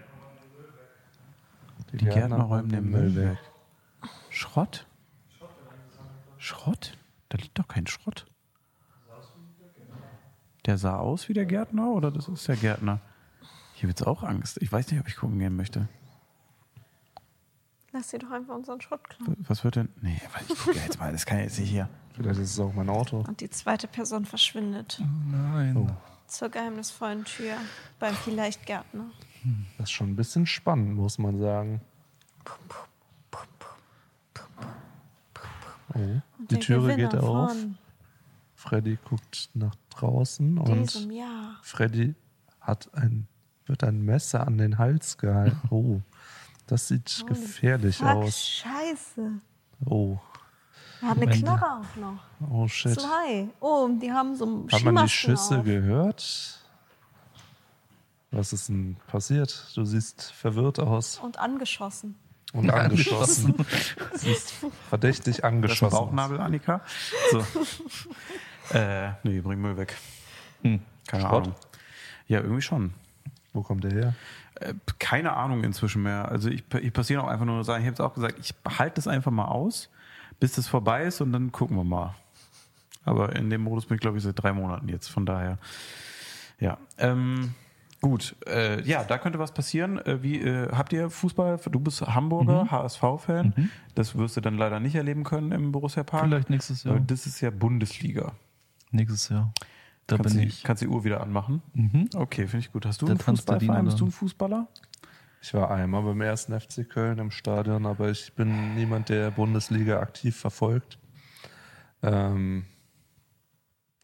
Die 1.92 2.04
Gärtner 2.04 2.42
räumen 2.42 2.68
den 2.68 2.90
Müll 2.90 3.14
weg. 3.14 3.38
Schrott? 4.28 4.88
Schrott? 6.36 6.98
Da 7.28 7.38
liegt 7.38 7.56
doch 7.56 7.68
kein 7.68 7.86
Schrott. 7.86 8.26
Der 10.64 10.78
sah 10.78 10.96
aus 10.98 11.28
wie 11.28 11.32
der 11.32 11.46
Gärtner 11.46 11.90
oder 11.90 12.10
das 12.10 12.26
ist 12.26 12.48
der 12.48 12.56
Gärtner? 12.56 12.98
Ich 13.76 13.82
habe 13.84 13.90
jetzt 13.90 14.04
auch 14.04 14.24
Angst. 14.24 14.60
Ich 14.60 14.72
weiß 14.72 14.90
nicht, 14.90 14.98
ob 14.98 15.06
ich 15.06 15.14
gucken 15.14 15.38
gehen 15.38 15.54
möchte. 15.54 15.88
Lass 17.92 18.10
sie 18.10 18.18
doch 18.18 18.32
einfach 18.32 18.56
unseren 18.56 18.80
Schrott 18.80 19.08
klauen. 19.08 19.36
Was 19.46 19.62
wird 19.62 19.76
denn? 19.76 19.90
Nee, 20.02 20.20
aber 20.28 20.42
ich 20.42 20.58
gucke 20.58 20.76
jetzt 20.76 20.98
mal. 20.98 21.12
Das 21.12 21.24
kann 21.24 21.38
jetzt 21.38 21.60
nicht 21.60 21.70
hier. 21.70 21.88
Vielleicht 22.14 22.40
ist 22.40 22.50
es 22.50 22.58
auch 22.58 22.72
mein 22.72 22.88
Auto. 22.88 23.20
Und 23.28 23.40
die 23.40 23.50
zweite 23.50 23.86
Person 23.86 24.24
verschwindet 24.24 25.00
Oh 25.00 25.06
nein. 25.30 25.96
Zur 26.30 26.48
geheimnisvollen 26.48 27.24
Tür 27.24 27.54
beim 27.98 28.14
vielleicht 28.14 28.66
Gärtner. 28.66 29.10
Das 29.78 29.88
ist 29.88 29.92
schon 29.92 30.10
ein 30.10 30.16
bisschen 30.16 30.46
spannend, 30.46 30.96
muss 30.96 31.18
man 31.18 31.38
sagen. 31.38 31.80
Oh. 35.94 36.20
Die 36.50 36.58
Türe 36.58 36.94
Gewinner 36.94 37.10
geht 37.10 37.20
auf. 37.20 37.54
Freddy 38.54 38.98
guckt 39.08 39.50
nach 39.54 39.74
draußen 39.90 40.58
und. 40.58 41.08
Freddy 41.62 42.14
hat 42.60 42.92
ein, 42.94 43.28
wird 43.66 43.84
ein 43.84 44.02
Messer 44.02 44.46
an 44.46 44.58
den 44.58 44.78
Hals 44.78 45.18
gehalten. 45.18 45.60
Oh, 45.70 46.00
das 46.66 46.88
sieht 46.88 47.08
Holy 47.08 47.34
gefährlich 47.34 47.98
Fuck, 47.98 48.08
aus. 48.08 48.44
scheiße. 48.44 49.40
Oh, 49.84 50.18
Er 51.02 51.08
hat 51.08 51.16
eine 51.18 51.26
Ende. 51.32 51.38
Knarre 51.38 51.80
auch 51.80 51.96
noch. 51.96 52.18
oh 52.50 52.66
shit. 52.68 52.98
Zwei. 52.98 53.48
Oh, 53.60 53.88
die 54.00 54.10
haben 54.12 54.34
so 54.36 54.66
Hat 54.72 54.82
man 54.84 55.04
die 55.04 55.08
Schüsse 55.10 55.58
auf. 55.58 55.64
gehört? 55.64 56.60
Was 58.30 58.52
ist 58.52 58.68
denn 58.68 58.96
passiert? 59.06 59.70
Du 59.74 59.84
siehst 59.84 60.32
verwirrt 60.32 60.78
aus 60.80 61.18
Und 61.18 61.38
angeschossen. 61.38 62.16
und 62.52 62.70
angeschossen. 62.72 63.54
siehst 64.14 64.54
verdächtig 64.88 65.36
Das 65.36 65.44
angeschossen. 65.44 65.84
aus. 65.96 66.00
Bauchnabel, 66.06 66.40
Annika. 66.40 66.80
So. 67.30 67.44
äh, 68.76 69.10
nee, 69.22 69.40
bring 69.40 69.60
Müll 69.60 69.76
weg. 69.76 69.96
Hm. 70.62 70.80
Keine 71.06 71.22
Schrott? 71.22 71.44
Ahnung. 71.44 71.54
Ja, 72.28 72.40
irgendwie 72.40 72.62
schon. 72.62 72.92
Wo 73.52 73.62
kommt 73.62 73.84
der 73.84 73.92
her? 73.92 74.14
Äh, 74.56 74.74
keine 74.98 75.34
Ahnung 75.34 75.62
inzwischen 75.64 76.02
mehr. 76.02 76.28
Also 76.28 76.48
ich, 76.50 76.64
ich 76.80 76.92
passiere 76.92 77.22
auch 77.22 77.28
einfach 77.28 77.46
nur 77.46 77.62
sagen, 77.64 77.82
ich 77.84 77.86
habe 77.86 77.94
es 77.94 78.00
auch 78.00 78.14
gesagt, 78.14 78.36
ich 78.40 78.54
behalte 78.56 79.00
es 79.00 79.06
einfach 79.06 79.30
mal 79.30 79.46
aus, 79.46 79.88
bis 80.40 80.52
das 80.52 80.66
vorbei 80.68 81.04
ist 81.04 81.20
und 81.20 81.32
dann 81.32 81.52
gucken 81.52 81.76
wir 81.76 81.84
mal. 81.84 82.14
Aber 83.04 83.36
in 83.36 83.50
dem 83.50 83.62
Modus 83.62 83.86
bin 83.86 83.94
ich, 83.96 84.00
glaube 84.00 84.18
ich, 84.18 84.24
seit 84.24 84.42
drei 84.42 84.52
Monaten 84.52 84.88
jetzt. 84.88 85.08
Von 85.08 85.26
daher, 85.26 85.58
ja. 86.58 86.76
Ähm, 86.98 87.54
gut, 88.00 88.34
äh, 88.46 88.82
ja, 88.82 89.04
da 89.04 89.18
könnte 89.18 89.38
was 89.38 89.52
passieren. 89.52 89.98
Äh, 89.98 90.22
wie 90.22 90.40
äh, 90.40 90.68
habt 90.72 90.92
ihr 90.92 91.08
Fußball? 91.10 91.60
Du 91.70 91.78
bist 91.78 92.00
Hamburger, 92.02 92.64
Mhm. 92.64 92.70
HSV-Fan. 92.72 93.70
Das 93.94 94.16
wirst 94.16 94.36
du 94.36 94.40
dann 94.40 94.58
leider 94.58 94.80
nicht 94.80 94.94
erleben 94.96 95.22
können 95.24 95.52
im 95.52 95.70
Borussia 95.72 96.02
Park. 96.02 96.24
Vielleicht 96.24 96.50
nächstes 96.50 96.82
Jahr. 96.84 96.98
Das 97.00 97.26
ist 97.26 97.40
ja 97.40 97.50
Bundesliga. 97.50 98.32
Nächstes 98.90 99.28
Jahr. 99.28 99.52
Da 100.08 100.16
kannst 100.16 100.34
bin 100.34 100.42
du, 100.42 100.48
ich. 100.48 100.62
Kannst 100.62 100.82
die 100.82 100.88
Uhr 100.88 101.04
wieder 101.04 101.20
anmachen? 101.20 101.62
Mhm. 101.74 102.08
Okay, 102.14 102.46
finde 102.46 102.66
ich 102.66 102.72
gut. 102.72 102.86
Hast 102.86 103.02
du 103.02 103.06
Der 103.06 103.14
einen 103.14 103.20
Fußballverein? 103.20 103.84
Bist 103.84 103.98
du 103.98 104.04
dann. 104.04 104.08
ein 104.08 104.12
Fußballer? 104.12 104.66
Ich 105.40 105.54
war 105.54 105.70
einmal 105.70 106.02
beim 106.02 106.20
ersten 106.20 106.58
FC 106.58 106.88
Köln 106.88 107.18
im 107.18 107.30
Stadion, 107.30 107.86
aber 107.86 108.10
ich 108.10 108.32
bin 108.34 108.74
niemand, 108.74 109.08
der 109.08 109.30
Bundesliga 109.30 110.00
aktiv 110.00 110.36
verfolgt. 110.36 110.98
Ähm, 112.02 112.64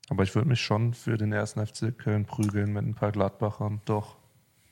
aber 0.09 0.23
ich 0.25 0.35
würde 0.35 0.49
mich 0.49 0.61
schon 0.61 0.95
für 0.95 1.17
den 1.17 1.33
ersten 1.33 1.65
FC 1.67 1.97
Köln 1.97 2.27
prügeln 2.27 2.73
mit 2.73 2.85
ein 2.85 2.95
paar 2.95 3.13
Gladbachern. 3.13 3.81
Doch, 3.87 4.17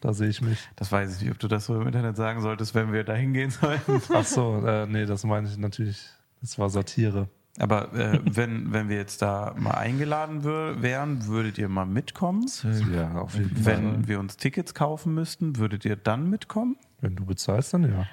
da 0.01 0.13
sehe 0.13 0.29
ich 0.29 0.43
mich. 0.43 0.69
Das 0.77 0.93
weiß 0.93 1.17
ich 1.17 1.23
nicht, 1.23 1.31
ob 1.31 1.39
du 1.39 1.49
das 1.49 1.67
so 1.67 1.81
im 1.81 1.87
Internet 1.87 2.17
sagen 2.17 2.41
solltest, 2.41 2.75
wenn 2.75 2.93
wir 2.93 3.05
da 3.05 3.15
hingehen 3.15 3.51
sollten. 3.51 4.01
Ach 4.13 4.25
so, 4.25 4.65
äh, 4.67 4.87
nee, 4.87 5.07
das 5.07 5.25
meine 5.25 5.49
ich 5.49 5.57
natürlich. 5.57 6.07
Das 6.41 6.59
war 6.59 6.71
Satire. 6.71 7.29
Aber 7.59 7.93
äh, 7.95 8.21
wenn, 8.25 8.73
wenn 8.73 8.89
wir 8.89 8.97
jetzt 8.97 9.23
da 9.23 9.55
mal 9.59 9.73
eingeladen 9.73 10.45
wären, 10.45 11.27
würdet 11.27 11.59
ihr 11.59 11.69
mal 11.69 11.87
mitkommen? 11.87 12.47
Ja, 12.93 13.17
auf 13.17 13.35
jeden 13.35 13.57
Fall. 13.57 13.65
Wenn 13.65 14.09
wir 14.09 14.21
uns 14.21 14.37
Tickets 14.37 14.75
kaufen 14.75 15.15
müssten, 15.15 15.57
würdet 15.57 15.85
ihr 15.85 15.97
dann 15.97 16.31
mitkommen? 16.31 16.77
Wenn 17.01 17.17
du 17.17 17.25
bezahlst, 17.25 17.75
dann 17.75 17.91
ja. 17.91 18.07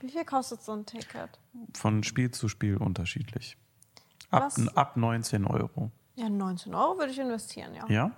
Wie 0.00 0.10
viel 0.10 0.24
kostet 0.24 0.62
so 0.62 0.72
ein 0.72 0.84
Ticket? 0.84 1.38
Von 1.74 2.02
Spiel 2.02 2.30
zu 2.30 2.48
Spiel 2.48 2.76
unterschiedlich. 2.76 3.56
Ab, 4.30 4.44
Was? 4.44 4.76
ab 4.76 4.96
19 4.96 5.46
Euro. 5.46 5.90
Ja, 6.14 6.28
19 6.28 6.74
Euro 6.74 6.98
würde 6.98 7.12
ich 7.12 7.18
investieren, 7.18 7.74
ja. 7.74 7.86
Ja? 7.88 8.10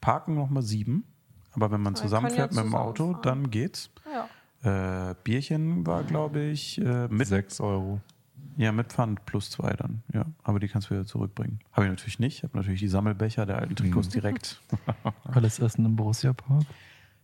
Parken 0.00 0.34
nochmal 0.34 0.62
sieben. 0.62 1.04
Aber 1.52 1.70
wenn 1.70 1.80
man 1.80 1.94
Wir 1.94 2.02
zusammenfährt 2.02 2.52
ja 2.54 2.62
mit 2.62 2.72
dem 2.72 2.74
Auto, 2.74 3.14
dann 3.14 3.50
geht's. 3.50 3.90
Ja. 4.12 5.10
Äh, 5.10 5.14
Bierchen 5.22 5.86
war, 5.86 6.02
glaube 6.02 6.40
ich, 6.40 6.78
äh, 6.78 7.08
mit, 7.08 7.28
6 7.28 7.60
Euro. 7.60 8.00
Ja, 8.58 8.72
mit 8.72 8.88
Pfand 8.88 9.24
plus 9.24 9.50
zwei 9.50 9.72
dann. 9.74 10.02
Ja, 10.12 10.26
aber 10.42 10.58
die 10.58 10.66
kannst 10.66 10.90
du 10.90 10.94
wieder 10.94 11.06
zurückbringen. 11.06 11.60
Habe 11.72 11.86
ich 11.86 11.90
natürlich 11.90 12.18
nicht. 12.18 12.38
Ich 12.38 12.42
habe 12.42 12.56
natürlich 12.56 12.80
die 12.80 12.88
Sammelbecher 12.88 13.46
der 13.46 13.58
alten 13.60 13.76
Trikots 13.76 14.08
direkt. 14.08 14.60
Alles 15.24 15.60
Essen 15.60 15.86
im 15.86 15.94
Borussia 15.94 16.32
Park. 16.32 16.64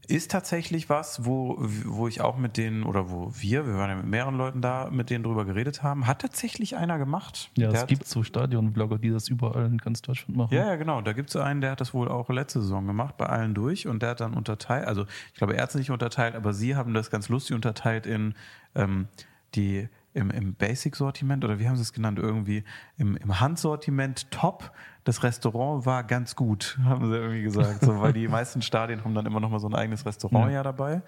Ist 0.07 0.31
tatsächlich 0.31 0.89
was, 0.89 1.25
wo, 1.25 1.57
wo 1.59 2.07
ich 2.07 2.21
auch 2.21 2.37
mit 2.37 2.57
denen, 2.57 2.85
oder 2.85 3.11
wo 3.11 3.33
wir, 3.35 3.67
wir 3.67 3.75
waren 3.75 3.91
ja 3.91 3.97
mit 3.97 4.07
mehreren 4.07 4.37
Leuten 4.37 4.61
da, 4.61 4.91
mit 4.91 5.11
denen 5.11 5.25
drüber 5.25 5.45
geredet 5.45 5.83
haben. 5.83 6.07
Hat 6.07 6.21
tatsächlich 6.21 6.77
einer 6.77 6.99
gemacht. 6.99 7.51
Ja, 7.57 7.71
Der 7.71 7.81
es 7.81 7.87
gibt 7.89 8.07
so 8.07 8.23
Stadionblogger, 8.23 8.99
die 8.99 9.11
das 9.11 9.29
überall 9.29 9.67
in 9.67 9.79
ganz 9.79 10.03
Deutschland 10.03 10.37
machen. 10.37 10.55
Ja, 10.55 10.67
ja, 10.67 10.77
genau. 10.77 11.01
Da 11.01 11.15
gibt 11.15 11.31
es 11.31 11.37
einen, 11.37 11.63
der 11.63 11.73
hat 11.73 11.81
das 11.81 11.95
wohl 11.95 12.09
auch 12.09 12.29
letzte 12.29 12.61
Saison 12.61 12.87
gemacht, 12.87 13.17
bei 13.17 13.27
allen 13.27 13.55
durch. 13.55 13.89
Und 13.89 14.03
der 14.03 14.11
hat 14.11 14.21
dann 14.21 14.35
unterteilt, 14.35 14.87
also 14.87 15.05
ich 15.33 15.39
glaube, 15.39 15.57
er 15.57 15.65
hat 15.65 15.71
es 15.71 15.75
nicht 15.75 15.91
unterteilt, 15.91 16.37
aber 16.37 16.53
sie 16.53 16.77
haben 16.77 16.95
das 16.95 17.11
ganz 17.11 17.29
lustig 17.29 17.57
unterteilt 17.57 18.07
in 18.07 18.35
ähm, 18.77 19.09
die 19.57 19.89
im, 20.15 20.31
im 20.31 20.55
Basic-Sortiment 20.55 21.45
oder 21.45 21.59
wie 21.59 21.69
haben 21.69 21.77
sie 21.77 21.83
es 21.83 21.93
genannt? 21.93 22.19
Irgendwie 22.19 22.65
im, 22.97 23.17
im 23.17 23.41
Handsortiment 23.41 24.31
top. 24.31 24.73
Das 25.03 25.23
Restaurant 25.23 25.85
war 25.85 26.05
ganz 26.05 26.37
gut, 26.37 26.79
haben 26.85 27.09
sie 27.11 27.17
irgendwie 27.17 27.43
gesagt. 27.43 27.85
So, 27.85 28.01
weil 28.01 28.13
die 28.13 28.29
meisten 28.29 28.63
Stadien 28.63 29.05
haben 29.05 29.15
dann 29.15 29.27
immer 29.27 29.41
noch 29.41 29.51
mal 29.51 29.59
so 29.59 29.69
ein 29.69 29.75
eigenes 29.75 30.07
Restaurant 30.07 30.53
ja, 30.53 30.63
dabei. 30.63 31.03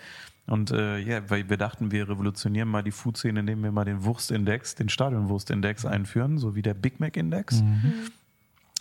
Und 0.46 0.70
äh, 0.70 0.98
ja, 0.98 1.28
weil 1.30 1.48
wir 1.48 1.56
dachten, 1.56 1.90
wir 1.90 2.08
revolutionieren 2.08 2.68
mal 2.68 2.82
die 2.82 2.90
Food-Szene, 2.90 3.40
indem 3.40 3.62
wir 3.62 3.72
mal 3.72 3.84
den 3.84 4.04
Wurstindex, 4.04 4.74
den 4.74 4.88
Stadionwurstindex 4.88 5.86
einführen, 5.86 6.38
so 6.38 6.54
wie 6.54 6.62
der 6.62 6.74
Big 6.74 7.00
Mac-Index. 7.00 7.62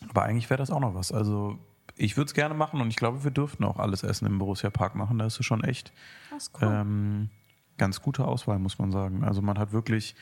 Aber 0.09 0.23
eigentlich 0.23 0.49
wäre 0.49 0.57
das 0.57 0.69
auch 0.69 0.79
noch 0.79 0.93
was. 0.93 1.11
Also 1.11 1.57
ich 1.97 2.17
würde 2.17 2.27
es 2.27 2.33
gerne 2.33 2.53
machen 2.53 2.81
und 2.81 2.89
ich 2.89 2.95
glaube, 2.95 3.23
wir 3.23 3.31
dürften 3.31 3.63
auch 3.63 3.77
alles 3.77 4.03
Essen 4.03 4.25
im 4.25 4.37
Borussia 4.37 4.69
Park 4.69 4.95
machen. 4.95 5.17
Da 5.17 5.25
ist 5.25 5.39
es 5.39 5.45
schon 5.45 5.63
echt 5.63 5.91
Das 6.31 6.47
ist 6.47 6.61
cool. 6.61 6.69
ähm, 6.71 7.29
ganz 7.77 8.01
gute 8.01 8.25
Auswahl, 8.25 8.59
muss 8.59 8.79
man 8.79 8.91
sagen. 8.91 9.23
Also 9.23 9.41
man 9.41 9.57
hat 9.59 9.71
wirklich 9.71 10.15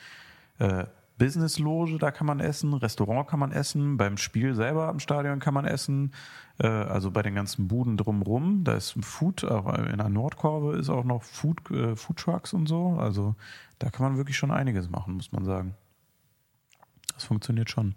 äh, 0.58 0.84
Business-Loge, 1.18 1.98
da 1.98 2.10
kann 2.10 2.26
man 2.26 2.40
essen, 2.40 2.74
Restaurant 2.74 3.28
kann 3.28 3.38
man 3.38 3.52
essen, 3.52 3.96
beim 3.96 4.16
Spiel 4.16 4.54
selber 4.54 4.88
am 4.88 4.98
Stadion 4.98 5.38
kann 5.38 5.54
man 5.54 5.64
essen, 5.64 6.12
äh, 6.58 6.66
also 6.66 7.10
bei 7.10 7.22
den 7.22 7.34
ganzen 7.34 7.68
Buden 7.68 7.96
drumrum, 7.96 8.64
da 8.64 8.74
ist 8.74 8.96
Food, 9.00 9.44
auch 9.44 9.72
in 9.74 9.98
der 9.98 10.08
Nordkurve 10.08 10.76
ist 10.76 10.90
auch 10.90 11.04
noch 11.04 11.22
Food, 11.22 11.70
äh, 11.70 11.94
Food 11.94 12.16
Trucks 12.16 12.52
und 12.52 12.66
so. 12.66 12.96
Also 12.98 13.36
da 13.78 13.90
kann 13.90 14.06
man 14.06 14.16
wirklich 14.16 14.36
schon 14.36 14.50
einiges 14.50 14.90
machen, 14.90 15.14
muss 15.14 15.30
man 15.30 15.44
sagen. 15.44 15.74
Das 17.12 17.24
funktioniert 17.24 17.70
schon. 17.70 17.94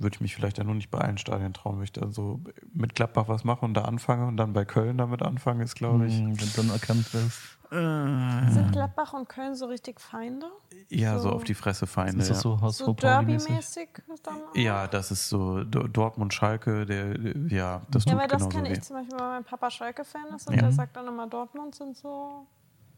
Würde 0.00 0.14
ich 0.14 0.20
mich 0.20 0.34
vielleicht 0.34 0.58
ja 0.58 0.64
nur 0.64 0.74
nicht 0.74 0.90
bei 0.90 0.98
allen 0.98 1.18
Stadien 1.18 1.52
trauen, 1.52 1.76
wenn 1.76 1.84
ich 1.84 1.92
da 1.92 2.10
so 2.10 2.40
mit 2.72 2.94
Gladbach 2.94 3.28
was 3.28 3.44
mache 3.44 3.64
und 3.64 3.74
da 3.74 3.82
anfange 3.82 4.26
und 4.26 4.36
dann 4.38 4.52
bei 4.54 4.64
Köln 4.64 4.96
damit 4.98 5.22
anfange, 5.22 5.62
ist 5.62 5.74
glaube 5.74 6.06
ich. 6.06 6.18
Mhm, 6.18 6.40
Wenn 6.40 6.46
du 6.48 6.56
dann 6.56 6.70
erkannt 6.70 7.12
wirst. 7.14 7.38
Äh, 7.70 8.50
Sind 8.50 8.72
Gladbach 8.72 9.12
und 9.12 9.28
Köln 9.28 9.54
so 9.54 9.66
richtig 9.66 10.00
Feinde? 10.00 10.46
ja, 10.88 11.16
so, 11.18 11.28
so- 11.28 11.34
auf 11.36 11.44
die 11.44 11.54
Fresse 11.54 11.86
Feinde. 11.86 12.18
Ist 12.22 12.28
ja. 12.28 12.34
das 12.34 12.42
so 12.42 12.60
HSV 12.60 12.78
So? 12.78 12.92
Derby-mäßig 12.94 13.88
dann 14.24 14.34
auch? 14.34 14.56
Ja, 14.56 14.88
das 14.88 15.10
ist 15.12 15.28
so 15.28 15.62
Do- 15.64 15.86
Dortmund 15.86 16.34
Schalke, 16.34 16.84
der 16.86 17.16
der- 17.16 17.36
ja, 17.48 17.82
das 17.90 18.06
Ja, 18.06 18.16
weil 18.16 18.26
das 18.26 18.48
kenne 18.48 18.72
ich 18.72 18.80
zum 18.82 18.96
Beispiel, 18.96 19.16
weil 19.18 19.28
mein 19.28 19.44
Papa 19.44 19.70
Schalke-Fan 19.70 20.34
ist 20.34 20.48
und 20.48 20.54
Ja. 20.54 20.62
der 20.62 20.72
sagt 20.72 20.96
dann 20.96 21.06
immer, 21.06 21.28
Dortmund 21.28 21.74
sind 21.76 21.96
so 21.96 22.46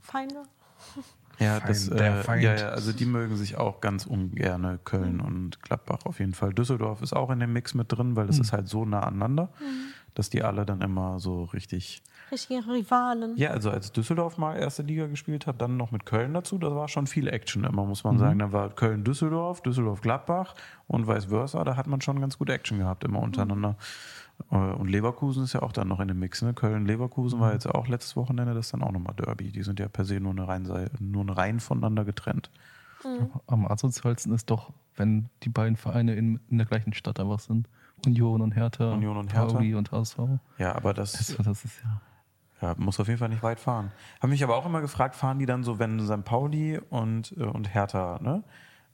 Feinde. 0.00 0.44
Ja, 1.38 1.60
das, 1.60 1.88
äh, 1.88 2.22
Feind. 2.22 2.42
ja, 2.42 2.54
ja, 2.54 2.68
also 2.68 2.92
die 2.92 3.06
mögen 3.06 3.36
sich 3.36 3.56
auch 3.56 3.80
ganz 3.80 4.06
ungerne 4.06 4.78
Köln 4.84 5.20
und 5.20 5.60
Gladbach 5.62 6.00
auf 6.04 6.20
jeden 6.20 6.34
Fall. 6.34 6.52
Düsseldorf 6.52 7.02
ist 7.02 7.14
auch 7.14 7.30
in 7.30 7.40
dem 7.40 7.52
Mix 7.52 7.74
mit 7.74 7.90
drin, 7.90 8.16
weil 8.16 8.26
das 8.26 8.38
ist 8.38 8.52
halt 8.52 8.68
so 8.68 8.84
nah 8.84 9.00
aneinander, 9.00 9.48
dass 10.14 10.30
die 10.30 10.42
alle 10.42 10.64
dann 10.64 10.82
immer 10.82 11.18
so 11.18 11.44
richtig. 11.44 12.02
Richtige 12.30 12.66
Rivalen. 12.66 13.36
Ja, 13.36 13.50
also 13.50 13.70
als 13.70 13.92
Düsseldorf 13.92 14.38
mal 14.38 14.56
erste 14.56 14.82
Liga 14.82 15.06
gespielt 15.06 15.46
hat, 15.46 15.60
dann 15.60 15.76
noch 15.76 15.90
mit 15.90 16.06
Köln 16.06 16.32
dazu, 16.32 16.58
da 16.58 16.74
war 16.74 16.88
schon 16.88 17.06
viel 17.06 17.28
Action 17.28 17.64
immer, 17.64 17.84
muss 17.84 18.04
man 18.04 18.18
sagen. 18.18 18.38
Da 18.38 18.52
war 18.52 18.70
Köln-Düsseldorf, 18.70 19.62
Düsseldorf-Gladbach 19.62 20.54
und 20.86 21.08
vice 21.08 21.26
versa. 21.26 21.62
Da 21.64 21.76
hat 21.76 21.86
man 21.88 22.00
schon 22.00 22.20
ganz 22.20 22.38
gut 22.38 22.48
Action 22.50 22.78
gehabt 22.78 23.04
immer 23.04 23.18
untereinander. 23.20 23.70
Äh, 23.70 23.82
Und 24.48 24.88
Leverkusen 24.88 25.44
ist 25.44 25.52
ja 25.52 25.62
auch 25.62 25.72
dann 25.72 25.88
noch 25.88 26.00
in 26.00 26.08
dem 26.08 26.18
Mix. 26.18 26.42
Ne? 26.42 26.54
Köln-Leverkusen 26.54 27.40
war 27.40 27.52
jetzt 27.52 27.66
auch 27.66 27.88
letztes 27.88 28.16
Wochenende, 28.16 28.54
das 28.54 28.66
ist 28.66 28.72
dann 28.72 28.82
auch 28.82 28.92
nochmal 28.92 29.14
Derby. 29.14 29.50
Die 29.50 29.62
sind 29.62 29.80
ja 29.80 29.88
per 29.88 30.04
se 30.04 30.20
nur 30.20 30.32
eine 30.48 30.90
nur 31.00 31.22
eine 31.22 31.36
Reihen 31.36 31.60
voneinander 31.60 32.04
getrennt. 32.04 32.50
Am 33.46 33.66
asozialsten 33.66 34.32
ist 34.32 34.50
doch, 34.50 34.72
wenn 34.96 35.28
die 35.42 35.48
beiden 35.48 35.76
Vereine 35.76 36.14
in, 36.14 36.40
in 36.50 36.58
der 36.58 36.66
gleichen 36.66 36.92
Stadt 36.92 37.18
einfach 37.18 37.40
sind. 37.40 37.68
Union 38.06 38.40
und 38.40 38.54
Hertha. 38.54 38.92
Union 38.92 39.16
und 39.16 39.32
Hertha. 39.32 39.52
Pauli 39.52 39.74
und 39.74 39.90
HSV. 39.90 40.18
Ja, 40.58 40.74
aber 40.74 40.94
das, 40.94 41.12
Das, 41.12 41.36
das 41.36 41.64
ist 41.64 41.82
ja. 41.82 42.00
ja, 42.68 42.74
muss 42.78 42.98
auf 43.00 43.08
jeden 43.08 43.18
Fall 43.18 43.28
nicht 43.28 43.42
weit 43.42 43.60
fahren. 43.60 43.92
Habe 44.20 44.28
mich 44.28 44.42
aber 44.42 44.56
auch 44.56 44.66
immer 44.66 44.80
gefragt, 44.80 45.14
fahren 45.14 45.38
die 45.38 45.46
dann 45.46 45.64
so, 45.64 45.78
wenn 45.78 46.00
St. 46.00 46.24
Pauli 46.24 46.78
und, 46.90 47.36
äh, 47.36 47.44
und 47.44 47.74
Hertha, 47.74 48.18
ne? 48.22 48.42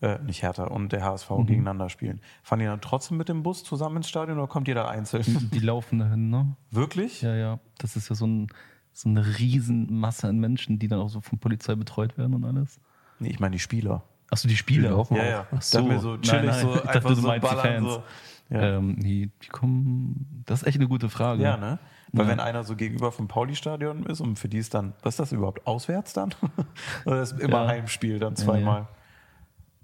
Äh, 0.01 0.19
nicht 0.21 0.43
Hertha 0.43 0.65
und 0.65 0.93
der 0.93 1.03
HSV 1.05 1.29
gegeneinander 1.45 1.89
spielen. 1.89 2.21
Fahren 2.45 2.61
die 2.61 2.67
dann 2.67 2.81
trotzdem 2.81 3.17
mit 3.17 3.29
dem 3.29 3.43
Bus 3.43 3.65
zusammen 3.65 3.97
ins 3.97 4.09
Stadion 4.09 4.39
oder 4.39 4.47
kommt 4.47 4.69
jeder 4.69 4.89
einzeln? 4.89 5.25
Die 5.53 5.59
laufen 5.59 5.99
dahin, 5.99 6.31
ne? 6.31 6.55
Wirklich? 6.71 7.21
Ja, 7.23 7.35
ja. 7.35 7.59
Das 7.79 7.97
ist 7.97 8.09
ja 8.09 8.15
so, 8.15 8.25
ein, 8.27 8.47
so 8.93 9.09
eine 9.09 9.25
Riesenmasse 9.39 10.29
an 10.29 10.39
Menschen, 10.39 10.79
die 10.79 10.87
dann 10.87 11.01
auch 11.01 11.09
so 11.09 11.21
von 11.21 11.41
Polizei 11.41 11.75
betreut 11.75 12.17
werden 12.17 12.35
und 12.35 12.45
alles. 12.45 12.79
Nee, 13.19 13.31
ich 13.31 13.41
meine 13.41 13.53
die 13.57 13.59
Spieler. 13.59 14.03
Achso, 14.31 14.47
die 14.47 14.57
Spieler. 14.57 14.91
Die 14.91 14.95
laufen 14.95 15.17
Ja, 15.17 15.23
auch. 15.23 15.27
ja. 15.29 15.47
Ach 15.51 15.63
so. 15.63 15.79
Dachte 15.79 15.93
mir 15.93 15.99
so 16.01 16.17
chillig, 16.19 16.33
Nein, 16.33 16.47
nein. 16.47 16.61
so 16.61 16.75
dachte, 16.75 16.89
einfach 16.91 17.09
du 17.11 17.15
so 17.17 17.27
meinst 17.27 17.51
die 17.51 17.57
ballern. 17.57 17.83
Fans. 17.83 17.93
So. 17.95 18.03
Ja. 18.51 18.63
Ähm, 18.77 18.97
die, 19.01 19.31
die 19.43 19.49
kommen. 19.49 20.43
Das 20.47 20.63
ist 20.63 20.69
echt 20.69 20.77
eine 20.79 20.87
gute 20.89 21.09
Frage. 21.11 21.43
Ja, 21.43 21.57
ne? 21.57 21.79
Weil 22.13 22.25
Ja. 22.27 22.31
wenn 22.33 22.41
einer 22.41 22.63
so 22.65 22.77
gegenüber 22.77 23.11
vom 23.11 23.27
Pauli-Stadion 23.27 24.07
ist 24.07 24.21
und 24.21 24.39
für 24.39 24.49
die 24.49 24.59
ist 24.59 24.73
dann, 24.75 24.95
was 25.03 25.15
ist 25.15 25.21
das 25.21 25.33
überhaupt, 25.33 25.67
auswärts 25.67 26.13
dann? 26.13 26.31
Oder 27.05 27.21
ist 27.23 27.33
immer 27.41 27.63
Ja. 27.65 27.69
Heimspiel 27.69 28.19
dann 28.21 28.35
Ja, 28.35 28.37
zweimal? 28.37 28.87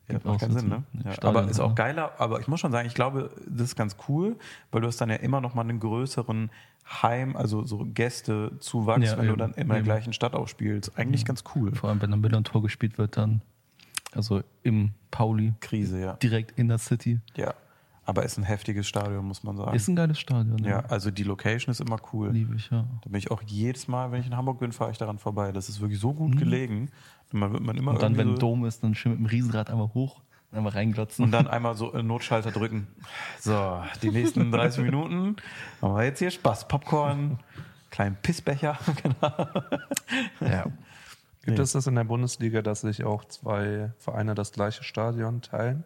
Ja, 0.09 0.19
macht 0.23 0.41
keinen 0.41 0.53
Sinn, 0.59 0.69
ne? 0.69 0.83
mit- 0.93 1.05
Ja. 1.07 1.13
Stadion, 1.13 1.37
Aber 1.37 1.51
ist 1.51 1.61
auch 1.61 1.69
ja. 1.71 1.75
geiler, 1.75 2.13
aber 2.19 2.41
ich 2.41 2.49
muss 2.49 2.61
schon 2.61 2.73
sagen, 2.73 2.87
ich 2.87 2.95
glaube, 2.95 3.31
das 3.49 3.69
ist 3.69 3.77
ganz 3.77 3.97
cool, 4.09 4.37
weil 4.71 4.81
du 4.83 4.87
hast 4.87 5.01
dann 5.01 5.09
ja 5.11 5.17
immer 5.17 5.41
noch 5.41 5.55
mal 5.55 5.63
einen 5.63 5.81
größeren 5.81 6.51
Heim, 7.03 7.37
also 7.37 7.65
so 7.65 7.87
Gästezuwachs, 7.93 9.05
Ja, 9.05 9.17
wenn 9.19 9.27
du 9.27 9.33
eben, 9.33 9.39
dann 9.39 9.53
in 9.55 9.69
der 9.69 9.83
gleichen 9.83 10.13
Stadt 10.13 10.35
auch 10.35 10.49
spielst. 10.49 10.99
Eigentlich 10.99 11.25
ganz 11.25 11.43
cool. 11.55 11.75
Vor 11.75 11.89
allem, 11.91 12.03
wenn 12.03 12.13
am 12.13 12.21
Millern-Tor 12.21 12.63
gespielt 12.63 12.99
wird, 12.99 13.17
dann. 13.17 13.41
Also 14.15 14.43
im 14.63 14.91
Pauli. 15.11 15.55
Krise, 15.61 15.99
ja. 16.01 16.13
Direkt 16.15 16.57
in 16.59 16.69
der 16.69 16.79
City. 16.79 17.21
Ja. 17.37 17.55
Aber 18.07 18.23
ist 18.23 18.37
ein 18.37 18.45
heftiges 18.45 18.87
Stadion, 18.87 19.25
muss 19.25 19.43
man 19.43 19.57
sagen. 19.57 19.75
Ist 19.75 19.89
ein 19.89 19.97
geiles 19.97 20.19
Stadion. 20.21 20.63
ja, 20.63 20.81
also 20.91 21.11
die 21.11 21.23
Location 21.23 21.73
ist 21.73 21.81
immer 21.81 21.97
cool. 22.13 22.31
Liebe 22.33 22.55
ich, 22.55 22.69
ja. 22.71 22.85
Da 23.03 23.09
bin 23.09 23.19
ich 23.19 23.31
auch 23.31 23.43
jedes 23.47 23.89
Mal, 23.89 24.13
wenn 24.13 24.21
ich 24.21 24.27
in 24.27 24.37
Hamburg 24.37 24.59
bin, 24.59 24.73
fahre 24.73 24.91
ich 24.91 24.99
daran 24.99 25.19
vorbei. 25.19 25.53
Das 25.53 25.71
ist 25.71 25.81
wirklich 25.81 25.99
so 25.99 26.13
gut 26.13 26.37
gelegen. 26.37 26.91
Und 27.35 27.41
man 27.41 27.53
wird 27.53 27.63
man 27.63 27.77
immer. 27.77 27.91
Und 27.91 28.01
dann, 28.03 28.17
wenn 28.17 28.29
so, 28.31 28.37
Dom 28.37 28.65
ist, 28.65 28.83
dann 28.83 28.95
schön 28.95 29.13
mit 29.13 29.19
dem 29.21 29.27
Riesenrad 29.27 29.69
einmal 29.71 29.93
hoch 29.93 30.23
und 30.51 30.57
einmal 30.59 30.73
reinglotzen. 30.73 31.25
und 31.27 31.31
dann 31.33 31.47
einmal 31.49 31.75
so 31.75 31.93
einen 31.93 32.07
Notschalter 32.09 32.51
drücken. 32.53 32.87
So, 33.41 33.83
die 34.03 34.11
nächsten 34.11 34.51
30 34.53 34.85
Minuten 34.85 35.37
haben 35.83 35.95
wir 35.97 36.05
jetzt 36.05 36.21
hier 36.21 36.31
Spaß. 36.31 36.69
Popcorn, 36.69 37.41
kleinen 37.91 38.17
Pissbecher. 38.23 38.79
genau. 39.03 39.49
Ja. 40.41 40.65
Gibt 41.45 41.59
Nee. 41.59 41.63
es 41.63 41.73
das 41.73 41.87
in 41.87 41.95
der 41.95 42.05
Bundesliga, 42.05 42.63
dass 42.63 42.81
sich 42.81 43.05
auch 43.05 43.25
zwei 43.27 43.93
Vereine 43.99 44.35
das 44.35 44.53
gleiche 44.53 44.83
Stadion 44.83 45.43
teilen? 45.43 45.85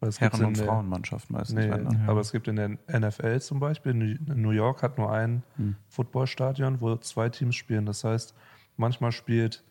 Weil 0.00 0.08
es 0.10 0.18
gibt's 0.18 0.38
Herren- 0.38 0.46
und 0.48 0.56
der- 0.58 0.66
Frauenmannschaft 0.66 1.28
meistens. 1.30 1.58
Nee, 1.58 1.70
aber 2.06 2.20
es 2.20 2.32
gibt 2.32 2.48
in 2.48 2.56
der 2.56 2.68
NFL 2.88 3.40
zum 3.40 3.60
Beispiel, 3.60 3.92
New- 3.94 4.16
New 4.34 4.50
York 4.50 4.82
hat 4.82 4.96
nur 4.96 5.10
ein 5.12 5.42
Hm. 5.56 5.76
Footballstadion, 5.88 6.80
wo 6.80 6.96
zwei 6.96 7.28
Teams 7.30 7.54
spielen. 7.56 7.84
Das 7.84 8.04
heißt, 8.04 8.34
manchmal 8.76 9.12
spielt 9.12 9.62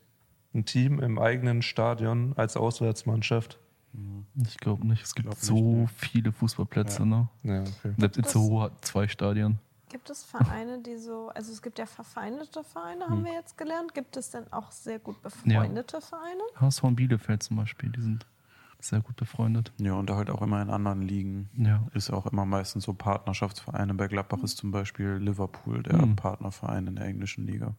ein 0.56 0.65
Team 0.65 0.99
im 0.99 1.19
eigenen 1.19 1.61
Stadion 1.61 2.34
als 2.38 2.57
Auswärtsmannschaft. 2.57 3.60
Ich 4.45 4.57
glaube 4.57 4.86
nicht. 4.88 5.03
Es 5.03 5.15
gibt 5.15 5.30
nicht, 5.30 5.41
so 5.41 5.82
ne. 5.84 5.88
viele 5.95 6.32
Fußballplätze, 6.32 7.06
ne? 7.06 7.30
Ja, 7.44 7.61
okay. 7.61 7.94
Selbst 7.98 8.18
Itzehoe 8.18 8.64
hat 8.64 8.84
zwei 8.86 9.07
Stadien. 9.07 9.60
Gibt 9.90 10.10
es 10.10 10.23
Vereine, 10.23 10.82
die 10.82 10.98
so, 10.98 11.30
also 11.34 11.52
es 11.53 11.61
gibt 11.61 11.80
ja 11.80 11.86
verfeindete 11.86 12.64
Vereine, 12.65 13.06
Hm. 13.06 13.11
haben 13.11 13.23
wir 13.26 13.34
jetzt 13.34 13.57
gelernt. 13.57 13.94
Gibt 13.94 14.18
es 14.18 14.32
denn 14.32 14.52
auch 14.52 14.72
sehr 14.72 14.99
gut 14.99 15.22
befreundete 15.22 16.02
Vereine? 16.02 16.41
HSV 16.60 16.84
und 16.84 16.95
Bielefeld 16.98 17.44
zum 17.44 17.56
Beispiel, 17.57 17.90
die 17.90 18.02
sind 18.02 18.26
sehr 18.82 18.99
gut 18.99 19.15
befreundet. 19.15 19.72
Ja, 19.77 19.94
und 19.94 20.10
halt 20.11 20.30
auch 20.30 20.41
immer 20.41 20.61
in 20.61 20.69
anderen 20.69 21.02
Ligen. 21.02 21.49
Ja. 21.57 21.88
Ist 21.94 22.11
auch 22.11 22.26
immer 22.26 22.45
meistens 22.45 22.84
so 22.84 22.94
Partnerschaftsvereine. 22.94 23.94
Bei 23.94 24.07
Gladbach 24.07 24.44
ist 24.44 24.57
zum 24.57 24.72
Beispiel 24.72 25.11
Liverpool 25.14 25.82
der 25.84 26.06
Mhm. 26.06 26.18
Partnerverein 26.18 26.88
in 26.88 26.95
der 26.98 27.06
englischen 27.06 27.48
Liga. 27.48 27.73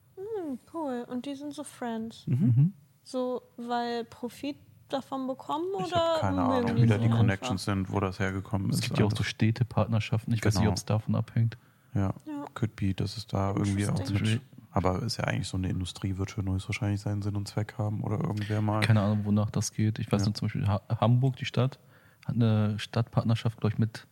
Und 1.09 1.27
die 1.27 1.35
sind 1.35 1.55
so 1.55 1.65
Friends. 1.65 2.27
Mhm. 2.27 2.73
So, 3.05 3.43
weil 3.57 4.05
Profit 4.05 4.57
davon 4.89 5.27
bekommen 5.27 5.65
Ich 5.81 5.87
oder 5.87 5.97
habe 5.97 6.21
keine 6.21 6.43
Ahnung, 6.43 6.77
die 6.77 6.83
wie 6.83 6.87
da 6.87 6.99
die 6.99 7.05
einfach? 7.05 7.17
Connections 7.19 7.65
sind, 7.65 7.91
wo 7.93 7.99
das 8.01 8.19
hergekommen 8.19 8.71
ist. 8.71 8.77
Es 8.77 8.83
gibt 8.83 8.99
ja 8.99 9.05
auch 9.05 9.11
so 9.11 9.17
Also, 9.19 9.25
Städtepartnerschaften. 9.25 10.33
Ich 10.35 10.45
weiß 10.45 10.55
nicht, 10.55 10.61
Genau. 10.63 10.71
ob 10.73 10.77
es 10.77 10.85
davon 10.85 11.15
abhängt. 11.15 11.57
ja, 11.95 12.13
Ja. 12.27 12.45
could 12.55 12.77
be, 12.77 12.95
dass 12.95 13.17
es 13.17 13.27
da 13.27 13.51
irgendwie 13.55 13.87
auch 13.89 13.99
mit. 14.11 14.41
Aber 14.71 15.03
ist 15.03 15.17
ja 15.17 15.25
eigentlich 15.25 15.49
so 15.49 15.57
eine 15.57 15.69
Industrie, 15.71 16.19
wird 16.19 16.31
schon 16.31 16.51
höchstwahrscheinlich 16.51 17.01
seinen 17.01 17.23
Sinn 17.23 17.35
und 17.35 17.49
Zweck 17.49 17.75
haben 17.79 18.03
oder 18.03 18.19
irgendwer 18.23 18.61
mal. 18.61 18.81
Keine 18.83 19.01
Ahnung, 19.01 19.25
wonach 19.25 19.51
das 19.51 19.73
geht. 19.73 19.99
Ich 19.99 20.13
weiß 20.13 20.21
Ja. 20.21 20.27
nur 20.27 20.35
zum 20.35 20.47
Beispiel, 20.47 20.69
ha 20.69 20.83
Hamburg, 21.01 21.37
die 21.37 21.47
Stadt, 21.47 21.79
hat 22.27 22.35
eine 22.35 22.79
Stadtpartnerschaft, 22.79 23.59
glaube 23.61 23.73
ich, 23.75 23.79
mit 23.79 24.07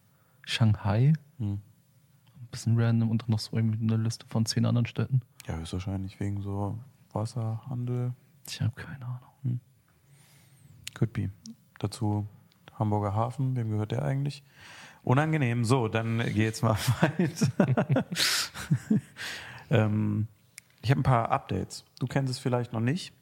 Shanghai. 0.46 1.12
Hm. 1.38 1.52
Ein 2.36 2.48
bisschen 2.50 2.80
random 2.80 3.10
und 3.10 3.28
noch 3.28 3.38
so 3.40 3.54
irgendwie 3.56 3.82
eine 3.82 4.02
Liste 4.02 4.26
von 4.28 4.46
zehn 4.46 4.64
anderen 4.64 4.86
Städten. 4.86 5.20
Ja, 5.46 5.56
höchstwahrscheinlich 5.56 6.18
wegen 6.20 6.40
so 6.42 6.78
Wasserhandel. 7.12 8.14
Ich 8.46 8.60
habe 8.60 8.72
keine 8.74 9.04
Ahnung. 9.04 9.60
Could 10.94 11.12
be. 11.12 11.30
Dazu 11.78 12.26
Hamburger 12.78 13.14
Hafen, 13.14 13.56
wem 13.56 13.70
gehört 13.70 13.92
der 13.92 14.04
eigentlich? 14.04 14.42
Unangenehm. 15.02 15.64
So, 15.64 15.88
dann 15.88 16.18
geht's 16.32 16.62
mal 16.62 16.76
weiter. 17.00 18.04
ähm, 19.70 20.28
ich 20.82 20.90
habe 20.90 21.00
ein 21.00 21.04
paar 21.04 21.30
Updates. 21.30 21.84
Du 21.98 22.06
kennst 22.06 22.30
es 22.30 22.38
vielleicht 22.38 22.72
noch 22.72 22.80
nicht. 22.80 23.12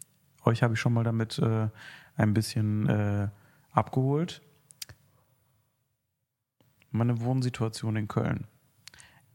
Euch 0.44 0.62
habe 0.62 0.74
ich 0.74 0.80
schon 0.80 0.92
mal 0.92 1.04
damit 1.04 1.38
äh, 1.38 1.68
ein 2.16 2.34
bisschen 2.34 2.88
äh, 2.88 3.28
abgeholt. 3.72 4.42
Meine 6.90 7.20
Wohnsituation 7.20 7.96
in 7.96 8.08
Köln. 8.08 8.46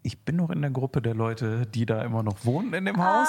Ich 0.04 0.24
bin 0.24 0.38
noch 0.38 0.50
in 0.52 0.62
der 0.62 0.72
Gruppe 0.72 1.02
der 1.02 1.14
Leute, 1.16 1.66
die 1.66 1.86
da 1.86 2.02
immer 2.02 2.24
noch 2.24 2.46
wohnen 2.46 2.74
in 2.74 2.86
dem 2.86 2.98
Haus. 3.04 3.28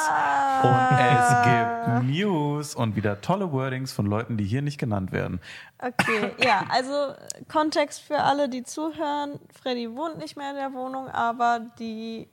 Und 0.63 0.99
es 1.01 1.43
gibt 1.43 2.05
News 2.09 2.75
und 2.77 2.95
wieder 2.95 3.21
tolle 3.21 3.51
Wordings 3.51 3.91
von 3.93 4.07
Leuten, 4.07 4.37
die 4.37 4.45
hier 4.45 4.63
nicht 4.63 4.79
genannt 4.79 5.11
werden. 5.11 5.41
Okay, 5.79 6.33
ja, 6.45 6.65
also 6.71 7.15
Kontext 7.49 8.01
für 8.01 8.19
alle, 8.19 8.49
die 8.49 8.63
zuhören. 8.63 9.41
Freddy 9.61 9.91
wohnt 9.97 10.19
nicht 10.19 10.37
mehr 10.37 10.51
in 10.51 10.57
der 10.57 10.73
Wohnung, 10.73 11.09
aber 11.09 11.67
die 11.81 12.29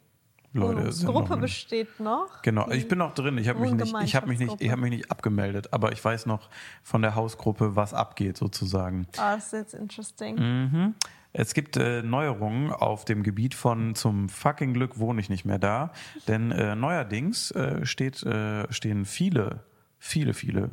Leute 0.53 0.91
sind 0.91 1.07
noch 1.07 1.13
Gruppe 1.15 1.33
in- 1.35 1.41
besteht 1.41 1.99
noch. 1.99 2.41
Genau, 2.43 2.69
ich 2.69 2.87
bin 2.87 2.99
noch 2.99 3.13
drin. 3.15 3.37
Ich 3.39 3.49
habe 3.49 3.59
mich 3.59 3.73
nicht, 3.73 3.95
ich 4.03 4.15
habe 4.15 4.27
mich 4.27 4.37
nicht, 4.39 4.55
ich 4.61 4.71
habe 4.71 4.81
mich 4.81 4.91
nicht 4.91 5.09
abgemeldet, 5.11 5.73
aber 5.73 5.91
ich 5.91 6.03
weiß 6.05 6.27
noch 6.27 6.49
von 6.83 7.01
der 7.01 7.15
Hausgruppe, 7.15 7.75
was 7.75 7.93
abgeht 7.95 8.37
sozusagen. 8.37 9.07
Ah, 9.17 9.35
das 9.35 9.47
ist 9.47 9.53
jetzt 9.53 9.73
interesting. 9.73 10.35
Mhm. 10.35 10.95
Es 11.37 11.53
gibt 11.53 11.75
äh, 11.75 12.01
Neuerungen 12.01 12.71
auf 12.71 13.03
dem 13.03 13.21
Gebiet 13.21 13.55
von 13.55 13.93
zum 13.93 14.29
fucking 14.29 14.73
Glück 14.73 14.99
wohne 14.99 15.19
ich 15.19 15.29
nicht 15.29 15.43
mehr 15.43 15.59
da, 15.59 15.91
denn 16.29 16.51
äh, 16.51 16.77
neuerdings 16.77 17.51
äh, 17.51 17.85
steht, 17.85 18.23
äh, 18.23 18.71
stehen 18.71 19.03
viele, 19.03 19.59
viele, 19.99 20.33
viele 20.33 20.69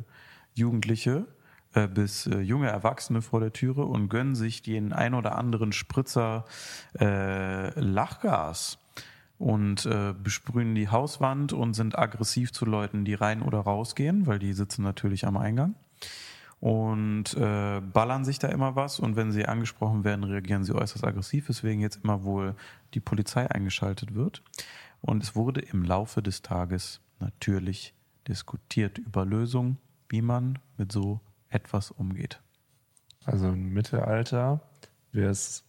Jugendliche 0.53 1.27
äh, 1.73 1.89
bis 1.89 2.27
äh, 2.27 2.39
junge 2.39 2.69
Erwachsene 2.69 3.21
vor 3.21 3.41
der 3.41 3.51
Türe 3.51 3.83
und 3.83 4.07
gönnen 4.07 4.35
sich 4.35 4.61
den 4.61 4.93
ein 4.93 5.15
oder 5.15 5.37
anderen 5.37 5.73
Spritzer 5.73 6.45
Lachgas 6.93 8.77
und 9.37 9.85
äh, 9.85 10.13
besprühen 10.13 10.75
die 10.75 10.87
Hauswand 10.87 11.51
und 11.51 11.73
sind 11.73 11.99
aggressiv 11.99 12.53
zu 12.53 12.63
Leuten, 12.63 13.03
die 13.03 13.15
rein 13.15 13.41
oder 13.41 13.59
rausgehen, 13.59 14.27
weil 14.27 14.39
die 14.39 14.53
sitzen 14.53 14.83
natürlich 14.83 15.27
am 15.27 15.35
Eingang 15.35 15.75
und 16.63 17.33
äh, 17.33 17.81
ballern 17.81 18.23
sich 18.23 18.39
da 18.39 18.47
immer 18.47 18.77
was 18.77 18.97
und 19.01 19.17
wenn 19.17 19.33
sie 19.33 19.45
angesprochen 19.45 20.05
werden, 20.05 20.23
reagieren 20.23 20.63
sie 20.63 20.73
äußerst 20.73 21.03
aggressiv, 21.03 21.49
weswegen 21.49 21.81
jetzt 21.81 22.05
immer 22.05 22.23
wohl 22.23 22.55
die 22.93 23.01
Polizei 23.01 23.51
eingeschaltet 23.51 24.15
wird. 24.15 24.41
Und 25.01 25.21
es 25.23 25.35
wurde 25.35 25.59
im 25.59 25.83
Laufe 25.83 26.23
des 26.23 26.41
Tages 26.41 27.01
natürlich 27.19 27.93
diskutiert 28.29 28.97
über 28.97 29.25
Lösungen, 29.25 29.77
wie 30.07 30.21
man 30.21 30.57
mit 30.77 30.93
so 30.93 31.19
etwas 31.49 31.91
umgeht. 31.91 32.41
Also 33.25 33.49
im 33.49 33.73
Mittelalter 33.73 34.61
wäre 35.11 35.31
es 35.31 35.65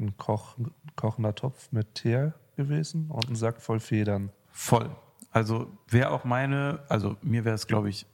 ein 0.00 0.16
Koch, 0.16 0.56
kochender 0.96 1.34
Topf 1.34 1.70
mit 1.70 1.96
Teer 1.96 2.32
gewesen 2.56 3.10
und 3.10 3.28
ein 3.28 3.36
Sack 3.36 3.60
voll 3.60 3.78
Federn. 3.78 4.32
Voll. 4.50 4.88
Also 5.30 5.70
wäre 5.86 6.12
auch 6.12 6.24
meine, 6.24 6.82
also 6.88 7.18
mir 7.20 7.44
wäre 7.44 7.56
es, 7.56 7.66
glaube 7.66 7.90
ich, 7.90 8.06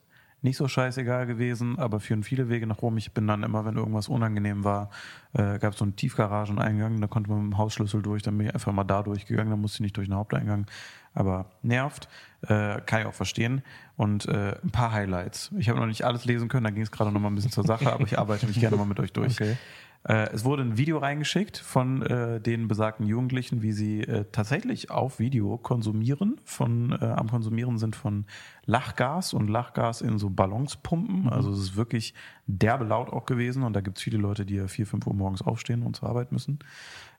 nicht 0.42 0.56
so 0.56 0.68
scheißegal 0.68 1.26
gewesen, 1.26 1.78
aber 1.78 2.00
führen 2.00 2.22
viele 2.22 2.48
Wege 2.48 2.66
nach 2.66 2.82
Rom. 2.82 2.96
Ich 2.96 3.12
bin 3.12 3.26
dann 3.26 3.42
immer, 3.42 3.64
wenn 3.64 3.76
irgendwas 3.76 4.08
unangenehm 4.08 4.64
war, 4.64 4.90
äh, 5.34 5.58
gab 5.58 5.72
es 5.72 5.78
so 5.78 5.84
einen 5.84 5.96
Tiefgarageneingang, 5.96 7.00
da 7.00 7.06
konnte 7.06 7.30
man 7.30 7.42
mit 7.42 7.52
dem 7.52 7.58
Hausschlüssel 7.58 8.02
durch, 8.02 8.22
dann 8.22 8.38
bin 8.38 8.46
ich 8.46 8.54
einfach 8.54 8.72
mal 8.72 8.84
da 8.84 9.02
durchgegangen, 9.02 9.50
dann 9.50 9.60
musste 9.60 9.76
ich 9.76 9.80
nicht 9.80 9.96
durch 9.96 10.08
den 10.08 10.16
Haupteingang. 10.16 10.66
Aber 11.12 11.46
nervt, 11.62 12.08
äh, 12.42 12.80
kann 12.86 13.00
ich 13.00 13.06
auch 13.06 13.14
verstehen. 13.14 13.62
Und 13.96 14.26
äh, 14.26 14.56
ein 14.62 14.70
paar 14.70 14.92
Highlights. 14.92 15.50
Ich 15.58 15.68
habe 15.68 15.78
noch 15.78 15.86
nicht 15.86 16.04
alles 16.04 16.24
lesen 16.24 16.48
können, 16.48 16.64
da 16.64 16.70
ging 16.70 16.82
es 16.82 16.90
gerade 16.90 17.10
noch 17.10 17.20
mal 17.20 17.28
ein 17.28 17.34
bisschen 17.34 17.50
zur 17.50 17.66
Sache, 17.66 17.92
aber 17.92 18.04
ich 18.04 18.18
arbeite 18.18 18.46
mich 18.46 18.60
gerne 18.60 18.76
mal 18.76 18.86
mit 18.86 19.00
euch 19.00 19.12
durch. 19.12 19.40
Okay. 19.40 19.56
Äh, 20.04 20.30
es 20.32 20.44
wurde 20.44 20.62
ein 20.62 20.78
Video 20.78 20.98
reingeschickt 20.98 21.58
von 21.58 22.02
äh, 22.02 22.40
den 22.40 22.68
besagten 22.68 23.06
Jugendlichen, 23.06 23.62
wie 23.62 23.72
sie 23.72 24.00
äh, 24.00 24.24
tatsächlich 24.32 24.90
auf 24.90 25.18
Video 25.18 25.58
konsumieren, 25.58 26.40
von 26.44 26.92
äh, 26.92 27.04
am 27.04 27.28
Konsumieren 27.28 27.78
sind 27.78 27.96
von 27.96 28.24
Lachgas 28.64 29.34
und 29.34 29.48
Lachgas 29.48 30.00
in 30.00 30.18
so 30.18 30.30
Ballons 30.30 30.76
pumpen. 30.76 31.28
Also 31.28 31.52
es 31.52 31.58
ist 31.58 31.76
wirklich 31.76 32.14
derbe 32.46 32.84
laut 32.84 33.10
auch 33.10 33.26
gewesen 33.26 33.62
und 33.62 33.74
da 33.74 33.82
gibt 33.82 33.98
es 33.98 34.02
viele 34.02 34.18
Leute, 34.18 34.46
die 34.46 34.54
ja 34.54 34.68
vier, 34.68 34.86
fünf 34.86 35.06
Uhr 35.06 35.14
morgens 35.14 35.42
aufstehen 35.42 35.82
und 35.82 35.96
zur 35.96 36.08
Arbeit 36.08 36.32
müssen. 36.32 36.60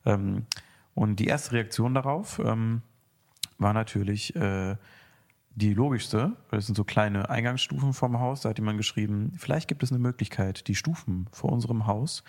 Ähm, 0.06 0.46
und 0.96 1.20
die 1.20 1.28
erste 1.28 1.54
Reaktion 1.54 1.94
darauf 1.94 2.40
ähm, 2.44 2.82
war 3.60 3.74
natürlich 3.74 4.36
äh, 4.36 4.76
die 5.56 5.74
logischste, 5.74 6.34
weil 6.50 6.60
es 6.60 6.66
sind 6.66 6.76
so 6.76 6.84
kleine 6.84 7.30
Eingangsstufen 7.30 7.94
vom 7.94 8.20
Haus. 8.20 8.42
Da 8.42 8.50
hat 8.50 8.58
jemand 8.58 8.78
geschrieben, 8.78 9.34
vielleicht 9.38 9.68
gibt 9.68 9.84
es 9.84 9.92
eine 9.92 10.00
Möglichkeit, 10.00 10.68
die 10.68 10.76
Stufen 10.76 11.28
vor 11.32 11.52
unserem 11.52 11.86
Haus, 11.86 12.24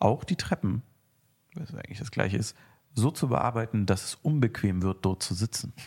auch 0.00 0.24
die 0.24 0.36
Treppen, 0.36 0.82
was 1.54 1.74
eigentlich 1.74 1.98
das 1.98 2.10
gleiche 2.10 2.36
ist, 2.36 2.56
so 2.94 3.10
zu 3.10 3.28
bearbeiten, 3.28 3.86
dass 3.86 4.04
es 4.04 4.14
unbequem 4.16 4.82
wird, 4.82 5.04
dort 5.04 5.22
zu 5.22 5.34
sitzen. 5.34 5.72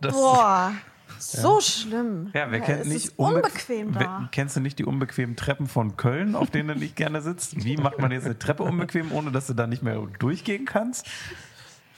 Das, 0.00 0.12
Boah, 0.14 0.72
so 1.18 1.60
schlimm. 1.60 2.30
Ja, 2.34 2.50
wer 2.50 2.60
kennt 2.60 2.82
es 2.82 2.88
nicht 2.88 3.04
ist 3.06 3.18
unbe- 3.18 3.36
unbequem 3.36 3.94
wer. 3.94 4.28
Kennst 4.32 4.56
du 4.56 4.60
nicht 4.60 4.78
die 4.78 4.84
unbequemen 4.84 5.36
Treppen 5.36 5.66
von 5.66 5.96
Köln, 5.96 6.34
auf 6.34 6.50
denen 6.50 6.68
du 6.68 6.74
nicht 6.76 6.96
gerne 6.96 7.22
sitzt? 7.22 7.64
Wie 7.64 7.76
macht 7.76 7.98
man 7.98 8.10
jetzt 8.12 8.24
eine 8.26 8.38
Treppe 8.38 8.62
unbequem, 8.64 9.12
ohne 9.12 9.30
dass 9.30 9.46
du 9.46 9.54
da 9.54 9.66
nicht 9.66 9.82
mehr 9.82 9.98
durchgehen 10.18 10.64
kannst? 10.64 11.06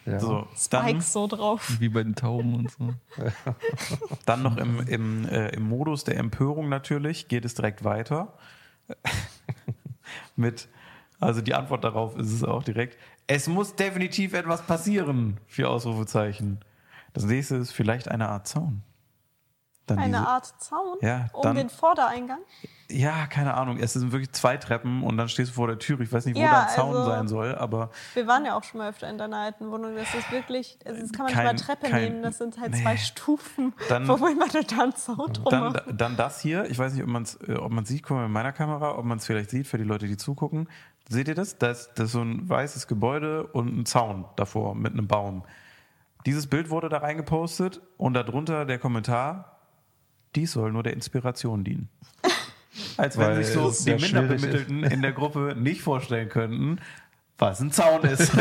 ja. 0.07 0.19
So, 0.19 0.48
dann, 0.70 0.89
Spikes 0.89 1.12
so 1.12 1.27
drauf. 1.27 1.77
Wie 1.78 1.89
bei 1.89 2.02
den 2.02 2.15
Tauben 2.15 2.55
und 2.55 2.70
so. 2.70 2.94
dann 4.27 4.43
noch 4.43 4.57
im, 4.57 4.81
im, 4.86 5.28
äh, 5.28 5.48
im 5.51 5.69
Modus 5.69 6.05
der 6.05 6.16
Empörung 6.16 6.69
natürlich 6.69 7.28
geht 7.28 7.44
es 7.44 7.55
direkt 7.55 7.85
weiter. 7.85 8.35
Mit, 10.36 10.69
also 11.21 11.41
die 11.43 11.55
Antwort 11.55 11.85
darauf 11.85 12.17
ist 12.17 12.33
es 12.33 12.43
auch 12.45 12.63
direkt, 12.63 12.99
es 13.27 13.47
muss 13.47 13.77
definitiv 13.77 14.33
etwas 14.33 14.63
passieren, 14.63 15.39
vier 15.47 15.71
Ausrufezeichen. 15.71 16.61
Das 17.13 17.25
nächste 17.25 17.57
ist 17.57 17.73
vielleicht 17.73 18.09
eine 18.09 18.29
Art 18.29 18.47
Zaun. 18.49 18.83
Dann 19.87 19.99
Eine 19.99 20.19
diese- 20.19 20.29
Art 20.29 20.47
Zaun 20.63 20.99
Ja, 21.01 21.27
um 21.33 21.43
dann- 21.43 21.57
den 21.57 21.69
Vordereingang. 21.69 22.39
Ja, 22.89 23.27
keine 23.27 23.55
Ahnung. 23.55 23.79
Es 23.79 23.93
sind 23.95 24.13
wirklich 24.13 24.31
zwei 24.33 24.57
Treppen 24.57 25.03
und 25.03 25.17
dann 25.17 25.29
stehst 25.29 25.51
du 25.51 25.55
vor 25.55 25.67
der 25.67 25.79
Tür. 25.81 25.99
Ich 26.01 26.13
weiß 26.13 26.27
nicht, 26.27 26.37
wo 26.37 26.41
Ja, 26.41 26.63
ein 26.63 26.69
Zaun 26.69 26.95
also- 26.97 27.11
sein 27.11 27.27
soll, 27.29 27.55
aber 27.57 27.91
Wir 28.15 28.27
waren 28.29 28.45
ja 28.45 28.57
auch 28.57 28.63
schon 28.63 28.79
mal 28.79 28.91
öfter 28.91 29.09
in 29.11 29.19
deiner 29.19 29.39
alten 29.39 29.69
Wohnung. 29.73 29.97
Das 29.97 30.15
ist 30.15 30.31
wirklich, 30.31 30.79
also 30.87 31.01
das 31.01 31.11
kann 31.13 31.25
man 31.27 31.35
Kein- 31.35 31.55
nicht 31.57 31.67
mal 31.69 31.75
Treppe 31.75 31.91
kein- 31.91 32.03
nehmen. 32.05 32.23
Das 32.23 32.39
sind 32.39 32.61
halt 32.61 32.71
nee. 32.73 32.83
zwei 32.83 32.97
Stufen, 32.97 33.73
Dann- 33.89 34.07
wo 34.07 34.17
man 34.17 34.39
da 34.39 34.83
einen 34.83 34.95
Zaun 34.95 35.33
drum 35.33 35.45
dann, 35.51 35.73
macht. 35.73 35.83
dann 35.93 36.17
das 36.17 36.41
hier. 36.41 36.67
Ich 36.71 36.79
weiß 36.79 36.93
nicht, 36.93 37.03
ob 37.03 37.09
man 37.09 37.23
es 37.25 37.35
äh, 37.49 37.55
ob 37.55 37.73
man's 37.73 37.89
sieht. 37.89 38.05
Guck 38.05 38.17
mal 38.17 38.27
in 38.27 38.33
meiner 38.33 38.53
Kamera, 38.53 38.97
ob 38.97 39.05
man 39.05 39.19
es 39.19 39.27
vielleicht 39.27 39.51
sieht 39.51 39.67
für 39.67 39.79
die 39.79 39.85
Leute, 39.85 40.07
die 40.07 40.17
zugucken. 40.17 40.69
Seht 41.11 41.27
ihr 41.27 41.35
das? 41.35 41.59
Das, 41.59 41.93
das 41.95 42.07
ist 42.07 42.12
so 42.12 42.23
ein 42.23 42.49
weißes 42.49 42.87
Gebäude 42.87 43.45
und 43.49 43.77
ein 43.77 43.85
Zaun 43.85 44.27
davor 44.37 44.77
mit 44.77 44.93
einem 44.93 45.09
Baum. 45.09 45.43
Dieses 46.24 46.47
Bild 46.47 46.70
wurde 46.70 46.89
da 46.89 46.99
reingepostet 46.99 47.81
und 47.97 48.15
darunter 48.15 48.65
der 48.65 48.78
Kommentar, 48.78 49.59
dies 50.37 50.53
soll 50.53 50.70
nur 50.70 50.85
der 50.85 50.93
Inspiration 50.93 51.65
dienen. 51.65 51.89
Als 52.97 53.19
wenn 53.19 53.27
Weil 53.27 53.43
sich 53.43 53.53
so 53.53 53.73
die. 53.85 54.01
Minderbemittelten 54.01 54.85
in 54.85 55.03
der 55.03 55.11
Gruppe 55.11 55.57
nicht 55.59 55.82
vorstellen 55.82 56.28
könnten, 56.28 56.78
was 57.41 57.61
ein 57.61 57.73
Zaun 57.73 58.03
ist. 58.03 58.33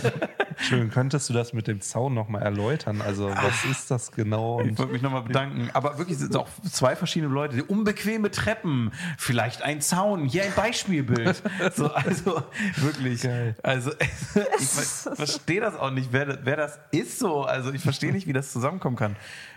Schön, 0.60 0.90
könntest 0.90 1.28
du 1.28 1.32
das 1.34 1.52
mit 1.52 1.66
dem 1.66 1.80
Zaun 1.80 2.14
nochmal 2.14 2.42
erläutern? 2.42 3.02
Also, 3.02 3.28
was 3.28 3.64
ist 3.64 3.90
das 3.90 4.12
genau? 4.12 4.60
Ich 4.60 4.68
Und 4.70 4.78
wollte 4.78 4.92
mich 4.92 5.02
nochmal 5.02 5.22
bedanken. 5.22 5.68
Aber 5.74 5.98
wirklich 5.98 6.18
sind 6.18 6.30
es 6.30 6.36
auch 6.36 6.48
zwei 6.70 6.94
verschiedene 6.96 7.32
Leute. 7.32 7.56
Die 7.56 7.62
unbequeme 7.62 8.30
Treppen, 8.30 8.92
vielleicht 9.18 9.62
ein 9.62 9.80
Zaun, 9.80 10.24
hier 10.26 10.44
ein 10.44 10.52
Beispielbild. 10.54 11.42
So, 11.74 11.92
also 11.92 12.42
wirklich. 12.76 13.22
Geil. 13.22 13.56
Also 13.62 13.90
ich 14.58 14.68
ver- 14.68 15.16
verstehe 15.16 15.60
das 15.60 15.74
auch 15.76 15.90
nicht, 15.90 16.12
wer, 16.12 16.44
wer 16.44 16.56
das 16.56 16.78
ist 16.92 17.18
so. 17.18 17.42
Also 17.42 17.72
ich 17.72 17.82
verstehe 17.82 18.12
nicht, 18.12 18.26
wie 18.26 18.32
das 18.32 18.52
zusammenkommen 18.52 18.96
kann. 18.96 19.16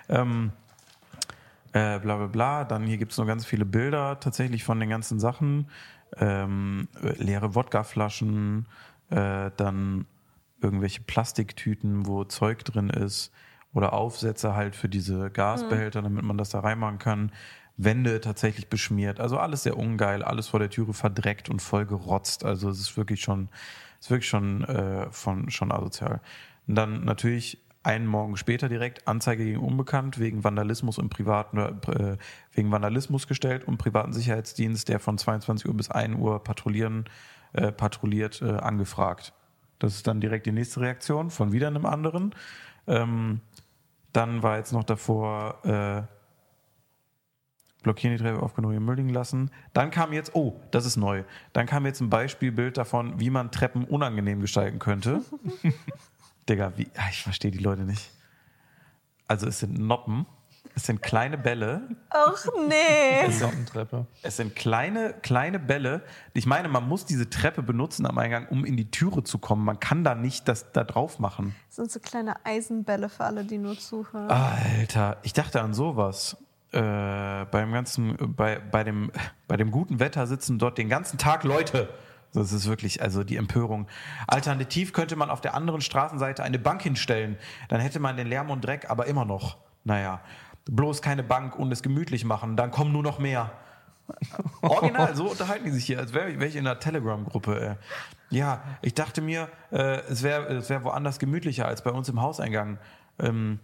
Ähm, 0.10 0.52
äh, 1.74 2.00
bla 2.00 2.16
bla 2.18 2.28
bla. 2.28 2.64
Dann 2.66 2.84
hier 2.84 2.98
gibt 2.98 3.12
es 3.12 3.18
noch 3.18 3.28
ganz 3.28 3.46
viele 3.46 3.66
Bilder 3.66 4.20
tatsächlich 4.20 4.64
von 4.64 4.80
den 4.80 4.90
ganzen 4.90 5.20
Sachen. 5.20 5.70
Ähm, 6.18 6.88
äh, 7.02 7.22
leere 7.22 7.56
Wodkaflaschen, 7.56 8.66
äh, 9.10 9.52
dann 9.58 10.06
irgendwelche 10.62 11.02
Plastiktüten, 11.02 12.08
wo 12.08 12.24
Zeug 12.24 12.64
drin 12.64 12.90
ist 12.90 13.32
oder 13.74 13.94
Aufsätze 13.94 14.56
halt 14.56 14.76
für 14.76 14.90
diese 14.90 15.30
Gasbehälter, 15.30 16.02
damit 16.02 16.24
man 16.24 16.38
das 16.38 16.50
da 16.50 16.62
reinmachen 16.62 16.98
kann. 16.98 17.32
Wände 17.78 18.20
tatsächlich 18.22 18.70
beschmiert. 18.70 19.20
Also 19.20 19.38
alles 19.38 19.64
sehr 19.64 19.78
ungeil, 19.78 20.24
alles 20.24 20.48
vor 20.48 20.60
der 20.60 20.72
Türe 20.72 20.94
verdreckt 20.94 21.48
und 21.48 21.62
voll 21.62 21.86
gerotzt. 21.86 22.44
Also 22.44 22.70
es 22.70 22.80
ist 22.80 22.98
wirklich 22.98 23.22
schon, 23.22 23.50
es 24.00 24.08
ist 24.08 24.12
wirklich 24.12 24.30
schon, 24.30 24.64
äh, 24.64 25.12
von, 25.12 25.52
schon 25.52 25.72
asozial. 25.72 26.22
Und 26.68 26.76
dann 26.76 27.06
natürlich 27.06 27.60
einen 27.84 28.06
Morgen 28.06 28.38
später 28.38 28.70
direkt 28.70 29.08
Anzeige 29.08 29.46
gegen 29.46 29.60
Unbekannt 29.60 30.20
wegen 30.20 30.44
Vandalismus 30.44 30.98
im 30.98 31.10
privaten, 31.10 31.58
äh, 31.58 32.18
wegen 32.52 32.72
Vandalismus 32.72 33.28
gestellt 33.28 33.66
und 33.66 33.78
privaten 33.78 34.14
Sicherheitsdienst, 34.14 34.90
der 34.90 35.00
von 35.00 35.18
22 35.18 35.68
Uhr 35.68 35.76
bis 35.76 35.90
1 35.90 36.18
Uhr 36.18 36.44
patrouillieren, 36.44 37.06
äh, 37.54 37.72
patrouilliert, 37.72 38.42
äh, 38.42 38.58
angefragt. 38.58 39.34
Das 39.80 39.96
ist 39.96 40.08
dann 40.08 40.20
direkt 40.20 40.46
die 40.46 40.52
nächste 40.52 40.82
Reaktion 40.82 41.30
von 41.30 41.52
wieder 41.52 41.68
einem 41.68 41.86
anderen. 41.86 42.34
Ähm, 42.88 43.42
dann 44.14 44.42
war 44.42 44.58
jetzt 44.58 44.74
noch 44.74 44.84
davor, 44.84 45.64
äh, 45.64 46.02
blockieren 47.84 48.18
die 48.18 48.24
Treppe 48.24 48.42
aufgenommen, 48.42 48.74
hier 48.74 48.82
Müll 48.82 48.96
liegen 48.96 49.10
lassen. 49.10 49.52
Dann 49.74 49.92
kam 49.92 50.12
jetzt, 50.12 50.36
oh, 50.36 50.60
das 50.72 50.86
ist 50.86 50.98
neu. 50.98 51.24
Dann 51.54 51.68
kam 51.68 51.86
jetzt 51.86 52.02
ein 52.02 52.10
Beispielbild 52.10 52.78
davon, 52.78 53.20
wie 53.20 53.30
man 53.30 53.52
Treppen 53.52 53.86
unangenehm 53.86 54.42
gestalten 54.42 54.80
könnte. 54.80 55.22
Digga, 56.50 56.74
wie, 56.78 56.88
ah, 56.98 57.08
ich 57.12 57.24
verstehe 57.24 57.52
die 57.52 57.58
Leute 57.58 57.84
nicht. 57.84 58.12
Also 59.28 59.48
es 59.48 59.60
sind 59.60 59.78
Noppen, 59.78 60.26
es 60.76 60.86
sind 60.86 61.02
kleine 61.02 61.38
Bälle, 61.38 61.82
Ach 62.10 62.46
nee. 62.68 63.30
Sottentreppe. 63.32 64.06
es 64.22 64.38
sind 64.38 64.56
kleine, 64.56 65.14
kleine 65.22 65.60
Bälle. 65.60 66.02
Ich 66.34 66.46
meine, 66.46 66.68
man 66.70 66.88
muss 66.88 67.06
diese 67.06 67.30
Treppe 67.30 67.64
benutzen 67.64 68.06
am 68.06 68.18
Eingang, 68.18 68.48
um 68.48 68.64
in 68.64 68.78
die 68.78 68.90
Türe 68.90 69.24
zu 69.24 69.40
kommen. 69.40 69.66
Man 69.66 69.80
kann 69.80 70.04
da 70.04 70.16
nicht 70.16 70.48
das 70.48 70.72
da 70.72 70.84
drauf 70.84 71.20
machen. 71.20 71.56
Das 71.68 71.78
sind 71.78 71.92
so 71.92 72.00
kleine 72.00 72.46
Eisenbälle 72.46 73.10
für 73.10 73.26
alle, 73.26 73.44
die 73.44 73.58
nur 73.58 73.78
zuhören. 73.78 74.30
Alter, 74.30 75.18
ich 75.24 75.34
dachte 75.34 75.62
an 75.62 75.74
sowas. 75.74 76.38
Äh, 76.72 76.82
beim 76.82 77.72
ganzen, 77.72 78.16
bei, 78.36 78.60
bei, 78.60 78.84
dem, 78.84 79.12
bei 79.48 79.56
dem 79.58 79.72
guten 79.72 80.00
Wetter 80.00 80.28
sitzen 80.28 80.60
dort 80.60 80.78
den 80.78 80.90
ganzen 80.90 81.18
Tag 81.18 81.44
Leute. 81.44 81.90
Das 82.34 82.52
ist 82.52 82.68
wirklich, 82.68 83.02
also 83.02 83.24
die 83.24 83.38
Empörung. 83.38 83.88
Alternativ 84.28 84.94
könnte 84.94 85.16
man 85.16 85.30
auf 85.30 85.42
der 85.42 85.54
anderen 85.54 85.82
Straßenseite 85.82 86.44
eine 86.44 86.60
Bank 86.60 86.82
hinstellen. 86.82 87.38
Dann 87.70 87.80
hätte 87.80 88.00
man 88.00 88.18
den 88.18 88.28
Lärm 88.28 88.50
und 88.50 88.62
Dreck, 88.62 88.90
aber 88.90 89.08
immer 89.08 89.26
noch. 89.26 89.58
Naja, 89.84 90.22
bloß 90.66 91.02
keine 91.02 91.24
Bank 91.24 91.58
und 91.58 91.72
es 91.72 91.82
gemütlich 91.82 92.26
machen, 92.26 92.58
dann 92.58 92.72
kommen 92.72 92.92
nur 92.92 93.04
noch 93.04 93.20
mehr. 93.20 93.52
Original, 94.62 95.16
so 95.16 95.30
unterhalten 95.30 95.66
die 95.66 95.72
sich 95.72 95.86
hier, 95.86 96.00
als 96.00 96.14
wäre 96.14 96.32
ich 96.32 96.56
in 96.56 96.66
einer 96.66 96.80
Telegram-Gruppe. 96.80 97.60
Äh. 97.60 97.76
Ja, 98.30 98.64
ich 98.82 98.94
dachte 98.94 99.22
mir, 99.22 99.50
äh, 99.72 100.00
es 100.10 100.24
wäre 100.24 100.46
es 100.56 100.70
wär 100.70 100.84
woanders 100.84 101.20
gemütlicher 101.20 101.68
als 101.68 101.82
bei 101.84 101.92
uns 101.92 102.08
im 102.10 102.22
Hauseingang. 102.22 102.80
Ähm, 103.20 103.60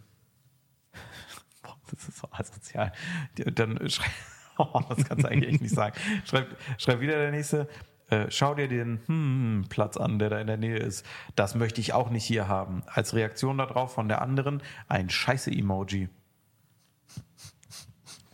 Boah, 1.62 1.76
das 1.90 2.08
ist 2.08 2.18
so 2.18 2.28
asozial. 2.30 2.92
Dann 3.36 3.88
schreib, 3.88 4.10
oh, 4.58 4.80
das 4.88 5.04
kannst 5.04 5.24
du 5.24 5.28
eigentlich 5.28 5.54
echt 5.54 5.62
nicht 5.62 5.74
sagen. 5.74 5.96
Schreib, 6.24 6.48
schreib 6.78 7.00
wieder 7.00 7.16
der 7.16 7.30
nächste. 7.30 7.68
Äh, 8.10 8.26
schau 8.28 8.54
dir 8.54 8.68
den 8.68 9.00
hm, 9.06 9.66
Platz 9.68 9.96
an, 9.96 10.18
der 10.18 10.30
da 10.30 10.40
in 10.40 10.46
der 10.46 10.56
Nähe 10.56 10.76
ist. 10.76 11.06
Das 11.36 11.54
möchte 11.54 11.80
ich 11.80 11.92
auch 11.92 12.10
nicht 12.10 12.24
hier 12.24 12.48
haben. 12.48 12.82
Als 12.86 13.14
Reaktion 13.14 13.58
darauf 13.58 13.94
von 13.94 14.08
der 14.08 14.22
anderen 14.22 14.62
ein 14.88 15.10
Scheiße-Emoji. 15.10 16.08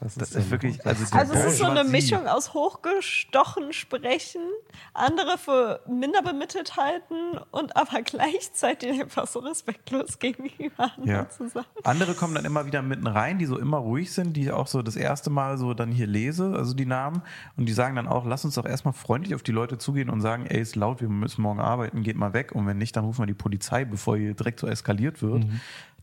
Das 0.00 0.14
Das 0.14 0.32
ist 0.32 0.50
wirklich, 0.50 0.84
also, 0.86 1.04
Also 1.16 1.34
es 1.34 1.44
ist 1.44 1.58
so 1.58 1.66
eine. 1.66 1.84
Mischung 1.84 2.26
aus 2.26 2.54
hochgestochen 2.54 3.72
sprechen, 3.72 4.40
andere 4.94 5.36
für 5.38 5.80
minder 5.88 6.22
bemittelt 6.22 6.76
halten 6.76 7.38
und 7.50 7.76
aber 7.76 8.02
gleichzeitig 8.02 9.00
einfach 9.00 9.26
so 9.26 9.40
respektlos 9.40 10.18
gegenüber 10.18 10.90
anderen 10.96 11.06
Ja. 11.06 11.28
zu 11.28 11.48
sein. 11.48 11.64
Andere 11.84 12.14
kommen 12.14 12.34
dann 12.34 12.44
immer 12.44 12.66
wieder 12.66 12.80
mitten 12.82 13.06
rein, 13.06 13.38
die 13.38 13.46
so 13.46 13.58
immer 13.58 13.76
ruhig 13.78 14.12
sind, 14.12 14.34
die 14.36 14.42
ich 14.44 14.50
auch 14.52 14.66
so 14.66 14.82
das 14.82 14.96
erste 14.96 15.28
Mal 15.30 15.58
so 15.58 15.74
dann 15.74 15.90
hier 15.92 16.06
lese, 16.06 16.54
also 16.56 16.74
die 16.74 16.86
Namen. 16.86 17.22
Und 17.56 17.66
die 17.66 17.72
sagen 17.72 17.96
dann 17.96 18.08
auch, 18.08 18.24
lass 18.24 18.44
uns 18.44 18.54
doch 18.54 18.66
erstmal 18.66 18.94
freundlich 18.94 19.34
auf 19.34 19.42
die 19.42 19.52
Leute 19.52 19.78
zugehen 19.78 20.08
und 20.10 20.20
sagen, 20.20 20.46
ey, 20.46 20.60
ist 20.60 20.76
laut, 20.76 21.00
wir 21.00 21.08
müssen 21.08 21.42
morgen 21.42 21.60
arbeiten, 21.60 22.02
geht 22.02 22.16
mal 22.16 22.32
weg. 22.32 22.52
Und 22.52 22.66
wenn 22.66 22.78
nicht, 22.78 22.96
dann 22.96 23.04
rufen 23.04 23.22
wir 23.22 23.26
die 23.26 23.34
Polizei, 23.34 23.84
bevor 23.84 24.16
hier 24.16 24.34
direkt 24.34 24.60
so 24.60 24.66
eskaliert 24.66 25.20
wird. 25.22 25.44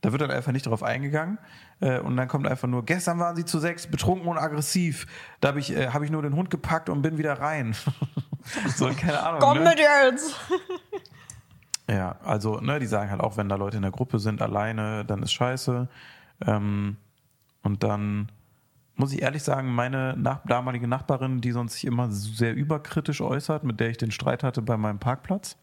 Da 0.02 0.12
wird 0.12 0.22
dann 0.22 0.32
einfach 0.32 0.52
nicht 0.52 0.66
darauf 0.66 0.84
eingegangen. 0.84 1.38
Äh, 1.80 2.00
Und 2.00 2.18
dann 2.18 2.28
kommt 2.28 2.48
einfach 2.48 2.68
nur, 2.68 2.86
gestern 2.86 3.20
waren 3.20 3.36
sie 3.36 3.46
zu 3.46 3.60
sechs, 3.60 3.88
betrunken 3.88 4.28
und 4.28 4.38
aggressiv. 4.38 5.08
Da 5.42 5.50
habe 5.50 5.60
ich, 5.60 5.76
äh, 5.76 5.90
hab 5.90 6.04
ich 6.04 6.12
nur 6.12 6.22
den 6.22 6.36
Hund 6.36 6.50
gepackt 6.50 6.90
und 6.90 7.02
bin 7.02 7.18
wieder 7.18 7.40
rein. 7.40 7.76
so, 8.76 8.90
keine 8.90 9.22
Ahnung. 9.24 9.40
Komm 9.40 9.60
ne? 9.60 9.70
mit 9.70 9.80
jetzt! 9.80 10.36
Ja, 11.90 12.18
also, 12.22 12.60
ne, 12.60 12.80
die 12.80 12.86
sagen 12.86 13.10
halt 13.12 13.22
auch, 13.22 13.38
wenn 13.38 13.48
da 13.48 13.56
Leute 13.56 13.78
in 13.78 13.84
der 13.84 13.92
Gruppe 13.92 14.20
sind, 14.20 14.42
alleine, 14.42 15.06
dann 15.06 15.24
ist 15.24 15.32
scheiße. 15.32 15.88
Ähm, 16.46 16.98
und 17.64 17.84
dann 17.84 18.30
muss 18.96 19.14
ich 19.14 19.22
ehrlich 19.22 19.44
sagen, 19.44 19.74
meine 19.74 20.16
nach 20.18 20.40
damalige 20.46 20.88
Nachbarin, 20.88 21.40
die 21.40 21.52
sonst 21.52 21.74
sich 21.74 21.86
immer 21.86 22.12
sehr 22.12 22.56
überkritisch 22.56 23.22
äußert, 23.22 23.64
mit 23.64 23.80
der 23.80 23.90
ich 23.90 23.98
den 23.98 24.12
Streit 24.12 24.44
hatte 24.44 24.62
bei 24.62 24.76
meinem 24.76 25.00
Parkplatz, 25.00 25.56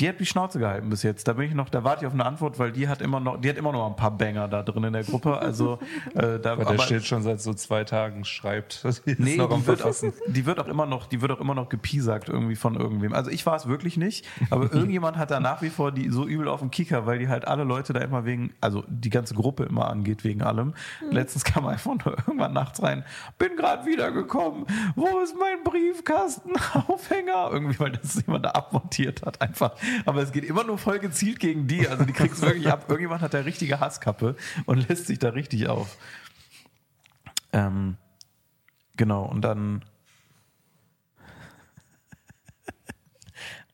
die 0.00 0.08
hat 0.08 0.20
die 0.20 0.26
Schnauze 0.26 0.58
gehalten 0.58 0.90
bis 0.90 1.02
jetzt. 1.02 1.26
Da 1.26 1.32
bin 1.32 1.46
ich 1.46 1.54
noch, 1.54 1.68
da 1.68 1.82
warte 1.82 2.04
ich 2.04 2.06
auf 2.06 2.12
eine 2.12 2.24
Antwort, 2.24 2.58
weil 2.58 2.70
die 2.70 2.88
hat 2.88 3.02
immer 3.02 3.18
noch, 3.18 3.40
die 3.40 3.48
hat 3.48 3.56
immer 3.56 3.72
noch 3.72 3.86
ein 3.86 3.96
paar 3.96 4.12
Banger 4.12 4.46
da 4.46 4.62
drin 4.62 4.84
in 4.84 4.92
der 4.92 5.02
Gruppe. 5.02 5.38
Also 5.38 5.78
äh, 6.14 6.38
da 6.38 6.52
Aber 6.52 6.64
der 6.64 6.78
steht 6.78 7.04
schon 7.04 7.22
seit 7.22 7.40
so 7.40 7.52
zwei 7.54 7.84
Tagen, 7.84 8.24
schreibt. 8.24 8.84
Die 8.84 8.88
ist 8.88 9.18
Nee, 9.18 9.36
die 9.36 9.66
wird, 9.66 9.82
auch, 9.82 9.94
die 10.28 10.46
wird 10.46 10.60
auch 10.60 10.68
immer 10.68 10.86
noch, 10.86 11.06
die 11.06 11.20
wird 11.20 11.32
auch 11.32 11.40
immer 11.40 11.54
noch 11.54 11.68
gepiesackt 11.68 12.28
irgendwie 12.28 12.54
von 12.54 12.76
irgendwem. 12.76 13.12
Also 13.12 13.30
ich 13.30 13.44
war 13.46 13.56
es 13.56 13.66
wirklich 13.66 13.96
nicht, 13.96 14.26
aber 14.50 14.72
irgendjemand 14.72 15.16
hat 15.16 15.30
da 15.30 15.40
nach 15.40 15.62
wie 15.62 15.70
vor 15.70 15.90
die 15.90 16.10
so 16.10 16.26
übel 16.26 16.48
auf 16.48 16.60
dem 16.60 16.70
Kicker, 16.70 17.06
weil 17.06 17.18
die 17.18 17.28
halt 17.28 17.48
alle 17.48 17.64
Leute 17.64 17.92
da 17.92 18.00
immer 18.00 18.24
wegen, 18.24 18.52
also 18.60 18.84
die 18.88 19.10
ganze 19.10 19.34
Gruppe 19.34 19.64
immer 19.64 19.88
angeht 19.90 20.22
wegen 20.22 20.42
allem. 20.42 20.74
Letztens 21.10 21.44
kam 21.44 21.66
einfach 21.66 21.96
nur 22.04 22.16
irgendwann 22.18 22.52
nachts 22.52 22.82
rein, 22.82 23.04
bin 23.38 23.56
gerade 23.56 23.84
wiedergekommen, 23.86 24.66
wo 24.94 25.18
ist 25.20 25.34
mein 25.38 25.64
Briefkastenaufhänger? 25.64 27.50
Irgendwie, 27.52 27.80
weil 27.80 27.92
das 27.92 28.14
jemand 28.14 28.44
da 28.44 28.50
abmontiert 28.50 29.22
hat 29.22 29.40
einfach. 29.40 29.72
Aber 30.04 30.22
es 30.22 30.32
geht 30.32 30.44
immer 30.44 30.64
nur 30.64 30.78
voll 30.78 30.98
gezielt 30.98 31.40
gegen 31.40 31.66
die, 31.66 31.88
also 31.88 32.04
die 32.04 32.12
kriegst 32.12 32.42
wirklich 32.42 32.68
ab. 32.68 32.86
Irgendjemand 32.88 33.22
hat 33.22 33.34
da 33.34 33.40
richtige 33.40 33.80
Hasskappe 33.80 34.36
und 34.66 34.88
lässt 34.88 35.06
sich 35.06 35.18
da 35.18 35.30
richtig 35.30 35.68
auf. 35.68 35.96
Ähm, 37.52 37.96
Genau, 38.98 39.24
und 39.24 39.40
dann. 39.42 39.84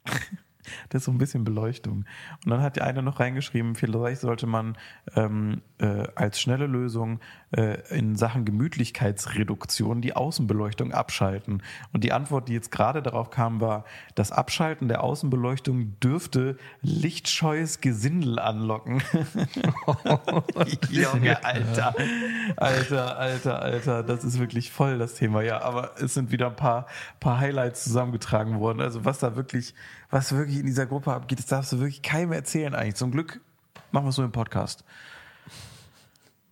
Das 0.95 1.01
ist 1.01 1.07
so 1.07 1.11
ein 1.11 1.19
bisschen 1.19 1.43
Beleuchtung. 1.43 2.05
Und 2.45 2.51
dann 2.53 2.63
hat 2.63 2.77
die 2.77 2.81
eine 2.81 3.03
noch 3.03 3.19
reingeschrieben, 3.19 3.75
vielleicht 3.75 4.21
sollte 4.21 4.47
man 4.47 4.79
ähm, 5.17 5.61
äh, 5.79 6.07
als 6.15 6.41
schnelle 6.41 6.69
Lösung 6.69 7.19
äh, 7.51 7.79
in 7.91 8.15
Sachen 8.15 8.45
Gemütlichkeitsreduktion 8.45 10.03
die 10.03 10.15
Außenbeleuchtung 10.15 10.93
abschalten. 10.93 11.65
Und 11.93 12.05
die 12.05 12.13
Antwort, 12.13 12.49
die 12.49 12.53
jetzt 12.53 12.71
gerade 12.71 13.03
darauf 13.03 13.31
kam, 13.31 13.61
war, 13.61 13.85
das 14.15 14.31
Abschalten 14.31 14.87
der 14.87 15.03
Außenbeleuchtung 15.03 15.99
dürfte 15.99 16.59
lichtscheues 16.81 17.81
Gesindel 17.81 18.39
anlocken. 18.39 19.03
Junge, 20.91 21.45
Alter. 21.45 21.95
Alter, 22.57 23.19
Alter, 23.19 23.63
Alter. 23.63 24.03
Das 24.05 24.23
ist 24.23 24.39
wirklich 24.39 24.71
voll 24.71 24.99
das 24.99 25.15
Thema. 25.15 25.43
Ja, 25.43 25.61
aber 25.63 25.93
es 26.01 26.15
sind 26.15 26.31
wieder 26.31 26.47
ein 26.47 26.57
paar, 26.57 26.87
paar 27.19 27.41
Highlights 27.41 27.83
zusammengetragen 27.83 28.61
worden. 28.61 28.81
Also 28.81 29.05
was 29.05 29.19
da 29.19 29.35
wirklich, 29.35 29.75
was 30.11 30.33
wirklich 30.37 30.61
in 30.61 30.67
dieser 30.67 30.84
Gruppe 30.87 31.13
abgeht, 31.13 31.39
das 31.39 31.47
darfst 31.47 31.73
du 31.73 31.79
wirklich 31.79 32.03
keinem 32.03 32.33
erzählen 32.33 32.75
eigentlich. 32.75 32.97
Zum 32.97 33.11
Glück 33.11 33.41
machen 33.93 34.07
wir 34.07 34.11
es 34.11 34.17
so 34.17 34.25
im 34.25 34.33
Podcast. 34.33 34.85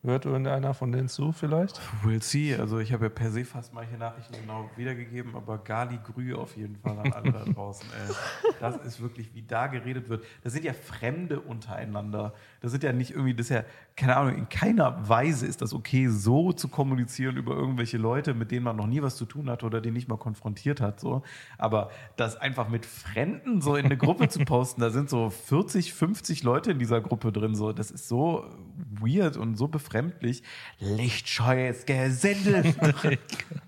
Hört 0.04 0.24
irgendeiner 0.24 0.74
von 0.74 0.90
denen 0.90 1.08
zu 1.08 1.30
vielleicht? 1.30 1.80
We'll 2.02 2.20
see. 2.20 2.56
Also 2.56 2.80
ich 2.80 2.92
habe 2.92 3.04
ja 3.04 3.08
per 3.08 3.30
se 3.30 3.44
fast 3.44 3.72
manche 3.72 3.96
Nachrichten 3.96 4.34
genau 4.34 4.68
wiedergegeben, 4.74 5.36
aber 5.36 5.58
Gali 5.58 6.00
Grü 6.02 6.34
auf 6.34 6.56
jeden 6.56 6.74
Fall 6.74 6.98
an 6.98 7.12
alle 7.12 7.30
da 7.30 7.44
draußen. 7.52 7.88
Ey. 8.08 8.14
Das 8.58 8.76
ist 8.78 9.00
wirklich, 9.00 9.32
wie 9.34 9.42
da 9.42 9.68
geredet 9.68 10.08
wird. 10.08 10.24
Das 10.42 10.54
sind 10.54 10.64
ja 10.64 10.72
Fremde 10.72 11.38
untereinander. 11.38 12.34
Das 12.62 12.70
sind 12.70 12.82
ja 12.82 12.92
nicht 12.92 13.10
irgendwie, 13.10 13.34
das 13.34 13.46
ist 13.46 13.56
ja, 13.56 13.64
keine 13.96 14.16
Ahnung, 14.16 14.36
in 14.36 14.48
keiner 14.48 15.08
Weise 15.08 15.46
ist 15.46 15.60
das 15.60 15.74
okay, 15.74 16.08
so 16.08 16.52
zu 16.52 16.68
kommunizieren 16.68 17.36
über 17.36 17.54
irgendwelche 17.54 17.98
Leute, 17.98 18.34
mit 18.34 18.50
denen 18.50 18.64
man 18.64 18.76
noch 18.76 18.86
nie 18.86 19.02
was 19.02 19.16
zu 19.16 19.24
tun 19.24 19.50
hat 19.50 19.64
oder 19.64 19.80
die 19.80 19.90
nicht 19.90 20.08
mal 20.08 20.16
konfrontiert 20.16 20.80
hat. 20.80 21.00
So. 21.00 21.22
Aber 21.58 21.90
das 22.16 22.36
einfach 22.36 22.68
mit 22.68 22.86
Fremden 22.86 23.60
so 23.60 23.76
in 23.76 23.86
eine 23.86 23.96
Gruppe 23.96 24.28
zu 24.28 24.38
posten, 24.44 24.80
da 24.80 24.90
sind 24.90 25.10
so 25.10 25.28
40, 25.28 25.92
50 25.92 26.42
Leute 26.42 26.70
in 26.70 26.78
dieser 26.78 27.00
Gruppe 27.00 27.32
drin. 27.32 27.54
So. 27.54 27.72
Das 27.72 27.90
ist 27.90 28.08
so 28.08 28.46
weird 28.76 29.36
und 29.36 29.56
so 29.56 29.68
befremdlich. 29.68 30.42
Lichtscheues 30.78 31.84
Gesindel. 31.84 32.74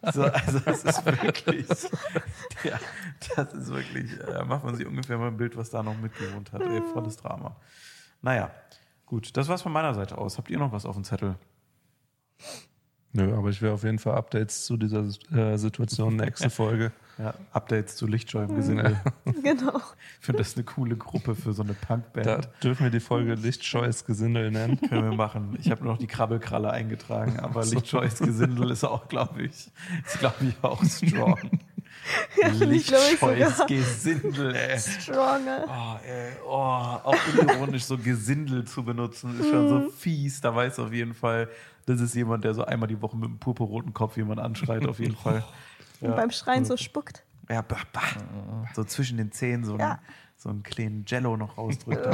so, 0.12 0.22
also 0.22 0.58
das 0.60 0.84
ist 0.84 1.04
wirklich, 1.04 1.66
ja, 2.62 2.78
das 3.36 3.52
ist 3.54 3.72
wirklich, 3.72 4.10
da 4.18 4.40
äh, 4.40 4.44
macht 4.44 4.64
man 4.64 4.74
sich 4.74 4.86
ungefähr 4.86 5.18
mal 5.18 5.28
ein 5.28 5.36
Bild, 5.36 5.56
was 5.56 5.70
da 5.70 5.82
noch 5.82 5.96
mitgewohnt 5.98 6.52
hat. 6.52 6.62
Ey, 6.62 6.82
volles 6.92 7.16
Drama. 7.16 7.56
Naja, 8.22 8.50
gut, 9.06 9.36
das 9.36 9.48
war's 9.48 9.62
von 9.62 9.72
meiner 9.72 9.94
Seite 9.94 10.18
aus. 10.18 10.38
Habt 10.38 10.50
ihr 10.50 10.58
noch 10.58 10.72
was 10.72 10.86
auf 10.86 10.94
dem 10.94 11.04
Zettel? 11.04 11.36
Nö, 13.16 13.32
aber 13.36 13.48
ich 13.50 13.62
will 13.62 13.70
auf 13.70 13.84
jeden 13.84 14.00
Fall 14.00 14.16
Updates 14.16 14.64
zu 14.64 14.76
dieser 14.76 15.04
äh, 15.32 15.56
Situation 15.56 16.16
nächste 16.16 16.50
Folge. 16.50 16.90
Ja, 17.16 17.32
Updates 17.52 17.94
zu 17.94 18.08
Lichtscheu 18.08 18.42
im 18.42 18.56
Gesindel. 18.56 19.00
Genau. 19.42 19.76
Ich 20.20 20.26
finde 20.26 20.38
das 20.38 20.56
eine 20.56 20.64
coole 20.64 20.96
Gruppe 20.96 21.34
für 21.36 21.52
so 21.52 21.62
eine 21.62 21.74
Punkband. 21.74 22.26
Da 22.26 22.40
dürfen 22.62 22.84
wir 22.84 22.90
die 22.90 22.98
Folge 22.98 23.34
Lichtscheues 23.34 24.04
Gesindel 24.04 24.50
nennen. 24.50 24.80
Können 24.80 25.10
wir 25.10 25.16
machen. 25.16 25.56
Ich 25.60 25.70
habe 25.70 25.84
nur 25.84 25.92
noch 25.92 25.98
die 25.98 26.06
Krabbelkralle 26.06 26.70
eingetragen, 26.70 27.38
aber 27.38 27.64
Lichtscheues 27.64 28.18
Gesindel 28.18 28.70
ist 28.70 28.84
auch, 28.84 29.06
glaube 29.06 29.42
ich, 29.42 29.70
ist, 30.06 30.18
glaube 30.18 30.46
ich, 30.46 30.54
auch 30.62 30.82
strong. 30.82 31.38
Ja, 32.40 32.48
Lichtscheues 32.48 33.66
Gesindel, 33.66 34.54
ey. 34.54 34.78
stronger. 34.78 35.64
Oh, 35.68 36.06
ey, 36.06 36.32
oh, 36.44 36.50
auch 36.50 37.16
unironisch 37.38 37.84
so 37.84 37.96
Gesindel 37.96 38.64
zu 38.64 38.82
benutzen, 38.84 39.38
ist 39.40 39.48
schon 39.48 39.68
so 39.68 39.90
fies. 39.90 40.40
Da 40.40 40.54
weiß 40.54 40.78
auf 40.80 40.92
jeden 40.92 41.14
Fall, 41.14 41.48
das 41.86 42.00
ist 42.00 42.14
jemand, 42.14 42.44
der 42.44 42.54
so 42.54 42.64
einmal 42.64 42.88
die 42.88 43.00
Woche 43.00 43.16
mit 43.16 43.28
einem 43.28 43.38
purpurroten 43.38 43.92
Kopf 43.94 44.16
jemand 44.16 44.40
anschreit, 44.40 44.86
auf 44.86 44.98
jeden 44.98 45.16
Fall. 45.16 45.44
Und 46.00 46.16
beim 46.16 46.30
Schreien 46.30 46.64
so 46.64 46.76
spuckt. 46.76 47.24
Ja, 47.48 47.62
bah, 47.62 47.78
bah. 47.92 48.02
so 48.74 48.84
zwischen 48.84 49.16
den 49.16 49.32
Zähnen 49.32 49.64
so, 49.64 49.78
Ja. 49.78 49.92
ein, 49.92 49.98
so 50.36 50.48
einen 50.50 50.62
kleinen 50.62 51.04
Jello 51.06 51.36
noch 51.36 51.56
rausdrückt. 51.56 52.04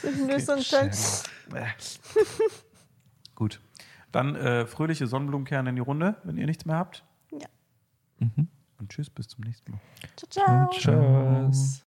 Zwischendurch 0.00 0.44
so 0.44 0.52
ein 0.52 0.62
Schön. 0.62 0.90
Bäh. 1.50 1.64
Gut. 3.34 3.60
Dann 4.12 4.36
äh, 4.36 4.66
fröhliche 4.66 5.06
Sonnenblumenkerne 5.06 5.70
in 5.70 5.76
die 5.76 5.82
Runde, 5.82 6.16
wenn 6.24 6.36
ihr 6.38 6.46
nichts 6.46 6.64
mehr 6.64 6.76
habt. 6.76 7.04
Ja. 8.20 8.26
Und 8.78 8.90
tschüss, 8.90 9.10
bis 9.10 9.28
zum 9.28 9.44
nächsten 9.44 9.72
Mal. 9.72 9.80
Ciao, 10.16 10.68
ciao. 10.70 10.70
Tschüss. 10.70 11.84